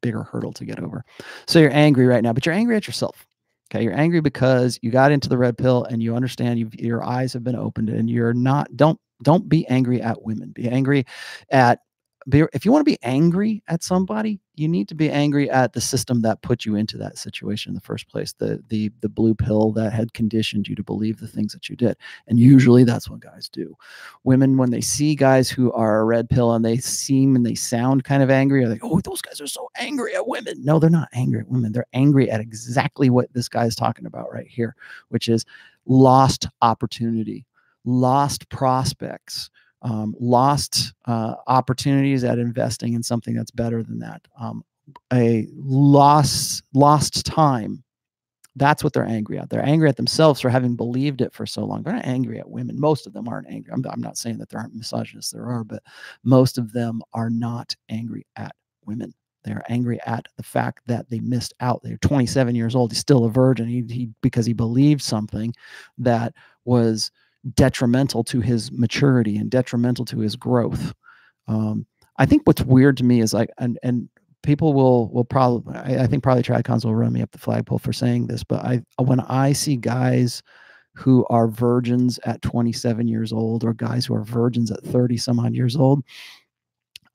bigger 0.00 0.22
hurdle 0.22 0.52
to 0.52 0.64
get 0.64 0.80
over. 0.80 1.04
So 1.46 1.58
you're 1.58 1.74
angry 1.74 2.06
right 2.06 2.22
now, 2.22 2.32
but 2.32 2.46
you're 2.46 2.54
angry 2.54 2.76
at 2.76 2.86
yourself. 2.86 3.26
Okay, 3.70 3.84
you're 3.84 3.98
angry 3.98 4.20
because 4.20 4.78
you 4.82 4.90
got 4.90 5.12
into 5.12 5.28
the 5.28 5.36
red 5.36 5.58
pill 5.58 5.84
and 5.84 6.02
you 6.02 6.16
understand 6.16 6.58
you 6.58 6.70
your 6.72 7.04
eyes 7.04 7.32
have 7.34 7.44
been 7.44 7.56
opened 7.56 7.90
and 7.90 8.08
you're 8.08 8.32
not 8.32 8.74
don't 8.76 8.98
don't 9.22 9.48
be 9.48 9.66
angry 9.68 10.00
at 10.00 10.22
women. 10.22 10.50
Be 10.50 10.68
angry 10.68 11.04
at 11.50 11.80
be, 12.28 12.44
if 12.52 12.64
you 12.64 12.72
want 12.72 12.80
to 12.80 12.90
be 12.90 12.98
angry 13.02 13.62
at 13.68 13.82
somebody, 13.82 14.40
you 14.54 14.68
need 14.68 14.88
to 14.88 14.94
be 14.94 15.10
angry 15.10 15.48
at 15.50 15.72
the 15.72 15.80
system 15.80 16.20
that 16.22 16.42
put 16.42 16.64
you 16.64 16.74
into 16.74 16.98
that 16.98 17.16
situation 17.16 17.70
in 17.70 17.74
the 17.74 17.80
first 17.80 18.08
place. 18.08 18.32
The 18.32 18.62
the 18.68 18.90
the 19.00 19.08
blue 19.08 19.34
pill 19.34 19.72
that 19.72 19.92
had 19.92 20.12
conditioned 20.12 20.68
you 20.68 20.74
to 20.74 20.82
believe 20.82 21.18
the 21.18 21.28
things 21.28 21.52
that 21.52 21.68
you 21.68 21.76
did. 21.76 21.96
And 22.26 22.38
usually 22.38 22.84
that's 22.84 23.08
what 23.08 23.20
guys 23.20 23.48
do. 23.48 23.74
Women, 24.24 24.56
when 24.56 24.70
they 24.70 24.80
see 24.80 25.14
guys 25.14 25.48
who 25.48 25.72
are 25.72 26.00
a 26.00 26.04
red 26.04 26.28
pill 26.28 26.52
and 26.54 26.64
they 26.64 26.76
seem 26.76 27.36
and 27.36 27.46
they 27.46 27.54
sound 27.54 28.04
kind 28.04 28.22
of 28.22 28.30
angry, 28.30 28.64
are 28.64 28.68
like, 28.68 28.84
oh, 28.84 29.00
those 29.00 29.22
guys 29.22 29.40
are 29.40 29.46
so 29.46 29.68
angry 29.76 30.14
at 30.14 30.26
women. 30.26 30.62
No, 30.64 30.78
they're 30.78 30.90
not 30.90 31.08
angry 31.12 31.40
at 31.40 31.48
women. 31.48 31.72
They're 31.72 31.86
angry 31.92 32.30
at 32.30 32.40
exactly 32.40 33.10
what 33.10 33.32
this 33.32 33.48
guy 33.48 33.64
is 33.64 33.76
talking 33.76 34.06
about 34.06 34.32
right 34.32 34.48
here, 34.48 34.74
which 35.08 35.28
is 35.28 35.44
lost 35.86 36.48
opportunity, 36.60 37.46
lost 37.84 38.48
prospects 38.50 39.50
um, 39.82 40.14
lost 40.18 40.92
uh, 41.06 41.34
opportunities 41.46 42.24
at 42.24 42.38
investing 42.38 42.94
in 42.94 43.02
something 43.02 43.34
that's 43.34 43.50
better 43.50 43.82
than 43.82 43.98
that, 44.00 44.22
um, 44.38 44.64
a 45.12 45.46
lost 45.54 46.64
lost 46.74 47.26
time. 47.26 47.82
That's 48.56 48.82
what 48.82 48.92
they're 48.92 49.04
angry 49.04 49.38
at. 49.38 49.50
They're 49.50 49.64
angry 49.64 49.88
at 49.88 49.96
themselves 49.96 50.40
for 50.40 50.48
having 50.48 50.74
believed 50.74 51.20
it 51.20 51.32
for 51.32 51.46
so 51.46 51.64
long. 51.64 51.82
They're 51.82 51.92
not 51.92 52.04
angry 52.04 52.40
at 52.40 52.50
women. 52.50 52.80
Most 52.80 53.06
of 53.06 53.12
them 53.12 53.28
aren't 53.28 53.48
angry. 53.48 53.72
I'm, 53.72 53.84
I'm 53.88 54.00
not 54.00 54.18
saying 54.18 54.38
that 54.38 54.48
there 54.48 54.58
aren't 54.58 54.74
misogynists. 54.74 55.30
There 55.30 55.46
are, 55.46 55.62
but 55.62 55.82
most 56.24 56.58
of 56.58 56.72
them 56.72 57.00
are 57.14 57.30
not 57.30 57.76
angry 57.88 58.26
at 58.34 58.56
women. 58.84 59.14
They're 59.44 59.62
angry 59.68 60.00
at 60.06 60.26
the 60.36 60.42
fact 60.42 60.80
that 60.86 61.08
they 61.08 61.20
missed 61.20 61.54
out. 61.60 61.80
They're 61.84 61.98
27 61.98 62.54
years 62.56 62.74
old. 62.74 62.90
He's 62.90 62.98
still 62.98 63.26
a 63.26 63.30
virgin. 63.30 63.68
He, 63.68 63.84
he 63.88 64.10
because 64.22 64.44
he 64.44 64.52
believed 64.52 65.02
something 65.02 65.54
that 65.98 66.34
was 66.64 67.12
detrimental 67.54 68.24
to 68.24 68.40
his 68.40 68.72
maturity 68.72 69.36
and 69.36 69.50
detrimental 69.50 70.04
to 70.06 70.18
his 70.18 70.36
growth. 70.36 70.94
Um, 71.46 71.86
I 72.18 72.26
think 72.26 72.42
what's 72.44 72.62
weird 72.62 72.96
to 72.98 73.04
me 73.04 73.20
is 73.20 73.32
like, 73.32 73.50
and 73.58 73.78
and 73.82 74.08
people 74.42 74.72
will 74.74 75.08
will 75.10 75.24
probably, 75.24 75.74
I, 75.76 76.04
I 76.04 76.06
think 76.06 76.22
probably 76.22 76.42
Tradcons 76.42 76.84
will 76.84 76.94
run 76.94 77.12
me 77.12 77.22
up 77.22 77.30
the 77.30 77.38
flagpole 77.38 77.78
for 77.78 77.92
saying 77.92 78.26
this, 78.26 78.44
but 78.44 78.64
I 78.64 78.82
when 78.98 79.20
I 79.20 79.52
see 79.52 79.76
guys 79.76 80.42
who 80.94 81.24
are 81.30 81.46
virgins 81.46 82.18
at 82.24 82.42
27 82.42 83.06
years 83.06 83.32
old 83.32 83.62
or 83.64 83.72
guys 83.72 84.06
who 84.06 84.14
are 84.14 84.24
virgins 84.24 84.72
at 84.72 84.82
30 84.82 85.16
some 85.16 85.38
odd 85.38 85.54
years 85.54 85.76
old, 85.76 86.02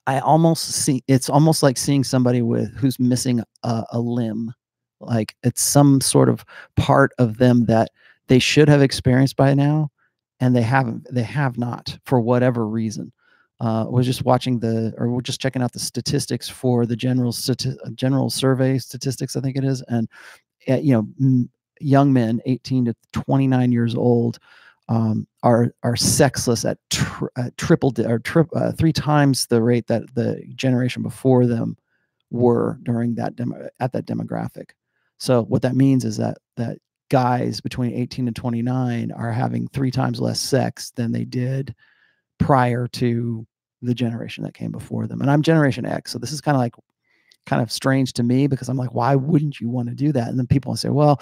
I 0.06 0.20
almost 0.20 0.64
see 0.72 1.02
it's 1.06 1.28
almost 1.28 1.62
like 1.62 1.76
seeing 1.76 2.04
somebody 2.04 2.40
with 2.42 2.74
who's 2.76 2.98
missing 2.98 3.42
a, 3.62 3.84
a 3.92 4.00
limb, 4.00 4.52
like 5.00 5.34
it's 5.42 5.62
some 5.62 6.00
sort 6.00 6.28
of 6.30 6.44
part 6.76 7.12
of 7.18 7.36
them 7.38 7.66
that 7.66 7.90
they 8.28 8.38
should 8.38 8.68
have 8.68 8.80
experienced 8.80 9.36
by 9.36 9.52
now 9.52 9.90
and 10.44 10.54
they 10.54 10.62
haven't 10.62 11.06
they 11.10 11.22
have 11.22 11.56
not 11.56 11.98
for 12.04 12.20
whatever 12.20 12.66
reason. 12.68 13.12
Uh, 13.60 13.86
was 13.88 14.04
just 14.04 14.24
watching 14.24 14.58
the 14.58 14.92
or 14.98 15.08
we're 15.08 15.20
just 15.22 15.40
checking 15.40 15.62
out 15.62 15.72
the 15.72 15.78
statistics 15.78 16.48
for 16.48 16.84
the 16.86 16.96
general 16.96 17.32
stati- 17.32 17.94
general 17.94 18.28
survey 18.28 18.76
statistics 18.76 19.36
i 19.36 19.40
think 19.40 19.56
it 19.56 19.62
is 19.62 19.80
and 19.88 20.08
uh, 20.68 20.74
you 20.74 20.92
know 20.92 21.06
m- 21.20 21.48
young 21.80 22.12
men 22.12 22.40
18 22.46 22.84
to 22.86 22.94
29 23.12 23.70
years 23.70 23.94
old 23.94 24.40
um, 24.88 25.26
are 25.44 25.72
are 25.84 25.96
sexless 25.96 26.64
at, 26.64 26.78
at 27.36 27.56
triple 27.56 27.90
di- 27.90 28.04
or 28.04 28.18
tri- 28.18 28.42
uh, 28.56 28.72
three 28.72 28.92
times 28.92 29.46
the 29.46 29.62
rate 29.62 29.86
that 29.86 30.02
the 30.14 30.42
generation 30.56 31.02
before 31.02 31.46
them 31.46 31.76
were 32.30 32.78
during 32.82 33.14
that 33.14 33.36
demo 33.36 33.68
at 33.80 33.92
that 33.92 34.04
demographic. 34.04 34.70
So 35.18 35.44
what 35.44 35.62
that 35.62 35.76
means 35.76 36.04
is 36.04 36.16
that 36.16 36.38
that 36.56 36.78
guys 37.10 37.60
between 37.60 37.92
18 37.94 38.26
and 38.26 38.36
29 38.36 39.12
are 39.12 39.32
having 39.32 39.68
three 39.68 39.90
times 39.90 40.20
less 40.20 40.40
sex 40.40 40.90
than 40.92 41.12
they 41.12 41.24
did 41.24 41.74
prior 42.38 42.86
to 42.88 43.46
the 43.82 43.94
generation 43.94 44.44
that 44.44 44.54
came 44.54 44.72
before 44.72 45.06
them. 45.06 45.20
And 45.20 45.30
I'm 45.30 45.42
Generation 45.42 45.86
X, 45.86 46.12
so 46.12 46.18
this 46.18 46.32
is 46.32 46.40
kind 46.40 46.56
of 46.56 46.60
like 46.60 46.74
kind 47.46 47.62
of 47.62 47.70
strange 47.70 48.12
to 48.14 48.22
me 48.22 48.46
because 48.46 48.68
I'm 48.68 48.76
like, 48.76 48.94
why 48.94 49.14
wouldn't 49.14 49.60
you 49.60 49.68
want 49.68 49.88
to 49.88 49.94
do 49.94 50.12
that? 50.12 50.28
And 50.28 50.38
then 50.38 50.46
people 50.46 50.74
say, 50.76 50.88
well, 50.88 51.20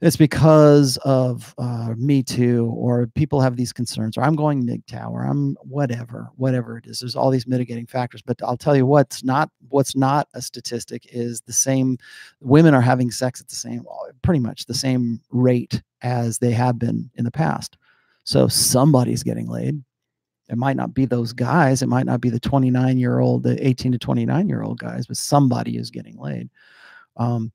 it's 0.00 0.16
because 0.16 0.96
of 0.98 1.54
uh, 1.58 1.94
Me 1.96 2.22
Too, 2.22 2.66
or 2.76 3.06
people 3.08 3.40
have 3.40 3.56
these 3.56 3.72
concerns, 3.72 4.16
or 4.16 4.22
I'm 4.22 4.36
going 4.36 4.64
MGTOW, 4.64 5.10
or 5.10 5.22
I'm 5.24 5.56
whatever, 5.62 6.30
whatever 6.36 6.78
it 6.78 6.86
is. 6.86 7.00
There's 7.00 7.16
all 7.16 7.30
these 7.30 7.46
mitigating 7.46 7.86
factors. 7.86 8.22
But 8.22 8.38
I'll 8.42 8.56
tell 8.56 8.76
you 8.76 8.86
what's 8.86 9.24
not 9.24 9.50
what's 9.68 9.96
not 9.96 10.28
a 10.34 10.42
statistic 10.42 11.06
is 11.12 11.40
the 11.42 11.52
same. 11.52 11.98
Women 12.40 12.74
are 12.74 12.80
having 12.80 13.10
sex 13.10 13.40
at 13.40 13.48
the 13.48 13.56
same, 13.56 13.84
pretty 14.22 14.40
much 14.40 14.66
the 14.66 14.74
same 14.74 15.20
rate 15.30 15.82
as 16.02 16.38
they 16.38 16.52
have 16.52 16.78
been 16.78 17.10
in 17.16 17.24
the 17.24 17.30
past. 17.30 17.76
So 18.24 18.48
somebody's 18.48 19.22
getting 19.22 19.48
laid 19.48 19.82
it 20.50 20.58
might 20.58 20.76
not 20.76 20.92
be 20.94 21.04
those 21.04 21.32
guys. 21.32 21.80
It 21.80 21.88
might 21.88 22.06
not 22.06 22.20
be 22.20 22.28
the 22.28 22.40
29 22.40 22.98
year 22.98 23.20
old, 23.20 23.44
the 23.44 23.66
18 23.66 23.92
to 23.92 23.98
29 23.98 24.48
year 24.48 24.62
old 24.62 24.78
guys, 24.78 25.06
but 25.06 25.16
somebody 25.16 25.76
is 25.76 25.90
getting 25.90 26.18
laid. 26.18 26.50
Um, 27.16 27.52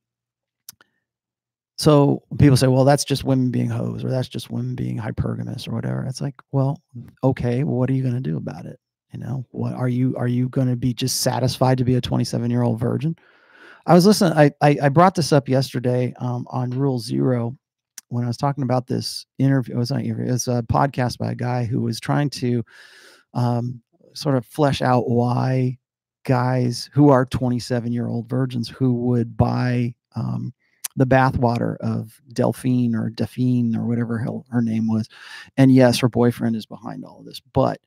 so 1.77 2.23
people 2.39 2.55
say, 2.55 2.67
well, 2.67 2.85
that's 2.85 3.03
just 3.03 3.25
women 3.25 3.51
being 3.51 3.69
hoes, 3.69 4.05
or 4.05 4.09
that's 4.09 4.29
just 4.29 4.49
women 4.49 4.75
being 4.75 4.97
hypergamous, 4.97 5.67
or 5.67 5.71
whatever. 5.71 6.05
It's 6.05 6.21
like, 6.21 6.35
well, 6.53 6.81
okay, 7.21 7.65
well, 7.65 7.75
what 7.75 7.89
are 7.89 7.93
you 7.93 8.01
going 8.01 8.15
to 8.15 8.21
do 8.21 8.37
about 8.37 8.65
it? 8.65 8.79
You 9.11 9.19
know, 9.19 9.45
what 9.51 9.73
are 9.73 9.89
you 9.89 10.15
are 10.15 10.27
you 10.27 10.47
going 10.49 10.69
to 10.69 10.77
be 10.77 10.93
just 10.93 11.21
satisfied 11.21 11.77
to 11.77 11.83
be 11.83 11.95
a 11.95 12.01
27 12.01 12.49
year 12.49 12.61
old 12.61 12.79
virgin? 12.79 13.17
I 13.85 13.93
was 13.93 14.05
listening. 14.05 14.37
I, 14.37 14.51
I, 14.61 14.77
I 14.83 14.89
brought 14.89 15.15
this 15.15 15.33
up 15.33 15.49
yesterday 15.49 16.13
um, 16.19 16.47
on 16.49 16.69
Rule 16.71 16.97
Zero 16.97 17.57
when 18.09 18.23
I 18.23 18.27
was 18.27 18.37
talking 18.37 18.63
about 18.63 18.87
this 18.87 19.25
interview, 19.37 19.75
it 19.75 19.77
was 19.77 19.91
not 19.91 20.01
interview, 20.01 20.25
it 20.25 20.31
was 20.31 20.47
a 20.47 20.63
podcast 20.63 21.17
by 21.17 21.31
a 21.31 21.35
guy 21.35 21.65
who 21.65 21.81
was 21.81 21.99
trying 21.99 22.29
to 22.31 22.63
um, 23.33 23.81
sort 24.13 24.35
of 24.35 24.45
flesh 24.45 24.81
out 24.81 25.09
why 25.09 25.77
guys 26.23 26.89
who 26.93 27.09
are 27.09 27.25
27 27.25 27.91
year 27.91 28.07
old 28.07 28.27
virgins 28.29 28.67
who 28.67 28.93
would 28.93 29.37
buy 29.37 29.93
um, 30.15 30.53
the 30.95 31.05
bathwater 31.05 31.77
of 31.77 32.19
Delphine 32.33 32.95
or 32.95 33.09
Delphine 33.09 33.75
or 33.75 33.85
whatever 33.85 34.17
her, 34.17 34.31
her 34.49 34.61
name 34.61 34.87
was. 34.87 35.07
And 35.57 35.73
yes, 35.73 35.99
her 35.99 36.09
boyfriend 36.09 36.55
is 36.55 36.65
behind 36.65 37.03
all 37.03 37.19
of 37.19 37.25
this, 37.25 37.41
but 37.53 37.79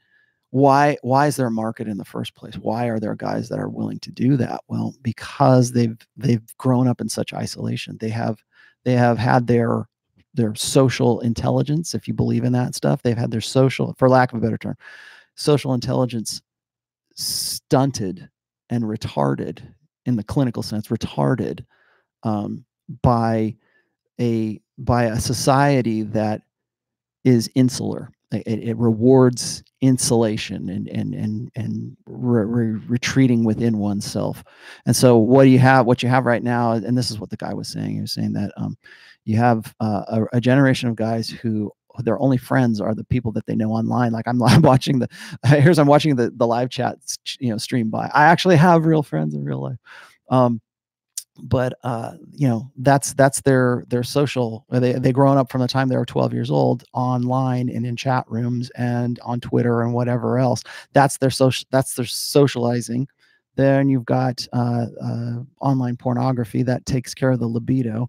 why 0.51 0.97
why 1.03 1.27
is 1.27 1.37
there 1.37 1.47
a 1.47 1.51
market 1.51 1.87
in 1.87 1.99
the 1.99 2.05
first 2.05 2.35
place 2.35 2.55
why 2.55 2.87
are 2.87 2.99
there 2.99 3.15
guys 3.15 3.51
that 3.51 3.59
are 3.59 3.69
willing 3.69 3.99
to 3.99 4.11
do 4.11 4.35
that 4.37 4.63
well 4.69 4.95
because 5.03 5.73
they've 5.73 5.99
they've 6.17 6.57
grown 6.57 6.89
up 6.89 7.03
in 7.03 7.09
such 7.09 7.35
isolation 7.35 7.99
they 8.01 8.09
have 8.09 8.43
they 8.85 8.95
have 8.95 9.19
had 9.19 9.47
their 9.47 9.87
their 10.35 10.55
social 10.55 11.21
intelligence, 11.21 11.95
if 11.95 12.07
you 12.07 12.15
believe 12.15 12.45
in 12.45 12.53
that 12.53 12.75
stuff. 12.75 13.03
They've 13.03 13.17
had 13.17 13.31
their 13.31 13.41
social, 13.41 13.95
for 13.99 14.09
lack 14.09 14.33
of 14.33 14.39
a 14.39 14.43
better 14.43 14.59
term, 14.59 14.77
social 15.35 15.75
intelligence 15.75 16.43
stunted 17.15 18.29
and 18.71 18.85
retarded 18.85 19.63
in 20.07 20.17
the 20.17 20.25
clinical 20.25 20.63
sense, 20.63 20.89
retarded 20.89 21.65
um, 22.23 22.65
by 23.03 23.55
a 24.21 24.61
by 24.79 25.05
a 25.05 25.21
society 25.21 26.03
that 26.03 26.43
is 27.25 27.51
insular. 27.55 28.11
It, 28.31 28.47
it 28.47 28.77
rewards 28.77 29.63
insulation 29.81 30.69
and 30.69 30.89
and 30.89 31.15
and 31.15 31.51
and 31.57 31.97
re 32.07 32.45
re 32.45 32.81
retreating 32.87 33.45
within 33.45 33.79
oneself. 33.79 34.45
And 34.87 34.95
so, 34.95 35.17
what 35.17 35.45
do 35.45 35.51
you 35.51 35.59
have? 35.59 35.87
What 35.87 36.03
you 36.03 36.09
have 36.09 36.27
right 36.27 36.43
now, 36.43 36.73
and 36.73 36.97
this 36.97 37.11
is 37.11 37.19
what 37.19 37.31
the 37.31 37.37
guy 37.37 37.55
was 37.55 37.69
saying. 37.69 37.95
He 37.95 38.01
was 38.01 38.13
saying 38.13 38.35
that 38.35 38.53
um, 38.57 38.77
you 39.29 39.37
have 39.37 39.75
uh, 39.79 40.05
a, 40.09 40.37
a, 40.39 40.41
generation 40.41 40.89
of 40.89 40.97
guys 40.97 41.29
who 41.29 41.71
their 41.99 42.19
only 42.19 42.39
friends 42.39 42.81
are 42.81 42.95
the 42.95 43.05
people 43.05 43.31
that 43.33 43.45
they 43.45 43.55
know 43.55 43.73
online. 43.73 44.11
Like 44.11 44.27
I'm, 44.27 44.43
I'm 44.55 44.63
watching 44.63 45.01
the 45.01 45.09
here's 45.45 45.79
I'm 45.79 45.87
watching 45.87 46.17
the 46.17 46.33
the 46.35 46.47
live 46.47 46.71
chat 46.71 46.97
you 47.39 47.51
know 47.51 47.59
stream 47.59 47.91
by. 47.91 48.11
I 48.15 48.25
actually 48.25 48.57
have 48.57 48.87
real 48.87 49.03
friends 49.03 49.35
in 49.35 49.45
real 49.45 49.63
life. 49.63 49.77
Um, 50.31 50.63
but 51.43 51.75
uh, 51.85 52.15
you 52.33 52.49
know 52.49 52.71
that's 52.79 53.13
that's 53.15 53.43
their 53.43 53.85
their 53.89 54.03
social 54.03 54.65
they 54.71 54.95
they 54.95 55.13
grown 55.13 55.37
up 55.37 55.53
from 55.53 55.61
the 55.61 55.69
time 55.69 55.89
they 55.89 55.97
were 55.97 56.07
12 56.07 56.33
years 56.33 56.51
old 56.51 56.85
online 56.95 57.69
and 57.69 57.87
in 57.87 57.97
chat 57.97 58.25
rooms 58.29 58.71
and 58.71 59.21
on 59.23 59.39
twitter 59.39 59.83
and 59.83 59.95
whatever 59.95 60.37
else 60.37 60.65
that's 60.95 61.19
their 61.19 61.31
social 61.31 61.65
that's 61.71 61.95
their 61.95 62.07
socializing 62.07 63.07
then 63.55 63.89
you've 63.89 64.05
got 64.05 64.47
uh, 64.53 64.87
uh, 65.01 65.39
online 65.61 65.97
pornography 65.97 66.65
that 66.65 66.85
takes 66.87 67.15
care 67.15 67.31
of 67.31 67.39
the 67.39 67.47
libido 67.47 68.09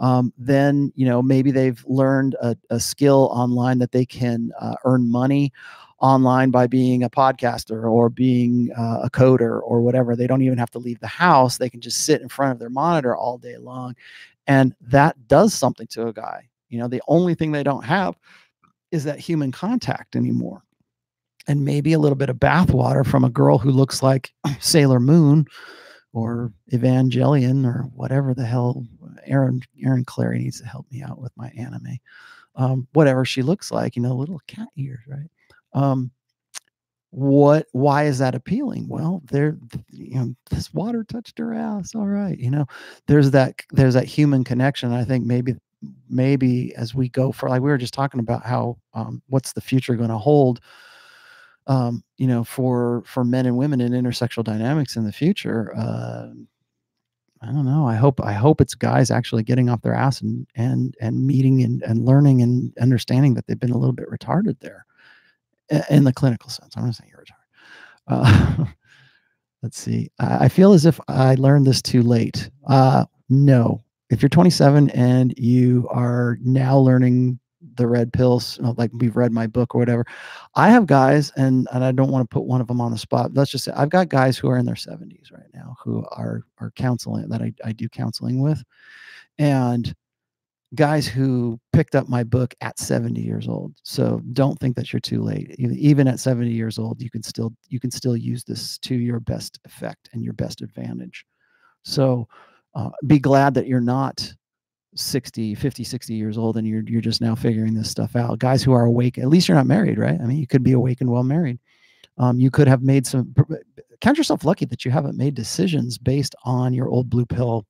um, 0.00 0.32
then 0.36 0.92
you 0.96 1.06
know 1.06 1.22
maybe 1.22 1.50
they've 1.50 1.84
learned 1.86 2.34
a, 2.42 2.56
a 2.70 2.80
skill 2.80 3.30
online 3.32 3.78
that 3.78 3.92
they 3.92 4.04
can 4.04 4.50
uh, 4.60 4.74
earn 4.84 5.10
money 5.10 5.52
online 6.00 6.50
by 6.50 6.66
being 6.66 7.02
a 7.02 7.10
podcaster 7.10 7.90
or 7.90 8.08
being 8.08 8.70
uh, 8.76 9.00
a 9.04 9.10
coder 9.10 9.60
or 9.62 9.82
whatever. 9.82 10.16
They 10.16 10.26
don't 10.26 10.42
even 10.42 10.58
have 10.58 10.70
to 10.70 10.78
leave 10.78 10.98
the 11.00 11.06
house. 11.06 11.58
They 11.58 11.70
can 11.70 11.80
just 11.80 12.04
sit 12.04 12.22
in 12.22 12.28
front 12.28 12.52
of 12.52 12.58
their 12.58 12.70
monitor 12.70 13.14
all 13.14 13.38
day 13.38 13.58
long. 13.58 13.94
And 14.46 14.74
that 14.80 15.28
does 15.28 15.54
something 15.54 15.86
to 15.88 16.08
a 16.08 16.12
guy. 16.12 16.48
You 16.70 16.78
know, 16.78 16.88
the 16.88 17.02
only 17.06 17.34
thing 17.34 17.52
they 17.52 17.62
don't 17.62 17.84
have 17.84 18.16
is 18.90 19.04
that 19.04 19.18
human 19.18 19.52
contact 19.52 20.16
anymore. 20.16 20.62
And 21.46 21.64
maybe 21.64 21.92
a 21.92 21.98
little 21.98 22.16
bit 22.16 22.30
of 22.30 22.36
bathwater 22.36 23.06
from 23.06 23.24
a 23.24 23.30
girl 23.30 23.58
who 23.58 23.70
looks 23.70 24.02
like 24.02 24.32
Sailor 24.60 25.00
Moon 25.00 25.46
or 26.12 26.52
Evangelion 26.72 27.64
or 27.64 27.82
whatever 27.94 28.34
the 28.34 28.44
hell 28.44 28.84
Aaron 29.26 29.62
Aaron 29.82 30.04
Clary 30.04 30.38
needs 30.38 30.60
to 30.60 30.66
help 30.66 30.86
me 30.90 31.02
out 31.02 31.20
with 31.20 31.32
my 31.36 31.50
anime. 31.56 31.98
Um, 32.56 32.88
whatever 32.92 33.24
she 33.24 33.42
looks 33.42 33.70
like, 33.70 33.96
you 33.96 34.02
know, 34.02 34.14
little 34.14 34.40
cat 34.46 34.68
ears, 34.76 35.00
right? 35.06 35.30
Um, 35.72 36.10
what 37.12 37.66
why 37.72 38.04
is 38.04 38.18
that 38.20 38.36
appealing 38.36 38.86
well 38.88 39.20
there 39.32 39.58
you 39.90 40.14
know 40.14 40.34
this 40.48 40.72
water 40.72 41.02
touched 41.02 41.36
her 41.38 41.52
ass 41.52 41.92
all 41.96 42.06
right 42.06 42.38
you 42.38 42.48
know 42.48 42.64
there's 43.08 43.32
that 43.32 43.54
there's 43.72 43.94
that 43.94 44.04
human 44.04 44.44
connection 44.44 44.92
i 44.92 45.04
think 45.04 45.26
maybe 45.26 45.56
maybe 46.08 46.74
as 46.76 46.94
we 46.94 47.08
go 47.08 47.32
for 47.32 47.48
like 47.48 47.62
we 47.62 47.70
were 47.70 47.78
just 47.78 47.94
talking 47.94 48.20
about 48.20 48.44
how 48.44 48.76
um, 48.94 49.22
what's 49.28 49.52
the 49.52 49.60
future 49.60 49.96
going 49.96 50.10
to 50.10 50.18
hold 50.18 50.60
um, 51.70 52.02
you 52.18 52.26
know 52.26 52.44
for 52.44 53.02
for 53.06 53.24
men 53.24 53.46
and 53.46 53.56
women 53.56 53.80
in 53.80 53.92
intersexual 53.92 54.44
dynamics 54.44 54.96
in 54.96 55.04
the 55.04 55.12
future 55.12 55.74
uh, 55.76 56.28
i 57.42 57.46
don't 57.46 57.64
know 57.64 57.86
i 57.86 57.94
hope 57.94 58.20
i 58.22 58.32
hope 58.32 58.60
it's 58.60 58.74
guys 58.74 59.10
actually 59.10 59.42
getting 59.42 59.70
off 59.70 59.80
their 59.82 59.94
ass 59.94 60.20
and 60.20 60.46
and 60.56 60.94
and 61.00 61.26
meeting 61.26 61.62
and, 61.62 61.82
and 61.82 62.04
learning 62.04 62.42
and 62.42 62.72
understanding 62.78 63.34
that 63.34 63.46
they've 63.46 63.60
been 63.60 63.70
a 63.70 63.78
little 63.78 63.94
bit 63.94 64.10
retarded 64.10 64.58
there 64.60 64.84
in 65.88 66.04
the 66.04 66.12
clinical 66.12 66.50
sense. 66.50 66.76
I'm 66.76 66.84
not 66.84 66.94
saying 66.94 67.10
you're 67.10 67.24
retarded. 67.24 68.60
Uh, 68.60 68.64
let's 69.62 69.78
see. 69.78 70.10
I 70.18 70.48
feel 70.48 70.72
as 70.72 70.86
if 70.86 71.00
I 71.08 71.34
learned 71.36 71.66
this 71.66 71.82
too 71.82 72.02
late. 72.02 72.50
Uh, 72.66 73.04
no. 73.28 73.82
If 74.10 74.22
you're 74.22 74.28
27 74.28 74.90
and 74.90 75.32
you 75.36 75.86
are 75.90 76.38
now 76.42 76.76
learning 76.78 77.38
the 77.74 77.86
red 77.86 78.12
pills, 78.12 78.58
like 78.76 78.90
we've 78.94 79.16
read 79.16 79.32
my 79.32 79.46
book 79.46 79.74
or 79.74 79.78
whatever, 79.78 80.06
I 80.54 80.70
have 80.70 80.86
guys, 80.86 81.30
and 81.36 81.68
and 81.72 81.84
I 81.84 81.92
don't 81.92 82.10
want 82.10 82.28
to 82.28 82.34
put 82.34 82.44
one 82.44 82.60
of 82.60 82.66
them 82.66 82.80
on 82.80 82.90
the 82.90 82.98
spot. 82.98 83.34
Let's 83.34 83.50
just 83.50 83.64
say 83.64 83.72
I've 83.76 83.90
got 83.90 84.08
guys 84.08 84.38
who 84.38 84.48
are 84.48 84.58
in 84.58 84.66
their 84.66 84.74
70s 84.74 85.32
right 85.32 85.50
now 85.54 85.76
who 85.82 86.04
are 86.12 86.42
are 86.58 86.72
counseling 86.72 87.28
that 87.28 87.42
I, 87.42 87.52
I 87.64 87.72
do 87.72 87.88
counseling 87.88 88.40
with, 88.40 88.62
and 89.38 89.94
guys 90.74 91.06
who 91.06 91.58
picked 91.72 91.94
up 91.94 92.08
my 92.08 92.22
book 92.22 92.54
at 92.60 92.78
70 92.78 93.20
years 93.20 93.48
old. 93.48 93.74
So 93.82 94.22
don't 94.32 94.58
think 94.60 94.76
that 94.76 94.92
you're 94.92 95.00
too 95.00 95.22
late. 95.22 95.50
Even 95.58 96.06
at 96.06 96.20
70 96.20 96.50
years 96.50 96.78
old 96.78 97.02
you 97.02 97.10
can 97.10 97.22
still 97.22 97.52
you 97.68 97.80
can 97.80 97.90
still 97.90 98.16
use 98.16 98.44
this 98.44 98.78
to 98.78 98.94
your 98.94 99.20
best 99.20 99.58
effect 99.64 100.10
and 100.12 100.22
your 100.22 100.34
best 100.34 100.60
advantage. 100.60 101.24
So 101.82 102.28
uh, 102.74 102.90
be 103.06 103.18
glad 103.18 103.54
that 103.54 103.66
you're 103.66 103.80
not 103.80 104.32
60 104.96 105.54
50 105.54 105.84
60 105.84 106.14
years 106.14 106.36
old 106.36 106.56
and 106.56 106.66
you're 106.66 106.82
you're 106.86 107.00
just 107.00 107.20
now 107.20 107.34
figuring 107.34 107.74
this 107.74 107.90
stuff 107.90 108.16
out 108.16 108.40
guys 108.40 108.62
who 108.62 108.72
are 108.72 108.84
awake 108.84 109.18
at 109.18 109.28
least 109.28 109.46
you're 109.46 109.56
not 109.56 109.66
married 109.66 109.98
right 109.98 110.20
i 110.20 110.24
mean 110.24 110.38
you 110.38 110.48
could 110.48 110.64
be 110.64 110.72
awake 110.72 111.00
and 111.00 111.10
well 111.10 111.22
married 111.22 111.58
um, 112.18 112.40
you 112.40 112.50
could 112.50 112.66
have 112.66 112.82
made 112.82 113.06
some 113.06 113.32
count 114.00 114.18
yourself 114.18 114.44
lucky 114.44 114.64
that 114.64 114.84
you 114.84 114.90
haven't 114.90 115.16
made 115.16 115.34
decisions 115.34 115.96
based 115.96 116.34
on 116.44 116.74
your 116.74 116.88
old 116.88 117.08
blue 117.08 117.24
pill 117.24 117.64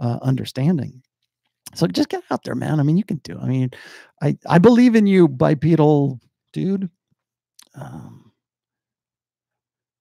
uh, 0.00 0.18
understanding 0.22 1.02
so 1.74 1.86
just 1.86 2.08
get 2.08 2.22
out 2.30 2.44
there, 2.44 2.54
man. 2.54 2.80
I 2.80 2.82
mean, 2.82 2.96
you 2.96 3.04
can 3.04 3.18
do. 3.18 3.32
It. 3.32 3.40
I 3.42 3.46
mean, 3.46 3.70
I 4.22 4.36
I 4.46 4.58
believe 4.58 4.94
in 4.94 5.06
you, 5.06 5.28
bipedal 5.28 6.20
dude. 6.52 6.88
Um, 7.74 8.32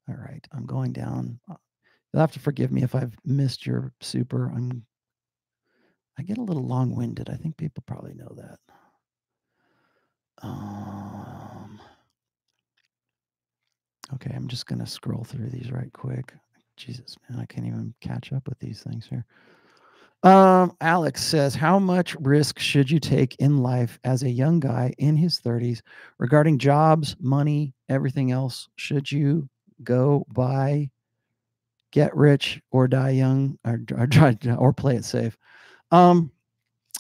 all 0.07 0.15
right, 0.15 0.45
I'm 0.53 0.65
going 0.65 0.93
down. 0.93 1.39
You'll 1.49 2.21
have 2.21 2.31
to 2.33 2.39
forgive 2.39 2.71
me 2.71 2.83
if 2.83 2.95
I've 2.95 3.17
missed 3.25 3.65
your 3.65 3.91
super. 4.01 4.51
I'm. 4.55 4.85
I 6.17 6.23
get 6.23 6.37
a 6.37 6.43
little 6.43 6.65
long-winded. 6.65 7.29
I 7.29 7.35
think 7.35 7.57
people 7.57 7.83
probably 7.85 8.13
know 8.13 8.33
that. 8.37 8.59
Um. 10.41 11.79
Okay, 14.13 14.31
I'm 14.35 14.47
just 14.47 14.67
gonna 14.67 14.85
scroll 14.85 15.23
through 15.23 15.49
these 15.49 15.71
right 15.71 15.91
quick. 15.93 16.33
Jesus, 16.77 17.15
man, 17.29 17.39
I 17.39 17.45
can't 17.45 17.65
even 17.65 17.93
catch 18.01 18.31
up 18.33 18.47
with 18.47 18.59
these 18.59 18.83
things 18.83 19.07
here. 19.07 19.25
Um, 20.23 20.75
Alex 20.81 21.23
says, 21.23 21.53
How 21.55 21.77
much 21.79 22.15
risk 22.19 22.59
should 22.59 22.89
you 22.89 22.99
take 22.99 23.35
in 23.37 23.59
life 23.59 23.99
as 24.03 24.23
a 24.23 24.29
young 24.29 24.59
guy 24.59 24.93
in 24.97 25.15
his 25.15 25.39
30s 25.39 25.81
regarding 26.17 26.57
jobs, 26.57 27.15
money, 27.19 27.73
everything 27.89 28.31
else? 28.31 28.67
Should 28.75 29.11
you 29.11 29.47
go 29.83 30.25
buy, 30.33 30.89
get 31.91 32.15
rich, 32.15 32.59
or 32.71 32.87
die 32.87 33.11
young, 33.11 33.57
or, 33.65 33.81
or, 33.93 34.07
or 34.57 34.73
play 34.73 34.95
it 34.95 35.05
safe? 35.05 35.37
Um, 35.91 36.31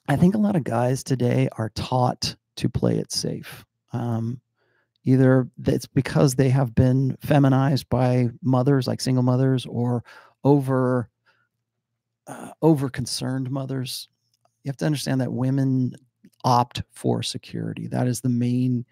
I 0.07 0.15
think 0.15 0.35
a 0.35 0.39
lot 0.39 0.55
of 0.55 0.63
guys 0.63 1.03
today 1.03 1.49
are 1.57 1.69
taught 1.69 2.35
to 2.57 2.69
play 2.69 2.97
it 2.97 3.11
safe. 3.11 3.65
Um, 3.91 4.39
either 5.03 5.49
it's 5.65 5.87
because 5.87 6.35
they 6.35 6.49
have 6.49 6.75
been 6.75 7.17
feminized 7.21 7.89
by 7.89 8.29
mothers, 8.41 8.87
like 8.87 9.01
single 9.01 9.23
mothers, 9.23 9.65
or 9.65 10.03
over 10.43 11.09
uh, 12.27 12.51
over 12.61 12.89
concerned 12.89 13.49
mothers. 13.51 14.09
You 14.63 14.69
have 14.69 14.77
to 14.77 14.85
understand 14.85 15.21
that 15.21 15.31
women 15.31 15.95
opt 16.43 16.83
for 16.91 17.23
security. 17.23 17.87
That 17.87 18.07
is 18.07 18.21
the 18.21 18.29
main. 18.29 18.85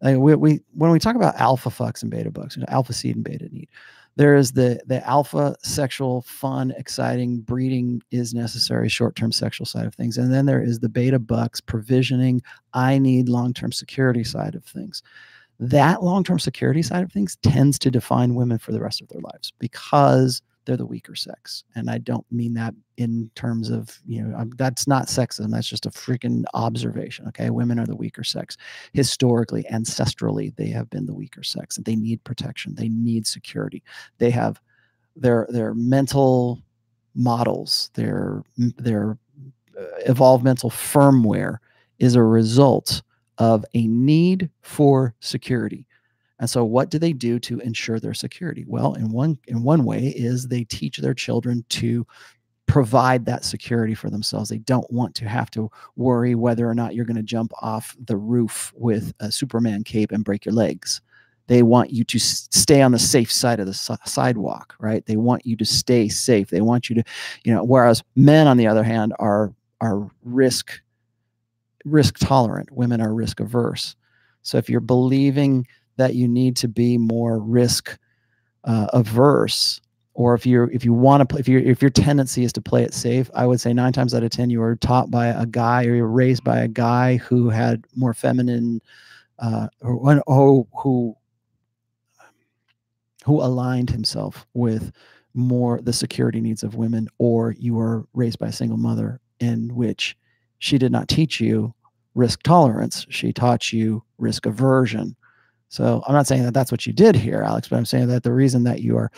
Like 0.00 0.18
we, 0.18 0.34
we 0.34 0.60
when 0.72 0.90
we 0.90 0.98
talk 0.98 1.16
about 1.16 1.36
alpha 1.36 1.70
fucks 1.70 2.02
and 2.02 2.10
beta 2.10 2.30
bucks, 2.30 2.58
alpha 2.68 2.92
seed 2.92 3.16
and 3.16 3.24
beta 3.24 3.48
need, 3.50 3.68
there 4.16 4.36
is 4.36 4.52
the 4.52 4.80
the 4.86 5.04
alpha 5.06 5.56
sexual 5.62 6.22
fun 6.22 6.72
exciting 6.76 7.40
breeding 7.40 8.02
is 8.10 8.34
necessary 8.34 8.88
short 8.88 9.16
term 9.16 9.32
sexual 9.32 9.66
side 9.66 9.86
of 9.86 9.94
things. 9.94 10.18
And 10.18 10.32
then 10.32 10.46
there 10.46 10.62
is 10.62 10.80
the 10.80 10.88
beta 10.88 11.18
bucks 11.18 11.60
provisioning 11.60 12.42
i 12.74 12.98
need 12.98 13.28
long 13.28 13.52
term 13.52 13.72
security 13.72 14.24
side 14.24 14.54
of 14.54 14.64
things. 14.64 15.02
That 15.58 16.02
long 16.02 16.24
term 16.24 16.38
security 16.38 16.82
side 16.82 17.02
of 17.02 17.12
things 17.12 17.36
tends 17.42 17.78
to 17.80 17.90
define 17.90 18.34
women 18.34 18.58
for 18.58 18.72
the 18.72 18.80
rest 18.80 19.00
of 19.00 19.08
their 19.08 19.20
lives 19.20 19.52
because 19.58 20.42
they're 20.64 20.76
the 20.76 20.86
weaker 20.86 21.14
sex. 21.14 21.64
And 21.74 21.90
I 21.90 21.98
don't 21.98 22.24
mean 22.30 22.54
that 22.54 22.74
in 22.96 23.30
terms 23.34 23.70
of, 23.70 23.98
you 24.06 24.22
know, 24.22 24.36
I'm, 24.36 24.50
that's 24.56 24.86
not 24.86 25.06
sexism. 25.06 25.50
That's 25.50 25.68
just 25.68 25.86
a 25.86 25.90
freaking 25.90 26.44
observation. 26.54 27.26
Okay. 27.28 27.50
Women 27.50 27.78
are 27.78 27.86
the 27.86 27.96
weaker 27.96 28.24
sex. 28.24 28.56
Historically, 28.92 29.64
ancestrally, 29.70 30.54
they 30.56 30.68
have 30.68 30.88
been 30.90 31.06
the 31.06 31.14
weaker 31.14 31.42
sex 31.42 31.76
and 31.76 31.84
they 31.84 31.96
need 31.96 32.22
protection. 32.24 32.74
They 32.74 32.88
need 32.88 33.26
security. 33.26 33.82
They 34.18 34.30
have 34.30 34.60
their, 35.16 35.46
their 35.50 35.74
mental 35.74 36.62
models, 37.14 37.90
their, 37.94 38.42
their 38.56 39.18
uh, 39.78 39.84
evolved 40.06 40.44
mental 40.44 40.70
firmware 40.70 41.58
is 41.98 42.14
a 42.14 42.22
result 42.22 43.02
of 43.38 43.64
a 43.74 43.86
need 43.86 44.50
for 44.62 45.14
security 45.20 45.86
and 46.40 46.50
so 46.50 46.64
what 46.64 46.90
do 46.90 46.98
they 46.98 47.12
do 47.12 47.38
to 47.40 47.60
ensure 47.60 48.00
their 48.00 48.14
security? 48.14 48.64
Well, 48.66 48.94
in 48.94 49.10
one 49.10 49.38
in 49.46 49.62
one 49.62 49.84
way 49.84 50.08
is 50.08 50.48
they 50.48 50.64
teach 50.64 50.98
their 50.98 51.14
children 51.14 51.64
to 51.70 52.06
provide 52.66 53.26
that 53.26 53.44
security 53.44 53.94
for 53.94 54.10
themselves. 54.10 54.48
They 54.48 54.58
don't 54.58 54.90
want 54.90 55.14
to 55.16 55.28
have 55.28 55.50
to 55.52 55.70
worry 55.96 56.34
whether 56.34 56.68
or 56.68 56.74
not 56.74 56.94
you're 56.94 57.04
going 57.04 57.16
to 57.16 57.22
jump 57.22 57.52
off 57.60 57.96
the 58.06 58.16
roof 58.16 58.72
with 58.74 59.12
a 59.20 59.30
Superman 59.30 59.84
cape 59.84 60.10
and 60.12 60.24
break 60.24 60.44
your 60.44 60.54
legs. 60.54 61.00
They 61.46 61.62
want 61.62 61.90
you 61.90 62.04
to 62.04 62.18
stay 62.18 62.80
on 62.80 62.92
the 62.92 62.98
safe 62.98 63.30
side 63.30 63.60
of 63.60 63.66
the 63.66 63.98
sidewalk, 64.06 64.74
right? 64.80 65.04
They 65.04 65.16
want 65.16 65.44
you 65.44 65.56
to 65.56 65.64
stay 65.64 66.08
safe. 66.08 66.48
They 66.48 66.62
want 66.62 66.88
you 66.88 66.96
to, 66.96 67.04
you 67.44 67.52
know, 67.52 67.62
whereas 67.62 68.02
men 68.16 68.46
on 68.46 68.56
the 68.56 68.66
other 68.66 68.82
hand 68.82 69.12
are 69.18 69.52
are 69.80 70.08
risk 70.22 70.80
risk 71.84 72.18
tolerant. 72.18 72.70
Women 72.70 73.02
are 73.02 73.14
risk 73.14 73.40
averse. 73.40 73.94
So 74.42 74.56
if 74.56 74.70
you're 74.70 74.80
believing 74.80 75.66
that 75.96 76.14
you 76.14 76.28
need 76.28 76.56
to 76.56 76.68
be 76.68 76.98
more 76.98 77.38
risk 77.38 77.98
uh, 78.64 78.86
averse 78.92 79.80
or 80.14 80.34
if 80.34 80.46
you're 80.46 80.70
if 80.70 80.84
you 80.84 80.92
want 80.92 81.20
to 81.20 81.26
play 81.26 81.40
if 81.40 81.48
your 81.48 81.60
if 81.60 81.82
your 81.82 81.90
tendency 81.90 82.44
is 82.44 82.52
to 82.52 82.60
play 82.60 82.82
it 82.82 82.94
safe 82.94 83.30
i 83.34 83.44
would 83.46 83.60
say 83.60 83.72
nine 83.74 83.92
times 83.92 84.14
out 84.14 84.22
of 84.22 84.30
ten 84.30 84.48
you 84.48 84.60
were 84.60 84.76
taught 84.76 85.10
by 85.10 85.26
a 85.26 85.44
guy 85.44 85.84
or 85.84 85.94
you 85.94 86.02
were 86.02 86.10
raised 86.10 86.42
by 86.44 86.60
a 86.60 86.68
guy 86.68 87.16
who 87.16 87.50
had 87.50 87.84
more 87.94 88.14
feminine 88.14 88.80
uh, 89.38 89.66
or, 89.82 90.22
or 90.26 90.66
who 90.80 91.16
who 93.24 93.40
aligned 93.40 93.90
himself 93.90 94.46
with 94.54 94.92
more 95.34 95.80
the 95.80 95.92
security 95.92 96.40
needs 96.40 96.62
of 96.62 96.76
women, 96.76 97.08
or 97.18 97.54
you 97.58 97.74
were 97.74 98.06
raised 98.12 98.38
by 98.38 98.48
a 98.48 98.52
single 98.52 98.76
mother 98.76 99.20
in 99.40 99.74
which 99.74 100.16
she 100.58 100.78
did 100.78 100.92
not 100.92 101.08
teach 101.08 101.40
you 101.40 101.74
risk 102.14 102.42
tolerance. 102.42 103.06
She 103.08 103.32
taught 103.32 103.72
you 103.72 104.04
risk 104.18 104.46
aversion. 104.46 105.16
So 105.68 106.02
I'm 106.06 106.14
not 106.14 106.26
saying 106.26 106.44
that 106.44 106.54
that's 106.54 106.70
what 106.70 106.86
you 106.86 106.92
did 106.92 107.16
here, 107.16 107.42
Alex, 107.42 107.68
but 107.68 107.76
I'm 107.76 107.84
saying 107.84 108.06
that 108.08 108.22
the 108.22 108.32
reason 108.32 108.64
that 108.64 108.80
you 108.80 108.96
are 108.96 109.10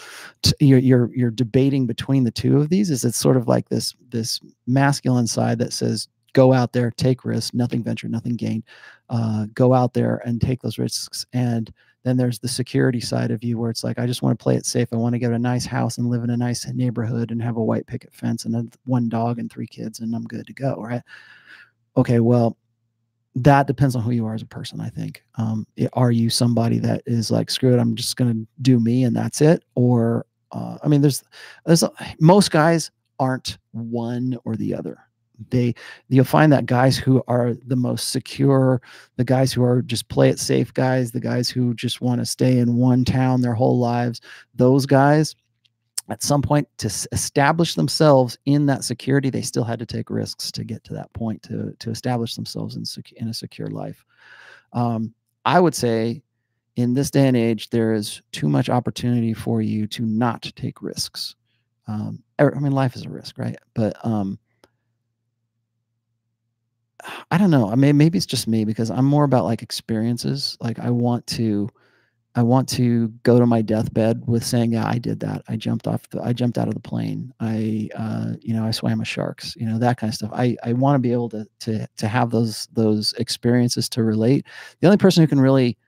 you're, 0.58 0.78
you're 0.78 1.10
you're 1.14 1.30
debating 1.30 1.86
between 1.86 2.24
the 2.24 2.30
two 2.30 2.58
of 2.58 2.70
these 2.70 2.90
is 2.90 3.04
it's 3.04 3.18
sort 3.18 3.36
of 3.36 3.46
like 3.46 3.68
this 3.68 3.94
this 4.08 4.40
masculine 4.66 5.26
side 5.26 5.58
that 5.58 5.72
says 5.72 6.08
go 6.36 6.52
out 6.52 6.74
there, 6.74 6.90
take 6.90 7.24
risks, 7.24 7.54
nothing 7.54 7.82
ventured, 7.82 8.10
nothing 8.10 8.36
gained. 8.36 8.62
Uh, 9.08 9.46
go 9.54 9.72
out 9.72 9.94
there 9.94 10.20
and 10.26 10.38
take 10.38 10.60
those 10.60 10.76
risks. 10.76 11.24
And 11.32 11.72
then 12.02 12.18
there's 12.18 12.38
the 12.38 12.46
security 12.46 13.00
side 13.00 13.30
of 13.30 13.42
you 13.42 13.58
where 13.58 13.70
it's 13.70 13.82
like, 13.82 13.98
I 13.98 14.06
just 14.06 14.20
want 14.20 14.38
to 14.38 14.42
play 14.42 14.54
it 14.54 14.66
safe. 14.66 14.88
I 14.92 14.96
want 14.96 15.14
to 15.14 15.18
get 15.18 15.32
a 15.32 15.38
nice 15.38 15.64
house 15.64 15.96
and 15.96 16.10
live 16.10 16.24
in 16.24 16.30
a 16.30 16.36
nice 16.36 16.66
neighborhood 16.66 17.30
and 17.30 17.42
have 17.42 17.56
a 17.56 17.64
white 17.64 17.86
picket 17.86 18.12
fence 18.12 18.44
and 18.44 18.54
a, 18.54 18.66
one 18.84 19.08
dog 19.08 19.38
and 19.38 19.50
three 19.50 19.66
kids 19.66 20.00
and 20.00 20.14
I'm 20.14 20.24
good 20.24 20.46
to 20.46 20.52
go. 20.52 20.74
Right. 20.76 21.02
Okay. 21.96 22.20
Well, 22.20 22.58
that 23.36 23.66
depends 23.66 23.94
on 23.94 24.02
who 24.02 24.10
you 24.10 24.26
are 24.26 24.34
as 24.34 24.42
a 24.42 24.46
person, 24.46 24.80
I 24.80 24.88
think. 24.88 25.22
Um, 25.36 25.66
are 25.92 26.10
you 26.10 26.30
somebody 26.30 26.78
that 26.78 27.02
is 27.06 27.30
like, 27.30 27.50
screw 27.50 27.74
it, 27.74 27.78
I'm 27.78 27.94
just 27.94 28.16
going 28.16 28.32
to 28.32 28.46
do 28.62 28.80
me 28.80 29.04
and 29.04 29.14
that's 29.14 29.40
it? 29.40 29.62
Or, 29.74 30.26
uh, 30.52 30.78
I 30.82 30.88
mean, 30.88 31.02
there's, 31.02 31.22
there's, 31.66 31.84
most 32.18 32.50
guys 32.50 32.90
aren't 33.18 33.58
one 33.72 34.38
or 34.44 34.56
the 34.56 34.74
other 34.74 34.98
they 35.50 35.74
you'll 36.08 36.24
find 36.24 36.52
that 36.52 36.66
guys 36.66 36.96
who 36.96 37.22
are 37.28 37.54
the 37.66 37.76
most 37.76 38.10
secure 38.10 38.80
the 39.16 39.24
guys 39.24 39.52
who 39.52 39.62
are 39.62 39.82
just 39.82 40.08
play 40.08 40.28
it 40.30 40.38
safe 40.38 40.72
guys 40.72 41.12
the 41.12 41.20
guys 41.20 41.50
who 41.50 41.74
just 41.74 42.00
want 42.00 42.20
to 42.20 42.26
stay 42.26 42.58
in 42.58 42.76
one 42.76 43.04
town 43.04 43.40
their 43.40 43.54
whole 43.54 43.78
lives 43.78 44.20
those 44.54 44.86
guys 44.86 45.34
at 46.08 46.22
some 46.22 46.42
point 46.42 46.68
to 46.78 46.86
establish 47.12 47.74
themselves 47.74 48.38
in 48.46 48.66
that 48.66 48.84
security 48.84 49.30
they 49.30 49.42
still 49.42 49.64
had 49.64 49.78
to 49.78 49.86
take 49.86 50.10
risks 50.10 50.50
to 50.52 50.64
get 50.64 50.82
to 50.84 50.92
that 50.92 51.12
point 51.12 51.42
to 51.42 51.74
to 51.78 51.90
establish 51.90 52.34
themselves 52.34 52.76
in, 52.76 52.84
in 53.16 53.28
a 53.28 53.34
secure 53.34 53.68
life 53.68 54.04
um, 54.72 55.12
i 55.44 55.58
would 55.58 55.74
say 55.74 56.22
in 56.76 56.94
this 56.94 57.10
day 57.10 57.26
and 57.26 57.36
age 57.36 57.70
there 57.70 57.92
is 57.92 58.22
too 58.32 58.48
much 58.48 58.68
opportunity 58.68 59.32
for 59.32 59.62
you 59.62 59.86
to 59.86 60.04
not 60.04 60.50
take 60.56 60.82
risks 60.82 61.34
um, 61.88 62.22
er, 62.40 62.54
i 62.56 62.60
mean 62.60 62.72
life 62.72 62.94
is 62.94 63.04
a 63.04 63.10
risk 63.10 63.38
right 63.38 63.56
but 63.74 63.96
um, 64.04 64.38
I 67.30 67.38
don't 67.38 67.50
know. 67.50 67.70
I 67.70 67.74
mean, 67.74 67.96
maybe 67.96 68.16
it's 68.18 68.26
just 68.26 68.48
me 68.48 68.64
because 68.64 68.90
I'm 68.90 69.04
more 69.04 69.24
about 69.24 69.44
like 69.44 69.62
experiences. 69.62 70.56
Like 70.60 70.78
I 70.78 70.90
want 70.90 71.26
to, 71.28 71.68
I 72.36 72.42
want 72.42 72.68
to 72.70 73.08
go 73.22 73.38
to 73.38 73.46
my 73.46 73.62
deathbed 73.62 74.22
with 74.26 74.44
saying, 74.44 74.74
yeah, 74.74 74.86
I 74.86 74.98
did 74.98 75.20
that. 75.20 75.42
I 75.48 75.56
jumped 75.56 75.86
off 75.86 76.06
the, 76.10 76.20
I 76.22 76.34
jumped 76.34 76.58
out 76.58 76.68
of 76.68 76.74
the 76.74 76.80
plane. 76.80 77.32
I, 77.40 77.88
uh, 77.96 78.34
you 78.42 78.52
know, 78.52 78.62
I 78.62 78.72
swam 78.72 78.98
with 78.98 79.08
sharks, 79.08 79.56
you 79.56 79.66
know, 79.66 79.78
that 79.78 79.96
kind 79.96 80.10
of 80.10 80.14
stuff. 80.14 80.30
I, 80.34 80.54
I 80.62 80.74
want 80.74 80.96
to 80.96 80.98
be 80.98 81.12
able 81.12 81.30
to, 81.30 81.46
to, 81.60 81.88
to 81.96 82.06
have 82.06 82.30
those, 82.30 82.68
those 82.74 83.14
experiences 83.14 83.88
to 83.88 84.02
relate. 84.02 84.44
The 84.80 84.86
only 84.86 84.98
person 84.98 85.22
who 85.22 85.26
can 85.26 85.40
really, 85.40 85.78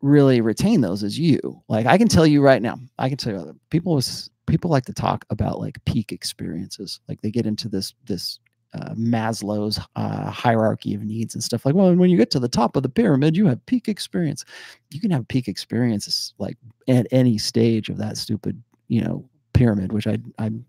really 0.00 0.40
retain 0.40 0.80
those 0.80 1.02
is 1.02 1.18
you. 1.18 1.60
Like 1.66 1.86
I 1.86 1.98
can 1.98 2.06
tell 2.06 2.24
you 2.24 2.40
right 2.40 2.62
now, 2.62 2.78
I 2.96 3.08
can 3.08 3.18
tell 3.18 3.32
you 3.32 3.40
other 3.40 3.54
people 3.70 3.96
was, 3.96 4.30
people 4.46 4.70
like 4.70 4.84
to 4.84 4.94
talk 4.94 5.24
about 5.28 5.58
like 5.58 5.84
peak 5.86 6.12
experiences. 6.12 7.00
Like 7.08 7.20
they 7.20 7.32
get 7.32 7.46
into 7.46 7.68
this, 7.68 7.94
this 8.06 8.38
uh, 8.74 8.94
Maslow's 8.94 9.80
uh, 9.96 10.30
hierarchy 10.30 10.94
of 10.94 11.02
needs 11.02 11.34
and 11.34 11.42
stuff 11.42 11.64
like, 11.64 11.74
well, 11.74 11.94
when 11.94 12.10
you 12.10 12.16
get 12.16 12.30
to 12.32 12.40
the 12.40 12.48
top 12.48 12.76
of 12.76 12.82
the 12.82 12.88
pyramid, 12.88 13.36
you 13.36 13.46
have 13.46 13.64
peak 13.66 13.88
experience. 13.88 14.44
You 14.90 15.00
can 15.00 15.10
have 15.10 15.26
peak 15.28 15.48
experiences 15.48 16.34
like 16.38 16.56
at 16.86 17.06
any 17.10 17.38
stage 17.38 17.88
of 17.88 17.96
that 17.98 18.16
stupid, 18.16 18.62
you 18.88 19.00
know, 19.00 19.28
pyramid, 19.52 19.92
which 19.92 20.06
I, 20.06 20.18
I'm, 20.38 20.64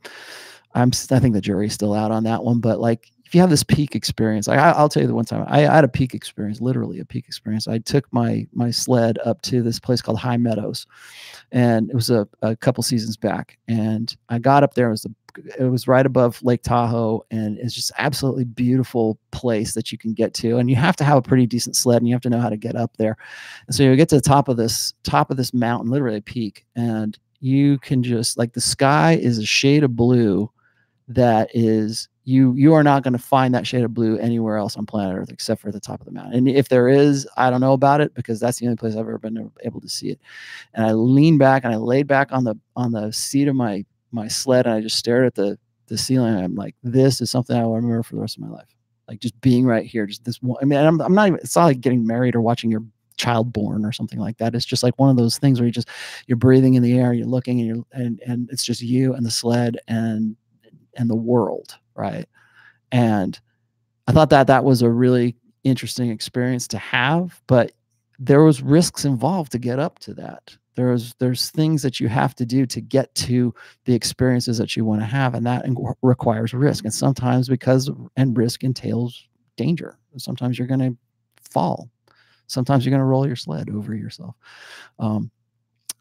I'm, 0.75 0.91
I 1.11 1.19
think 1.19 1.33
the 1.33 1.41
jury's 1.41 1.73
still 1.73 1.93
out 1.93 2.11
on 2.11 2.23
that 2.23 2.43
one. 2.43 2.59
But 2.59 2.79
like, 2.79 3.11
if 3.29 3.35
you 3.35 3.41
have 3.41 3.51
this 3.51 3.63
peak 3.63 3.93
experience, 3.93 4.47
like 4.47 4.57
I, 4.57 4.81
will 4.81 4.89
tell 4.89 5.03
you 5.03 5.07
the 5.07 5.13
one 5.13 5.23
time 5.23 5.45
I, 5.47 5.67
I, 5.67 5.75
had 5.75 5.83
a 5.83 5.87
peak 5.87 6.15
experience, 6.15 6.61
literally 6.61 6.99
a 6.99 7.05
peak 7.05 7.27
experience. 7.27 7.67
I 7.67 7.77
took 7.77 8.11
my 8.11 8.47
my 8.53 8.71
sled 8.71 9.19
up 9.23 9.43
to 9.43 9.61
this 9.61 9.79
place 9.79 10.01
called 10.01 10.17
High 10.17 10.37
Meadows, 10.37 10.87
and 11.51 11.91
it 11.91 11.93
was 11.93 12.09
a, 12.09 12.27
a 12.41 12.55
couple 12.55 12.81
seasons 12.81 13.17
back. 13.17 13.59
And 13.67 14.17
I 14.29 14.39
got 14.39 14.63
up 14.63 14.73
there. 14.73 14.87
It 14.87 14.93
was 14.93 15.03
the 15.03 15.13
it 15.59 15.65
was 15.65 15.87
right 15.87 16.07
above 16.07 16.41
Lake 16.41 16.63
Tahoe, 16.63 17.23
and 17.29 17.59
it's 17.59 17.75
just 17.75 17.91
absolutely 17.99 18.45
beautiful 18.45 19.19
place 19.29 19.75
that 19.75 19.91
you 19.91 19.99
can 19.99 20.13
get 20.13 20.33
to. 20.33 20.57
And 20.57 20.67
you 20.67 20.75
have 20.77 20.95
to 20.95 21.03
have 21.03 21.17
a 21.17 21.21
pretty 21.21 21.45
decent 21.45 21.75
sled, 21.75 21.97
and 22.01 22.07
you 22.07 22.15
have 22.15 22.23
to 22.23 22.31
know 22.31 22.41
how 22.41 22.49
to 22.49 22.57
get 22.57 22.75
up 22.75 22.97
there. 22.97 23.15
And 23.67 23.75
so 23.75 23.83
you 23.83 23.95
get 23.95 24.09
to 24.09 24.15
the 24.15 24.21
top 24.21 24.47
of 24.47 24.57
this 24.57 24.95
top 25.03 25.29
of 25.29 25.37
this 25.37 25.53
mountain, 25.53 25.91
literally 25.91 26.17
a 26.17 26.21
peak, 26.21 26.65
and 26.75 27.15
you 27.41 27.77
can 27.77 28.01
just 28.01 28.39
like 28.39 28.53
the 28.53 28.59
sky 28.59 29.19
is 29.21 29.37
a 29.37 29.45
shade 29.45 29.83
of 29.83 29.95
blue 29.95 30.49
that 31.09 31.49
is 31.53 32.07
you 32.23 32.53
you 32.53 32.73
are 32.75 32.83
not 32.83 33.03
going 33.03 33.13
to 33.13 33.19
find 33.19 33.53
that 33.55 33.65
shade 33.65 33.83
of 33.83 33.93
blue 33.93 34.17
anywhere 34.19 34.57
else 34.57 34.77
on 34.77 34.85
planet 34.85 35.17
Earth 35.17 35.31
except 35.31 35.59
for 35.59 35.71
the 35.71 35.79
top 35.79 35.99
of 35.99 36.05
the 36.05 36.11
mountain. 36.11 36.35
And 36.35 36.47
if 36.47 36.69
there 36.69 36.87
is, 36.87 37.27
I 37.35 37.49
don't 37.49 37.61
know 37.61 37.73
about 37.73 37.99
it 37.99 38.13
because 38.13 38.39
that's 38.39 38.59
the 38.59 38.67
only 38.67 38.77
place 38.77 38.93
I've 38.93 38.99
ever 38.99 39.17
been 39.17 39.51
able 39.63 39.81
to 39.81 39.89
see 39.89 40.09
it. 40.09 40.19
And 40.75 40.85
I 40.85 40.91
leaned 40.91 41.39
back 41.39 41.63
and 41.63 41.73
I 41.73 41.77
laid 41.77 42.07
back 42.07 42.31
on 42.31 42.43
the 42.43 42.55
on 42.75 42.91
the 42.91 43.11
seat 43.11 43.47
of 43.47 43.55
my 43.55 43.83
my 44.11 44.27
sled 44.27 44.67
and 44.67 44.75
I 44.75 44.81
just 44.81 44.97
stared 44.97 45.25
at 45.25 45.35
the 45.35 45.57
the 45.87 45.97
ceiling. 45.97 46.35
I'm 46.35 46.55
like, 46.55 46.75
this 46.83 47.19
is 47.19 47.31
something 47.31 47.57
I 47.57 47.65
will 47.65 47.75
remember 47.75 48.03
for 48.03 48.15
the 48.15 48.21
rest 48.21 48.37
of 48.37 48.43
my 48.43 48.49
life. 48.49 48.75
Like 49.07 49.19
just 49.19 49.39
being 49.41 49.65
right 49.65 49.85
here, 49.85 50.05
just 50.05 50.23
this 50.23 50.39
one. 50.41 50.57
I 50.61 50.65
mean, 50.65 50.77
I'm, 50.77 51.01
I'm 51.01 51.15
not 51.15 51.27
even. 51.27 51.39
It's 51.39 51.55
not 51.55 51.65
like 51.65 51.81
getting 51.81 52.05
married 52.05 52.35
or 52.35 52.41
watching 52.41 52.69
your 52.69 52.83
child 53.17 53.51
born 53.51 53.83
or 53.83 53.91
something 53.91 54.19
like 54.19 54.37
that. 54.37 54.53
It's 54.53 54.65
just 54.65 54.83
like 54.83 54.93
one 54.97 55.09
of 55.09 55.17
those 55.17 55.39
things 55.39 55.59
where 55.59 55.65
you 55.65 55.71
just 55.71 55.89
you're 56.27 56.37
breathing 56.37 56.75
in 56.75 56.83
the 56.83 56.97
air, 56.97 57.11
you're 57.13 57.25
looking, 57.25 57.59
and 57.59 57.67
you're 57.67 57.85
and 57.91 58.21
and 58.27 58.47
it's 58.51 58.63
just 58.63 58.81
you 58.81 59.15
and 59.15 59.25
the 59.25 59.31
sled 59.31 59.79
and 59.87 60.35
and 60.95 61.09
the 61.09 61.15
world, 61.15 61.75
right? 61.95 62.27
And 62.91 63.39
I 64.07 64.11
thought 64.11 64.29
that 64.31 64.47
that 64.47 64.63
was 64.63 64.81
a 64.81 64.89
really 64.89 65.35
interesting 65.63 66.09
experience 66.09 66.67
to 66.69 66.77
have, 66.77 67.41
but 67.47 67.73
there 68.17 68.43
was 68.43 68.61
risks 68.61 69.05
involved 69.05 69.51
to 69.53 69.59
get 69.59 69.79
up 69.79 69.99
to 69.99 70.13
that. 70.15 70.55
There's 70.75 71.13
there's 71.15 71.49
things 71.49 71.81
that 71.81 71.99
you 71.99 72.07
have 72.07 72.35
to 72.35 72.45
do 72.45 72.65
to 72.65 72.79
get 72.79 73.13
to 73.15 73.53
the 73.85 73.93
experiences 73.93 74.57
that 74.57 74.75
you 74.77 74.85
want 74.85 75.01
to 75.01 75.05
have 75.05 75.33
and 75.33 75.45
that 75.45 75.65
requires 76.01 76.53
risk 76.53 76.85
and 76.85 76.93
sometimes 76.93 77.49
because 77.49 77.89
and 78.15 78.37
risk 78.37 78.63
entails 78.63 79.27
danger. 79.57 79.97
Sometimes 80.17 80.57
you're 80.57 80.67
going 80.67 80.79
to 80.79 80.97
fall. 81.51 81.89
Sometimes 82.47 82.85
you're 82.85 82.91
going 82.91 82.99
to 82.99 83.05
roll 83.05 83.27
your 83.27 83.35
sled 83.35 83.69
over 83.69 83.93
yourself. 83.93 84.35
Um, 84.99 85.29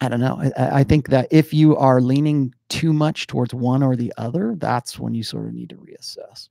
i 0.01 0.09
don't 0.09 0.21
know 0.21 0.41
I, 0.57 0.81
I 0.81 0.85
think 0.85 1.09
that 1.09 1.29
if 1.31 1.53
you 1.53 1.77
are 1.77 2.01
leaning 2.01 2.55
too 2.69 2.93
much 2.93 3.27
towards 3.27 3.55
one 3.55 3.83
or 3.83 3.97
the 3.97 4.13
other 4.17 4.55
that's 4.57 4.99
when 4.99 5.15
you 5.15 5.23
sort 5.23 5.47
of 5.47 5.55
need 5.55 5.71
to 5.71 5.77
reassess 5.77 6.49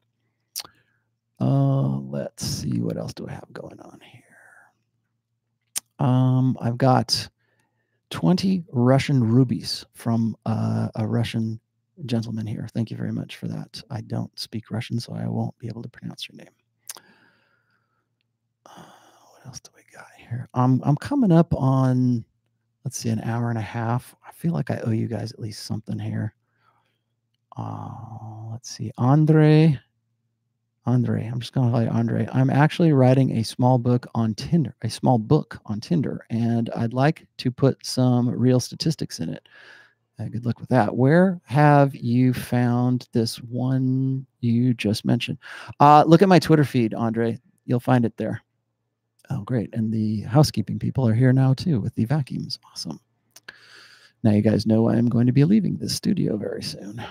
uh, 1.40 2.00
let's 2.00 2.46
see 2.46 2.82
what 2.82 2.98
else 2.98 3.14
do 3.14 3.28
i 3.28 3.32
have 3.32 3.52
going 3.54 3.80
on 3.80 4.00
here 4.02 4.24
um, 6.00 6.58
i've 6.62 6.78
got 6.78 7.30
20 8.10 8.64
Russian 8.72 9.24
rubies 9.24 9.86
from 9.94 10.36
uh, 10.46 10.90
a 10.96 11.06
Russian 11.06 11.60
gentleman 12.06 12.46
here. 12.46 12.68
Thank 12.74 12.92
you 12.92 12.98
very 12.98 13.12
much 13.12 13.36
for 13.36 13.48
that. 13.48 13.82
I 13.90 14.02
don't 14.02 14.38
speak 14.40 14.72
Russian, 14.72 15.00
so 15.00 15.14
I 15.14 15.28
won't 15.28 15.58
be 15.60 15.68
able 15.68 15.84
to 15.84 15.90
pronounce 15.90 16.28
your 16.30 16.38
name. 16.38 16.54
Uh, 18.66 18.84
what 19.32 19.46
else 19.46 19.60
do 19.60 19.72
we 19.76 19.82
got 19.94 20.08
here? 20.18 20.48
I'm 20.54 20.82
I'm 20.84 20.96
coming 20.96 21.32
up 21.32 21.54
on, 21.54 22.24
let's 22.88 22.98
see, 22.98 23.10
an 23.10 23.20
hour 23.20 23.50
and 23.50 23.60
a 23.60 23.62
half. 23.62 24.16
I 24.26 24.32
feel 24.32 24.54
like 24.54 24.72
I 24.72 24.80
owe 24.86 24.92
you 24.92 25.10
guys 25.10 25.34
at 25.34 25.42
least 25.42 25.66
something 25.66 26.00
here. 26.00 26.34
Uh, 27.58 27.90
let's 28.50 28.70
see, 28.70 28.94
Andre 28.98 29.78
Andre, 30.86 31.28
I'm 31.28 31.42
just 31.42 31.52
going 31.52 31.68
to 31.68 31.72
call 31.74 31.84
you 31.84 31.90
Andre. 31.90 32.30
I'm 32.32 32.50
actually 32.50 32.94
writing 32.94 33.32
a 33.40 33.44
small 33.44 33.78
book 33.78 34.08
on 34.16 34.34
Tinder, 34.36 34.74
a 34.84 34.90
small 34.90 35.18
book 35.18 35.60
on 35.66 35.82
Tinder, 35.82 36.26
and 36.30 36.70
I'd 36.78 36.94
like 36.94 37.28
to 37.40 37.52
put 37.52 37.86
some 37.86 38.30
real 38.30 38.62
statistics 38.62 39.20
in 39.20 39.28
it. 39.28 39.50
Uh, 40.18 40.30
good 40.30 40.46
luck 40.46 40.62
with 40.62 40.70
that. 40.70 40.96
Where 40.96 41.42
have 41.44 41.94
you 41.94 42.34
found 42.34 43.10
this 43.12 43.36
one 43.42 44.26
you 44.40 44.74
just 44.74 45.04
mentioned? 45.04 45.40
Uh, 45.82 46.06
look 46.08 46.22
at 46.22 46.30
my 46.30 46.40
Twitter 46.40 46.64
feed, 46.64 46.94
Andre. 46.94 47.38
You'll 47.66 47.82
find 47.82 48.06
it 48.06 48.16
there. 48.16 48.42
Oh, 49.30 49.42
great. 49.42 49.70
And 49.74 49.92
the 49.92 50.22
housekeeping 50.22 50.80
people 50.80 51.08
are 51.08 51.14
here 51.14 51.34
now 51.34 51.54
too 51.54 51.80
with 51.80 51.96
the 51.96 52.06
vacuums. 52.06 52.60
Awesome. 52.72 53.00
Now 54.24 54.32
you 54.32 54.42
guys 54.42 54.66
know 54.66 54.90
I 54.90 54.96
am 54.96 55.10
going 55.10 55.28
to 55.28 55.32
be 55.34 55.44
leaving 55.44 55.78
this 55.78 55.96
studio 55.96 56.38
very 56.38 56.64
soon. 56.64 57.04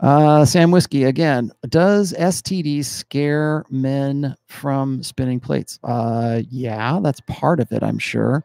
Uh, 0.00 0.44
Sam 0.46 0.70
Whiskey 0.70 1.04
again. 1.04 1.52
Does 1.68 2.14
STD 2.14 2.84
scare 2.84 3.64
men 3.70 4.34
from 4.46 5.02
spinning 5.02 5.40
plates? 5.40 5.78
Uh, 5.84 6.40
yeah, 6.48 6.98
that's 7.02 7.20
part 7.26 7.60
of 7.60 7.70
it. 7.70 7.82
I'm 7.82 7.98
sure. 7.98 8.42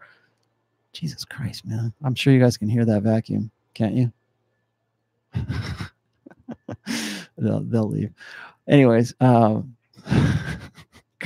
Jesus 0.92 1.26
Christ, 1.26 1.66
man! 1.66 1.94
I'm 2.04 2.16
sure 2.16 2.34
you 2.34 2.40
guys 2.40 2.58
can 2.58 2.70
hear 2.70 2.86
that 2.86 3.04
vacuum, 3.04 3.52
can't 3.74 3.96
you? 3.96 4.12
they'll 7.38 7.62
they'll 7.62 7.90
leave. 7.90 8.12
Anyways, 8.68 9.14
um, 9.20 9.76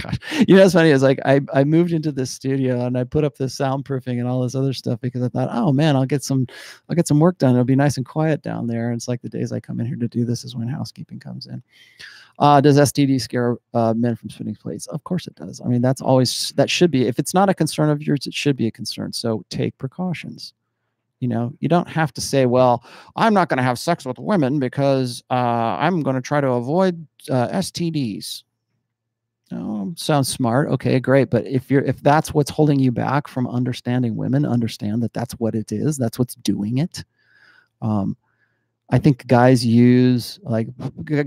gosh. 0.02 0.18
You 0.48 0.56
know, 0.56 0.62
what's 0.62 0.74
funny 0.74 0.90
is 0.90 1.04
like 1.04 1.20
I, 1.26 1.42
I 1.54 1.64
moved 1.64 1.92
into 1.92 2.12
this 2.12 2.32
studio 2.32 2.86
and 2.86 2.98
I 2.98 3.04
put 3.04 3.24
up 3.24 3.38
this 3.38 3.58
soundproofing 3.58 4.20
and 4.20 4.28
all 4.28 4.42
this 4.42 4.56
other 4.56 4.74
stuff 4.74 5.00
because 5.02 5.22
I 5.22 5.30
thought, 5.30 5.50
oh 5.52 5.72
man, 5.72 5.96
I'll 5.96 6.06
get 6.06 6.24
some, 6.24 6.48
I'll 6.90 6.96
get 6.96 7.08
some 7.08 7.20
work 7.20 7.38
done. 7.38 7.52
It'll 7.52 7.64
be 7.66 7.76
nice 7.76 7.98
and 7.98 8.06
quiet 8.06 8.42
down 8.42 8.68
there. 8.68 8.88
And 8.88 8.98
it's 8.98 9.08
like 9.08 9.22
the 9.22 9.30
days 9.30 9.52
I 9.52 9.60
come 9.60 9.80
in 9.80 9.86
here 9.86 9.96
to 9.98 10.08
do 10.08 10.26
this 10.26 10.44
is 10.44 10.56
when 10.56 10.68
housekeeping 10.68 11.20
comes 11.20 11.48
in. 11.48 11.62
Uh, 12.40 12.62
does 12.62 12.78
STD 12.78 13.20
scare 13.20 13.58
uh, 13.74 13.94
men 13.94 14.16
from 14.16 14.30
spinning 14.30 14.56
plates? 14.56 14.88
Of 14.88 15.04
course 15.04 15.28
it 15.28 15.36
does. 15.36 15.60
I 15.60 15.66
mean, 15.66 15.82
that's 15.82 16.02
always, 16.02 16.54
that 16.56 16.70
should 16.70 16.90
be, 16.90 17.06
if 17.06 17.20
it's 17.20 17.34
not 17.34 17.50
a 17.50 17.54
concern 17.54 17.90
of 17.90 18.02
yours, 18.02 18.26
it 18.28 18.34
should 18.34 18.56
be 18.56 18.68
a 18.68 18.72
concern. 18.72 19.12
So 19.12 19.44
take 19.50 19.78
precautions. 19.78 20.54
You 21.20 21.28
know, 21.28 21.52
you 21.60 21.68
don't 21.68 21.90
have 21.90 22.14
to 22.14 22.22
say, 22.22 22.46
well, 22.46 22.86
I'm 23.18 23.34
not 23.34 23.50
going 23.50 23.58
to 23.58 23.64
have 23.64 23.78
sex 23.78 24.06
with 24.06 24.18
women 24.20 24.58
because 24.58 25.22
uh, 25.30 25.34
I'm 25.34 26.02
going 26.02 26.16
to 26.16 26.22
try 26.22 26.40
to 26.40 26.52
avoid 26.52 27.06
uh, 27.30 27.50
STDs. 27.50 28.44
Oh, 29.52 29.94
sounds 29.98 30.28
smart. 30.30 30.70
Okay, 30.70 31.00
great. 31.00 31.30
But 31.30 31.48
if 31.48 31.72
you're 31.72 31.82
if 31.82 32.02
that's 32.02 32.34
what's 32.34 32.52
holding 32.52 32.80
you 32.80 32.92
back 32.92 33.28
from 33.28 33.48
understanding 33.48 34.16
women, 34.16 34.46
understand 34.46 35.02
that 35.04 35.14
that's 35.14 35.34
what 35.34 35.56
it 35.56 35.72
is. 35.72 35.98
That's 35.98 36.20
what's 36.20 36.36
doing 36.36 36.78
it. 36.78 37.04
Um, 37.82 38.16
I 38.92 39.00
think 39.00 39.26
guys 39.28 39.66
use 39.66 40.40
like 40.44 40.68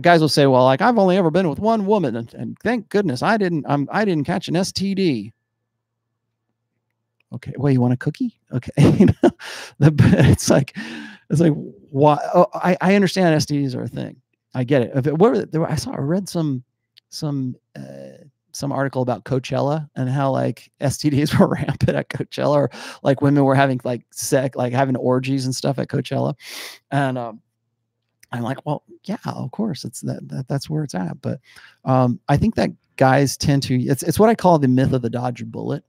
guys 0.03 0.21
will 0.21 0.29
say, 0.29 0.47
well, 0.47 0.65
like 0.65 0.81
I've 0.81 0.99
only 0.99 1.17
ever 1.17 1.31
been 1.31 1.49
with 1.49 1.59
one 1.59 1.87
woman, 1.87 2.17
and, 2.17 2.33
and 2.35 2.59
thank 2.61 2.89
goodness 2.91 3.23
I 3.23 3.37
didn't. 3.37 3.65
I'm 3.69 3.89
I 3.93 4.05
didn't 4.05 4.25
catch 4.27 4.49
an 4.49 4.55
STD. 4.55 5.33
Okay, 7.35 7.53
well, 7.57 7.73
you 7.73 7.81
want 7.81 7.95
a 7.95 7.97
cookie? 7.97 8.39
Okay, 8.53 8.71
it's 9.81 10.51
like 10.51 10.77
it's 11.31 11.41
like 11.41 11.53
why? 11.91 12.19
Oh, 12.35 12.47
I 12.55 12.77
I 12.81 12.95
understand 12.95 13.41
STDs 13.41 13.75
are 13.75 13.83
a 13.85 13.89
thing. 13.89 14.21
I 14.55 14.65
get 14.65 14.83
it. 14.83 14.93
If 14.95 15.07
it 15.07 15.19
were, 15.19 15.47
there, 15.47 15.69
I 15.69 15.77
saw 15.77 15.93
I 15.93 15.99
read 15.99 16.29
some 16.29 16.63
some 17.09 17.57
uh, 17.77 18.12
some 18.53 18.73
article 18.73 19.03
about 19.03 19.25
Coachella 19.25 19.89
and 19.97 20.09
how 20.09 20.31
like 20.31 20.71
STDs 20.81 21.39
were 21.39 21.49
rampant 21.55 21.97
at 21.97 22.09
Coachella, 22.09 22.55
or 22.55 22.71
like 23.03 23.21
women 23.21 23.45
were 23.45 23.55
having 23.55 23.81
like 23.85 24.05
sex, 24.13 24.57
like 24.57 24.73
having 24.73 24.97
orgies 24.97 25.45
and 25.45 25.55
stuff 25.55 25.79
at 25.79 25.89
Coachella, 25.89 26.35
and 26.91 27.19
um, 27.19 27.41
I'm 28.33 28.43
like, 28.43 28.65
well, 28.65 28.83
yeah, 29.05 29.19
of 29.27 29.51
course, 29.51 29.85
it's 29.85 30.01
that, 30.03 30.27
that 30.29 30.49
that's 30.49 30.71
where 30.71 30.85
it's 30.85 30.95
at. 30.95 31.21
But 31.21 31.41
um, 31.85 32.19
I 32.29 32.37
think 32.37 32.55
that 32.55 32.71
guys 32.97 33.37
tend 33.37 33.63
to 33.65 33.75
it's 33.75 34.03
it's 34.03 34.19
what 34.19 34.31
I 34.31 34.35
call 34.35 34.59
the 34.59 34.69
myth 34.69 34.93
of 34.93 35.03
the 35.03 35.11
dodged 35.11 35.51
bullet. 35.51 35.85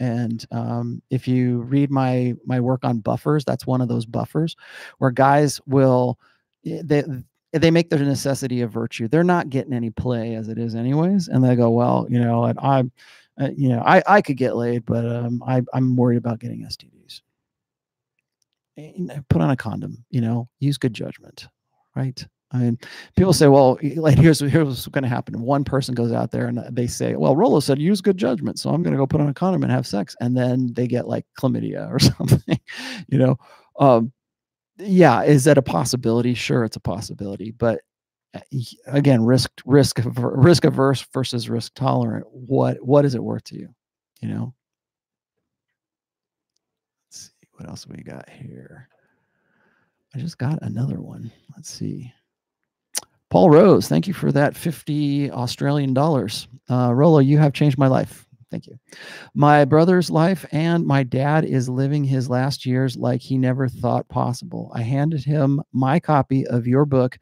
And 0.00 0.44
um, 0.52 1.02
if 1.10 1.26
you 1.26 1.60
read 1.62 1.90
my 1.90 2.34
my 2.44 2.60
work 2.60 2.84
on 2.84 2.98
buffers, 3.00 3.44
that's 3.44 3.66
one 3.66 3.80
of 3.80 3.88
those 3.88 4.06
buffers 4.06 4.56
where 4.98 5.10
guys 5.10 5.60
will 5.66 6.18
eh, 6.64 6.82
they 6.84 7.04
they 7.52 7.70
make 7.70 7.90
their 7.90 7.98
necessity 8.00 8.60
a 8.60 8.66
virtue. 8.66 9.08
They're 9.08 9.24
not 9.24 9.50
getting 9.50 9.72
any 9.72 9.90
play 9.90 10.34
as 10.34 10.48
it 10.48 10.58
is, 10.58 10.74
anyways, 10.74 11.28
and 11.28 11.42
they 11.42 11.56
go, 11.56 11.70
well, 11.70 12.06
you 12.10 12.20
know, 12.20 12.44
and 12.44 12.58
I'm, 12.60 12.92
uh, 13.40 13.50
you 13.56 13.68
know, 13.68 13.82
I 13.86 14.02
I 14.06 14.22
could 14.22 14.36
get 14.36 14.56
laid, 14.56 14.84
but 14.84 15.06
um, 15.06 15.42
I 15.46 15.62
I'm 15.72 15.96
worried 15.96 16.18
about 16.18 16.40
getting 16.40 16.64
STDs. 16.64 17.22
Put 19.28 19.42
on 19.42 19.50
a 19.50 19.56
condom, 19.56 20.04
you 20.10 20.20
know, 20.20 20.48
use 20.60 20.78
good 20.78 20.94
judgment, 20.94 21.48
right? 21.96 22.24
I 22.50 22.58
mean, 22.58 22.78
people 23.16 23.32
say, 23.32 23.48
well, 23.48 23.78
like 23.96 24.18
here's 24.18 24.40
here's 24.40 24.66
what's 24.66 24.86
going 24.88 25.02
to 25.02 25.08
happen. 25.08 25.40
One 25.40 25.64
person 25.64 25.94
goes 25.94 26.12
out 26.12 26.30
there 26.30 26.46
and 26.46 26.64
they 26.70 26.86
say, 26.86 27.14
well, 27.16 27.36
Rollo 27.36 27.60
said 27.60 27.78
use 27.78 28.00
good 28.00 28.16
judgment, 28.16 28.58
so 28.58 28.70
I'm 28.70 28.82
going 28.82 28.92
to 28.94 28.98
go 28.98 29.06
put 29.06 29.20
on 29.20 29.28
a 29.28 29.34
condom 29.34 29.62
and 29.62 29.72
have 29.72 29.86
sex, 29.86 30.16
and 30.20 30.36
then 30.36 30.72
they 30.74 30.86
get 30.86 31.08
like 31.08 31.26
chlamydia 31.38 31.90
or 31.90 31.98
something, 31.98 32.58
you 33.08 33.18
know. 33.18 33.36
Um, 33.78 34.12
yeah, 34.78 35.22
is 35.22 35.44
that 35.44 35.58
a 35.58 35.62
possibility? 35.62 36.34
Sure, 36.34 36.64
it's 36.64 36.76
a 36.76 36.80
possibility, 36.80 37.50
but 37.50 37.80
uh, 38.34 38.40
again, 38.86 39.24
risk 39.24 39.50
risk 39.64 40.00
risk 40.04 40.64
averse 40.64 41.06
versus 41.12 41.48
risk 41.48 41.74
tolerant. 41.74 42.26
What 42.30 42.82
what 42.84 43.04
is 43.04 43.14
it 43.14 43.22
worth 43.22 43.44
to 43.44 43.56
you? 43.56 43.68
You 44.20 44.28
know. 44.28 44.54
Let's 47.06 47.30
see 47.40 47.48
what 47.52 47.68
else 47.68 47.86
we 47.86 48.02
got 48.02 48.28
here. 48.28 48.88
I 50.14 50.18
just 50.18 50.38
got 50.38 50.58
another 50.62 51.00
one. 51.00 51.30
Let's 51.56 51.70
see. 51.70 52.12
Paul 53.30 53.50
Rose, 53.50 53.88
thank 53.88 54.06
you 54.06 54.14
for 54.14 54.32
that 54.32 54.56
50 54.56 55.30
Australian 55.32 55.92
dollars. 55.92 56.48
Uh, 56.70 56.92
Rollo, 56.94 57.18
you 57.18 57.36
have 57.38 57.52
changed 57.52 57.76
my 57.76 57.86
life. 57.86 58.26
Thank 58.50 58.66
you. 58.66 58.78
My 59.34 59.64
brother's 59.64 60.10
life 60.10 60.46
and 60.52 60.86
my 60.86 61.02
dad 61.02 61.44
is 61.44 61.68
living 61.68 62.04
his 62.04 62.30
last 62.30 62.64
years 62.64 62.96
like 62.96 63.20
he 63.20 63.36
never 63.36 63.68
thought 63.68 64.08
possible. 64.08 64.72
I 64.74 64.82
handed 64.82 65.22
him 65.22 65.62
my 65.72 66.00
copy 66.00 66.46
of 66.46 66.66
your 66.66 66.86
book, 66.86 67.18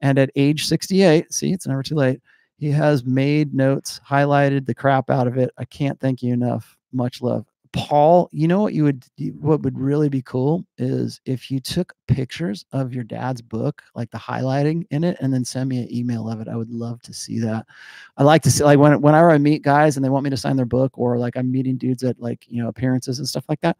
and 0.00 0.18
at 0.18 0.30
age 0.36 0.66
68, 0.66 1.32
see, 1.32 1.52
it's 1.52 1.66
never 1.66 1.82
too 1.82 1.96
late, 1.96 2.20
he 2.58 2.70
has 2.70 3.04
made 3.04 3.54
notes, 3.54 4.00
highlighted 4.08 4.66
the 4.66 4.74
crap 4.74 5.10
out 5.10 5.26
of 5.26 5.36
it. 5.36 5.50
I 5.58 5.64
can't 5.64 5.98
thank 5.98 6.22
you 6.22 6.32
enough. 6.32 6.76
Much 6.92 7.22
love. 7.22 7.46
Paul, 7.72 8.28
you 8.32 8.48
know 8.48 8.62
what 8.62 8.72
you 8.74 8.84
would 8.84 9.04
what 9.40 9.62
would 9.62 9.78
really 9.78 10.08
be 10.08 10.22
cool 10.22 10.64
is 10.78 11.20
if 11.24 11.50
you 11.50 11.60
took 11.60 11.94
pictures 12.06 12.64
of 12.72 12.94
your 12.94 13.04
dad's 13.04 13.42
book, 13.42 13.82
like 13.94 14.10
the 14.10 14.18
highlighting 14.18 14.84
in 14.90 15.04
it, 15.04 15.16
and 15.20 15.32
then 15.32 15.44
send 15.44 15.68
me 15.68 15.82
an 15.82 15.94
email 15.94 16.28
of 16.28 16.40
it. 16.40 16.48
I 16.48 16.56
would 16.56 16.70
love 16.70 17.02
to 17.02 17.12
see 17.14 17.38
that. 17.40 17.66
I 18.16 18.22
like 18.22 18.42
to 18.42 18.50
see 18.50 18.64
like 18.64 18.78
when 18.78 19.00
whenever 19.00 19.30
I 19.30 19.38
meet 19.38 19.62
guys 19.62 19.96
and 19.96 20.04
they 20.04 20.10
want 20.10 20.24
me 20.24 20.30
to 20.30 20.36
sign 20.36 20.56
their 20.56 20.66
book, 20.66 20.98
or 20.98 21.18
like 21.18 21.36
I'm 21.36 21.50
meeting 21.50 21.76
dudes 21.76 22.04
at 22.04 22.20
like 22.20 22.44
you 22.48 22.62
know 22.62 22.68
appearances 22.68 23.18
and 23.18 23.28
stuff 23.28 23.44
like 23.48 23.60
that. 23.62 23.76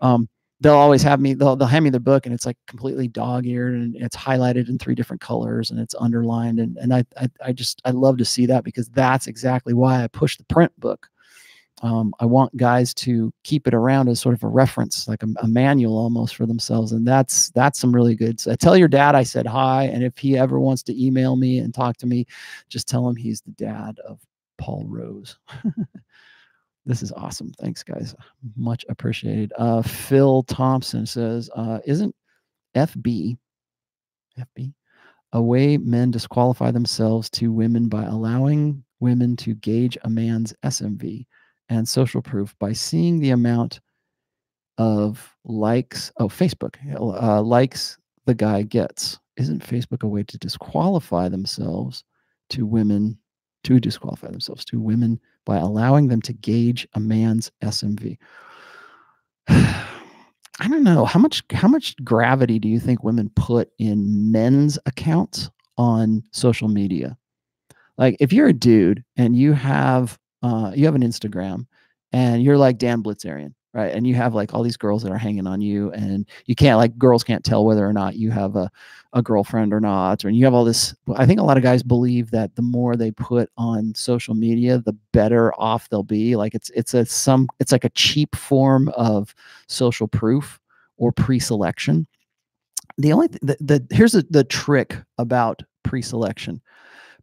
Um, 0.00 0.28
they'll 0.62 0.74
always 0.74 1.02
have 1.02 1.20
me 1.20 1.34
they'll, 1.34 1.56
they'll 1.56 1.68
hand 1.68 1.84
me 1.84 1.90
the 1.90 2.00
book 2.00 2.24
and 2.24 2.34
it's 2.34 2.46
like 2.46 2.56
completely 2.68 3.08
dog-eared 3.08 3.74
and 3.74 3.96
it's 3.96 4.16
highlighted 4.16 4.68
in 4.68 4.78
three 4.78 4.94
different 4.94 5.20
colors 5.20 5.70
and 5.70 5.80
it's 5.80 5.94
underlined 5.98 6.60
and, 6.60 6.76
and 6.78 6.94
I, 6.94 7.04
I 7.20 7.28
i 7.46 7.52
just 7.52 7.82
i 7.84 7.90
love 7.90 8.16
to 8.18 8.24
see 8.24 8.46
that 8.46 8.62
because 8.62 8.88
that's 8.90 9.26
exactly 9.26 9.74
why 9.74 10.04
i 10.04 10.06
push 10.06 10.36
the 10.36 10.44
print 10.44 10.72
book 10.78 11.08
um, 11.82 12.14
I 12.20 12.26
want 12.26 12.56
guys 12.56 12.94
to 12.94 13.32
keep 13.42 13.66
it 13.66 13.74
around 13.74 14.08
as 14.08 14.20
sort 14.20 14.36
of 14.36 14.44
a 14.44 14.48
reference, 14.48 15.08
like 15.08 15.24
a, 15.24 15.26
a 15.42 15.48
manual 15.48 15.98
almost 15.98 16.36
for 16.36 16.46
themselves. 16.46 16.92
And 16.92 17.06
that's 17.06 17.50
that's 17.50 17.80
some 17.80 17.92
really 17.92 18.14
good. 18.14 18.38
So 18.38 18.54
tell 18.54 18.76
your 18.76 18.88
dad 18.88 19.16
I 19.16 19.24
said 19.24 19.46
hi, 19.46 19.84
and 19.84 20.04
if 20.04 20.16
he 20.16 20.38
ever 20.38 20.60
wants 20.60 20.84
to 20.84 21.04
email 21.04 21.34
me 21.34 21.58
and 21.58 21.74
talk 21.74 21.96
to 21.98 22.06
me, 22.06 22.26
just 22.68 22.86
tell 22.86 23.08
him 23.08 23.16
he's 23.16 23.40
the 23.40 23.50
dad 23.52 23.98
of 24.06 24.20
Paul 24.58 24.84
Rose. 24.86 25.36
this 26.86 27.02
is 27.02 27.10
awesome. 27.12 27.52
Thanks, 27.60 27.82
guys. 27.82 28.14
Much 28.56 28.84
appreciated. 28.88 29.52
Uh, 29.58 29.82
Phil 29.82 30.44
Thompson 30.44 31.04
says, 31.04 31.50
uh, 31.56 31.80
"Isn't 31.84 32.14
FB 32.76 33.36
FB 34.38 34.72
a 35.32 35.42
way 35.42 35.78
men 35.78 36.12
disqualify 36.12 36.70
themselves 36.70 37.28
to 37.30 37.50
women 37.50 37.88
by 37.88 38.04
allowing 38.04 38.84
women 39.00 39.34
to 39.38 39.56
gauge 39.56 39.98
a 40.04 40.08
man's 40.08 40.54
SMV?" 40.62 41.26
And 41.72 41.88
social 41.88 42.22
proof 42.22 42.54
by 42.58 42.72
seeing 42.72 43.20
the 43.20 43.30
amount 43.30 43.80
of 44.78 45.34
likes. 45.44 46.12
Oh, 46.18 46.28
Facebook 46.28 46.76
uh, 46.96 47.40
likes 47.42 47.98
the 48.26 48.34
guy 48.34 48.62
gets. 48.62 49.18
Isn't 49.36 49.66
Facebook 49.66 50.02
a 50.02 50.08
way 50.08 50.22
to 50.24 50.38
disqualify 50.38 51.28
themselves 51.28 52.04
to 52.50 52.66
women, 52.66 53.18
to 53.64 53.80
disqualify 53.80 54.30
themselves 54.30 54.64
to 54.66 54.80
women 54.80 55.18
by 55.46 55.56
allowing 55.56 56.08
them 56.08 56.20
to 56.22 56.32
gauge 56.32 56.86
a 56.94 57.00
man's 57.00 57.50
SMV? 57.62 58.18
I 59.48 60.68
don't 60.68 60.84
know 60.84 61.06
how 61.06 61.18
much 61.18 61.42
how 61.52 61.66
much 61.66 61.96
gravity 62.04 62.58
do 62.58 62.68
you 62.68 62.78
think 62.78 63.02
women 63.02 63.30
put 63.34 63.70
in 63.78 64.30
men's 64.30 64.78
accounts 64.84 65.50
on 65.78 66.22
social 66.32 66.68
media? 66.68 67.16
Like 67.96 68.16
if 68.20 68.32
you're 68.32 68.48
a 68.48 68.52
dude 68.52 69.02
and 69.16 69.34
you 69.34 69.54
have 69.54 70.18
uh, 70.42 70.72
you 70.74 70.84
have 70.86 70.94
an 70.94 71.02
Instagram 71.02 71.66
and 72.12 72.42
you're 72.42 72.58
like 72.58 72.78
Dan 72.78 73.02
Bilzerian, 73.02 73.54
right? 73.74 73.92
And 73.92 74.06
you 74.06 74.14
have 74.14 74.34
like 74.34 74.52
all 74.52 74.62
these 74.62 74.76
girls 74.76 75.02
that 75.02 75.12
are 75.12 75.18
hanging 75.18 75.46
on 75.46 75.60
you, 75.60 75.90
and 75.92 76.28
you 76.46 76.54
can't 76.54 76.78
like 76.78 76.96
girls 76.98 77.24
can't 77.24 77.44
tell 77.44 77.64
whether 77.64 77.86
or 77.86 77.92
not 77.92 78.16
you 78.16 78.30
have 78.30 78.56
a 78.56 78.70
a 79.14 79.22
girlfriend 79.22 79.74
or 79.74 79.80
not, 79.80 80.24
and 80.24 80.36
you 80.36 80.44
have 80.44 80.54
all 80.54 80.64
this. 80.64 80.94
I 81.16 81.26
think 81.26 81.40
a 81.40 81.42
lot 81.42 81.56
of 81.56 81.62
guys 81.62 81.82
believe 81.82 82.30
that 82.30 82.54
the 82.54 82.62
more 82.62 82.96
they 82.96 83.10
put 83.10 83.50
on 83.56 83.94
social 83.94 84.34
media, 84.34 84.78
the 84.78 84.96
better 85.12 85.52
off 85.60 85.88
they'll 85.88 86.02
be. 86.02 86.36
Like 86.36 86.54
it's 86.54 86.70
it's 86.70 86.94
a 86.94 87.04
some 87.06 87.48
it's 87.60 87.72
like 87.72 87.84
a 87.84 87.90
cheap 87.90 88.36
form 88.36 88.88
of 88.90 89.34
social 89.68 90.08
proof 90.08 90.60
or 90.98 91.12
pre-selection. 91.12 92.06
The 92.98 93.12
only 93.12 93.28
th- 93.28 93.40
the, 93.42 93.56
the 93.60 93.94
here's 93.94 94.14
a, 94.14 94.22
the 94.22 94.44
trick 94.44 94.96
about 95.18 95.62
pre-selection. 95.82 96.60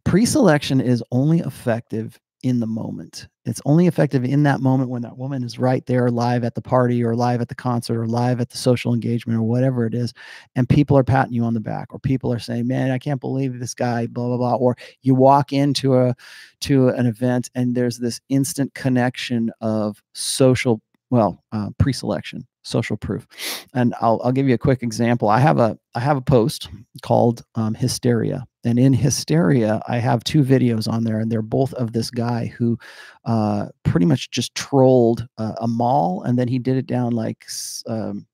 Pre-selection 0.04 0.80
is 0.80 1.02
only 1.12 1.40
effective 1.40 2.18
in 2.42 2.60
the 2.60 2.66
moment. 2.66 3.28
It's 3.44 3.60
only 3.64 3.86
effective 3.86 4.24
in 4.24 4.44
that 4.44 4.60
moment 4.60 4.90
when 4.90 5.02
that 5.02 5.18
woman 5.18 5.42
is 5.42 5.58
right 5.58 5.84
there 5.86 6.10
live 6.10 6.44
at 6.44 6.54
the 6.54 6.62
party 6.62 7.02
or 7.02 7.14
live 7.14 7.40
at 7.40 7.48
the 7.48 7.54
concert 7.54 8.00
or 8.00 8.06
live 8.06 8.40
at 8.40 8.50
the 8.50 8.56
social 8.56 8.94
engagement 8.94 9.38
or 9.38 9.42
whatever 9.42 9.86
it 9.86 9.94
is. 9.94 10.14
And 10.54 10.68
people 10.68 10.96
are 10.96 11.04
patting 11.04 11.32
you 11.32 11.44
on 11.44 11.54
the 11.54 11.60
back 11.60 11.88
or 11.90 11.98
people 11.98 12.32
are 12.32 12.38
saying, 12.38 12.66
man, 12.66 12.90
I 12.90 12.98
can't 12.98 13.20
believe 13.20 13.58
this 13.58 13.74
guy, 13.74 14.06
blah, 14.06 14.28
blah, 14.28 14.36
blah. 14.36 14.54
Or 14.54 14.76
you 15.02 15.14
walk 15.14 15.52
into 15.52 15.96
a, 15.96 16.14
to 16.62 16.88
an 16.88 17.06
event 17.06 17.50
and 17.54 17.74
there's 17.74 17.98
this 17.98 18.20
instant 18.28 18.74
connection 18.74 19.50
of 19.60 20.02
social, 20.14 20.80
well, 21.10 21.42
uh, 21.52 21.70
pre-selection, 21.78 22.46
social 22.62 22.96
proof. 22.96 23.26
And 23.74 23.94
I'll, 24.00 24.20
I'll 24.24 24.32
give 24.32 24.48
you 24.48 24.54
a 24.54 24.58
quick 24.58 24.82
example. 24.82 25.28
I 25.28 25.40
have 25.40 25.58
a, 25.58 25.78
I 25.94 26.00
have 26.00 26.16
a 26.16 26.22
post 26.22 26.68
called 27.02 27.42
um, 27.54 27.74
hysteria 27.74 28.46
and 28.64 28.78
in 28.78 28.92
hysteria 28.92 29.80
i 29.88 29.98
have 29.98 30.22
two 30.24 30.42
videos 30.42 30.90
on 30.90 31.04
there 31.04 31.18
and 31.18 31.30
they're 31.30 31.42
both 31.42 31.72
of 31.74 31.92
this 31.92 32.10
guy 32.10 32.46
who 32.46 32.78
uh, 33.24 33.66
pretty 33.84 34.06
much 34.06 34.30
just 34.30 34.54
trolled 34.54 35.26
uh, 35.38 35.54
a 35.60 35.68
mall 35.68 36.22
and 36.22 36.38
then 36.38 36.48
he 36.48 36.58
did 36.58 36.76
it 36.76 36.86
down 36.86 37.12
like 37.12 37.46
um, 37.86 38.26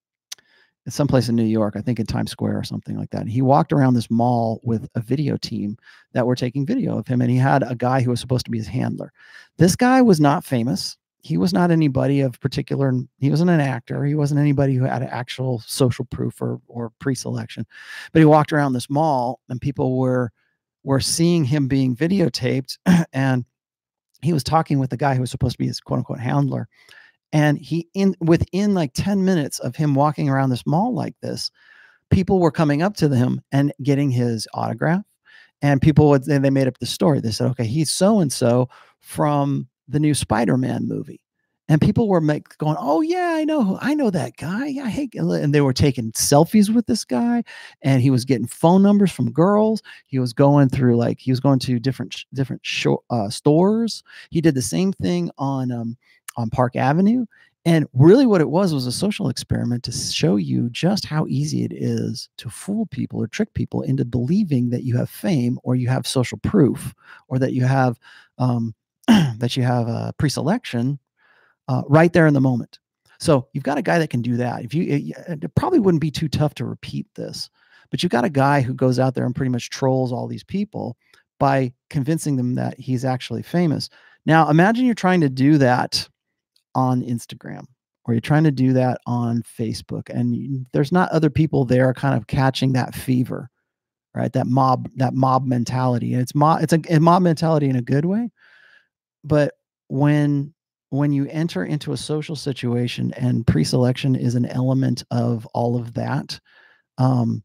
someplace 0.89 1.29
in 1.29 1.35
new 1.37 1.45
york 1.45 1.75
i 1.77 1.81
think 1.81 1.99
in 1.99 2.07
times 2.07 2.31
square 2.31 2.57
or 2.59 2.65
something 2.65 2.97
like 2.97 3.11
that. 3.11 3.23
And 3.23 3.31
he 3.31 3.43
walked 3.43 3.73
around 3.73 3.95
this 3.95 4.11
mall 4.11 4.61
with 4.63 4.89
a 4.95 5.01
video 5.01 5.37
team 5.37 5.77
that 6.13 6.27
were 6.27 6.37
taking 6.37 6.65
video 6.65 6.99
of 6.99 7.07
him 7.07 7.21
and 7.21 7.31
he 7.31 7.37
had 7.37 7.69
a 7.69 7.75
guy 7.75 8.01
who 8.01 8.11
was 8.11 8.21
supposed 8.21 8.45
to 8.45 8.51
be 8.51 8.59
his 8.59 8.69
handler. 8.69 9.13
This 9.59 9.75
guy 9.75 10.01
was 10.03 10.21
not 10.21 10.45
famous 10.45 10.97
he 11.27 11.37
was 11.37 11.53
not 11.53 11.71
anybody 11.71 12.21
of 12.21 12.39
particular 12.41 12.93
he 13.19 13.31
wasn't 13.31 13.51
an 13.51 13.61
actor 13.61 14.05
he 14.05 14.15
wasn't 14.15 14.39
anybody 14.39 14.75
who 14.75 14.85
had 14.85 15.03
actual 15.03 15.61
social 15.67 16.05
proof 16.05 16.41
or 16.41 16.61
or 16.69 16.93
pre-selection 16.99 17.67
but 18.13 18.21
he 18.21 18.25
walked 18.25 18.53
around 18.53 18.73
this 18.73 18.89
mall 18.89 19.41
and 19.49 19.61
people 19.61 19.99
were 19.99 20.31
were 20.85 21.01
seeing 21.01 21.45
him 21.45 21.67
being 21.67 21.97
videotaped 21.97 22.79
and 23.13 23.45
he 24.23 24.33
was 24.33 24.45
talking 24.45 24.79
with 24.79 24.91
the 24.91 24.97
guy 24.97 25.15
who 25.15 25.21
was 25.21 25.31
supposed 25.31 25.55
to 25.55 25.59
be 25.59 25.67
his 25.67 25.81
quote 25.81 25.99
unquote 25.99 26.21
handler. 26.21 26.69
And 27.33 27.59
he 27.59 27.89
in 27.95 28.15
within 28.21 28.75
like 28.75 28.93
10 28.95 29.25
minutes 29.25 29.59
of 29.59 29.77
him 29.77 29.95
walking 29.95 30.29
around 30.29 30.51
this 30.51 30.67
mall 30.67 30.95
like 30.95 31.15
this 31.21 31.51
people 32.09 32.39
were 32.39 32.53
coming 32.53 32.83
up 32.83 32.97
to 32.97 33.09
him 33.09 33.43
and 33.51 33.73
getting 33.83 34.11
his 34.11 34.47
autograph. 34.55 35.03
And 35.61 35.83
people 35.83 36.09
would 36.11 36.25
they 36.25 36.51
made 36.51 36.69
up 36.69 36.79
the 36.79 36.87
story. 36.87 37.21
They 37.21 37.33
said 37.33 37.51
okay 37.51 37.67
he's 37.67 37.91
so 37.91 38.21
and 38.21 38.33
so 38.33 38.69
from 39.01 39.69
the 39.89 40.01
new 40.01 40.15
Spider-Man 40.15 40.89
movie. 40.89 41.21
And 41.69 41.81
people 41.81 42.09
were 42.09 42.21
make, 42.21 42.57
going, 42.59 42.77
"Oh 42.79 43.01
yeah, 43.01 43.33
I 43.35 43.45
know, 43.45 43.77
I 43.81 43.95
know 43.95 44.09
that 44.11 44.37
guy. 44.37 44.67
I 44.81 44.89
hate." 44.89 45.15
And 45.17 45.53
they 45.53 45.61
were 45.61 45.73
taking 45.73 46.13
selfies 46.13 46.73
with 46.73 46.87
this 46.87 47.05
guy, 47.05 47.43
and 47.83 48.01
he 48.01 48.11
was 48.11 48.25
getting 48.25 48.47
phone 48.47 48.83
numbers 48.83 49.11
from 49.11 49.33
girls. 49.33 49.83
He 50.07 50.21
was 50.21 50.33
going 50.33 50.69
through 50.69 50.97
like 50.97 51.19
he 51.19 51.33
was 51.33 51.41
going 51.41 51.59
to 51.61 51.81
different 51.81 52.25
different 52.33 52.63
uh, 53.11 53.31
stores. 53.31 54.05
He 54.31 54.41
did 54.41 54.55
the 54.55 54.63
same 54.63 54.93
thing 54.93 55.29
on 55.39 55.73
um, 55.73 55.97
on 56.37 56.51
Park 56.51 56.77
Avenue, 56.77 57.27
and 57.67 57.89
really, 57.95 58.27
what 58.27 58.41
it 58.41 58.49
was 58.49 58.73
was 58.73 58.87
a 58.87 58.93
social 58.93 59.29
experiment 59.29 59.83
to 59.85 59.93
show 59.93 60.37
you 60.37 60.71
just 60.71 61.05
how 61.05 61.27
easy 61.27 61.65
it 61.65 61.73
is 61.73 62.29
to 62.37 62.49
fool 62.49 62.87
people 62.87 63.21
or 63.21 63.27
trick 63.27 63.53
people 63.55 63.83
into 63.83 64.05
believing 64.05 64.71
that 64.71 64.85
you 64.85 64.97
have 64.97 65.11
fame 65.11 65.59
or 65.65 65.75
you 65.75 65.89
have 65.89 66.07
social 66.07 66.39
proof 66.39 66.95
or 67.27 67.41
that 67.41 67.55
you 67.55 67.65
have 67.65 67.99
um, 68.39 68.73
that 69.39 69.57
you 69.57 69.63
have 69.63 69.89
a 69.89 70.13
pre-selection 70.19 70.99
uh, 71.69 71.83
right 71.87 72.13
there 72.13 72.27
in 72.27 72.35
the 72.35 72.41
moment. 72.41 72.79
So 73.19 73.49
you've 73.53 73.65
got 73.65 73.79
a 73.79 73.83
guy 73.83 73.99
that 73.99 74.11
can 74.11 74.23
do 74.23 74.37
that. 74.37 74.65
If 74.65 74.75
you, 74.75 74.83
it, 74.85 75.43
it, 75.43 75.55
probably 75.55 75.79
wouldn't 75.79 76.01
be 76.01 76.11
too 76.11 76.29
tough 76.29 76.55
to 76.55 76.65
repeat 76.65 77.07
this, 77.15 77.49
but 77.91 78.03
you've 78.03 78.13
got 78.13 78.25
a 78.25 78.31
guy 78.31 78.61
who 78.61 78.75
goes 78.75 78.99
out 78.99 79.15
there 79.15 79.25
and 79.25 79.35
pretty 79.35 79.51
much 79.51 79.71
trolls 79.71 80.13
all 80.13 80.27
these 80.27 80.45
people 80.45 80.97
by 81.39 81.73
convincing 81.91 82.37
them 82.37 82.55
that 82.55 82.79
he's 82.79 83.05
actually 83.05 83.43
famous. 83.43 83.89
Now, 84.27 84.49
imagine 84.51 84.85
you're 84.85 84.95
trying 84.95 85.21
to 85.21 85.29
do 85.29 85.59
that 85.59 86.09
on 86.75 87.03
Instagram 87.03 87.67
or 88.05 88.15
you're 88.15 88.21
trying 88.21 88.45
to 88.45 88.51
do 88.51 88.73
that 88.75 89.01
on 89.07 89.43
Facebook 89.43 90.11
and 90.11 90.35
you, 90.35 90.67
there's 90.73 90.93
not 90.93 91.11
other 91.11 91.31
people 91.31 91.65
there 91.65 91.93
kind 91.95 92.17
of 92.17 92.27
catching 92.27 92.73
that 92.73 92.95
fever, 92.95 93.49
right? 94.15 94.33
That 94.33 94.47
mob, 94.47 94.89
that 94.97 95.15
mob 95.15 95.47
mentality. 95.47 96.13
And 96.13 96.23
it's 96.23 96.35
mob, 96.35 96.63
it's 96.63 96.73
a, 96.73 96.81
a 96.91 97.01
mob 97.01 97.23
mentality 97.23 97.69
in 97.69 97.77
a 97.77 97.83
good 97.83 98.05
way, 98.05 98.31
but 99.27 99.55
when 99.89 100.53
when 100.91 101.13
you 101.13 101.27
enter 101.27 101.65
into 101.65 101.93
a 101.93 101.97
social 101.97 102.37
situation 102.37 103.13
and 103.17 103.47
pre-selection 103.47 104.15
is 104.15 104.35
an 104.35 104.47
element 104.47 105.03
of 105.11 105.47
all 105.47 105.77
of 105.77 105.95
that 105.95 106.39
um, 106.99 107.43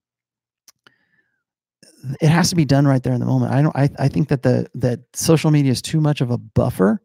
it 2.21 2.29
has 2.29 2.49
to 2.49 2.55
be 2.55 2.65
done 2.65 2.87
right 2.87 3.03
there 3.03 3.13
in 3.13 3.19
the 3.19 3.25
moment. 3.25 3.51
I 3.51 3.61
don't 3.61 3.75
i, 3.75 3.89
I 3.99 4.07
think 4.07 4.29
that 4.29 4.43
the 4.43 4.67
that 4.75 4.99
social 5.13 5.51
media 5.51 5.71
is 5.71 5.81
too 5.81 6.01
much 6.01 6.21
of 6.21 6.31
a 6.31 6.37
buffer 6.37 7.01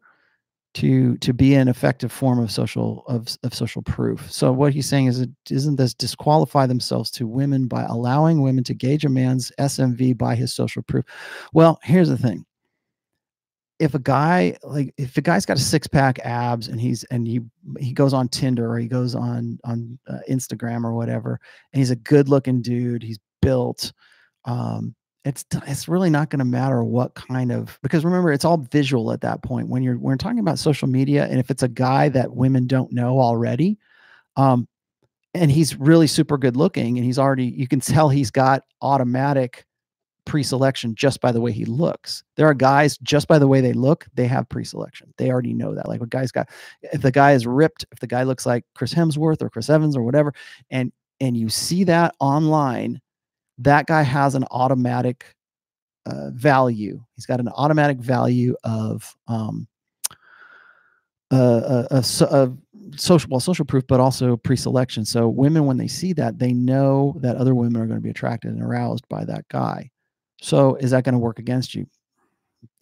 to 0.75 1.17
to 1.17 1.33
be 1.33 1.55
an 1.55 1.67
effective 1.67 2.11
form 2.11 2.39
of 2.39 2.51
social 2.51 3.03
of, 3.07 3.35
of 3.43 3.53
social 3.53 3.81
proof. 3.81 4.31
So 4.31 4.51
what 4.51 4.73
he's 4.73 4.87
saying 4.87 5.07
is 5.07 5.25
isn't 5.49 5.75
this 5.75 5.93
disqualify 5.93 6.67
themselves 6.67 7.09
to 7.11 7.27
women 7.27 7.67
by 7.67 7.83
allowing 7.83 8.41
women 8.41 8.63
to 8.65 8.73
gauge 8.73 9.05
a 9.05 9.09
man's 9.09 9.51
smv 9.59 10.17
by 10.17 10.35
his 10.35 10.53
social 10.53 10.83
proof. 10.83 11.05
Well 11.53 11.79
here's 11.83 12.09
the 12.09 12.17
thing 12.17 12.45
if 13.79 13.93
a 13.93 13.99
guy 13.99 14.57
like 14.63 14.93
if 14.97 15.17
a 15.17 15.21
guy's 15.21 15.45
got 15.45 15.57
a 15.57 15.61
six 15.61 15.87
pack 15.87 16.19
abs 16.19 16.67
and 16.67 16.81
he's 16.81 17.03
and 17.05 17.27
he 17.27 17.41
he 17.79 17.93
goes 17.93 18.13
on 18.13 18.27
Tinder 18.27 18.71
or 18.71 18.79
he 18.79 18.87
goes 18.87 19.15
on 19.15 19.59
on 19.63 19.99
uh, 20.07 20.19
Instagram 20.29 20.83
or 20.83 20.93
whatever 20.93 21.39
and 21.73 21.79
he's 21.79 21.91
a 21.91 21.95
good 21.95 22.27
looking 22.29 22.61
dude 22.61 23.03
he's 23.03 23.19
built 23.41 23.93
um 24.45 24.95
it's 25.27 25.43
it's 25.67 25.89
really 25.89 26.09
not 26.09 26.29
going 26.29 26.39
to 26.39 26.45
matter 26.45 26.83
what 26.83 27.13
kind 27.13 27.51
of 27.51 27.77
because 27.83 28.05
remember 28.05 28.31
it's 28.31 28.45
all 28.45 28.57
visual 28.57 29.11
at 29.11 29.19
that 29.21 29.43
point. 29.43 29.67
When 29.67 29.83
you're 29.83 29.95
when 29.95 30.13
we're 30.13 30.17
talking 30.17 30.39
about 30.39 30.57
social 30.57 30.87
media 30.87 31.25
and 31.25 31.37
if 31.37 31.51
it's 31.51 31.63
a 31.63 31.67
guy 31.67 32.07
that 32.09 32.33
women 32.33 32.65
don't 32.65 32.93
know 32.93 33.19
already 33.19 33.77
um 34.37 34.67
and 35.33 35.51
he's 35.51 35.75
really 35.75 36.07
super 36.07 36.37
good 36.37 36.55
looking 36.55 36.97
and 36.97 37.05
he's 37.05 37.19
already 37.19 37.45
you 37.45 37.67
can 37.67 37.79
tell 37.81 38.07
he's 38.07 38.31
got 38.31 38.63
automatic 38.81 39.65
pre-selection 40.27 40.93
just 40.93 41.21
by 41.21 41.31
the 41.31 41.41
way 41.41 41.51
he 41.51 41.65
looks. 41.65 42.23
There 42.35 42.45
are 42.45 42.53
guys 42.53 42.97
just 42.99 43.27
by 43.27 43.39
the 43.39 43.47
way 43.47 43.61
they 43.61 43.73
look, 43.73 44.05
they 44.13 44.27
have 44.27 44.47
pre-selection. 44.49 45.13
They 45.17 45.31
already 45.31 45.53
know 45.53 45.73
that. 45.73 45.87
Like 45.87 46.01
a 46.01 46.05
guy's 46.05 46.31
got 46.31 46.49
if 46.83 47.01
the 47.01 47.11
guy 47.11 47.31
is 47.31 47.47
ripped, 47.47 47.85
if 47.91 47.99
the 47.99 48.07
guy 48.07 48.23
looks 48.23 48.45
like 48.45 48.65
Chris 48.75 48.93
Hemsworth 48.93 49.41
or 49.41 49.49
Chris 49.49 49.69
Evans 49.69 49.95
or 49.95 50.03
whatever, 50.03 50.33
and 50.69 50.91
and 51.19 51.35
you 51.35 51.49
see 51.49 51.85
that 51.85 52.13
online, 52.19 53.01
that 53.57 53.87
guy 53.87 54.03
has 54.03 54.35
an 54.35 54.45
automatic 54.51 55.25
uh, 56.05 56.29
value. 56.31 57.03
He's 57.15 57.25
got 57.25 57.39
an 57.39 57.47
automatic 57.47 57.97
value 57.97 58.55
of 58.63 59.15
um 59.27 59.67
uh, 61.31 61.35
uh, 61.35 61.87
uh, 61.91 62.01
social 62.01 63.29
well 63.29 63.39
social 63.41 63.65
proof 63.65 63.85
but 63.85 63.99
also 63.99 64.37
pre-selection 64.37 65.03
so 65.03 65.27
women 65.27 65.65
when 65.65 65.75
they 65.75 65.87
see 65.87 66.13
that 66.13 66.39
they 66.39 66.53
know 66.53 67.17
that 67.19 67.35
other 67.35 67.53
women 67.53 67.81
are 67.81 67.85
going 67.85 67.99
to 67.99 68.03
be 68.03 68.09
attracted 68.09 68.49
and 68.49 68.63
aroused 68.63 69.05
by 69.09 69.25
that 69.25 69.45
guy 69.49 69.89
so 70.41 70.75
is 70.75 70.91
that 70.91 71.03
going 71.03 71.13
to 71.13 71.19
work 71.19 71.39
against 71.39 71.75
you? 71.75 71.87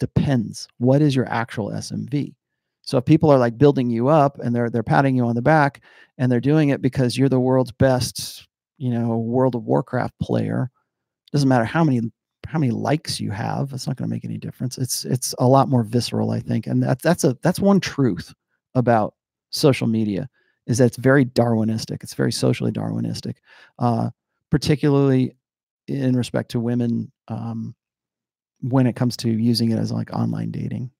Depends. 0.00 0.68
What 0.78 1.02
is 1.02 1.14
your 1.14 1.28
actual 1.28 1.70
SMV? 1.70 2.34
So 2.82 2.98
if 2.98 3.04
people 3.04 3.30
are 3.30 3.38
like 3.38 3.58
building 3.58 3.90
you 3.90 4.08
up 4.08 4.38
and 4.38 4.54
they're 4.54 4.70
they're 4.70 4.82
patting 4.82 5.16
you 5.16 5.26
on 5.26 5.34
the 5.34 5.42
back 5.42 5.82
and 6.18 6.30
they're 6.30 6.40
doing 6.40 6.68
it 6.68 6.80
because 6.80 7.18
you're 7.18 7.28
the 7.28 7.40
world's 7.40 7.72
best, 7.72 8.46
you 8.78 8.90
know, 8.90 9.16
World 9.18 9.54
of 9.54 9.64
Warcraft 9.64 10.14
player, 10.20 10.70
doesn't 11.32 11.48
matter 11.48 11.64
how 11.64 11.82
many 11.82 12.00
how 12.46 12.58
many 12.58 12.72
likes 12.72 13.20
you 13.20 13.30
have, 13.30 13.72
it's 13.72 13.86
not 13.86 13.96
going 13.96 14.08
to 14.08 14.14
make 14.14 14.24
any 14.24 14.38
difference. 14.38 14.78
It's 14.78 15.04
it's 15.04 15.34
a 15.38 15.46
lot 15.46 15.68
more 15.68 15.82
visceral, 15.82 16.30
I 16.30 16.40
think. 16.40 16.66
And 16.66 16.82
that's 16.82 17.02
that's 17.02 17.24
a 17.24 17.36
that's 17.42 17.60
one 17.60 17.80
truth 17.80 18.32
about 18.74 19.14
social 19.50 19.86
media 19.86 20.28
is 20.66 20.78
that 20.78 20.86
it's 20.86 20.96
very 20.96 21.24
Darwinistic. 21.24 22.02
It's 22.02 22.14
very 22.14 22.32
socially 22.32 22.72
Darwinistic, 22.72 23.36
uh, 23.78 24.10
particularly 24.50 25.34
in 25.88 26.16
respect 26.16 26.50
to 26.52 26.60
women 26.60 27.10
um, 27.28 27.74
when 28.60 28.86
it 28.86 28.96
comes 28.96 29.16
to 29.18 29.30
using 29.30 29.70
it 29.70 29.78
as 29.78 29.92
like 29.92 30.12
online 30.12 30.50
dating. 30.50 30.90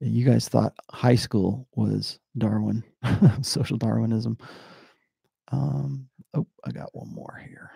You 0.00 0.26
guys 0.26 0.48
thought 0.48 0.74
high 0.90 1.14
school 1.14 1.66
was 1.74 2.18
Darwin, 2.36 2.84
social 3.40 3.78
Darwinism. 3.78 4.36
Um, 5.52 6.08
oh, 6.34 6.46
I 6.64 6.70
got 6.72 6.94
one 6.94 7.08
more 7.14 7.42
here. 7.48 7.70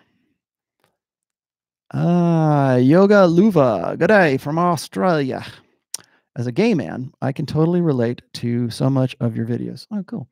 Ah, 1.93 2.73
uh, 2.73 2.75
Yoga 2.77 3.27
Luva. 3.27 3.97
Good 3.97 4.07
day 4.07 4.37
from 4.37 4.59
Australia. 4.59 5.45
As 6.37 6.47
a 6.47 6.51
gay 6.51 6.73
man, 6.73 7.11
I 7.21 7.31
can 7.31 7.45
totally 7.45 7.81
relate 7.81 8.21
to 8.35 8.69
so 8.69 8.89
much 8.89 9.15
of 9.19 9.35
your 9.35 9.45
videos. 9.45 9.85
Oh, 9.91 10.03
cool. 10.03 10.27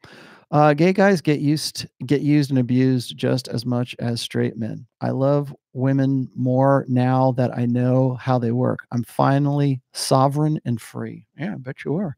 Uh, 0.52 0.74
gay 0.74 0.94
guys 0.94 1.22
get 1.22 1.42
used 1.42 1.86
get 2.08 2.22
used 2.22 2.50
and 2.50 2.58
abused 2.60 3.16
just 3.16 3.48
as 3.50 3.66
much 3.66 3.96
as 4.00 4.20
straight 4.20 4.58
men. 4.58 4.88
I 5.02 5.12
love 5.12 5.54
women 5.74 6.28
more 6.36 6.86
now 6.88 7.34
that 7.34 7.56
I 7.56 7.66
know 7.66 8.16
how 8.16 8.40
they 8.40 8.52
work. 8.52 8.80
I'm 8.92 9.04
finally 9.04 9.82
sovereign 9.94 10.60
and 10.66 10.82
free. 10.82 11.26
Yeah, 11.38 11.54
I 11.54 11.58
bet 11.58 11.86
you 11.86 11.98
are. 11.98 12.16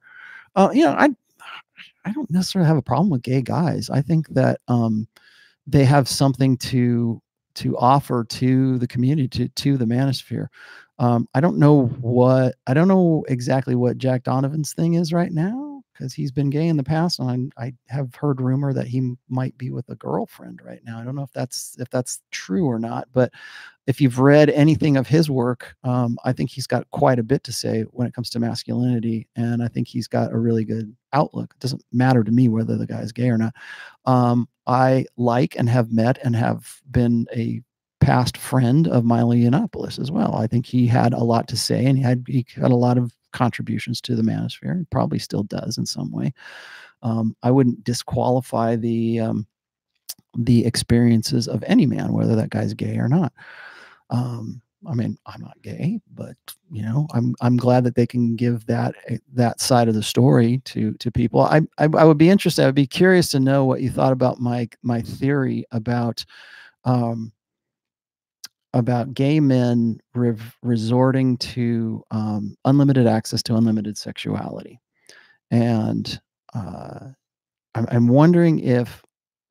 Uh, 0.55 0.69
you 0.73 0.85
know, 0.85 0.93
I 0.93 1.09
I 2.05 2.11
don't 2.11 2.31
necessarily 2.31 2.67
have 2.67 2.77
a 2.77 2.81
problem 2.81 3.09
with 3.09 3.23
gay 3.23 3.41
guys. 3.41 3.89
I 3.89 4.01
think 4.01 4.27
that 4.29 4.59
um, 4.67 5.07
they 5.67 5.85
have 5.85 6.07
something 6.07 6.57
to 6.57 7.21
to 7.55 7.77
offer 7.77 8.23
to 8.23 8.77
the 8.79 8.87
community 8.87 9.27
to 9.27 9.47
to 9.49 9.77
the 9.77 9.85
manosphere. 9.85 10.47
Um, 11.01 11.27
I 11.33 11.41
don't 11.41 11.57
know 11.57 11.87
what 12.01 12.53
I 12.67 12.75
don't 12.75 12.87
know 12.87 13.25
exactly 13.27 13.73
what 13.73 13.97
Jack 13.97 14.21
Donovan's 14.23 14.73
thing 14.73 14.93
is 14.93 15.11
right 15.11 15.31
now 15.31 15.81
because 15.91 16.13
he's 16.13 16.31
been 16.31 16.51
gay 16.51 16.67
in 16.67 16.77
the 16.77 16.83
past, 16.83 17.17
and 17.19 17.51
I, 17.57 17.65
I 17.65 17.73
have 17.87 18.13
heard 18.13 18.39
rumor 18.39 18.71
that 18.71 18.85
he 18.85 19.15
might 19.27 19.57
be 19.57 19.71
with 19.71 19.89
a 19.89 19.95
girlfriend 19.95 20.61
right 20.63 20.79
now. 20.85 20.99
I 20.99 21.03
don't 21.03 21.15
know 21.15 21.23
if 21.23 21.31
that's 21.33 21.75
if 21.79 21.89
that's 21.89 22.21
true 22.29 22.67
or 22.67 22.77
not, 22.77 23.07
but 23.13 23.31
if 23.87 23.99
you've 23.99 24.19
read 24.19 24.51
anything 24.51 24.95
of 24.95 25.07
his 25.07 25.27
work, 25.27 25.75
um, 25.83 26.19
I 26.23 26.33
think 26.33 26.51
he's 26.51 26.67
got 26.67 26.87
quite 26.91 27.17
a 27.17 27.23
bit 27.23 27.43
to 27.45 27.51
say 27.51 27.81
when 27.89 28.05
it 28.05 28.13
comes 28.13 28.29
to 28.31 28.39
masculinity, 28.39 29.27
and 29.35 29.63
I 29.63 29.69
think 29.69 29.87
he's 29.87 30.07
got 30.07 30.31
a 30.31 30.37
really 30.37 30.65
good 30.65 30.95
outlook. 31.13 31.55
It 31.55 31.61
doesn't 31.61 31.83
matter 31.91 32.23
to 32.23 32.31
me 32.31 32.47
whether 32.47 32.77
the 32.77 32.85
guy 32.85 33.01
is 33.01 33.11
gay 33.11 33.29
or 33.29 33.39
not. 33.39 33.55
Um, 34.05 34.47
I 34.67 35.05
like 35.17 35.55
and 35.57 35.67
have 35.67 35.91
met 35.91 36.19
and 36.23 36.35
have 36.35 36.79
been 36.91 37.25
a 37.35 37.63
past 38.01 38.35
friend 38.35 38.87
of 38.87 39.05
Milo 39.05 39.33
Yiannopoulos 39.35 39.99
as 39.99 40.11
well. 40.11 40.35
I 40.35 40.47
think 40.47 40.65
he 40.65 40.87
had 40.87 41.13
a 41.13 41.23
lot 41.23 41.47
to 41.49 41.55
say, 41.57 41.85
and 41.85 41.97
he 41.97 42.03
had 42.03 42.25
he 42.27 42.45
had 42.55 42.71
a 42.71 42.75
lot 42.75 42.97
of 42.97 43.13
contributions 43.31 44.01
to 44.01 44.15
the 44.15 44.23
manosphere, 44.23 44.71
and 44.71 44.89
probably 44.89 45.19
still 45.19 45.43
does 45.43 45.77
in 45.77 45.85
some 45.85 46.11
way. 46.11 46.33
Um, 47.03 47.35
I 47.43 47.51
wouldn't 47.51 47.83
disqualify 47.83 48.75
the 48.75 49.21
um, 49.21 49.47
the 50.37 50.65
experiences 50.65 51.47
of 51.47 51.63
any 51.67 51.85
man, 51.85 52.13
whether 52.13 52.35
that 52.35 52.49
guy's 52.49 52.73
gay 52.73 52.97
or 52.97 53.07
not. 53.07 53.31
Um, 54.09 54.61
I 54.87 54.95
mean, 54.95 55.17
I'm 55.27 55.41
not 55.41 55.61
gay, 55.61 55.99
but 56.13 56.35
you 56.71 56.81
know, 56.81 57.07
I'm 57.13 57.35
I'm 57.39 57.55
glad 57.55 57.83
that 57.83 57.95
they 57.95 58.07
can 58.07 58.35
give 58.35 58.65
that 58.65 58.95
eh, 59.07 59.17
that 59.33 59.61
side 59.61 59.87
of 59.87 59.93
the 59.93 60.03
story 60.03 60.59
to 60.65 60.93
to 60.93 61.11
people. 61.11 61.41
I 61.41 61.61
I, 61.77 61.83
I 61.85 62.03
would 62.03 62.17
be 62.17 62.29
interested. 62.29 62.63
I 62.63 62.65
would 62.65 62.75
be 62.75 62.87
curious 62.87 63.29
to 63.29 63.39
know 63.39 63.63
what 63.63 63.81
you 63.81 63.91
thought 63.91 64.11
about 64.11 64.39
my 64.39 64.67
my 64.81 65.01
theory 65.01 65.65
about 65.71 66.25
um, 66.83 67.31
about 68.73 69.13
gay 69.13 69.39
men 69.39 69.99
re- 70.13 70.35
resorting 70.63 71.37
to 71.37 72.03
um, 72.11 72.55
unlimited 72.65 73.07
access 73.07 73.43
to 73.43 73.55
unlimited 73.55 73.97
sexuality, 73.97 74.79
and 75.49 76.19
uh, 76.53 77.09
I'm, 77.75 77.87
I'm 77.91 78.07
wondering 78.07 78.59
if 78.59 79.03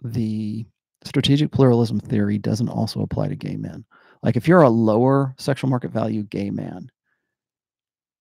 the 0.02 0.66
strategic 1.04 1.50
pluralism 1.50 2.00
theory 2.00 2.38
doesn't 2.38 2.68
also 2.68 3.00
apply 3.00 3.28
to 3.28 3.36
gay 3.36 3.56
men. 3.56 3.84
Like 4.22 4.36
if 4.36 4.46
you're 4.46 4.62
a 4.62 4.68
lower 4.68 5.34
sexual 5.38 5.70
market 5.70 5.90
value 5.90 6.24
gay 6.24 6.50
man, 6.50 6.90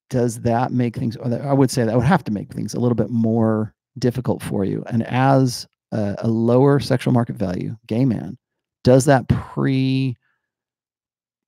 does 0.10 0.42
that 0.42 0.72
make 0.72 0.96
things, 0.96 1.18
I 1.18 1.54
would 1.54 1.70
say 1.70 1.84
that 1.84 1.96
would 1.96 2.06
have 2.06 2.24
to 2.26 2.32
make 2.32 2.52
things 2.54 2.74
a 2.74 2.80
little 2.80 2.96
bit 2.96 3.10
more 3.10 3.74
difficult 3.98 4.42
for 4.42 4.64
you. 4.66 4.84
And 4.88 5.04
as 5.04 5.68
a, 5.92 6.16
a 6.20 6.28
lower 6.28 6.80
sexual 6.80 7.14
market 7.14 7.36
value 7.36 7.76
gay 7.88 8.06
man, 8.06 8.38
does 8.84 9.06
that 9.06 9.28
pre 9.28 10.16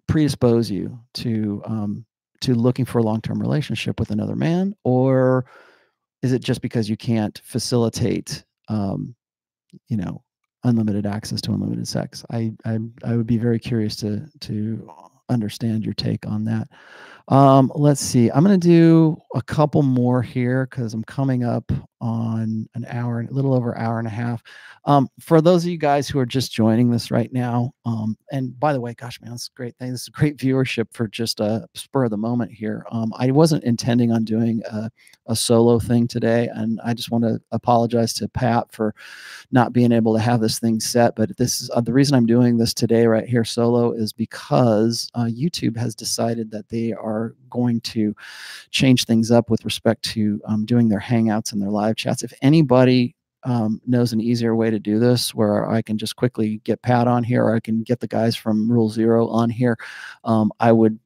predispose 0.08 0.70
you 0.70 1.00
to 1.16 1.62
um, 1.66 2.06
to 2.42 2.56
looking 2.56 2.86
for 2.86 3.00
a 3.00 3.04
long 3.04 3.22
term 3.22 3.40
relationship 3.40 4.00
with 4.00 4.12
another 4.12 4.36
man, 4.36 4.76
or 4.84 5.46
is 6.22 6.34
it 6.34 6.44
just 6.44 6.62
because 6.62 6.90
you 6.90 6.98
can't 6.98 7.40
facilitate, 7.44 8.44
um, 8.68 9.16
you 9.88 9.98
know, 9.98 10.24
unlimited 10.64 11.06
access 11.06 11.42
to 11.42 11.54
unlimited 11.54 11.88
sex. 11.88 12.24
I, 12.32 12.54
I 12.66 12.80
I 13.04 13.16
would 13.16 13.28
be 13.28 13.38
very 13.38 13.60
curious 13.60 13.96
to 13.98 14.26
to 14.42 14.90
understand 15.30 15.84
your 15.84 15.94
take 15.94 16.28
on 16.28 16.46
that. 16.46 16.68
Um, 17.32 17.72
let's 17.76 18.02
see. 18.02 18.30
I'm 18.30 18.44
going 18.44 18.60
to 18.60 18.68
do 18.68 19.18
a 19.34 19.42
couple 19.42 19.84
more 19.84 20.22
here 20.22 20.68
because 20.70 20.94
I'm 20.94 21.04
coming 21.06 21.46
up 21.46 21.72
on 22.02 22.68
an 22.74 22.86
hour, 22.90 23.22
a 23.22 23.34
little 23.34 23.54
over 23.54 23.72
an 23.72 23.82
hour 23.82 24.00
and 24.00 24.08
a 24.08 24.12
half. 24.12 24.44
Um, 24.86 25.08
for 25.20 25.40
those 25.40 25.64
of 25.64 25.70
you 25.70 25.78
guys 25.78 26.10
who 26.10 26.18
are 26.20 26.26
just 26.26 26.52
joining 26.52 26.90
this 26.90 27.12
right 27.12 27.32
now, 27.32 27.72
um, 27.86 28.18
and 28.32 28.60
by 28.60 28.74
the 28.74 28.82
way, 28.82 28.96
gosh, 28.96 29.22
man, 29.22 29.32
this 29.32 29.44
is 29.44 29.52
a 29.54 29.58
great 29.58 29.78
thing. 29.78 29.92
This 29.92 30.02
is 30.02 30.10
great 30.10 30.38
viewership 30.38 30.88
for 30.92 31.08
just 31.08 31.40
a 31.40 31.68
spur 31.76 32.06
of 32.06 32.10
the 32.10 32.18
moment 32.18 32.52
here. 32.52 32.86
Um, 32.92 33.14
I 33.16 33.30
wasn't 33.30 33.64
intending 33.64 34.12
on 34.12 34.26
doing 34.26 34.64
a, 34.70 34.90
a 35.28 35.36
solo 35.36 35.80
thing 35.80 36.08
today, 36.08 36.50
and 36.52 36.82
I 36.84 36.96
just 36.96 37.12
want 37.12 37.24
to 37.26 37.40
apologize 37.52 38.14
to 38.16 38.28
Pat 38.28 38.72
for 38.74 38.96
not 39.52 39.72
being 39.72 39.92
able 39.92 40.16
to 40.16 40.20
have 40.20 40.42
this 40.42 40.58
thing 40.58 40.80
set. 40.80 41.16
But 41.16 41.38
this 41.38 41.62
is 41.62 41.70
uh, 41.70 41.82
the 41.82 41.94
reason 41.94 42.16
I'm 42.16 42.26
doing 42.26 42.58
this 42.58 42.74
today 42.74 43.06
right 43.06 43.28
here 43.28 43.46
solo 43.46 43.92
is 43.92 44.12
because 44.12 45.08
uh, 45.14 45.26
YouTube 45.26 45.78
has 45.78 45.94
decided 45.94 46.50
that 46.52 46.68
they 46.70 46.92
are 46.94 47.21
going 47.50 47.82
to 47.82 48.16
change 48.70 49.06
things 49.06 49.32
up 49.32 49.50
with 49.50 49.66
respect 49.66 50.04
to 50.04 50.42
um, 50.46 50.66
doing 50.66 50.90
their 50.90 51.00
hangouts 51.00 51.52
and 51.52 51.62
their 51.62 51.70
live 51.70 51.96
chats. 51.96 52.24
If 52.24 52.34
anybody 52.42 53.16
um, 53.44 53.82
knows 53.88 54.14
an 54.14 54.22
easier 54.22 54.56
way 54.56 54.70
to 54.70 54.80
do 54.80 55.00
this 55.00 55.34
where 55.34 55.70
I 55.70 55.82
can 55.82 55.98
just 55.98 56.16
quickly 56.16 56.62
get 56.64 56.82
Pat 56.82 57.08
on 57.08 57.24
here 57.24 57.44
or 57.44 57.56
I 57.56 57.60
can 57.60 57.84
get 57.84 58.00
the 58.00 58.08
guys 58.08 58.36
from 58.36 58.72
Rule 58.72 58.90
Zero 58.90 59.28
on 59.28 59.50
here, 59.50 59.78
um, 60.24 60.52
I 60.60 60.72
would 60.72 61.00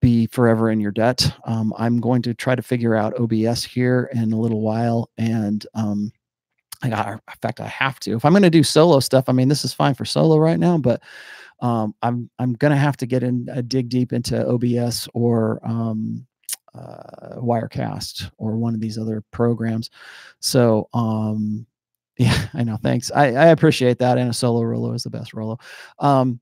be 0.00 0.26
forever 0.26 0.70
in 0.70 0.80
your 0.80 0.92
debt. 0.92 1.34
Um, 1.44 1.72
I'm 1.78 1.98
going 1.98 2.20
to 2.22 2.34
try 2.34 2.54
to 2.54 2.62
figure 2.62 2.94
out 2.94 3.18
OBS 3.18 3.64
here 3.64 4.10
in 4.12 4.32
a 4.32 4.38
little 4.38 4.60
while. 4.60 5.08
And 5.16 5.66
um, 5.74 6.12
I 6.82 6.90
got, 6.90 7.08
in 7.08 7.20
fact, 7.40 7.60
I 7.60 7.68
have 7.68 7.98
to. 8.00 8.14
If 8.14 8.24
I'm 8.24 8.32
going 8.32 8.42
to 8.42 8.50
do 8.50 8.62
solo 8.62 9.00
stuff, 9.00 9.28
I 9.28 9.32
mean, 9.32 9.48
this 9.48 9.64
is 9.64 9.72
fine 9.72 9.94
for 9.94 10.04
solo 10.04 10.36
right 10.36 10.58
now, 10.58 10.76
but 10.76 11.02
um, 11.64 11.94
I'm 12.02 12.28
I'm 12.38 12.54
to 12.56 12.76
have 12.76 12.98
to 12.98 13.06
get 13.06 13.22
in, 13.22 13.48
uh, 13.48 13.62
dig 13.62 13.88
deep 13.88 14.12
into 14.12 14.46
OBS 14.46 15.08
or 15.14 15.60
um, 15.64 16.26
uh, 16.74 17.36
Wirecast 17.38 18.30
or 18.36 18.56
one 18.56 18.74
of 18.74 18.80
these 18.80 18.98
other 18.98 19.22
programs. 19.30 19.88
So, 20.40 20.90
um, 20.92 21.66
yeah, 22.18 22.48
I 22.52 22.64
know. 22.64 22.76
Thanks. 22.76 23.10
I, 23.10 23.28
I 23.28 23.46
appreciate 23.46 23.98
that. 24.00 24.18
And 24.18 24.28
a 24.28 24.34
solo 24.34 24.62
Rollo 24.62 24.92
is 24.92 25.04
the 25.04 25.10
best 25.10 25.32
Rollo. 25.32 25.58
Um, 26.00 26.38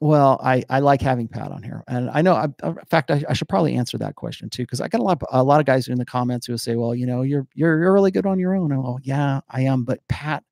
well, 0.00 0.40
I, 0.42 0.64
I 0.70 0.80
like 0.80 1.02
having 1.02 1.28
Pat 1.28 1.52
on 1.52 1.62
here, 1.62 1.84
and 1.86 2.08
I 2.10 2.22
know. 2.22 2.32
I, 2.32 2.46
in 2.66 2.76
fact, 2.90 3.10
I, 3.10 3.22
I 3.28 3.34
should 3.34 3.50
probably 3.50 3.76
answer 3.76 3.98
that 3.98 4.16
question 4.16 4.48
too, 4.48 4.62
because 4.62 4.80
I 4.80 4.88
got 4.88 5.02
a 5.02 5.04
lot 5.04 5.22
a 5.30 5.44
lot 5.44 5.60
of 5.60 5.66
guys 5.66 5.86
in 5.86 5.98
the 5.98 6.04
comments 6.06 6.46
who 6.46 6.54
will 6.54 6.58
say, 6.58 6.76
"Well, 6.76 6.94
you 6.94 7.06
know, 7.06 7.22
you're 7.22 7.46
you're 7.54 7.78
you're 7.78 7.92
really 7.92 8.10
good 8.10 8.26
on 8.26 8.38
your 8.38 8.56
own." 8.56 8.72
And, 8.72 8.82
well, 8.82 8.98
yeah, 9.02 9.42
I 9.50 9.60
am, 9.60 9.84
but 9.84 10.00
Pat 10.08 10.42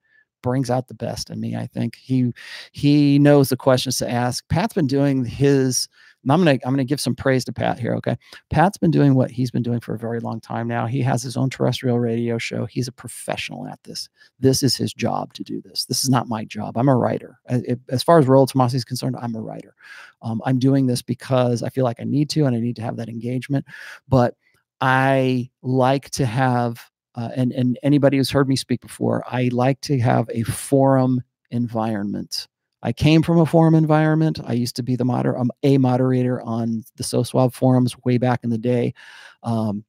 brings 0.43 0.71
out 0.71 0.89
the 0.89 0.95
best 0.95 1.31
in 1.31 1.41
me. 1.41 1.57
I 1.57 1.67
think 1.67 1.97
he 1.97 2.33
he 2.73 3.19
knows 3.19 3.49
the 3.49 3.57
questions 3.57 3.99
to 3.99 4.11
ask. 4.11 4.47
Pat's 4.49 4.75
been 4.75 4.87
doing 4.87 5.25
his 5.25 5.89
I'm 6.29 6.39
gonna 6.39 6.59
I'm 6.65 6.73
gonna 6.73 6.85
give 6.85 7.01
some 7.01 7.15
praise 7.15 7.45
to 7.47 7.53
Pat 7.53 7.79
here. 7.79 7.95
Okay, 7.95 8.17
Pat's 8.51 8.77
been 8.77 8.91
doing 8.91 9.15
what 9.15 9.31
he's 9.31 9.51
been 9.51 9.63
doing 9.63 9.81
for 9.81 9.95
a 9.95 9.99
very 9.99 10.21
long 10.21 10.39
time 10.41 10.69
now. 10.69 10.87
He 10.87 11.01
has 11.01 11.23
his 11.23 11.37
own 11.37 11.49
terrestrial 11.49 11.99
radio 11.99 12.37
show. 12.37 12.67
He's 12.67 12.89
a 12.89 12.93
professional 12.93 13.67
at 13.67 13.83
this. 13.85 14.09
This 14.39 14.63
is 14.63 14.77
his 14.77 14.93
job 14.93 15.33
to 15.35 15.43
do 15.43 15.63
this. 15.63 15.87
This 15.87 16.05
is 16.05 16.11
not 16.11 16.29
my 16.29 16.45
job. 16.45 16.77
I'm 16.77 16.91
a 16.91 16.97
writer. 16.97 17.39
As 17.89 18.03
far 18.03 18.19
as 18.19 18.27
Rollo 18.27 18.45
Tomassi 18.47 18.75
is 18.75 18.85
concerned, 18.85 19.17
I'm 19.19 19.35
a 19.35 19.41
writer. 19.41 19.75
Um, 20.21 20.43
I'm 20.45 20.59
doing 20.59 20.87
this 20.87 21.01
because 21.01 21.63
I 21.63 21.71
feel 21.71 21.85
like 21.85 22.01
I 22.01 22.05
need 22.05 22.29
to, 22.31 22.45
and 22.45 22.55
I 22.55 22.61
need 22.61 22.77
to 22.77 22.83
have 22.83 22.97
that 22.97 23.09
engagement. 23.09 23.65
But 24.07 24.35
I 24.83 25.51
like 25.63 26.11
to 26.11 26.27
have, 26.27 26.85
uh, 27.21 27.31
and 27.37 27.53
and 27.53 27.79
anybody 27.83 28.17
who's 28.17 28.31
heard 28.31 28.49
me 28.49 28.57
speak 28.57 28.81
before, 28.81 29.23
I 29.27 29.51
like 29.53 29.81
to 29.83 29.99
have 30.01 30.29
a 30.33 30.43
forum 30.45 31.23
environment 31.51 32.49
I 32.83 32.93
came 32.93 33.23
from 33.23 33.39
a 33.39 33.47
forum 33.47 33.75
environment. 33.75 34.41
I 34.45 34.55
used 34.55 34.77
to 34.77 34.83
be 34.83 34.97
the 34.97 35.05
moder 35.05 35.37
um, 35.37 35.51
a 35.63 35.79
moderator 35.79 36.41
on 36.43 36.83
the 36.97 37.03
SoSuave 37.03 37.53
forums 37.53 37.95
way 38.05 38.19
back 38.19 38.41
in 38.43 38.51
the 38.51 38.59
day. 38.59 38.95
Um, 39.43 39.85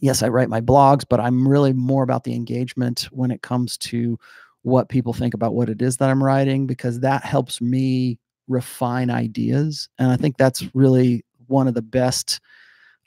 yes, 0.00 0.22
I 0.22 0.28
write 0.28 0.48
my 0.48 0.60
blogs, 0.60 1.04
but 1.08 1.20
I'm 1.20 1.48
really 1.48 1.72
more 1.72 2.02
about 2.02 2.24
the 2.24 2.34
engagement 2.34 3.08
when 3.10 3.30
it 3.30 3.42
comes 3.42 3.78
to 3.78 4.18
what 4.62 4.90
people 4.90 5.14
think 5.14 5.32
about 5.32 5.54
what 5.54 5.70
it 5.70 5.80
is 5.80 5.96
that 5.96 6.10
I'm 6.10 6.22
writing 6.22 6.66
because 6.66 7.00
that 7.00 7.24
helps 7.24 7.62
me 7.62 8.18
refine 8.48 9.08
ideas. 9.08 9.88
And 9.98 10.10
I 10.10 10.16
think 10.16 10.36
that's 10.36 10.64
really 10.74 11.24
one 11.46 11.68
of 11.68 11.74
the 11.74 11.82
best 11.82 12.40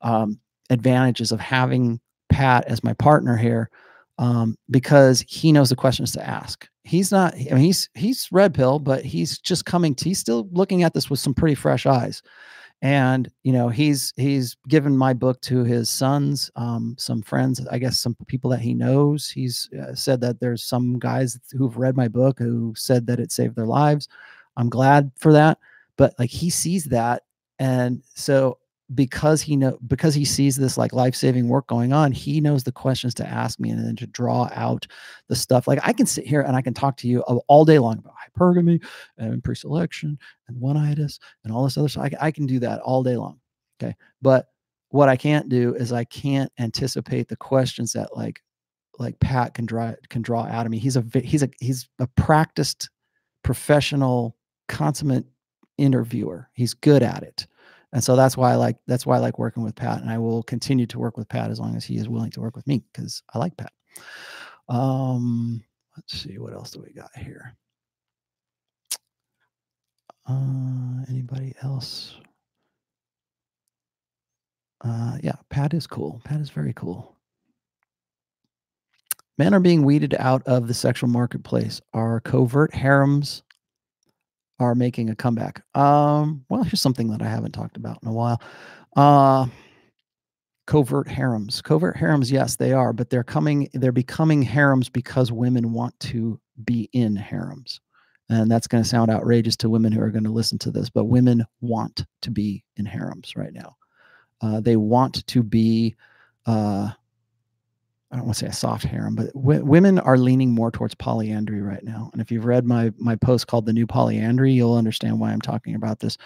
um, 0.01 0.39
advantages 0.71 1.31
of 1.31 1.39
having 1.39 1.99
Pat 2.33 2.65
as 2.67 2.83
my 2.83 2.93
partner 2.93 3.37
here 3.37 3.69
um, 4.17 4.57
because 4.69 5.23
he 5.27 5.51
knows 5.51 5.69
the 5.69 5.75
questions 5.75 6.11
to 6.13 6.27
ask. 6.27 6.67
He's 6.83 7.11
not, 7.11 7.33
I 7.35 7.53
mean, 7.53 7.63
he's, 7.63 7.89
he's 7.93 8.27
red 8.31 8.53
pill, 8.53 8.79
but 8.79 9.05
he's 9.05 9.39
just 9.39 9.65
coming 9.65 9.95
to, 9.95 10.05
he's 10.05 10.19
still 10.19 10.49
looking 10.51 10.83
at 10.83 10.93
this 10.93 11.09
with 11.09 11.19
some 11.19 11.33
pretty 11.33 11.55
fresh 11.55 11.85
eyes. 11.85 12.21
And, 12.81 13.29
you 13.43 13.53
know, 13.53 13.69
he's, 13.69 14.13
he's 14.17 14.57
given 14.67 14.97
my 14.97 15.13
book 15.13 15.39
to 15.41 15.63
his 15.63 15.89
sons, 15.89 16.51
um, 16.57 16.95
some 16.97 17.21
friends, 17.21 17.65
I 17.71 17.77
guess 17.77 17.99
some 17.99 18.17
people 18.27 18.49
that 18.49 18.59
he 18.59 18.73
knows. 18.73 19.29
He's 19.29 19.69
uh, 19.81 19.95
said 19.95 20.19
that 20.21 20.41
there's 20.41 20.63
some 20.63 20.99
guys 20.99 21.39
who've 21.57 21.77
read 21.77 21.95
my 21.95 22.09
book 22.09 22.39
who 22.39 22.73
said 22.75 23.07
that 23.07 23.21
it 23.21 23.31
saved 23.31 23.55
their 23.55 23.67
lives. 23.67 24.09
I'm 24.57 24.69
glad 24.69 25.11
for 25.15 25.31
that. 25.31 25.59
But 25.95 26.13
like 26.19 26.29
he 26.29 26.49
sees 26.49 26.85
that. 26.85 27.23
And 27.59 28.03
so 28.15 28.57
because 28.93 29.41
he 29.41 29.55
know 29.55 29.77
because 29.87 30.13
he 30.13 30.25
sees 30.25 30.55
this 30.55 30.77
like 30.77 30.93
life-saving 30.93 31.47
work 31.47 31.67
going 31.67 31.93
on 31.93 32.11
he 32.11 32.41
knows 32.41 32.63
the 32.63 32.71
questions 32.71 33.13
to 33.13 33.27
ask 33.27 33.59
me 33.59 33.69
and 33.69 33.85
then 33.85 33.95
to 33.95 34.07
draw 34.07 34.49
out 34.53 34.85
the 35.29 35.35
stuff. 35.35 35.67
Like 35.67 35.79
i 35.83 35.93
can 35.93 36.05
sit 36.05 36.27
here 36.27 36.41
and 36.41 36.55
i 36.55 36.61
can 36.61 36.73
talk 36.73 36.97
to 36.97 37.07
you 37.07 37.21
all 37.21 37.65
day 37.65 37.79
long 37.79 37.99
about 37.99 38.13
hypergamy 38.37 38.83
and 39.17 39.43
pre-selection 39.43 40.17
and 40.47 40.59
one-itis 40.59 41.19
and 41.43 41.53
all 41.53 41.63
this 41.63 41.77
other 41.77 41.87
stuff. 41.89 42.09
I, 42.21 42.27
I 42.27 42.31
can 42.31 42.45
do 42.45 42.59
that 42.59 42.81
all 42.81 43.03
day 43.03 43.17
long 43.17 43.39
okay? 43.81 43.95
But 44.21 44.47
what 44.89 45.09
i 45.09 45.15
can't 45.15 45.49
do 45.49 45.73
is 45.75 45.91
i 45.91 46.03
can't 46.03 46.51
anticipate 46.59 47.27
the 47.27 47.35
questions 47.35 47.93
that 47.93 48.15
like 48.15 48.43
like 48.99 49.19
pat 49.19 49.53
can 49.53 49.65
draw 49.65 49.93
can 50.09 50.21
draw 50.21 50.43
out 50.43 50.65
of 50.65 50.71
me. 50.71 50.77
He's 50.77 50.97
a 50.97 51.03
he's 51.13 51.43
a 51.43 51.49
he's 51.59 51.89
a 51.99 52.07
practiced 52.07 52.89
professional 53.43 54.37
consummate 54.67 55.25
interviewer. 55.77 56.49
He's 56.53 56.73
good 56.73 57.03
at 57.03 57.23
it 57.23 57.47
and 57.93 58.03
so 58.03 58.15
that's 58.15 58.35
why 58.35 58.51
I 58.51 58.55
like 58.55 58.77
that's 58.87 59.05
why 59.05 59.17
I 59.17 59.19
like 59.19 59.37
working 59.37 59.63
with 59.63 59.75
Pat, 59.75 60.01
and 60.01 60.09
I 60.09 60.17
will 60.17 60.41
continue 60.43 60.87
to 60.87 60.99
work 60.99 61.15
with 61.15 61.29
Pat 61.29 61.51
as 61.51 61.59
long 61.59 61.77
as 61.77 61.85
he 61.85 61.95
is 61.95 62.09
willing 62.09 62.31
to 62.31 62.41
work 62.41 62.55
with 62.55 62.65
me 62.65 62.83
because 62.91 63.21
I 63.33 63.37
like 63.37 63.55
Pat. 63.55 63.71
Um, 64.67 65.63
let's 65.95 66.19
see 66.19 66.39
what 66.39 66.53
else 66.53 66.71
do 66.71 66.81
we 66.81 66.91
got 66.91 67.15
here. 67.15 67.55
Uh, 70.27 71.03
anybody 71.07 71.53
else? 71.61 72.15
Uh, 74.83 75.17
yeah, 75.21 75.35
Pat 75.51 75.75
is 75.75 75.85
cool. 75.85 76.19
Pat 76.25 76.41
is 76.41 76.49
very 76.49 76.73
cool. 76.73 77.15
Men 79.37 79.53
are 79.53 79.59
being 79.59 79.83
weeded 79.83 80.15
out 80.17 80.41
of 80.47 80.67
the 80.67 80.73
sexual 80.73 81.09
marketplace. 81.09 81.79
Are 81.93 82.21
covert 82.21 82.73
harems 82.73 83.43
are 84.59 84.75
making 84.75 85.09
a 85.09 85.15
comeback. 85.15 85.63
Um, 85.75 86.45
well, 86.49 86.63
here's 86.63 86.81
something 86.81 87.09
that 87.11 87.21
I 87.21 87.27
haven't 87.27 87.53
talked 87.53 87.77
about 87.77 87.99
in 88.01 88.09
a 88.09 88.13
while. 88.13 88.41
Uh, 88.95 89.47
covert 90.67 91.07
harems. 91.07 91.61
Covert 91.61 91.97
harems, 91.97 92.31
yes, 92.31 92.55
they 92.55 92.71
are, 92.71 92.93
but 92.93 93.09
they're 93.09 93.23
coming, 93.23 93.69
they're 93.73 93.91
becoming 93.91 94.41
harems 94.41 94.89
because 94.89 95.31
women 95.31 95.73
want 95.73 95.99
to 96.01 96.39
be 96.63 96.89
in 96.93 97.15
harems. 97.15 97.81
And 98.29 98.49
that's 98.49 98.67
going 98.67 98.83
to 98.83 98.89
sound 98.89 99.11
outrageous 99.11 99.57
to 99.57 99.69
women 99.69 99.91
who 99.91 100.01
are 100.01 100.11
going 100.11 100.23
to 100.23 100.31
listen 100.31 100.57
to 100.59 100.71
this, 100.71 100.89
but 100.89 101.05
women 101.05 101.45
want 101.61 102.05
to 102.21 102.31
be 102.31 102.63
in 102.77 102.85
harems 102.85 103.35
right 103.35 103.53
now. 103.53 103.75
Uh, 104.41 104.61
they 104.61 104.77
want 104.77 105.25
to 105.27 105.43
be, 105.43 105.95
uh, 106.45 106.89
I 108.13 108.17
don't 108.17 108.25
want 108.25 108.37
to 108.37 108.45
say 108.45 108.49
a 108.49 108.53
soft 108.53 108.83
harem, 108.83 109.15
but 109.15 109.31
women 109.33 109.97
are 109.97 110.19
leaning 110.19 110.51
more 110.51 110.69
towards 110.69 110.93
polyandry 110.93 111.63
right 111.63 111.83
now. 111.83 112.11
And 112.13 112.21
if 112.21 112.31
you've 112.31 112.45
read 112.45 112.63
my 112.63 112.93
my 112.99 113.15
post 113.15 113.47
called 113.47 113.65
"The 113.65 113.73
New 113.73 113.87
Polyandry," 113.87 114.53
you'll 114.53 114.77
understand 114.77 115.19
why 115.19 115.31
I'm 115.31 115.41
talking 115.41 115.73
about 115.73 115.99
this. 115.99 116.19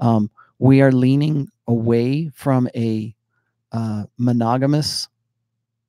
Um, 0.00 0.30
we 0.58 0.80
are 0.80 0.90
leaning 0.90 1.48
away 1.68 2.30
from 2.34 2.66
a 2.74 3.14
uh, 3.72 4.04
monogamous 4.16 5.08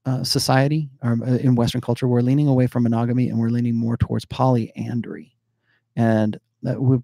uh, 0.06 0.26
society 0.26 0.90
or 1.02 1.18
uh, 1.26 1.38
in 1.38 1.56
Western 1.56 1.80
culture. 1.80 2.08
We're 2.08 2.20
leaning 2.20 2.50
away 2.50 2.68
from 2.68 2.84
monogamy 2.84 3.30
and 3.30 3.40
we're 3.40 3.50
leaning 3.50 3.76
more 3.76 3.96
towards 3.96 4.26
polyandry. 4.26 5.38
And 5.96 6.38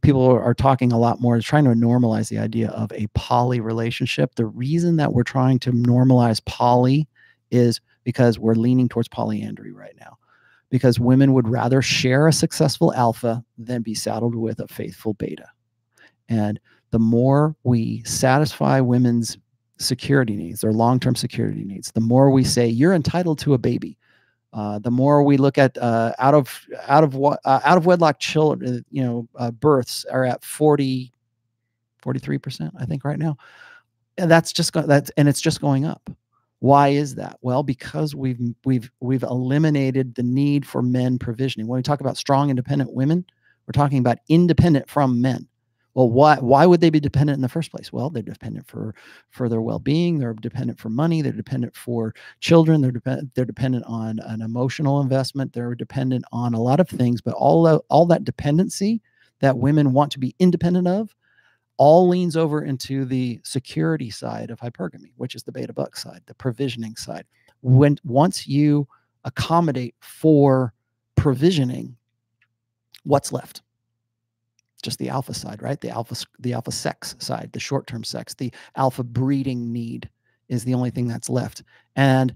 people 0.02 0.26
are 0.26 0.54
talking 0.54 0.92
a 0.92 1.00
lot 1.00 1.22
more, 1.22 1.40
trying 1.40 1.66
to 1.66 1.72
normalize 1.72 2.28
the 2.28 2.40
idea 2.40 2.70
of 2.72 2.92
a 2.92 3.08
poly 3.14 3.62
relationship. 3.62 4.36
The 4.36 4.46
reason 4.46 4.98
that 4.98 5.14
we're 5.14 5.24
trying 5.24 5.60
to 5.60 5.72
normalize 5.72 6.44
poly 6.44 7.08
is 7.52 7.80
because 8.04 8.40
we're 8.40 8.56
leaning 8.56 8.90
towards 8.90 9.08
polyandry 9.08 9.72
right 9.72 9.96
now. 10.00 10.18
Because 10.70 11.00
women 11.00 11.34
would 11.34 11.50
rather 11.50 11.82
share 11.82 12.28
a 12.28 12.34
successful 12.34 12.94
alpha 12.94 13.44
than 13.58 13.82
be 13.82 13.94
saddled 13.94 14.36
with 14.36 14.60
a 14.60 14.68
faithful 14.68 15.14
beta. 15.14 15.48
And 16.30 16.60
the 16.92 17.00
more 17.00 17.56
we 17.64 18.04
satisfy 18.04 18.80
women's 18.80 19.38
security 19.78 20.36
needs, 20.36 20.62
their 20.62 20.72
long 20.72 21.00
term 21.00 21.16
security 21.16 21.64
needs, 21.64 21.92
the 21.92 22.02
more 22.02 22.32
we 22.32 22.44
say, 22.44 22.68
you're 22.68 22.94
entitled 22.94 23.40
to 23.40 23.54
a 23.54 23.58
baby. 23.58 23.98
Uh, 24.54 24.80
the 24.80 24.92
more 24.92 25.24
we 25.24 25.38
look 25.38 25.58
at 25.58 25.78
uh, 25.78 26.14
out 26.20 26.34
of 26.34 26.66
out 26.88 27.06
of 27.06 27.16
uh, 27.16 27.38
out 27.46 27.78
of 27.78 27.86
wedlock 27.86 28.20
children, 28.20 28.84
you 28.92 29.02
know, 29.02 29.28
uh, 29.38 29.50
births 29.50 30.06
are 30.12 30.26
at 30.26 30.44
40, 30.44 31.14
43 32.02 32.38
percent, 32.38 32.74
I 32.78 32.86
think, 32.86 33.06
right 33.06 33.18
now, 33.18 33.38
and 34.18 34.30
that's 34.30 34.52
just 34.52 34.74
that's 34.74 35.10
and 35.16 35.30
it's 35.30 35.40
just 35.40 35.62
going 35.62 35.86
up. 35.86 36.10
Why 36.62 36.90
is 36.90 37.16
that? 37.16 37.40
Well, 37.42 37.64
because 37.64 38.14
we've 38.14 38.40
we've 38.66 38.92
we've 39.00 39.24
eliminated 39.24 40.14
the 40.14 40.22
need 40.22 40.64
for 40.64 40.84
men 40.84 41.18
provisioning. 41.18 41.68
When 41.68 41.78
we 41.78 41.82
talk 41.84 42.02
about 42.02 42.18
strong, 42.18 42.52
independent 42.52 42.94
women, 42.94 43.26
we're 43.66 43.72
talking 43.74 43.98
about 43.98 44.20
independent 44.30 44.88
from 44.88 45.20
men. 45.22 45.48
Well, 45.96 46.12
why 46.12 46.36
why 46.38 46.68
would 46.68 46.80
they 46.80 46.92
be 46.92 47.00
dependent 47.00 47.38
in 47.38 47.42
the 47.42 47.50
first 47.50 47.72
place? 47.72 47.92
Well, 47.92 48.12
they're 48.12 48.22
dependent 48.22 48.68
for 48.68 48.94
for 49.32 49.50
their 49.50 49.60
well-being, 49.60 50.20
they're 50.20 50.36
dependent 50.36 50.80
for 50.80 50.90
money, 50.90 51.24
they're 51.24 51.32
dependent 51.32 51.76
for 51.76 52.14
children, 52.42 52.80
they're 52.80 52.92
dependent 52.92 53.34
they're 53.34 53.44
dependent 53.44 53.86
on 53.88 54.20
an 54.20 54.44
emotional 54.44 55.02
investment, 55.02 55.54
they're 55.54 55.74
dependent 55.74 56.26
on 56.32 56.54
a 56.54 56.62
lot 56.62 56.80
of 56.80 56.88
things, 56.88 57.22
but 57.22 57.34
all 57.34 57.68
all 57.90 58.06
that 58.06 58.24
dependency 58.24 59.02
that 59.40 59.58
women 59.58 59.94
want 59.94 60.12
to 60.12 60.20
be 60.20 60.36
independent 60.38 60.88
of 60.88 61.16
all 61.82 62.08
leans 62.08 62.38
over 62.38 62.62
into 62.62 63.06
the 63.06 63.42
security 63.44 64.12
side 64.12 64.52
of 64.52 64.60
hypergamy, 64.60 65.14
which 65.18 65.34
is 65.34 65.42
the 65.42 65.52
beta 65.52 65.74
buck 65.74 65.98
side, 65.98 66.22
the 66.28 66.36
provisioning 66.36 66.96
side. 66.96 67.26
When 67.62 67.98
once 68.04 68.48
you 68.48 68.88
accommodate 69.24 69.96
for 70.00 70.76
provisioning, 71.16 71.98
what's 73.04 73.32
left? 73.32 73.64
just 74.84 74.98
the 74.98 75.10
alpha 75.10 75.32
side, 75.32 75.62
right? 75.62 75.80
The 75.80 75.90
alpha 75.90 76.16
the 76.40 76.54
alpha 76.54 76.72
sex 76.72 77.16
side, 77.20 77.52
the 77.54 77.60
short-term 77.60 78.04
sex, 78.04 78.34
the 78.34 78.52
alpha 78.76 79.04
breeding 79.04 79.72
need 79.72 80.10
is 80.50 80.64
the 80.64 80.74
only 80.74 80.90
thing 80.90 81.08
that's 81.08 81.30
left. 81.30 81.62
And 81.96 82.36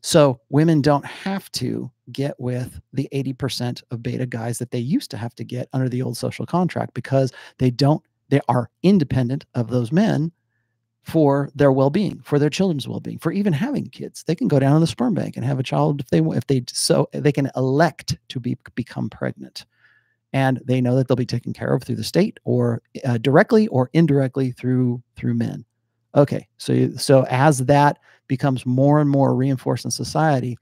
so 0.00 0.40
women 0.48 0.80
don't 0.80 1.06
have 1.06 1.48
to 1.52 1.88
get 2.10 2.34
with 2.40 2.80
the 2.92 3.08
80% 3.12 3.84
of 3.92 4.02
beta 4.02 4.26
guys 4.26 4.58
that 4.58 4.72
they 4.72 4.80
used 4.80 5.12
to 5.12 5.16
have 5.16 5.36
to 5.36 5.44
get 5.44 5.68
under 5.72 5.88
the 5.88 6.02
old 6.02 6.16
social 6.16 6.44
contract 6.44 6.92
because 6.92 7.32
they 7.58 7.70
don't 7.70 8.02
they 8.28 8.40
are 8.48 8.70
independent 8.82 9.44
of 9.54 9.68
those 9.68 9.92
men 9.92 10.32
for 11.02 11.50
their 11.54 11.70
well-being, 11.70 12.20
for 12.24 12.38
their 12.38 12.50
children's 12.50 12.88
well-being, 12.88 13.18
for 13.18 13.30
even 13.30 13.52
having 13.52 13.88
kids. 13.88 14.24
They 14.24 14.34
can 14.34 14.48
go 14.48 14.58
down 14.58 14.74
to 14.74 14.80
the 14.80 14.86
sperm 14.88 15.14
bank 15.14 15.36
and 15.36 15.44
have 15.44 15.60
a 15.60 15.62
child 15.62 16.00
if 16.00 16.08
they 16.08 16.18
if 16.18 16.46
they 16.48 16.64
so 16.68 17.08
they 17.12 17.32
can 17.32 17.50
elect 17.54 18.18
to 18.28 18.40
be 18.40 18.56
become 18.74 19.08
pregnant 19.08 19.66
and 20.32 20.60
they 20.66 20.80
know 20.80 20.96
that 20.96 21.08
they'll 21.08 21.16
be 21.16 21.24
taken 21.24 21.52
care 21.52 21.72
of 21.72 21.82
through 21.82 21.96
the 21.96 22.04
state 22.04 22.38
or 22.44 22.82
uh, 23.04 23.18
directly 23.18 23.68
or 23.68 23.88
indirectly 23.92 24.50
through 24.52 25.02
through 25.16 25.34
men 25.34 25.64
okay 26.14 26.46
so 26.58 26.90
so 26.96 27.24
as 27.30 27.58
that 27.66 27.98
becomes 28.28 28.66
more 28.66 29.00
and 29.00 29.08
more 29.08 29.34
reinforced 29.34 29.84
in 29.84 29.90
society 29.90 30.58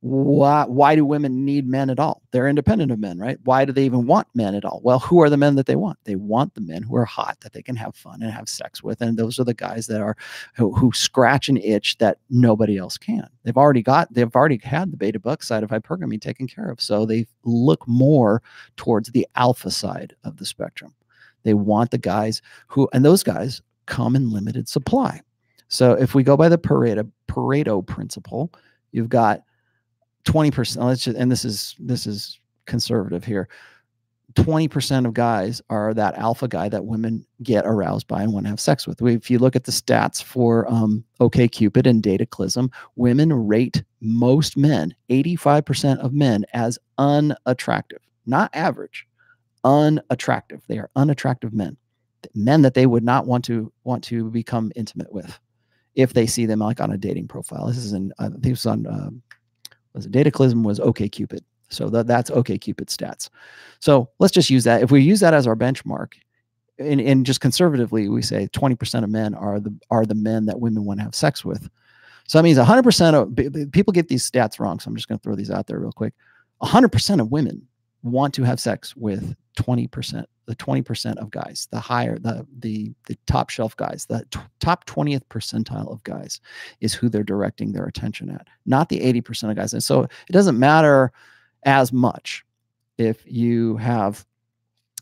why 0.00 0.64
why 0.66 0.94
do 0.94 1.04
women 1.04 1.44
need 1.44 1.66
men 1.66 1.88
at 1.88 1.98
all? 1.98 2.22
They're 2.30 2.48
independent 2.48 2.92
of 2.92 2.98
men 2.98 3.18
right? 3.18 3.38
Why 3.44 3.64
do 3.64 3.72
they 3.72 3.84
even 3.84 4.06
want 4.06 4.28
men 4.34 4.54
at 4.54 4.64
all? 4.64 4.80
Well 4.84 4.98
who 4.98 5.22
are 5.22 5.30
the 5.30 5.36
men 5.36 5.54
that 5.56 5.66
they 5.66 5.76
want? 5.76 5.98
They 6.04 6.16
want 6.16 6.54
the 6.54 6.60
men 6.60 6.82
who 6.82 6.96
are 6.96 7.04
hot 7.04 7.38
that 7.40 7.52
they 7.54 7.62
can 7.62 7.76
have 7.76 7.96
fun 7.96 8.22
and 8.22 8.30
have 8.30 8.48
sex 8.48 8.82
with 8.82 9.00
and 9.00 9.16
those 9.16 9.40
are 9.40 9.44
the 9.44 9.54
guys 9.54 9.86
that 9.86 10.00
are 10.00 10.16
who, 10.54 10.74
who 10.74 10.92
scratch 10.92 11.48
an 11.48 11.56
itch 11.56 11.96
that 11.98 12.18
nobody 12.28 12.76
else 12.76 12.98
can. 12.98 13.28
They've 13.44 13.56
already 13.56 13.82
got 13.82 14.12
they've 14.12 14.34
already 14.34 14.60
had 14.62 14.92
the 14.92 14.96
beta 14.96 15.18
buck 15.18 15.42
side 15.42 15.62
of 15.62 15.70
hypergamy 15.70 16.20
taken 16.20 16.46
care 16.46 16.70
of 16.70 16.80
so 16.80 17.06
they 17.06 17.26
look 17.44 17.86
more 17.88 18.42
towards 18.76 19.10
the 19.10 19.26
alpha 19.34 19.70
side 19.70 20.14
of 20.24 20.36
the 20.36 20.46
spectrum. 20.46 20.94
They 21.42 21.54
want 21.54 21.90
the 21.90 21.98
guys 21.98 22.42
who 22.68 22.88
and 22.92 23.04
those 23.04 23.22
guys 23.22 23.62
come 23.86 24.14
in 24.14 24.30
limited 24.30 24.68
supply. 24.68 25.22
So 25.68 25.92
if 25.92 26.14
we 26.14 26.22
go 26.22 26.36
by 26.36 26.48
the 26.50 26.58
pareto 26.58 27.10
pareto 27.28 27.84
principle 27.84 28.52
you've 28.92 29.08
got 29.08 29.42
20%, 30.26 30.84
let's 30.84 31.04
just, 31.04 31.16
and 31.16 31.30
this 31.30 31.44
is, 31.44 31.74
this 31.78 32.06
is 32.06 32.38
conservative 32.66 33.24
here. 33.24 33.48
20% 34.34 35.06
of 35.06 35.14
guys 35.14 35.62
are 35.70 35.94
that 35.94 36.14
alpha 36.16 36.46
guy 36.46 36.68
that 36.68 36.84
women 36.84 37.24
get 37.42 37.64
aroused 37.64 38.06
by 38.06 38.22
and 38.22 38.32
want 38.32 38.44
to 38.44 38.50
have 38.50 38.60
sex 38.60 38.86
with. 38.86 39.00
If 39.00 39.30
you 39.30 39.38
look 39.38 39.56
at 39.56 39.64
the 39.64 39.72
stats 39.72 40.22
for 40.22 40.70
um, 40.70 41.04
OKCupid 41.20 41.86
and 41.86 42.02
Dataclysm, 42.02 42.70
women 42.96 43.32
rate 43.32 43.82
most 44.00 44.56
men, 44.56 44.94
85% 45.08 45.98
of 45.98 46.12
men, 46.12 46.44
as 46.52 46.78
unattractive, 46.98 48.00
not 48.26 48.50
average, 48.52 49.06
unattractive. 49.64 50.62
They 50.68 50.78
are 50.78 50.90
unattractive 50.96 51.54
men, 51.54 51.76
men 52.34 52.62
that 52.62 52.74
they 52.74 52.86
would 52.86 53.04
not 53.04 53.26
want 53.26 53.44
to 53.46 53.72
want 53.84 54.04
to 54.04 54.30
become 54.30 54.70
intimate 54.76 55.12
with 55.12 55.38
if 55.94 56.12
they 56.12 56.26
see 56.26 56.44
them 56.44 56.58
like 56.58 56.80
on 56.80 56.92
a 56.92 56.98
dating 56.98 57.28
profile. 57.28 57.66
This 57.66 57.78
is 57.78 57.94
in, 57.94 58.12
I 58.18 58.28
think 58.28 58.42
this 58.42 58.66
on 58.66 58.86
uh, 58.86 59.10
was 59.96 60.06
Dataclysm 60.06 60.62
was 60.62 60.78
OKCupid. 60.78 61.40
So 61.68 61.88
that, 61.90 62.06
that's 62.06 62.30
OKCupid 62.30 62.86
stats. 62.86 63.28
So 63.80 64.08
let's 64.18 64.32
just 64.32 64.50
use 64.50 64.64
that. 64.64 64.82
If 64.82 64.90
we 64.90 65.02
use 65.02 65.20
that 65.20 65.34
as 65.34 65.46
our 65.46 65.56
benchmark, 65.56 66.12
and, 66.78 67.00
and 67.00 67.24
just 67.24 67.40
conservatively, 67.40 68.08
we 68.08 68.22
say 68.22 68.48
20% 68.52 69.02
of 69.02 69.10
men 69.10 69.34
are 69.34 69.58
the 69.58 69.74
are 69.90 70.04
the 70.04 70.14
men 70.14 70.44
that 70.46 70.60
women 70.60 70.84
want 70.84 71.00
to 71.00 71.04
have 71.04 71.14
sex 71.14 71.44
with. 71.44 71.68
So 72.26 72.38
that 72.38 72.42
means 72.42 72.58
100% 72.58 73.14
of 73.14 73.72
people 73.72 73.92
get 73.92 74.08
these 74.08 74.28
stats 74.28 74.58
wrong. 74.58 74.78
So 74.78 74.88
I'm 74.88 74.96
just 74.96 75.08
going 75.08 75.18
to 75.18 75.22
throw 75.22 75.36
these 75.36 75.50
out 75.50 75.66
there 75.66 75.78
real 75.78 75.92
quick. 75.92 76.12
100% 76.62 77.20
of 77.20 77.30
women 77.30 77.66
want 78.06 78.34
to 78.34 78.42
have 78.42 78.60
sex 78.60 78.96
with 78.96 79.34
20%, 79.58 80.24
the 80.46 80.56
20% 80.56 81.16
of 81.16 81.30
guys, 81.30 81.68
the 81.70 81.80
higher, 81.80 82.18
the 82.18 82.46
the 82.58 82.94
the 83.06 83.16
top 83.26 83.50
shelf 83.50 83.76
guys, 83.76 84.06
the 84.06 84.24
top 84.60 84.86
20th 84.86 85.24
percentile 85.28 85.90
of 85.90 86.02
guys 86.04 86.40
is 86.80 86.94
who 86.94 87.08
they're 87.08 87.24
directing 87.24 87.72
their 87.72 87.86
attention 87.86 88.30
at, 88.30 88.46
not 88.64 88.88
the 88.88 89.00
80% 89.00 89.50
of 89.50 89.56
guys. 89.56 89.72
And 89.72 89.82
so 89.82 90.02
it 90.02 90.32
doesn't 90.32 90.58
matter 90.58 91.12
as 91.64 91.92
much 91.92 92.44
if 92.98 93.22
you 93.26 93.76
have 93.76 94.24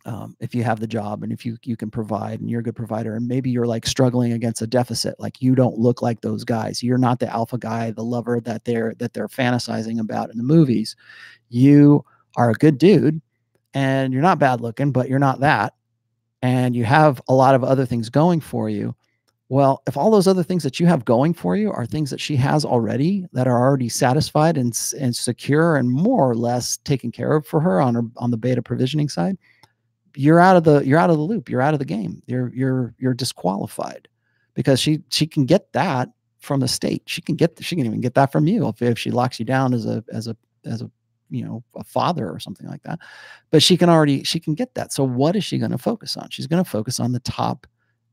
um, 0.06 0.36
if 0.38 0.54
you 0.54 0.62
have 0.64 0.80
the 0.80 0.86
job 0.86 1.22
and 1.22 1.32
if 1.32 1.46
you 1.46 1.56
you 1.62 1.76
can 1.76 1.90
provide 1.90 2.40
and 2.40 2.50
you're 2.50 2.60
a 2.60 2.62
good 2.62 2.76
provider 2.76 3.16
and 3.16 3.26
maybe 3.26 3.50
you're 3.50 3.66
like 3.66 3.86
struggling 3.86 4.32
against 4.32 4.60
a 4.60 4.66
deficit 4.66 5.18
like 5.18 5.40
you 5.40 5.54
don't 5.54 5.78
look 5.78 6.02
like 6.02 6.20
those 6.20 6.44
guys 6.44 6.82
you're 6.82 6.98
not 6.98 7.20
the 7.20 7.32
alpha 7.32 7.56
guy 7.56 7.90
the 7.90 8.04
lover 8.04 8.38
that 8.40 8.64
they're 8.64 8.94
that 8.98 9.14
they're 9.14 9.28
fantasizing 9.28 9.98
about 9.98 10.30
in 10.30 10.36
the 10.36 10.44
movies 10.44 10.94
you 11.48 12.04
are 12.36 12.50
a 12.50 12.54
good 12.54 12.78
dude 12.78 13.20
and 13.74 14.12
you're 14.12 14.22
not 14.22 14.38
bad 14.38 14.60
looking, 14.60 14.92
but 14.92 15.08
you're 15.08 15.18
not 15.18 15.40
that, 15.40 15.74
and 16.42 16.76
you 16.76 16.84
have 16.84 17.20
a 17.28 17.34
lot 17.34 17.54
of 17.54 17.64
other 17.64 17.84
things 17.84 18.08
going 18.08 18.40
for 18.40 18.68
you, 18.68 18.94
well, 19.48 19.82
if 19.86 19.96
all 19.96 20.10
those 20.10 20.26
other 20.26 20.42
things 20.42 20.62
that 20.62 20.80
you 20.80 20.86
have 20.86 21.04
going 21.04 21.34
for 21.34 21.54
you 21.54 21.70
are 21.70 21.84
things 21.84 22.10
that 22.10 22.20
she 22.20 22.34
has 22.36 22.64
already 22.64 23.26
that 23.32 23.46
are 23.46 23.58
already 23.58 23.88
satisfied 23.88 24.56
and, 24.56 24.78
and 24.98 25.14
secure 25.14 25.76
and 25.76 25.90
more 25.90 26.30
or 26.30 26.34
less 26.34 26.78
taken 26.78 27.12
care 27.12 27.36
of 27.36 27.46
for 27.46 27.60
her 27.60 27.80
on 27.80 27.94
her 27.94 28.02
on 28.16 28.30
the 28.30 28.36
beta 28.36 28.62
provisioning 28.62 29.08
side, 29.08 29.36
you're 30.16 30.40
out 30.40 30.56
of 30.56 30.64
the 30.64 30.80
you're 30.80 30.98
out 30.98 31.10
of 31.10 31.16
the 31.16 31.22
loop. 31.22 31.48
You're 31.48 31.60
out 31.60 31.74
of 31.74 31.78
the 31.78 31.84
game. 31.84 32.22
You're 32.26 32.52
you're 32.54 32.94
you're 32.98 33.14
disqualified 33.14 34.08
because 34.54 34.80
she 34.80 35.00
she 35.10 35.26
can 35.26 35.44
get 35.44 35.72
that 35.72 36.08
from 36.40 36.60
the 36.60 36.68
state. 36.68 37.02
She 37.06 37.20
can 37.20 37.36
get 37.36 37.58
she 37.60 37.76
can 37.76 37.84
even 37.84 38.00
get 38.00 38.14
that 38.14 38.32
from 38.32 38.46
you 38.46 38.66
if, 38.68 38.80
if 38.80 38.98
she 38.98 39.10
locks 39.10 39.38
you 39.38 39.44
down 39.44 39.74
as 39.74 39.84
a 39.86 40.02
as 40.10 40.26
a 40.26 40.36
as 40.64 40.80
a 40.80 40.90
you 41.30 41.44
know 41.44 41.62
a 41.76 41.84
father 41.84 42.30
or 42.30 42.38
something 42.38 42.66
like 42.68 42.82
that 42.82 42.98
but 43.54 43.62
she 43.62 43.76
can 43.76 43.88
already 43.88 44.24
she 44.24 44.40
can 44.40 44.54
get 44.54 44.74
that. 44.74 44.92
So 44.92 45.04
what 45.04 45.36
is 45.36 45.44
she 45.44 45.58
going 45.58 45.70
to 45.70 45.78
focus 45.78 46.16
on? 46.16 46.28
She's 46.30 46.48
going 46.48 46.62
to 46.62 46.68
focus 46.68 46.98
on 46.98 47.12
the 47.12 47.20
top 47.20 47.68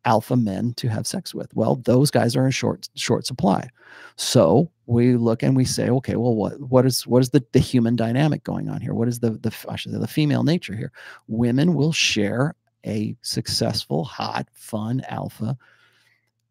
alpha 0.05 0.35
men 0.35 0.73
to 0.75 0.87
have 0.87 1.07
sex 1.07 1.33
with. 1.33 1.51
Well 1.55 1.77
those 1.77 2.11
guys 2.11 2.35
are 2.35 2.45
in 2.45 2.51
short 2.51 2.89
short 2.95 3.25
supply. 3.25 3.67
So 4.17 4.71
we 4.85 5.15
look 5.15 5.41
and 5.41 5.55
we 5.55 5.65
say 5.65 5.89
okay 5.89 6.15
well 6.15 6.35
what 6.35 6.59
what 6.59 6.85
is 6.85 7.07
what 7.07 7.21
is 7.21 7.31
the, 7.31 7.43
the 7.53 7.59
human 7.59 7.95
dynamic 7.95 8.43
going 8.43 8.69
on 8.69 8.81
here? 8.81 8.93
What 8.93 9.07
is 9.07 9.19
the 9.19 9.31
the 9.31 9.51
I 9.67 9.75
should 9.75 9.93
say 9.93 9.97
the 9.97 10.07
female 10.07 10.43
nature 10.43 10.75
here? 10.75 10.91
Women 11.27 11.73
will 11.73 11.91
share 11.91 12.55
a 12.85 13.15
successful 13.23 14.03
hot 14.03 14.47
fun 14.53 15.01
alpha 15.07 15.57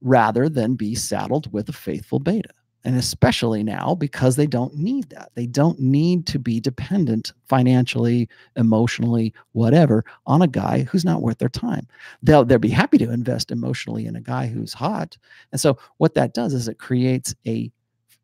rather 0.00 0.48
than 0.48 0.74
be 0.74 0.96
saddled 0.96 1.52
with 1.52 1.68
a 1.68 1.72
faithful 1.72 2.18
beta 2.18 2.50
and 2.84 2.96
especially 2.96 3.62
now 3.62 3.94
because 3.94 4.36
they 4.36 4.46
don't 4.46 4.74
need 4.74 5.10
that. 5.10 5.30
They 5.34 5.46
don't 5.46 5.78
need 5.78 6.26
to 6.28 6.38
be 6.38 6.60
dependent 6.60 7.32
financially, 7.46 8.28
emotionally, 8.56 9.34
whatever, 9.52 10.04
on 10.26 10.42
a 10.42 10.48
guy 10.48 10.84
who's 10.84 11.04
not 11.04 11.22
worth 11.22 11.38
their 11.38 11.48
time. 11.48 11.86
They'll 12.22 12.44
they'll 12.44 12.58
be 12.58 12.68
happy 12.70 12.98
to 12.98 13.10
invest 13.12 13.50
emotionally 13.50 14.06
in 14.06 14.16
a 14.16 14.20
guy 14.20 14.46
who's 14.46 14.72
hot. 14.72 15.16
And 15.52 15.60
so 15.60 15.78
what 15.98 16.14
that 16.14 16.34
does 16.34 16.54
is 16.54 16.68
it 16.68 16.78
creates 16.78 17.34
a 17.46 17.70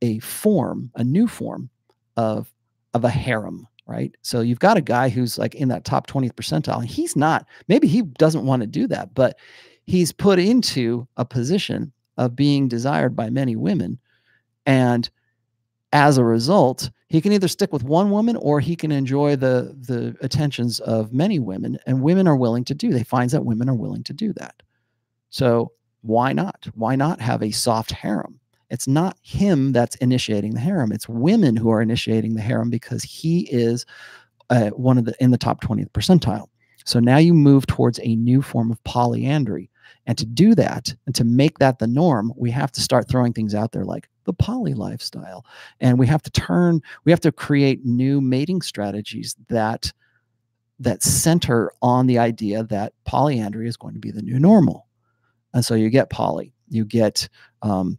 a 0.02 0.18
form, 0.20 0.90
a 0.94 1.04
new 1.04 1.26
form 1.26 1.70
of 2.16 2.52
of 2.94 3.04
a 3.04 3.10
harem, 3.10 3.66
right? 3.86 4.14
So 4.22 4.40
you've 4.40 4.58
got 4.58 4.78
a 4.78 4.82
guy 4.82 5.08
who's 5.10 5.38
like 5.38 5.54
in 5.54 5.68
that 5.68 5.84
top 5.84 6.06
20th 6.06 6.32
percentile. 6.32 6.80
And 6.80 6.88
he's 6.88 7.14
not, 7.14 7.46
maybe 7.68 7.86
he 7.86 8.02
doesn't 8.02 8.46
want 8.46 8.62
to 8.62 8.66
do 8.66 8.86
that, 8.88 9.14
but 9.14 9.38
he's 9.84 10.12
put 10.12 10.38
into 10.38 11.06
a 11.18 11.24
position 11.24 11.92
of 12.16 12.34
being 12.34 12.68
desired 12.68 13.14
by 13.14 13.28
many 13.28 13.54
women 13.54 13.98
and 14.66 15.09
as 15.93 16.18
a 16.18 16.24
result, 16.24 16.90
he 17.09 17.20
can 17.20 17.32
either 17.32 17.48
stick 17.48 17.72
with 17.72 17.84
one 17.84 18.10
woman 18.10 18.36
or 18.36 18.60
he 18.60 18.76
can 18.76 18.93
enjoy 18.93 19.36
the 19.36 19.74
the 19.78 20.16
attentions 20.20 20.80
of 20.80 21.12
many 21.12 21.38
women 21.38 21.78
and 21.86 22.02
women 22.02 22.26
are 22.26 22.36
willing 22.36 22.64
to 22.64 22.74
do. 22.74 22.93
They 22.93 23.05
finds 23.05 23.32
that 23.32 23.44
women 23.44 23.70
are 23.70 23.74
willing 23.74 24.02
to 24.05 24.12
do 24.12 24.32
that. 24.34 24.62
So 25.30 25.72
why 26.02 26.32
not? 26.32 26.68
Why 26.74 26.97
not 26.97 27.20
have 27.20 27.43
a 27.43 27.51
soft 27.51 27.93
harem? 27.93 28.40
It's 28.68 28.88
not 28.88 29.16
him 29.22 29.72
that's 29.72 29.97
initiating 29.97 30.55
the 30.55 30.60
harem. 30.60 30.90
It's 30.90 31.09
women 31.09 31.56
who 31.56 31.70
are 31.70 31.80
initiating 31.80 32.34
the 32.34 32.43
harem 32.43 32.68
because 32.68 33.05
he 33.05 33.48
is 33.51 33.86
uh, 34.51 34.70
one 34.70 34.98
of 34.98 35.05
the 35.05 35.14
in 35.20 35.30
the 35.30 35.38
top 35.38 35.62
20th 35.62 35.90
percentile. 35.90 36.48
So 36.84 37.01
now 37.01 37.18
you 37.18 37.34
move 37.34 37.66
towards 37.66 38.01
a 38.02 38.16
new 38.16 38.43
form 38.43 38.70
of 38.70 38.82
polyandry. 38.84 39.70
And 40.06 40.16
to 40.18 40.26
do 40.26 40.55
that 40.55 40.94
and 41.06 41.14
to 41.16 41.24
make 41.24 41.59
that 41.59 41.78
the 41.78 41.86
norm, 41.86 42.32
we 42.36 42.51
have 42.52 42.70
to 42.72 42.80
start 42.80 43.09
throwing 43.09 43.32
things 43.32 43.55
out 43.55 43.72
there 43.72 43.84
like 43.84 44.09
the 44.26 44.34
poly 44.34 44.74
lifestyle. 44.74 45.46
And 45.80 45.98
we 45.98 46.06
have 46.06 46.22
to 46.22 46.30
turn, 46.30 46.82
we 47.04 47.12
have 47.12 47.20
to 47.20 47.32
create 47.32 47.84
new 47.84 48.20
mating 48.20 48.60
strategies 48.62 49.34
that 49.48 49.92
that 50.78 51.02
center 51.02 51.72
on 51.80 52.06
the 52.06 52.18
idea 52.18 52.62
that 52.64 52.92
polyandry 53.06 53.66
is 53.66 53.78
going 53.78 53.94
to 53.94 54.00
be 54.00 54.10
the 54.10 54.20
new 54.20 54.38
normal. 54.38 54.86
And 55.54 55.64
so 55.64 55.74
you 55.74 55.88
get 55.88 56.10
poly, 56.10 56.52
you 56.68 56.84
get 56.84 57.28
um, 57.62 57.98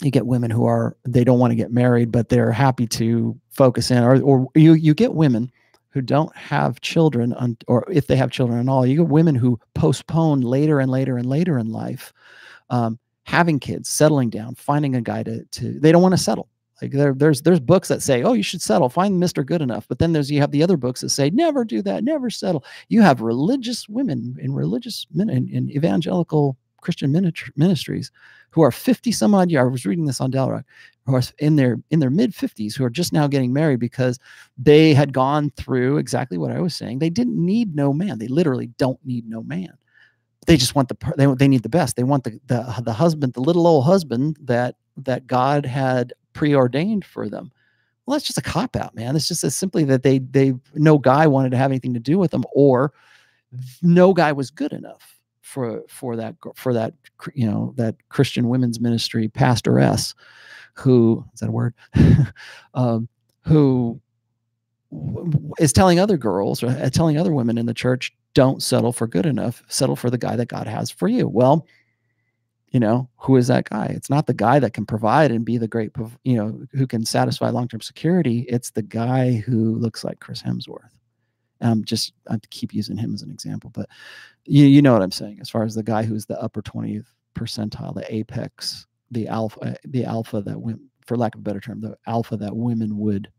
you 0.00 0.10
get 0.10 0.26
women 0.26 0.50
who 0.50 0.64
are 0.64 0.96
they 1.04 1.24
don't 1.24 1.38
want 1.38 1.50
to 1.50 1.56
get 1.56 1.72
married, 1.72 2.10
but 2.10 2.28
they're 2.30 2.52
happy 2.52 2.86
to 2.86 3.38
focus 3.50 3.90
in, 3.90 4.02
or 4.02 4.20
or 4.22 4.48
you 4.54 4.72
you 4.72 4.94
get 4.94 5.12
women 5.12 5.50
who 5.90 6.00
don't 6.02 6.34
have 6.36 6.80
children, 6.82 7.32
on, 7.34 7.56
or 7.68 7.86
if 7.90 8.06
they 8.06 8.16
have 8.16 8.30
children 8.30 8.60
at 8.60 8.68
all, 8.70 8.86
you 8.86 8.96
get 8.96 9.08
women 9.08 9.34
who 9.34 9.58
postpone 9.74 10.42
later 10.42 10.80
and 10.80 10.90
later 10.90 11.16
and 11.16 11.26
later 11.26 11.58
in 11.58 11.72
life 11.72 12.12
um, 12.68 12.98
having 13.26 13.58
kids, 13.58 13.88
settling 13.88 14.30
down, 14.30 14.54
finding 14.54 14.94
a 14.94 15.00
guy 15.02 15.22
to 15.24 15.44
to. 15.44 15.78
They 15.78 15.92
don't 15.92 16.02
want 16.02 16.14
to 16.14 16.18
settle. 16.18 16.48
Like 16.80 16.92
there, 16.92 17.14
there's 17.14 17.42
there's 17.42 17.60
books 17.60 17.88
that 17.88 18.02
say, 18.02 18.22
oh, 18.22 18.34
you 18.34 18.42
should 18.42 18.62
settle, 18.62 18.88
find 18.88 19.18
Mister 19.18 19.42
Good 19.44 19.62
enough. 19.62 19.86
But 19.88 19.98
then 19.98 20.12
there's 20.12 20.30
you 20.30 20.40
have 20.40 20.52
the 20.52 20.62
other 20.62 20.76
books 20.76 21.00
that 21.00 21.10
say, 21.10 21.30
never 21.30 21.64
do 21.64 21.82
that, 21.82 22.04
never 22.04 22.30
settle. 22.30 22.64
You 22.88 23.02
have 23.02 23.20
religious 23.20 23.88
women 23.88 24.36
in 24.40 24.54
religious 24.54 25.06
in, 25.14 25.28
in 25.30 25.70
evangelical 25.70 26.56
Christian 26.80 27.10
ministries 27.56 28.12
who 28.50 28.62
are 28.62 28.70
50 28.70 29.10
some 29.10 29.34
odd 29.34 29.50
years. 29.50 29.60
I 29.60 29.64
was 29.64 29.84
reading 29.84 30.04
this 30.04 30.20
on 30.20 30.30
Dalrock, 30.30 30.64
who 31.06 31.16
are 31.16 31.22
in 31.38 31.56
their 31.56 31.80
in 31.90 31.98
their 31.98 32.10
mid 32.10 32.32
50s 32.32 32.76
who 32.76 32.84
are 32.84 32.90
just 32.90 33.12
now 33.12 33.26
getting 33.26 33.52
married 33.52 33.80
because 33.80 34.20
they 34.56 34.94
had 34.94 35.12
gone 35.12 35.50
through 35.56 35.96
exactly 35.96 36.38
what 36.38 36.52
I 36.52 36.60
was 36.60 36.76
saying. 36.76 37.00
They 37.00 37.10
didn't 37.10 37.44
need 37.44 37.74
no 37.74 37.92
man. 37.92 38.18
They 38.18 38.28
literally 38.28 38.68
don't 38.78 39.00
need 39.04 39.28
no 39.28 39.42
man. 39.42 39.72
They 40.46 40.56
just 40.56 40.74
want 40.74 40.88
the 40.88 41.14
they 41.16 41.26
they 41.26 41.48
need 41.48 41.62
the 41.62 41.68
best. 41.68 41.96
They 41.96 42.04
want 42.04 42.24
the 42.24 42.40
the 42.46 42.82
the 42.84 42.92
husband, 42.92 43.34
the 43.34 43.40
little 43.40 43.66
old 43.66 43.84
husband 43.84 44.38
that 44.42 44.76
that 44.96 45.26
God 45.26 45.66
had 45.66 46.12
preordained 46.32 47.04
for 47.04 47.28
them. 47.28 47.50
Well, 48.04 48.14
that's 48.14 48.26
just 48.26 48.38
a 48.38 48.42
cop 48.42 48.76
out, 48.76 48.94
man. 48.94 49.16
It's 49.16 49.28
just 49.28 49.42
as 49.44 49.56
simply 49.56 49.84
that 49.84 50.02
they 50.02 50.20
they 50.20 50.54
no 50.74 50.98
guy 50.98 51.26
wanted 51.26 51.50
to 51.50 51.56
have 51.56 51.70
anything 51.70 51.94
to 51.94 52.00
do 52.00 52.18
with 52.18 52.30
them, 52.30 52.44
or 52.54 52.92
no 53.82 54.14
guy 54.14 54.32
was 54.32 54.50
good 54.50 54.72
enough 54.72 55.16
for 55.40 55.82
for 55.88 56.16
that 56.16 56.34
for 56.54 56.72
that 56.72 56.94
you 57.34 57.46
know 57.46 57.72
that 57.76 57.96
Christian 58.08 58.48
women's 58.48 58.80
ministry 58.80 59.28
pastoress 59.28 60.14
who 60.74 61.24
is 61.34 61.40
that 61.40 61.48
a 61.48 61.52
word 61.52 61.74
um, 62.74 63.08
who 63.42 64.00
is 65.58 65.72
telling 65.72 65.98
other 65.98 66.16
girls 66.16 66.62
or 66.62 66.68
uh, 66.68 66.90
telling 66.90 67.16
other 67.16 67.32
women 67.32 67.58
in 67.58 67.66
the 67.66 67.74
church 67.74 68.12
don't 68.36 68.62
settle 68.62 68.92
for 68.92 69.06
good 69.06 69.24
enough 69.24 69.62
settle 69.66 69.96
for 69.96 70.10
the 70.10 70.18
guy 70.18 70.36
that 70.36 70.48
God 70.48 70.66
has 70.66 70.90
for 70.90 71.08
you. 71.08 71.26
Well 71.26 71.66
you 72.72 72.80
know 72.80 73.08
who 73.16 73.36
is 73.36 73.46
that 73.46 73.70
guy? 73.70 73.86
It's 73.86 74.10
not 74.10 74.26
the 74.26 74.34
guy 74.34 74.58
that 74.58 74.74
can 74.74 74.84
provide 74.84 75.30
and 75.30 75.46
be 75.46 75.56
the 75.56 75.68
great 75.68 75.92
you 76.24 76.36
know 76.36 76.60
who 76.72 76.86
can 76.86 77.06
satisfy 77.06 77.48
long-term 77.48 77.80
security. 77.80 78.44
It's 78.50 78.70
the 78.70 78.82
guy 78.82 79.36
who 79.36 79.76
looks 79.76 80.04
like 80.04 80.20
chris 80.20 80.42
hemsworth. 80.42 80.92
Just 81.84 82.12
I 82.28 82.36
keep 82.50 82.74
using 82.74 82.98
him 82.98 83.14
as 83.14 83.22
an 83.22 83.30
example, 83.30 83.70
but 83.70 83.88
you 84.44 84.66
you 84.66 84.82
know 84.82 84.92
what 84.92 85.02
I'm 85.02 85.10
saying 85.10 85.38
as 85.40 85.48
far 85.48 85.64
as 85.64 85.74
the 85.74 85.82
guy 85.82 86.02
who's 86.02 86.26
the 86.26 86.40
upper 86.40 86.60
20th 86.60 87.06
percentile, 87.34 87.94
the 87.94 88.14
apex, 88.14 88.86
the 89.10 89.28
alpha, 89.28 89.60
uh, 89.60 89.74
the 89.84 90.04
alpha 90.04 90.42
that 90.42 90.60
went, 90.60 90.80
for 91.06 91.16
lack 91.16 91.34
of 91.34 91.40
a 91.40 91.44
better 91.44 91.60
term, 91.60 91.80
the 91.80 91.96
alpha 92.06 92.36
that 92.36 92.54
women 92.54 92.98
would 92.98 93.30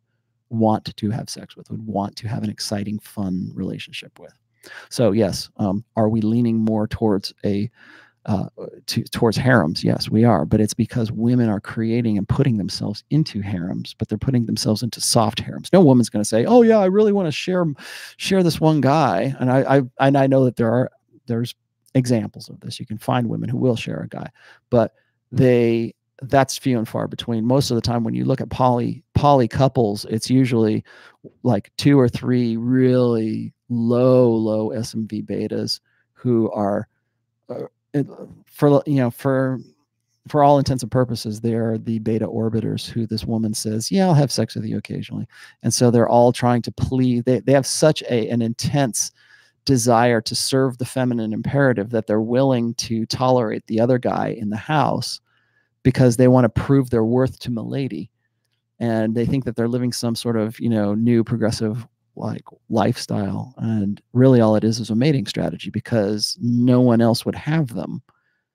want 0.50 0.96
to 0.96 1.10
have 1.10 1.30
sex 1.30 1.56
with, 1.58 1.70
would 1.70 1.86
want 1.86 2.16
to 2.16 2.28
have 2.28 2.44
an 2.44 2.50
exciting, 2.50 3.00
fun 3.00 3.52
relationship 3.54 4.18
with. 4.20 4.34
So 4.90 5.12
yes, 5.12 5.50
um, 5.58 5.84
are 5.96 6.10
we 6.10 6.22
leaning 6.22 6.58
more 6.58 6.88
towards 6.88 7.34
a 7.46 7.70
uh, 8.28 8.50
to, 8.88 9.04
towards 9.06 9.38
harems. 9.38 9.86
Yes, 9.86 10.10
we 10.10 10.26
are, 10.26 10.44
but 10.46 10.60
it's 10.60 10.74
because 10.74 11.14
women 11.14 11.48
are 11.48 11.62
creating 11.62 12.18
and 12.18 12.28
putting 12.28 12.58
themselves 12.58 13.04
into 13.10 13.40
harems, 13.40 13.96
but 13.98 14.10
they're 14.10 14.18
putting 14.18 14.46
themselves 14.46 14.84
into 14.84 15.00
soft 15.00 15.40
harems. 15.40 15.72
No 15.72 15.80
woman's 15.80 16.10
going 16.10 16.22
to 16.22 16.28
say, 16.28 16.44
"Oh 16.44 16.62
yeah, 16.62 16.78
I 16.78 16.86
really 16.86 17.14
want 17.14 17.28
to 17.28 17.32
share 17.32 17.66
share 18.18 18.44
this 18.44 18.60
one 18.60 18.82
guy," 18.82 19.34
and 19.40 19.50
I, 19.50 19.78
I 19.78 19.82
and 20.06 20.18
I 20.18 20.28
know 20.28 20.44
that 20.44 20.58
there 20.58 20.70
are 20.70 20.92
there's 21.28 21.56
examples 21.96 22.50
of 22.50 22.60
this. 22.60 22.82
You 22.82 22.86
can 22.86 22.98
find 22.98 23.30
women 23.30 23.48
who 23.48 23.58
will 23.58 23.78
share 23.78 24.02
a 24.02 24.10
guy, 24.10 24.30
but 24.70 24.94
they 25.32 25.96
that's 26.22 26.58
few 26.58 26.78
and 26.78 26.88
far 26.88 27.08
between. 27.08 27.46
Most 27.46 27.72
of 27.72 27.76
the 27.76 27.82
time, 27.82 28.04
when 28.04 28.14
you 28.14 28.26
look 28.26 28.42
at 28.42 28.50
poly 28.50 29.06
poly 29.18 29.48
couples, 29.48 30.06
it's 30.06 30.30
usually 30.30 30.84
like 31.44 31.72
two 31.78 32.00
or 32.00 32.08
three 32.08 32.56
really 32.56 33.54
low 33.70 34.30
low 34.30 34.70
SMV 34.70 35.26
betas 35.26 35.80
who 36.14 36.52
are 36.52 36.88
uh, 37.50 37.64
for 38.46 38.82
you 38.86 38.96
know 38.96 39.10
for 39.10 39.60
for 40.28 40.44
all 40.44 40.58
intents 40.58 40.84
and 40.84 40.92
purposes, 40.92 41.40
they 41.40 41.54
are 41.54 41.78
the 41.78 42.00
beta 42.00 42.28
orbiters 42.28 42.88
who 42.88 43.08
this 43.08 43.26
woman 43.26 43.54
says, 43.54 43.92
"Yeah, 43.92 44.08
I'll 44.08 44.14
have 44.14 44.32
sex 44.32 44.56
with 44.56 44.66
you 44.66 44.78
occasionally," 44.78 45.28
and 45.64 45.74
so 45.74 45.90
they're 45.90 46.10
all 46.10 46.32
trying 46.32 46.62
to 46.64 46.72
plead. 46.72 47.26
They 47.26 47.40
they 47.40 47.54
have 47.54 47.66
such 47.66 48.04
a 48.04 48.30
an 48.30 48.42
intense 48.42 49.12
desire 49.66 50.22
to 50.22 50.36
serve 50.36 50.78
the 50.78 50.86
feminine 50.86 51.34
imperative 51.34 51.90
that 51.90 52.08
they're 52.08 52.22
willing 52.22 52.74
to 52.76 53.06
tolerate 53.08 53.66
the 53.68 53.80
other 53.80 53.98
guy 53.98 54.30
in 54.30 54.50
the 54.50 54.58
house 54.58 55.20
because 55.84 56.18
they 56.18 56.28
want 56.28 56.46
to 56.46 56.62
prove 56.62 56.90
their 56.90 57.04
worth 57.04 57.40
to 57.40 57.52
milady 57.52 58.10
and 58.80 59.16
they 59.16 59.26
think 59.26 59.46
that 59.46 59.56
they're 59.56 59.68
living 59.68 59.92
some 59.92 60.16
sort 60.16 60.38
of 60.38 60.60
you 60.60 60.70
know 60.70 60.94
new 60.94 61.24
progressive 61.24 61.88
like 62.16 62.44
lifestyle. 62.70 63.54
And 63.58 64.02
really 64.14 64.42
all 64.42 64.56
it 64.56 64.64
is 64.64 64.80
is 64.80 64.90
a 64.90 64.96
mating 64.96 65.28
strategy 65.28 65.70
because 65.70 66.36
no 66.42 66.82
one 66.82 67.00
else 67.00 67.26
would 67.26 67.36
have 67.36 67.74
them. 67.76 68.02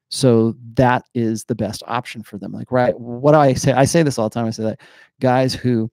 So 0.08 0.56
that 0.74 1.04
is 1.14 1.44
the 1.44 1.54
best 1.54 1.82
option 1.86 2.22
for 2.22 2.38
them. 2.38 2.52
Like 2.52 2.70
right 2.72 2.98
what 2.98 3.32
do 3.32 3.38
i 3.38 3.54
say 3.54 3.72
i 3.72 3.84
say 3.84 4.02
this 4.02 4.18
all 4.18 4.28
the 4.28 4.34
time. 4.34 4.46
I 4.46 4.50
say 4.50 4.64
that 4.64 4.80
guys 5.20 5.54
who 5.54 5.90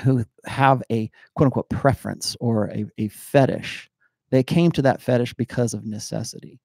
who 0.00 0.24
have 0.46 0.82
a 0.90 1.10
quote 1.34 1.46
unquote 1.46 1.70
preference 1.70 2.36
or 2.40 2.70
a, 2.70 2.84
a 2.98 3.08
fetish 3.08 3.90
they 4.30 4.42
came 4.42 4.70
to 4.72 4.82
that 4.82 5.00
fetish 5.00 5.32
because 5.34 5.72
of 5.72 5.86
necessity 5.86 6.60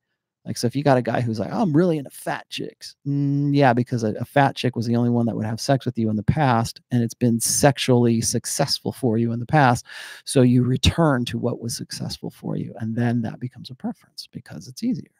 like, 0.45 0.57
so 0.57 0.65
if 0.65 0.76
you 0.76 0.84
got 0.84 0.97
a 0.97 1.03
guy 1.03 1.22
who's 1.22 1.39
like, 1.39 1.51
oh, 1.51 1.61
I'm 1.61 1.76
really 1.76 1.99
into 1.99 2.09
fat 2.09 2.49
chicks. 2.49 2.95
Mm, 3.07 3.55
yeah, 3.55 3.73
because 3.73 4.03
a, 4.03 4.13
a, 4.13 4.26
fat 4.26 4.55
chick 4.55 4.76
was 4.76 4.88
the 4.88 4.95
only 4.95 5.11
one 5.11 5.27
that 5.27 5.35
would 5.35 5.45
have 5.45 5.61
sex 5.61 5.85
with 5.85 5.97
you 5.99 6.09
in 6.09 6.15
the 6.15 6.23
past, 6.23 6.81
and 6.89 7.03
it's 7.03 7.13
been 7.13 7.39
sexually 7.39 8.22
successful 8.22 8.91
for 8.91 9.19
you 9.19 9.34
in 9.34 9.39
the 9.39 9.45
past. 9.45 9.85
So 10.26 10.41
you 10.41 10.63
return 10.63 11.26
to 11.26 11.38
what 11.38 11.61
was 11.61 11.77
successful 11.77 12.31
for 12.31 12.55
you. 12.55 12.73
And 12.80 12.95
then 12.95 13.22
that 13.22 13.39
becomes 13.39 13.69
a 13.69 13.76
preference 13.76 14.27
because 14.31 14.68
it's 14.68 14.81
easier. 14.81 15.11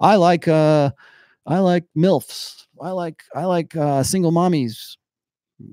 I 0.00 0.16
like, 0.16 0.48
uh, 0.48 0.92
I 1.46 1.58
like 1.58 1.84
MILFs. 1.94 2.66
I 2.80 2.92
like, 2.92 3.22
I 3.34 3.44
like, 3.44 3.76
uh, 3.76 4.02
single 4.02 4.32
mommies 4.32 4.96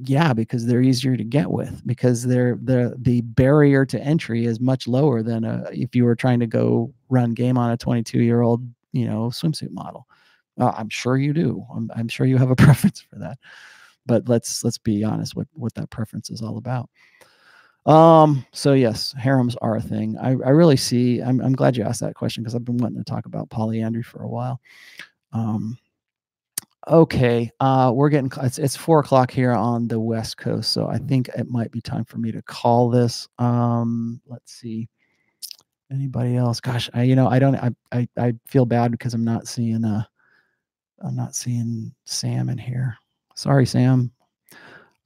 yeah, 0.03 0.34
because 0.34 0.65
they're 0.65 0.81
easier 0.81 1.15
to 1.15 1.23
get 1.23 1.49
with 1.49 1.81
because 1.88 2.23
they're 2.23 2.59
the 2.61 2.95
the 2.97 3.21
barrier 3.21 3.85
to 3.85 3.99
entry 4.01 4.45
is 4.45 4.59
much 4.59 4.88
lower 4.88 5.23
than 5.23 5.45
a, 5.45 5.65
if 5.71 5.95
you 5.95 6.03
were 6.03 6.15
trying 6.15 6.39
to 6.41 6.47
go 6.47 6.93
run 7.09 7.34
game 7.34 7.57
on 7.57 7.71
a 7.71 7.77
22 7.77 8.19
year 8.19 8.41
old 8.41 8.67
you 8.98 9.07
know 9.07 9.28
swimsuit 9.28 9.72
model. 9.72 10.07
Uh, 10.60 10.74
I'm 10.76 10.90
sure 10.90 11.18
you 11.18 11.34
do. 11.34 11.64
I'm, 11.74 11.91
I'm 11.95 12.07
sure 12.07 12.26
you 12.26 12.38
have 12.38 12.49
a 12.52 12.56
preference 12.65 13.02
for 13.02 13.19
that. 13.19 13.38
But 14.06 14.28
let's 14.30 14.64
let's 14.64 14.78
be 14.78 15.03
honest 15.03 15.36
what 15.36 15.48
what 15.53 15.74
that 15.76 15.90
preference 15.90 16.30
is 16.30 16.41
all 16.41 16.57
about. 16.57 16.90
Um, 17.88 18.45
so 18.52 18.74
yes, 18.74 19.14
harems 19.18 19.56
are 19.61 19.78
a 19.78 19.82
thing. 19.82 20.18
I, 20.18 20.32
I 20.32 20.49
really 20.49 20.76
see, 20.76 21.22
I'm, 21.22 21.40
I'm 21.40 21.53
glad 21.53 21.78
you 21.78 21.86
asked 21.86 22.02
that 22.02 22.15
question 22.15 22.44
because 22.44 22.53
I've 22.53 22.65
been 22.65 22.78
wanting 22.78 22.98
to 22.98 23.10
talk 23.10 23.26
about 23.26 23.49
polyandry 23.49 24.03
for 24.03 24.24
a 24.24 24.28
while. 24.28 24.60
Um, 25.32 25.78
okay, 26.86 27.49
uh, 27.61 27.94
we're 27.95 28.10
getting, 28.10 28.30
it's, 28.44 28.60
it's 28.60 28.76
four 28.76 28.99
o'clock 28.99 29.32
here 29.32 29.53
on 29.53 29.88
the 29.88 30.02
West 30.02 30.36
Coast. 30.36 30.74
So 30.74 30.88
I 30.88 30.98
think 30.98 31.30
it 31.30 31.49
might 31.49 31.72
be 31.72 31.80
time 31.80 32.03
for 32.03 32.18
me 32.18 32.30
to 32.34 32.41
call 32.41 32.90
this. 32.90 33.30
Um, 33.40 34.19
let's 34.28 34.52
see. 34.52 34.90
Anybody 35.91 36.35
else? 36.35 36.59
Gosh, 36.59 36.89
I, 36.93 37.03
you 37.03 37.15
know, 37.15 37.27
I 37.27 37.39
don't, 37.39 37.55
I, 37.55 37.72
I, 37.91 38.07
I 38.18 38.34
feel 38.47 38.65
bad 38.65 38.91
because 38.91 39.14
I'm 39.14 39.23
not 39.23 39.47
seeing, 39.47 39.85
uh, 39.85 40.03
I'm 41.01 41.15
not 41.15 41.35
seeing 41.35 41.93
Sam 42.05 42.49
in 42.49 42.57
here. 42.57 42.97
Sorry, 43.35 43.65
Sam. 43.65 44.11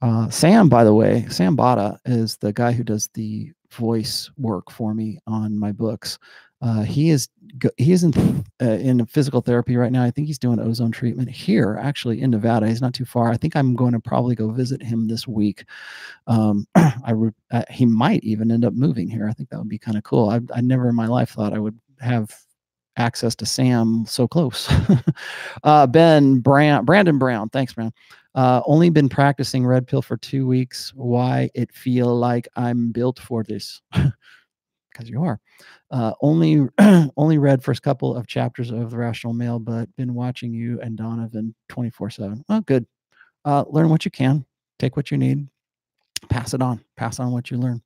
Uh, 0.00 0.28
Sam, 0.30 0.68
by 0.68 0.82
the 0.82 0.94
way, 0.94 1.26
Sam 1.28 1.56
Botta 1.56 1.98
is 2.04 2.36
the 2.38 2.52
guy 2.52 2.72
who 2.72 2.82
does 2.82 3.08
the 3.14 3.52
voice 3.70 4.30
work 4.36 4.70
for 4.70 4.94
me 4.94 5.18
on 5.26 5.56
my 5.56 5.70
books. 5.70 6.18
Uh, 6.62 6.82
he 6.82 7.10
is 7.10 7.28
he 7.76 7.92
is 7.92 8.02
in 8.02 8.44
uh, 8.62 8.64
in 8.64 9.04
physical 9.06 9.40
therapy 9.40 9.76
right 9.76 9.92
now. 9.92 10.02
I 10.02 10.10
think 10.10 10.26
he's 10.26 10.38
doing 10.38 10.58
ozone 10.58 10.90
treatment 10.90 11.28
here, 11.28 11.78
actually 11.82 12.22
in 12.22 12.30
Nevada. 12.30 12.68
He's 12.68 12.80
not 12.80 12.94
too 12.94 13.04
far. 13.04 13.30
I 13.30 13.36
think 13.36 13.56
I'm 13.56 13.74
going 13.74 13.92
to 13.92 14.00
probably 14.00 14.34
go 14.34 14.50
visit 14.50 14.82
him 14.82 15.08
this 15.08 15.28
week. 15.28 15.64
Um, 16.26 16.66
I 16.74 17.14
uh, 17.50 17.64
he 17.68 17.84
might 17.84 18.24
even 18.24 18.50
end 18.50 18.64
up 18.64 18.72
moving 18.74 19.08
here. 19.08 19.28
I 19.28 19.32
think 19.32 19.50
that 19.50 19.58
would 19.58 19.68
be 19.68 19.78
kind 19.78 19.98
of 19.98 20.04
cool. 20.04 20.30
I 20.30 20.40
I 20.54 20.60
never 20.60 20.88
in 20.88 20.94
my 20.94 21.06
life 21.06 21.30
thought 21.30 21.52
I 21.52 21.58
would 21.58 21.78
have 22.00 22.34
access 22.96 23.34
to 23.36 23.46
Sam 23.46 24.04
so 24.06 24.28
close. 24.28 24.72
uh, 25.64 25.86
ben 25.86 26.38
Brown, 26.40 26.84
Brandon 26.84 27.18
Brown, 27.18 27.48
thanks, 27.48 27.76
man. 27.76 27.92
Uh, 28.34 28.62
only 28.64 28.88
been 28.88 29.08
practicing 29.08 29.66
red 29.66 29.86
pill 29.86 30.00
for 30.00 30.16
two 30.16 30.46
weeks. 30.46 30.92
Why 30.94 31.50
it 31.54 31.72
feel 31.72 32.16
like 32.16 32.48
I'm 32.56 32.92
built 32.92 33.18
for 33.18 33.42
this? 33.42 33.82
Because 34.92 35.08
you 35.08 35.22
are. 35.24 35.40
Uh, 35.90 36.12
only 36.20 36.68
only 37.16 37.38
read 37.38 37.62
first 37.62 37.82
couple 37.82 38.16
of 38.16 38.26
chapters 38.26 38.70
of 38.70 38.90
the 38.90 38.96
Rational 38.96 39.32
Male, 39.32 39.58
but 39.58 39.94
been 39.96 40.14
watching 40.14 40.52
you 40.52 40.80
and 40.80 40.96
Donovan 40.96 41.54
24 41.68 42.10
seven. 42.10 42.44
Well, 42.48 42.60
good. 42.62 42.86
Uh, 43.44 43.64
learn 43.68 43.88
what 43.88 44.04
you 44.04 44.10
can. 44.10 44.44
Take 44.78 44.96
what 44.96 45.10
you 45.10 45.18
need. 45.18 45.48
Pass 46.28 46.54
it 46.54 46.62
on. 46.62 46.84
Pass 46.96 47.18
on 47.18 47.32
what 47.32 47.50
you 47.50 47.56
learn. 47.56 47.82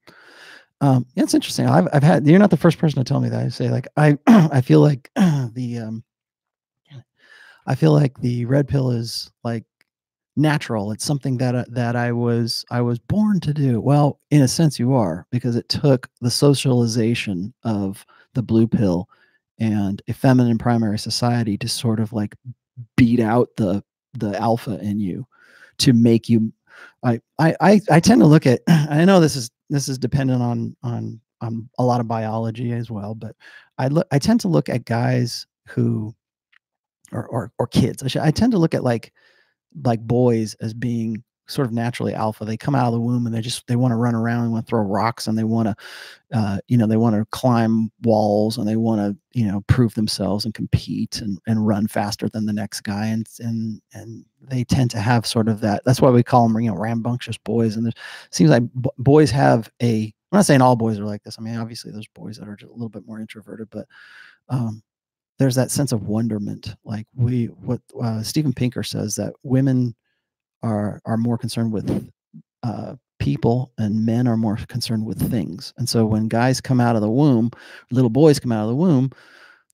Um, 0.80 1.06
it's 1.16 1.34
interesting. 1.34 1.66
I've 1.66 1.88
I've 1.92 2.02
had. 2.02 2.26
You're 2.26 2.38
not 2.38 2.50
the 2.50 2.56
first 2.56 2.78
person 2.78 2.98
to 2.98 3.04
tell 3.08 3.20
me 3.20 3.28
that. 3.28 3.44
I 3.44 3.48
say 3.48 3.70
like 3.70 3.88
I 3.96 4.18
I 4.26 4.60
feel 4.60 4.80
like 4.80 5.10
the 5.16 5.82
um. 5.86 6.04
I 7.68 7.74
feel 7.74 7.92
like 7.92 8.16
the 8.20 8.44
red 8.44 8.68
pill 8.68 8.92
is 8.92 9.30
like 9.42 9.64
natural. 10.36 10.92
It's 10.92 11.04
something 11.04 11.38
that 11.38 11.54
uh, 11.54 11.64
that 11.68 11.96
I 11.96 12.12
was 12.12 12.64
I 12.70 12.80
was 12.80 12.98
born 12.98 13.40
to 13.40 13.54
do. 13.54 13.80
Well, 13.80 14.20
in 14.30 14.42
a 14.42 14.48
sense, 14.48 14.78
you 14.78 14.94
are 14.94 15.26
because 15.30 15.56
it 15.56 15.68
took 15.68 16.08
the 16.20 16.30
socialization 16.30 17.52
of 17.64 18.04
the 18.34 18.42
blue 18.42 18.66
pill 18.66 19.08
and 19.58 20.02
a 20.08 20.12
feminine 20.12 20.58
primary 20.58 20.98
society 20.98 21.56
to 21.58 21.68
sort 21.68 22.00
of 22.00 22.12
like 22.12 22.34
beat 22.96 23.20
out 23.20 23.48
the 23.56 23.82
the 24.14 24.38
alpha 24.40 24.78
in 24.80 25.00
you 25.00 25.26
to 25.78 25.92
make 25.92 26.28
you 26.28 26.52
I, 27.02 27.20
I 27.38 27.80
I 27.90 28.00
tend 28.00 28.20
to 28.20 28.26
look 28.26 28.46
at 28.46 28.60
I 28.68 29.04
know 29.04 29.20
this 29.20 29.36
is 29.36 29.50
this 29.70 29.88
is 29.88 29.98
dependent 29.98 30.42
on 30.42 30.76
on 30.82 31.20
on 31.40 31.68
a 31.78 31.84
lot 31.84 32.00
of 32.00 32.08
biology 32.08 32.72
as 32.72 32.90
well, 32.90 33.14
but 33.14 33.36
I 33.78 33.88
look 33.88 34.06
I 34.10 34.18
tend 34.18 34.40
to 34.40 34.48
look 34.48 34.68
at 34.68 34.84
guys 34.84 35.46
who 35.68 36.14
or 37.12 37.26
or, 37.28 37.52
or 37.58 37.66
kids. 37.66 38.02
I, 38.02 38.08
should, 38.08 38.22
I 38.22 38.30
tend 38.30 38.52
to 38.52 38.58
look 38.58 38.74
at 38.74 38.84
like 38.84 39.12
like 39.84 40.00
boys 40.00 40.54
as 40.54 40.74
being 40.74 41.22
sort 41.48 41.66
of 41.66 41.72
naturally 41.72 42.14
alpha. 42.14 42.44
They 42.44 42.56
come 42.56 42.74
out 42.74 42.88
of 42.88 42.92
the 42.92 43.00
womb 43.00 43.26
and 43.26 43.34
they 43.34 43.40
just 43.40 43.66
they 43.66 43.76
want 43.76 43.92
to 43.92 43.96
run 43.96 44.14
around 44.14 44.44
and 44.44 44.52
want 44.52 44.66
to 44.66 44.70
throw 44.70 44.80
rocks 44.80 45.26
and 45.26 45.38
they 45.38 45.44
want 45.44 45.68
to, 45.68 45.76
uh, 46.36 46.58
you 46.68 46.76
know, 46.76 46.86
they 46.86 46.96
want 46.96 47.14
to 47.16 47.24
climb 47.30 47.90
walls 48.02 48.58
and 48.58 48.66
they 48.66 48.76
want 48.76 49.00
to, 49.00 49.38
you 49.38 49.46
know, 49.46 49.62
prove 49.68 49.94
themselves 49.94 50.44
and 50.44 50.54
compete 50.54 51.20
and, 51.20 51.38
and 51.46 51.66
run 51.66 51.86
faster 51.86 52.28
than 52.28 52.46
the 52.46 52.52
next 52.52 52.80
guy. 52.80 53.06
And 53.06 53.26
and 53.38 53.80
and 53.92 54.24
they 54.40 54.64
tend 54.64 54.90
to 54.92 55.00
have 55.00 55.26
sort 55.26 55.48
of 55.48 55.60
that. 55.60 55.82
That's 55.84 56.00
why 56.00 56.10
we 56.10 56.22
call 56.22 56.48
them, 56.48 56.60
you 56.60 56.70
know, 56.70 56.76
rambunctious 56.76 57.38
boys. 57.38 57.76
And 57.76 57.88
it 57.88 57.96
seems 58.30 58.50
like 58.50 58.64
boys 58.98 59.30
have 59.30 59.70
a. 59.82 60.12
I'm 60.32 60.38
not 60.38 60.46
saying 60.46 60.60
all 60.60 60.74
boys 60.74 60.98
are 60.98 61.04
like 61.04 61.22
this. 61.22 61.36
I 61.38 61.42
mean, 61.42 61.56
obviously 61.56 61.92
there's 61.92 62.08
boys 62.08 62.36
that 62.36 62.48
are 62.48 62.58
a 62.60 62.72
little 62.72 62.88
bit 62.88 63.06
more 63.06 63.20
introverted, 63.20 63.68
but 63.70 63.86
um, 64.48 64.82
there's 65.38 65.54
that 65.56 65.70
sense 65.70 65.92
of 65.92 66.08
wonderment. 66.08 66.74
Like 66.84 67.06
we, 67.14 67.46
what 67.46 67.80
uh, 68.02 68.22
Pinker 68.54 68.82
says 68.82 69.14
that 69.16 69.34
women 69.42 69.94
are 70.62 71.00
are 71.04 71.16
more 71.16 71.38
concerned 71.38 71.72
with 71.72 72.10
uh, 72.62 72.94
people 73.18 73.72
and 73.78 74.04
men 74.04 74.26
are 74.26 74.36
more 74.36 74.56
concerned 74.68 75.04
with 75.04 75.30
things. 75.30 75.72
And 75.76 75.88
so 75.88 76.06
when 76.06 76.28
guys 76.28 76.60
come 76.60 76.80
out 76.80 76.96
of 76.96 77.02
the 77.02 77.10
womb, 77.10 77.50
little 77.90 78.10
boys 78.10 78.38
come 78.38 78.52
out 78.52 78.64
of 78.64 78.68
the 78.68 78.76
womb, 78.76 79.10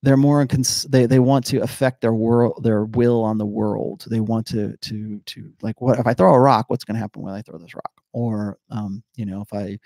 they're 0.03 0.17
more 0.17 0.45
cons- 0.47 0.87
they 0.91 1.07
they 1.07 1.21
want 1.21 1.47
to 1.47 1.59
affect 1.59 2.01
their 2.01 2.15
world 2.15 2.63
their 2.63 2.85
will 2.85 3.23
on 3.23 3.39
the 3.39 3.47
world. 3.47 4.05
They 4.09 4.21
want 4.21 4.47
to 4.49 4.77
to 4.77 5.21
to 5.27 5.53
like 5.63 5.81
what 5.81 5.99
if 5.99 6.07
I 6.07 6.15
throw 6.15 6.35
a 6.35 6.41
rock, 6.41 6.67
what's 6.69 6.85
going 6.85 6.97
to 6.97 7.01
happen 7.01 7.23
when 7.23 7.35
I 7.35 7.43
throw 7.43 7.59
this 7.59 7.75
rock? 7.75 8.02
Or 8.13 8.59
um, 8.71 9.03
you 9.17 9.25
know, 9.25 9.41
if 9.41 9.53
I 9.53 9.79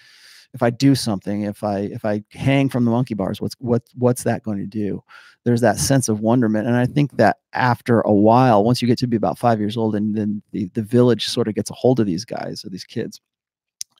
if 0.55 0.63
I 0.63 0.71
do 0.71 0.95
something, 0.95 1.43
if 1.43 1.63
I 1.63 1.81
if 1.81 2.05
I 2.05 2.25
hang 2.31 2.69
from 2.69 2.85
the 2.85 2.91
monkey 2.91 3.15
bars, 3.15 3.41
what's 3.41 3.55
what 3.59 3.83
what's 3.95 4.25
that 4.25 4.43
going 4.43 4.59
to 4.59 4.67
do? 4.67 5.03
There's 5.45 5.61
that 5.61 5.79
sense 5.79 6.09
of 6.09 6.21
wonderment, 6.21 6.67
and 6.67 6.77
I 6.77 6.87
think 6.87 7.17
that 7.19 7.37
after 7.53 8.01
a 8.01 8.13
while, 8.13 8.65
once 8.65 8.83
you 8.83 8.89
get 8.89 8.99
to 8.99 9.07
be 9.07 9.17
about 9.17 9.39
five 9.39 9.61
years 9.61 9.77
old, 9.77 9.95
and 9.95 10.15
then 10.17 10.43
the 10.53 10.71
the 10.75 10.83
village 10.83 11.27
sort 11.27 11.49
of 11.49 11.55
gets 11.55 11.71
a 11.71 11.75
hold 11.75 12.01
of 12.01 12.07
these 12.07 12.25
guys 12.25 12.65
or 12.65 12.71
these 12.71 12.85
kids, 12.85 13.21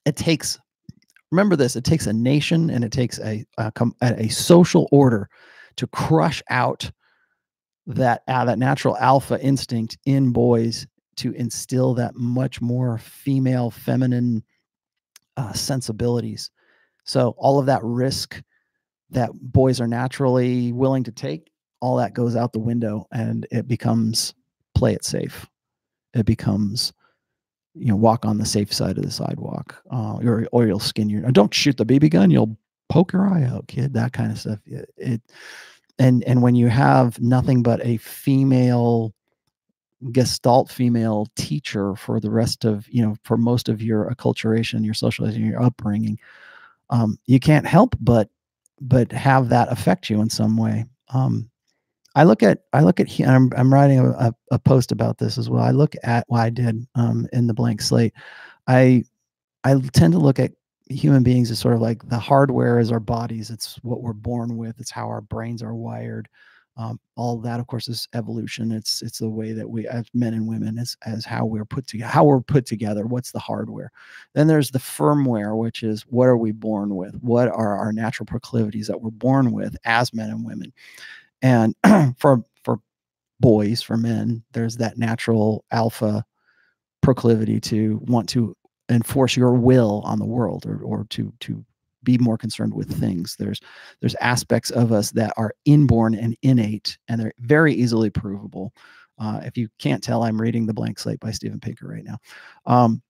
it 0.05 0.15
takes. 0.15 0.59
Remember 1.31 1.55
this: 1.55 1.75
it 1.75 1.83
takes 1.83 2.07
a 2.07 2.13
nation 2.13 2.69
and 2.69 2.83
it 2.83 2.91
takes 2.91 3.19
a 3.19 3.45
a, 3.57 3.71
a 4.01 4.27
social 4.29 4.87
order 4.91 5.29
to 5.77 5.87
crush 5.87 6.41
out 6.49 6.89
that 7.85 8.23
uh, 8.27 8.45
that 8.45 8.59
natural 8.59 8.97
alpha 8.97 9.39
instinct 9.41 9.97
in 10.05 10.31
boys 10.31 10.85
to 11.17 11.31
instill 11.33 11.93
that 11.95 12.15
much 12.15 12.61
more 12.61 12.97
female 12.97 13.69
feminine 13.69 14.43
uh, 15.35 15.53
sensibilities. 15.53 16.51
So 17.03 17.35
all 17.37 17.59
of 17.59 17.65
that 17.67 17.83
risk 17.83 18.41
that 19.09 19.31
boys 19.33 19.79
are 19.79 19.87
naturally 19.87 20.71
willing 20.73 21.03
to 21.03 21.11
take, 21.11 21.51
all 21.79 21.97
that 21.97 22.13
goes 22.13 22.35
out 22.35 22.53
the 22.53 22.59
window 22.59 23.07
and 23.11 23.47
it 23.51 23.67
becomes 23.67 24.33
play 24.75 24.93
it 24.93 25.05
safe. 25.05 25.47
It 26.13 26.25
becomes, 26.25 26.93
you 27.73 27.87
know, 27.87 27.95
walk 27.95 28.25
on 28.25 28.37
the 28.37 28.45
safe 28.45 28.73
side 28.73 28.97
of 28.97 29.03
the 29.03 29.11
sidewalk, 29.11 29.81
uh, 29.91 30.17
or, 30.17 30.47
or 30.51 30.67
you'll 30.67 30.79
skin 30.79 31.09
your, 31.09 31.21
don't 31.31 31.53
shoot 31.53 31.77
the 31.77 31.85
BB 31.85 32.09
gun. 32.11 32.31
You'll 32.31 32.57
poke 32.89 33.13
your 33.13 33.27
eye 33.27 33.43
out, 33.43 33.67
kid, 33.67 33.93
that 33.93 34.13
kind 34.13 34.31
of 34.31 34.39
stuff. 34.39 34.59
It, 34.65 34.89
it 34.97 35.21
and, 35.99 36.23
and 36.25 36.41
when 36.41 36.55
you 36.55 36.67
have 36.67 37.19
nothing 37.19 37.63
but 37.63 37.85
a 37.85 37.97
female 37.97 39.13
gestalt 40.11 40.71
female 40.71 41.27
teacher 41.35 41.95
for 41.95 42.19
the 42.19 42.29
rest 42.29 42.65
of 42.65 42.87
you 42.89 43.01
know 43.01 43.15
for 43.23 43.35
most 43.35 43.67
of 43.67 43.81
your 43.81 44.13
acculturation 44.13 44.85
your 44.85 44.93
socializing 44.93 45.45
your 45.45 45.61
upbringing. 45.61 46.19
Um, 46.89 47.17
you 47.25 47.39
can't 47.39 47.65
help 47.65 47.95
but 47.99 48.29
but 48.79 49.11
have 49.11 49.49
that 49.49 49.71
affect 49.71 50.09
you 50.09 50.21
in 50.21 50.29
some 50.29 50.57
way. 50.57 50.85
Um, 51.09 51.49
i 52.15 52.23
look 52.23 52.41
at 52.43 52.63
i 52.73 52.81
look 52.81 52.99
at 52.99 53.07
i'm, 53.21 53.51
I'm 53.55 53.71
writing 53.73 53.99
a, 53.99 54.33
a, 54.51 54.59
post 54.59 54.91
about 54.91 55.17
this 55.17 55.37
as 55.37 55.49
well. 55.49 55.63
I 55.63 55.71
look 55.71 55.95
at 56.03 56.25
what 56.27 56.41
i 56.41 56.49
did 56.49 56.87
um, 56.95 57.27
in 57.33 57.47
the 57.47 57.53
blank 57.53 57.81
slate. 57.81 58.13
I 58.67 59.03
i 59.63 59.79
tend 59.93 60.13
to 60.13 60.19
look 60.19 60.39
at 60.39 60.51
human 60.89 61.23
beings 61.23 61.51
as 61.51 61.59
sort 61.59 61.75
of 61.75 61.81
like 61.81 62.07
the 62.09 62.19
hardware 62.19 62.79
is 62.79 62.91
our 62.91 62.99
bodies. 62.99 63.49
It's 63.49 63.75
what 63.83 64.01
we're 64.01 64.13
born 64.13 64.57
with. 64.57 64.79
It's 64.79 64.91
how 64.91 65.07
our 65.07 65.21
brains 65.21 65.61
are 65.61 65.75
wired 65.75 66.27
um, 66.77 66.99
all 67.15 67.39
that, 67.39 67.59
of 67.59 67.65
course, 67.65 67.87
is 67.87 68.07
evolution. 68.13 68.71
It's 68.71 69.01
it's 69.01 69.17
the 69.17 69.29
way 69.29 69.51
that 69.51 69.67
we, 69.67 69.87
as 69.87 70.05
men 70.13 70.35
and 70.35 70.47
women, 70.47 70.77
as 70.77 70.95
as 71.05 71.25
how 71.25 71.43
we're 71.43 71.65
put 71.65 71.87
together, 71.87 72.11
how 72.11 72.23
we're 72.23 72.39
put 72.39 72.67
together. 72.67 73.07
What's 73.07 73.31
the 73.31 73.39
hardware? 73.39 73.91
Then 74.35 74.45
there's 74.45 74.69
the 74.69 74.79
firmware, 74.79 75.57
which 75.57 75.81
is 75.81 76.03
what 76.03 76.27
are 76.27 76.37
we 76.37 76.51
born 76.51 76.95
with? 76.95 77.15
What 77.15 77.47
are 77.47 77.75
our 77.75 77.91
natural 77.91 78.27
proclivities 78.27 78.85
that 78.87 79.01
we're 79.01 79.09
born 79.09 79.51
with 79.51 79.75
as 79.85 80.13
men 80.13 80.29
and 80.29 80.45
women? 80.45 80.71
And 81.41 81.75
for 82.17 82.43
for 82.63 82.79
boys, 83.39 83.81
for 83.81 83.97
men, 83.97 84.43
there's 84.51 84.77
that 84.77 84.99
natural 84.99 85.65
alpha 85.71 86.23
proclivity 87.01 87.59
to 87.61 87.99
want 88.03 88.29
to 88.29 88.55
enforce 88.89 89.35
your 89.35 89.53
will 89.53 90.03
on 90.05 90.19
the 90.19 90.25
world 90.25 90.67
or 90.67 90.79
or 90.83 91.07
to 91.09 91.33
to 91.39 91.65
be 92.07 92.17
more 92.17 92.37
concerned 92.37 92.73
with 92.73 92.89
things. 92.99 93.35
There's 93.37 93.59
there's 93.99 94.15
aspects 94.21 94.71
of 94.71 94.93
us 94.93 95.11
that 95.11 95.33
are 95.35 95.53
inborn 95.65 96.15
and 96.15 96.37
innate, 96.41 96.97
and 97.09 97.19
they're 97.19 97.33
very 97.39 97.73
easily 97.73 98.09
provable. 98.09 98.71
Uh, 99.19 99.41
if 99.43 99.57
you 99.57 99.67
can't 99.77 100.01
tell, 100.01 100.23
I'm 100.23 100.41
reading 100.41 100.65
The 100.65 100.73
Blank 100.73 100.99
Slate 100.99 101.19
by 101.19 101.31
Steven 101.31 101.59
Pinker 101.59 101.85
right 101.85 102.05
now. 102.05 102.17
Um, 102.65 103.01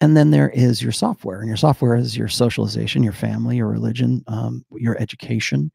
and 0.00 0.16
then 0.16 0.30
there 0.30 0.48
is 0.48 0.80
your 0.80 0.92
software, 0.92 1.40
and 1.40 1.48
your 1.48 1.58
software 1.58 1.94
is 1.94 2.16
your 2.16 2.28
socialization, 2.28 3.02
your 3.02 3.12
family, 3.12 3.56
your 3.58 3.68
religion, 3.68 4.24
um, 4.28 4.64
your 4.72 4.96
education, 4.98 5.70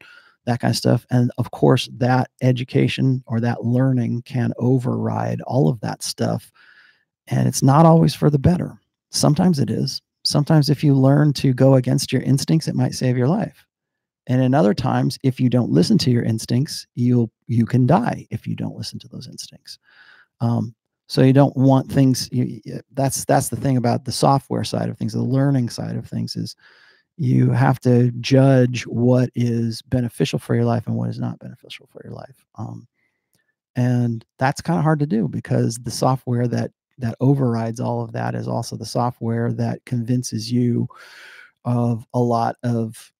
that 0.46 0.58
kind 0.58 0.72
of 0.72 0.76
stuff. 0.76 1.06
And 1.10 1.30
of 1.38 1.52
course, 1.52 1.88
that 1.98 2.28
education 2.42 3.22
or 3.26 3.38
that 3.40 3.64
learning 3.64 4.22
can 4.22 4.52
override 4.58 5.40
all 5.42 5.68
of 5.68 5.78
that 5.80 6.02
stuff. 6.02 6.50
And 7.28 7.46
it's 7.46 7.62
not 7.62 7.86
always 7.86 8.16
for 8.16 8.30
the 8.30 8.38
better. 8.38 8.80
Sometimes 9.10 9.60
it 9.60 9.70
is. 9.70 10.02
Sometimes, 10.24 10.70
if 10.70 10.84
you 10.84 10.94
learn 10.94 11.32
to 11.34 11.52
go 11.52 11.74
against 11.74 12.12
your 12.12 12.22
instincts, 12.22 12.68
it 12.68 12.74
might 12.74 12.94
save 12.94 13.16
your 13.16 13.28
life. 13.28 13.66
And 14.28 14.40
in 14.40 14.54
other 14.54 14.74
times, 14.74 15.18
if 15.24 15.40
you 15.40 15.48
don't 15.48 15.70
listen 15.70 15.98
to 15.98 16.10
your 16.10 16.22
instincts, 16.22 16.86
you'll 16.94 17.30
you 17.48 17.66
can 17.66 17.86
die 17.86 18.26
if 18.30 18.46
you 18.46 18.54
don't 18.54 18.76
listen 18.76 18.98
to 19.00 19.08
those 19.08 19.26
instincts. 19.26 19.78
Um, 20.40 20.74
so 21.08 21.22
you 21.22 21.32
don't 21.32 21.56
want 21.56 21.90
things. 21.90 22.28
You, 22.32 22.60
that's 22.92 23.24
that's 23.24 23.48
the 23.48 23.56
thing 23.56 23.76
about 23.76 24.04
the 24.04 24.12
software 24.12 24.64
side 24.64 24.88
of 24.88 24.96
things, 24.96 25.12
the 25.12 25.22
learning 25.22 25.68
side 25.70 25.96
of 25.96 26.06
things 26.08 26.36
is 26.36 26.56
you 27.16 27.50
have 27.50 27.78
to 27.80 28.10
judge 28.12 28.84
what 28.84 29.30
is 29.34 29.82
beneficial 29.82 30.38
for 30.38 30.54
your 30.54 30.64
life 30.64 30.86
and 30.86 30.96
what 30.96 31.10
is 31.10 31.18
not 31.18 31.38
beneficial 31.38 31.86
for 31.90 32.00
your 32.04 32.14
life. 32.14 32.44
Um, 32.56 32.86
and 33.76 34.24
that's 34.38 34.60
kind 34.60 34.78
of 34.78 34.84
hard 34.84 35.00
to 35.00 35.06
do 35.06 35.28
because 35.28 35.76
the 35.76 35.90
software 35.90 36.48
that 36.48 36.70
that 36.98 37.16
overrides 37.20 37.80
all 37.80 38.02
of 38.02 38.12
that 38.12 38.34
is 38.34 38.48
also 38.48 38.76
the 38.76 38.86
software 38.86 39.52
that 39.52 39.84
convinces 39.84 40.50
you 40.50 40.88
of 41.64 42.06
a 42.14 42.18
lot 42.18 42.56
of 42.62 43.12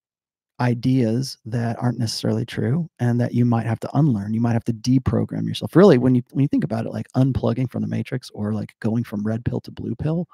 ideas 0.60 1.38
that 1.44 1.76
aren't 1.82 1.98
necessarily 1.98 2.44
true 2.44 2.88
and 3.00 3.20
that 3.20 3.34
you 3.34 3.44
might 3.44 3.66
have 3.66 3.80
to 3.80 3.90
unlearn. 3.96 4.32
You 4.32 4.40
might 4.40 4.52
have 4.52 4.64
to 4.64 4.72
deprogram 4.72 5.46
yourself. 5.46 5.74
Really 5.74 5.98
when 5.98 6.14
you 6.14 6.22
when 6.30 6.42
you 6.42 6.48
think 6.48 6.64
about 6.64 6.86
it 6.86 6.92
like 6.92 7.10
unplugging 7.16 7.70
from 7.70 7.82
the 7.82 7.88
matrix 7.88 8.30
or 8.30 8.52
like 8.52 8.74
going 8.80 9.04
from 9.04 9.26
red 9.26 9.44
pill 9.44 9.60
to 9.62 9.72
blue 9.72 9.96
pill 9.96 10.28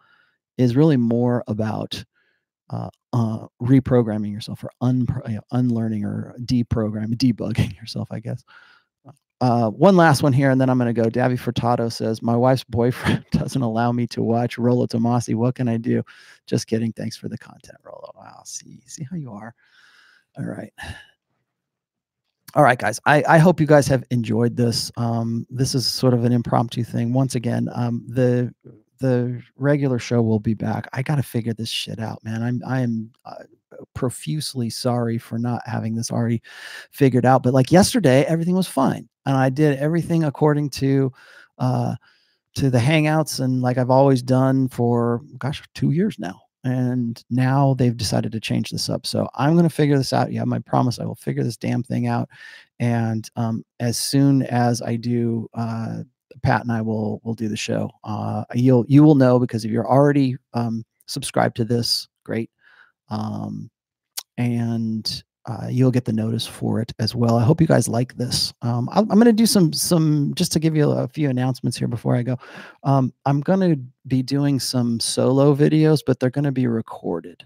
is 0.58 0.76
really 0.76 0.96
more 0.96 1.42
about 1.46 2.04
uh, 2.70 2.90
uh, 3.14 3.46
reprogramming 3.62 4.32
yourself 4.32 4.62
or 4.62 4.70
un, 4.82 5.06
you 5.26 5.36
know, 5.36 5.40
unlearning 5.52 6.04
or 6.04 6.34
deprogramming 6.44 7.14
debugging 7.14 7.74
yourself 7.80 8.08
i 8.10 8.20
guess 8.20 8.44
uh, 9.40 9.70
one 9.70 9.96
last 9.96 10.22
one 10.22 10.32
here, 10.32 10.50
and 10.50 10.60
then 10.60 10.68
I'm 10.68 10.78
going 10.78 10.92
to 10.92 11.02
go. 11.02 11.08
Davy 11.08 11.36
Furtado 11.36 11.92
says, 11.92 12.22
My 12.22 12.34
wife's 12.34 12.64
boyfriend 12.64 13.24
doesn't 13.30 13.62
allow 13.62 13.92
me 13.92 14.06
to 14.08 14.22
watch 14.22 14.58
Rollo 14.58 14.86
Tomassi. 14.86 15.34
What 15.34 15.54
can 15.54 15.68
I 15.68 15.76
do? 15.76 16.02
Just 16.46 16.66
kidding. 16.66 16.92
Thanks 16.92 17.16
for 17.16 17.28
the 17.28 17.38
content, 17.38 17.78
Rollo. 17.84 18.10
Wow. 18.16 18.42
See, 18.44 18.80
see 18.86 19.06
how 19.08 19.16
you 19.16 19.30
are. 19.32 19.54
All 20.36 20.44
right. 20.44 20.72
All 22.54 22.62
right, 22.62 22.78
guys. 22.78 22.98
I, 23.06 23.22
I 23.28 23.38
hope 23.38 23.60
you 23.60 23.66
guys 23.66 23.86
have 23.88 24.04
enjoyed 24.10 24.56
this. 24.56 24.90
Um, 24.96 25.46
this 25.50 25.74
is 25.74 25.86
sort 25.86 26.14
of 26.14 26.24
an 26.24 26.32
impromptu 26.32 26.82
thing. 26.82 27.12
Once 27.12 27.34
again, 27.34 27.68
um, 27.74 28.04
the 28.08 28.52
the 28.98 29.42
regular 29.56 29.98
show 29.98 30.22
will 30.22 30.40
be 30.40 30.54
back. 30.54 30.88
I 30.92 31.02
got 31.02 31.16
to 31.16 31.22
figure 31.22 31.54
this 31.54 31.68
shit 31.68 31.98
out, 31.98 32.22
man. 32.24 32.42
I'm 32.42 32.62
I 32.66 32.80
am 32.80 33.12
uh, 33.24 33.44
profusely 33.94 34.70
sorry 34.70 35.18
for 35.18 35.38
not 35.38 35.62
having 35.66 35.94
this 35.94 36.10
already 36.10 36.42
figured 36.90 37.26
out. 37.26 37.42
But 37.42 37.54
like 37.54 37.72
yesterday, 37.72 38.24
everything 38.24 38.54
was 38.54 38.68
fine, 38.68 39.08
and 39.26 39.36
I 39.36 39.50
did 39.50 39.78
everything 39.78 40.24
according 40.24 40.70
to 40.70 41.12
uh, 41.58 41.94
to 42.56 42.70
the 42.70 42.78
Hangouts 42.78 43.40
and 43.40 43.62
like 43.62 43.78
I've 43.78 43.90
always 43.90 44.22
done 44.22 44.68
for 44.68 45.20
gosh 45.38 45.62
two 45.74 45.90
years 45.92 46.18
now 46.18 46.40
and 46.64 47.22
now 47.30 47.74
they've 47.74 47.96
decided 47.96 48.32
to 48.32 48.40
change 48.40 48.70
this 48.70 48.88
up. 48.88 49.06
So 49.06 49.28
I'm 49.34 49.52
going 49.52 49.68
to 49.68 49.74
figure 49.74 49.96
this 49.96 50.12
out. 50.12 50.32
Yeah, 50.32 50.44
my 50.44 50.58
promise, 50.58 50.98
I 50.98 51.04
will 51.04 51.14
figure 51.14 51.44
this 51.44 51.56
damn 51.56 51.82
thing 51.82 52.06
out. 52.06 52.28
And 52.80 53.28
um, 53.36 53.64
as 53.80 53.96
soon 53.96 54.42
as 54.42 54.82
I 54.82 54.96
do, 54.96 55.48
uh, 55.54 56.02
Pat 56.42 56.62
and 56.62 56.72
I 56.72 56.80
will 56.80 57.20
will 57.24 57.34
do 57.34 57.48
the 57.48 57.56
show. 57.56 57.90
Uh, 58.04 58.44
you'll 58.54 58.84
you 58.88 59.02
will 59.02 59.14
know 59.14 59.38
because 59.38 59.64
if 59.64 59.70
you're 59.70 59.88
already 59.88 60.36
um, 60.54 60.84
subscribed 61.06 61.56
to 61.56 61.64
this, 61.64 62.08
great. 62.24 62.50
Um, 63.10 63.70
and 64.36 65.22
uh, 65.48 65.66
you'll 65.68 65.90
get 65.90 66.04
the 66.04 66.12
notice 66.12 66.46
for 66.46 66.80
it 66.80 66.92
as 66.98 67.14
well. 67.14 67.38
I 67.38 67.44
hope 67.44 67.60
you 67.60 67.66
guys 67.66 67.88
like 67.88 68.14
this. 68.16 68.52
Um, 68.60 68.88
I'm, 68.92 69.10
I'm 69.10 69.18
going 69.18 69.24
to 69.24 69.32
do 69.32 69.46
some 69.46 69.72
some 69.72 70.34
just 70.34 70.52
to 70.52 70.60
give 70.60 70.76
you 70.76 70.90
a, 70.90 71.08
few 71.08 71.30
announcements 71.30 71.76
here 71.78 71.88
before 71.88 72.14
I 72.14 72.22
go. 72.22 72.36
Um, 72.84 73.12
I'm 73.24 73.40
going 73.40 73.60
to 73.60 73.80
be 74.06 74.22
doing 74.22 74.60
some 74.60 75.00
solo 75.00 75.54
videos, 75.54 76.02
but 76.06 76.20
they're 76.20 76.28
going 76.28 76.44
to 76.44 76.52
be 76.52 76.66
recorded. 76.66 77.42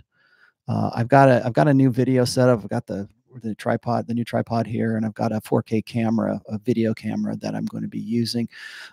Uh, 0.68 0.90
I've 0.94 1.08
got 1.08 1.28
a 1.28 1.42
I've 1.46 1.52
got 1.52 1.68
a 1.68 1.74
new 1.74 1.90
video 1.90 2.24
setup. 2.24 2.60
I've 2.60 2.68
got 2.68 2.86
the 2.86 3.08
the 3.40 3.54
tripod, 3.54 4.06
the 4.06 4.14
new 4.14 4.24
tripod 4.24 4.66
here, 4.66 4.96
and 4.96 5.06
I've 5.06 5.14
got 5.14 5.32
a 5.32 5.40
4K 5.40 5.84
camera, 5.84 6.40
a 6.48 6.58
video 6.58 6.94
camera 6.94 7.36
that 7.36 7.54
I'm 7.54 7.66
going 7.66 7.82
to 7.82 7.88
be 7.88 7.98
using 7.98 8.48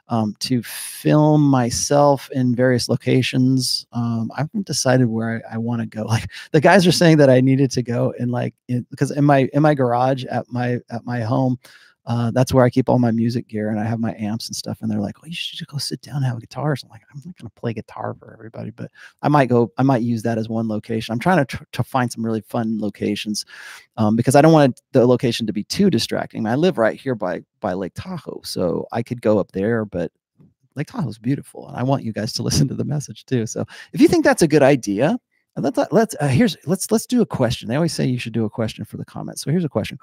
um, 0.08 0.36
to 0.40 0.62
film 0.64 1.42
myself 1.42 2.30
in 2.32 2.56
various 2.56 2.90
locations. 2.90 3.86
Um, 3.92 4.32
I 4.36 4.42
haven't 4.42 4.68
decided 4.68 5.08
where 5.08 5.42
I, 5.50 5.56
I 5.56 5.58
want 5.58 5.82
to 5.82 5.88
go. 5.88 6.04
Like 6.10 6.32
the 6.52 6.60
guys 6.60 6.88
are 6.88 6.92
saying 6.92 7.18
that 7.18 7.30
I 7.30 7.40
needed 7.40 7.70
to 7.72 7.84
go 7.84 8.16
in 8.18 8.30
like 8.30 8.56
because 8.68 9.12
in, 9.12 9.20
in 9.20 9.26
my 9.26 9.48
in 9.54 9.62
my 9.62 9.76
garage 9.76 10.26
at 10.26 10.52
my 10.52 10.80
at 10.90 11.06
my 11.06 11.22
home 11.22 11.60
uh, 12.06 12.32
that's 12.32 12.54
where 12.54 12.66
I 12.66 12.70
keep 12.70 12.90
all 12.90 12.98
my 12.98 13.12
music 13.12 13.48
gear 13.48 13.70
and 13.70 13.80
I 13.80 13.84
have 13.84 14.00
my 14.00 14.16
amps 14.18 14.48
and 14.48 14.56
stuff. 14.56 14.80
And 14.82 14.90
they're 14.90 15.00
like, 15.00 15.22
well, 15.22 15.30
you 15.30 15.36
should 15.36 15.60
just 15.60 15.70
go 15.70 15.78
sit 15.78 16.02
down 16.02 16.18
and 16.18 16.26
have 16.26 16.38
a 16.38 16.42
guitar." 16.42 16.76
So 16.76 16.86
I'm 16.86 16.92
like, 16.92 17.02
"I'm 17.14 17.22
not 17.26 17.38
going 17.38 17.50
to 17.50 17.60
play 17.60 17.74
guitar 17.74 18.16
for 18.18 18.34
everybody, 18.34 18.72
but 18.72 18.90
I 19.22 19.28
might 19.28 19.48
go. 19.48 19.72
I 19.78 19.84
might 19.84 20.02
use 20.02 20.24
that 20.24 20.38
as 20.38 20.50
one 20.50 20.68
location. 20.68 21.14
I'm 21.14 21.20
trying 21.20 21.46
to 21.46 21.66
to 21.72 21.84
find 21.84 22.12
some 22.12 22.26
really 22.26 22.42
fun 22.42 22.80
locations 22.80 23.46
um, 23.98 24.16
because 24.16 24.36
I 24.36 24.42
don't 24.42 24.54
want 24.54 24.82
the 24.92 25.06
location 25.06 25.46
to 25.48 25.54
be 25.54 25.64
too 25.64 25.90
distracting. 25.90 26.46
I 26.48 26.56
live 26.56 26.78
right 26.78 27.00
here 27.00 27.16
by 27.16 27.42
by 27.60 27.74
Lake 27.74 27.94
Tahoe, 27.96 28.42
so 28.44 28.88
I 28.92 29.04
could 29.04 29.22
go 29.22 29.38
up 29.40 29.52
there, 29.52 29.86
but 29.86 30.12
Lake 30.76 30.88
Tahoe 30.88 31.10
is 31.10 31.20
beautiful, 31.20 31.68
and 31.68 31.78
I 31.78 31.84
want 31.84 32.04
you 32.04 32.14
guys 32.14 32.34
to 32.34 32.44
listen 32.50 32.68
to 32.70 32.76
the 32.76 32.86
message 32.86 33.26
too. 33.26 33.46
So 33.46 33.66
if 33.94 34.02
you 34.02 34.08
think 34.08 34.24
that's 34.24 34.42
a 34.42 34.48
good 34.48 34.64
idea, 34.64 35.20
let's 35.58 35.78
let's 35.92 36.16
uh, 36.20 36.28
here's 36.28 36.58
let's 36.66 36.90
let's 36.92 37.06
do 37.06 37.22
a 37.22 37.26
question. 37.26 37.68
They 37.68 37.76
always 37.76 37.94
say 37.94 38.06
you 38.06 38.20
should 38.20 38.34
do 38.34 38.46
a 38.46 38.50
question 38.50 38.86
for 38.86 38.98
the 38.98 39.06
comments. 39.06 39.42
So 39.42 39.52
here's 39.52 39.66
a 39.66 39.70
question 39.70 40.00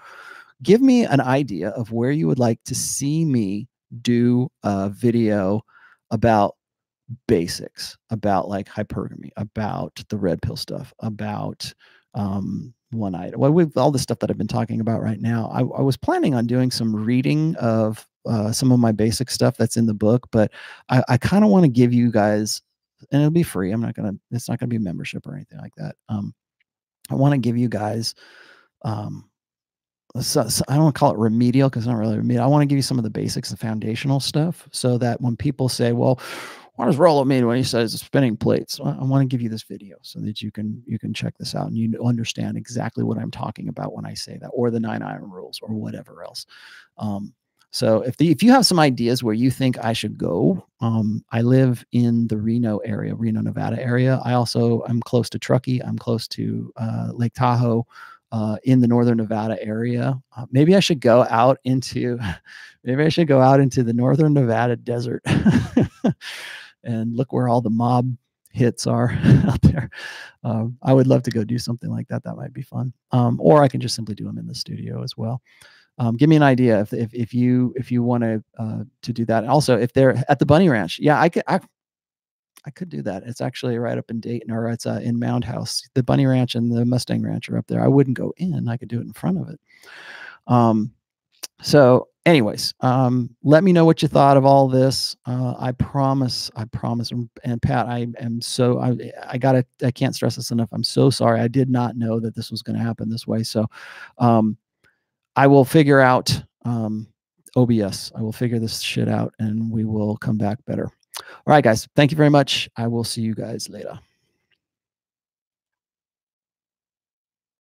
give 0.63 0.81
me 0.81 1.05
an 1.05 1.21
idea 1.21 1.71
of 1.71 1.93
where 1.93 2.11
you 2.11 2.27
would 2.27 2.39
like 2.39 2.63
to 2.65 2.75
see 2.75 3.25
me 3.25 3.69
do 4.03 4.49
a 4.63 4.89
video 4.89 5.63
about 6.11 6.57
basics, 7.29 7.97
about 8.11 8.49
like 8.49 8.69
hypergamy, 8.69 9.31
about 9.37 10.01
the 10.09 10.17
red 10.17 10.41
pill 10.43 10.57
stuff, 10.57 10.93
about 11.01 11.73
um, 12.15 12.73
one-itis. 12.91 13.37
Well, 13.37 13.53
with 13.53 13.77
all 13.77 13.91
the 13.91 13.99
stuff 13.99 14.19
that 14.21 14.31
I've 14.31 14.39
been 14.39 14.47
talking 14.47 14.81
about 14.81 15.03
right 15.03 15.21
now, 15.21 15.49
I, 15.53 15.61
I 15.61 15.83
was 15.83 15.97
planning 15.97 16.35
on 16.35 16.47
doing 16.47 16.71
some 16.71 16.95
reading 16.95 17.55
of 17.57 18.07
uh, 18.27 18.51
some 18.51 18.73
of 18.73 18.81
my 18.81 18.93
basic 18.93 19.31
stuff 19.31 19.57
that's 19.57 19.77
in 19.77 19.87
the 19.87 19.95
book, 19.95 20.27
but 20.33 20.51
I, 20.89 21.03
I 21.09 21.17
kind 21.17 21.45
of 21.45 21.51
want 21.51 21.65
to 21.65 21.71
give 21.71 21.93
you 21.93 22.11
guys, 22.11 22.61
and 23.13 23.21
it'll 23.23 23.31
be 23.31 23.43
free. 23.43 23.71
I'm 23.71 23.81
not 23.81 23.95
gonna. 23.95 24.15
It's 24.33 24.49
not 24.49 24.59
gonna 24.59 24.69
be 24.69 24.77
a 24.77 24.81
membership 24.81 25.27
or 25.27 25.35
anything 25.35 25.59
like 25.59 25.75
that. 25.77 25.95
Um, 26.09 26.35
I 27.11 27.15
want 27.15 27.33
to 27.33 27.39
give 27.39 27.57
you 27.57 27.69
guys 27.69 28.15
um, 28.83 29.29
so, 30.21 30.49
so 30.49 30.65
I 30.69 30.75
don't 30.75 30.85
want 30.85 30.95
to 30.95 30.99
call 30.99 31.13
it 31.13 31.19
remedial 31.19 31.69
because 31.69 31.85
it's 31.85 31.89
not 31.89 31.99
really 31.99 32.17
remedial. 32.17 32.45
I 32.45 32.49
want 32.49 32.63
to 32.63 32.67
give 32.67 32.77
you 32.77 32.83
some 32.83 32.99
of 32.99 33.05
the 33.05 33.11
basics, 33.11 33.51
the 33.51 33.57
foundational 33.57 34.21
stuff, 34.21 34.69
so 34.73 34.99
that 34.99 35.21
when 35.21 35.37
people 35.37 35.69
say, 35.69 35.93
"Well, 35.93 36.21
what 36.75 36.87
does 36.87 36.97
Rollo 36.97 37.25
mean 37.25 37.47
when 37.47 37.57
he 37.57 37.63
says 37.63 37.99
spinning 38.01 38.37
plates?" 38.37 38.79
Well, 38.79 38.97
I 39.01 39.05
want 39.05 39.23
to 39.23 39.27
give 39.27 39.43
you 39.43 39.49
this 39.49 39.63
video 39.63 39.97
so 40.03 40.21
that 40.21 40.43
you 40.43 40.51
can 40.51 40.83
you 40.87 40.99
can 40.99 41.15
check 41.15 41.37
this 41.39 41.55
out 41.55 41.67
and 41.67 41.77
you 41.77 41.99
understand 42.05 42.57
exactly 42.57 43.05
what 43.05 43.19
I'm 43.19 43.31
talking 43.31 43.69
about 43.69 43.95
when 43.95 44.07
I 44.07 44.15
say 44.15 44.39
that, 44.41 44.49
or 44.49 44.71
the 44.71 44.81
nine 44.81 45.03
iron 45.03 45.31
rules, 45.31 45.61
or 45.63 45.75
whatever 45.75 46.25
else. 46.25 46.47
Um, 46.99 47.35
so 47.77 48.01
if 48.01 48.17
the 48.17 48.31
if 48.31 48.43
you 48.43 48.51
have 48.53 48.65
some 48.65 48.79
ideas 48.79 49.23
where 49.23 49.35
you 49.35 49.51
think 49.51 49.77
I 49.85 49.93
should 49.93 50.17
go, 50.17 50.67
um, 50.81 51.23
I 51.31 51.43
live 51.43 51.85
in 51.93 52.27
the 52.29 52.39
Reno 52.39 52.79
area, 52.79 53.15
Reno, 53.15 53.43
Nevada 53.43 53.83
area. 53.83 54.21
I 54.25 54.33
also 54.33 54.83
I'm 54.89 55.01
close 55.03 55.29
to 55.31 55.39
Truckee. 55.39 55.83
I'm 55.83 55.99
close 55.99 56.27
to 56.29 56.73
uh, 56.77 57.11
Lake 57.13 57.35
Tahoe 57.35 57.87
uh, 58.37 58.59
in 58.65 58.81
the 58.81 58.87
northern 58.87 59.17
Nevada 59.17 59.57
area. 59.63 60.21
Uh, 60.37 60.45
maybe 60.51 60.77
I 60.77 60.81
should 60.81 61.01
go 61.01 61.27
out 61.31 61.59
into, 61.65 62.19
maybe 62.85 63.03
I 63.03 63.09
should 63.09 63.29
go 63.29 63.41
out 63.41 63.61
into 63.61 63.83
the 63.83 63.95
northern 63.95 64.35
Nevada 64.35 64.77
desert 64.77 65.23
and 66.85 67.17
look 67.17 67.33
where 67.33 67.49
all 67.49 67.63
the 67.63 67.71
mob 67.71 68.15
hits 68.53 68.87
are 68.87 69.13
out 69.49 69.63
there. 69.63 69.89
Um, 70.45 70.77
I 70.83 70.93
would 70.93 71.07
love 71.07 71.23
to 71.23 71.31
go 71.31 71.45
do 71.45 71.59
something 71.59 71.91
like 71.91 72.09
that. 72.09 72.25
That 72.25 72.37
might 72.37 72.53
be 72.53 72.61
fun. 72.61 72.93
Um, 73.11 73.39
or 73.41 73.63
I 73.63 73.69
can 73.69 73.81
just 73.81 73.97
simply 73.97 74.15
do 74.15 74.25
them 74.25 74.37
in 74.37 74.47
the 74.47 74.55
studio 74.55 75.03
as 75.03 75.17
well. 75.17 75.41
Um, 75.99 76.15
give 76.19 76.29
me 76.29 76.37
an 76.37 76.43
idea 76.43 76.79
if, 76.83 76.93
if, 76.93 77.15
if 77.15 77.33
you 77.33 77.73
if 77.75 77.91
you 77.91 78.03
want 78.03 78.23
to 78.23 78.45
uh, 78.59 78.85
to 79.01 79.13
do 79.15 79.25
that. 79.25 79.47
also, 79.47 79.79
if 79.79 79.95
they're 79.95 80.23
at 80.29 80.39
the 80.39 80.45
Bunny 80.45 80.69
Ranch, 80.69 80.99
yeah, 80.99 81.19
I 81.19 81.31
could 81.31 81.43
I, 81.47 81.61
I 82.67 82.71
could 82.71 82.89
do 82.89 83.01
that. 83.03 83.23
It's 83.25 83.41
actually 83.41 83.79
right 83.79 83.97
up 83.97 84.11
in 84.11 84.19
Dayton, 84.19 84.51
or 84.51 84.69
it's 84.69 84.87
uh, 84.87 85.01
in 85.03 85.19
Mound 85.19 85.45
House. 85.45 85.89
The 85.95 86.03
Bunny 86.03 86.27
Ranch 86.27 86.57
and 86.57 86.71
the 86.71 86.85
Mustang 86.85 87.23
Ranch 87.23 87.49
are 87.49 87.59
up 87.59 87.67
there. 87.69 87.83
I 87.83 87.89
wouldn't 87.89 88.19
go 88.19 88.35
in. 88.39 88.69
I 88.69 88.77
could 88.77 88.89
do 88.89 88.99
it 88.99 89.07
in 89.07 89.13
front 89.13 89.39
of 89.39 89.49
it. 89.49 89.61
Um, 90.49 90.93
so, 91.63 92.09
anyways, 92.27 92.75
um, 92.81 93.31
let 93.45 93.63
me 93.63 93.73
know 93.73 93.85
what 93.85 94.03
you 94.03 94.09
thought 94.09 94.37
of 94.37 94.45
all 94.45 94.69
this. 94.69 95.17
Uh, 95.27 95.55
I 95.59 95.73
promise, 95.73 96.51
I 96.57 96.65
promise, 96.67 97.13
and 97.45 97.63
Pat, 97.63 97.87
I 97.87 98.09
am 98.19 98.41
so 98.41 98.81
I 98.81 99.13
I 99.27 99.39
gotta 99.39 99.65
I 99.83 99.93
can't 99.93 100.15
stress 100.15 100.37
this 100.37 100.51
enough. 100.51 100.69
I'm 100.73 100.85
so 100.85 101.09
sorry. 101.09 101.41
I 101.41 101.49
did 101.49 101.71
not 101.71 101.97
know 101.97 102.19
that 102.21 102.35
this 102.35 102.51
was 102.51 102.63
going 102.63 102.77
to 102.77 102.85
happen 102.85 103.09
this 103.09 103.27
way. 103.27 103.45
So, 103.45 103.67
um, 104.19 104.57
I 105.37 105.47
will 105.47 105.65
figure 105.65 106.01
out 106.01 106.43
um, 106.65 107.07
OBS. 107.55 108.11
I 108.17 108.23
will 108.23 108.33
figure 108.33 108.59
this 108.59 108.81
shit 108.81 109.09
out, 109.09 109.33
and 109.39 109.71
we 109.71 109.85
will 109.85 110.17
come 110.17 110.37
back 110.37 110.59
better. 110.67 110.91
All 111.19 111.53
right, 111.53 111.65
guys. 111.65 111.89
Thank 111.95 112.11
you 112.11 112.17
very 112.17 112.31
much. 112.31 112.69
I 112.77 112.87
will 112.87 113.05
see 113.05 113.23
you 113.23 113.35
guys 113.35 113.69
later. 113.69 113.99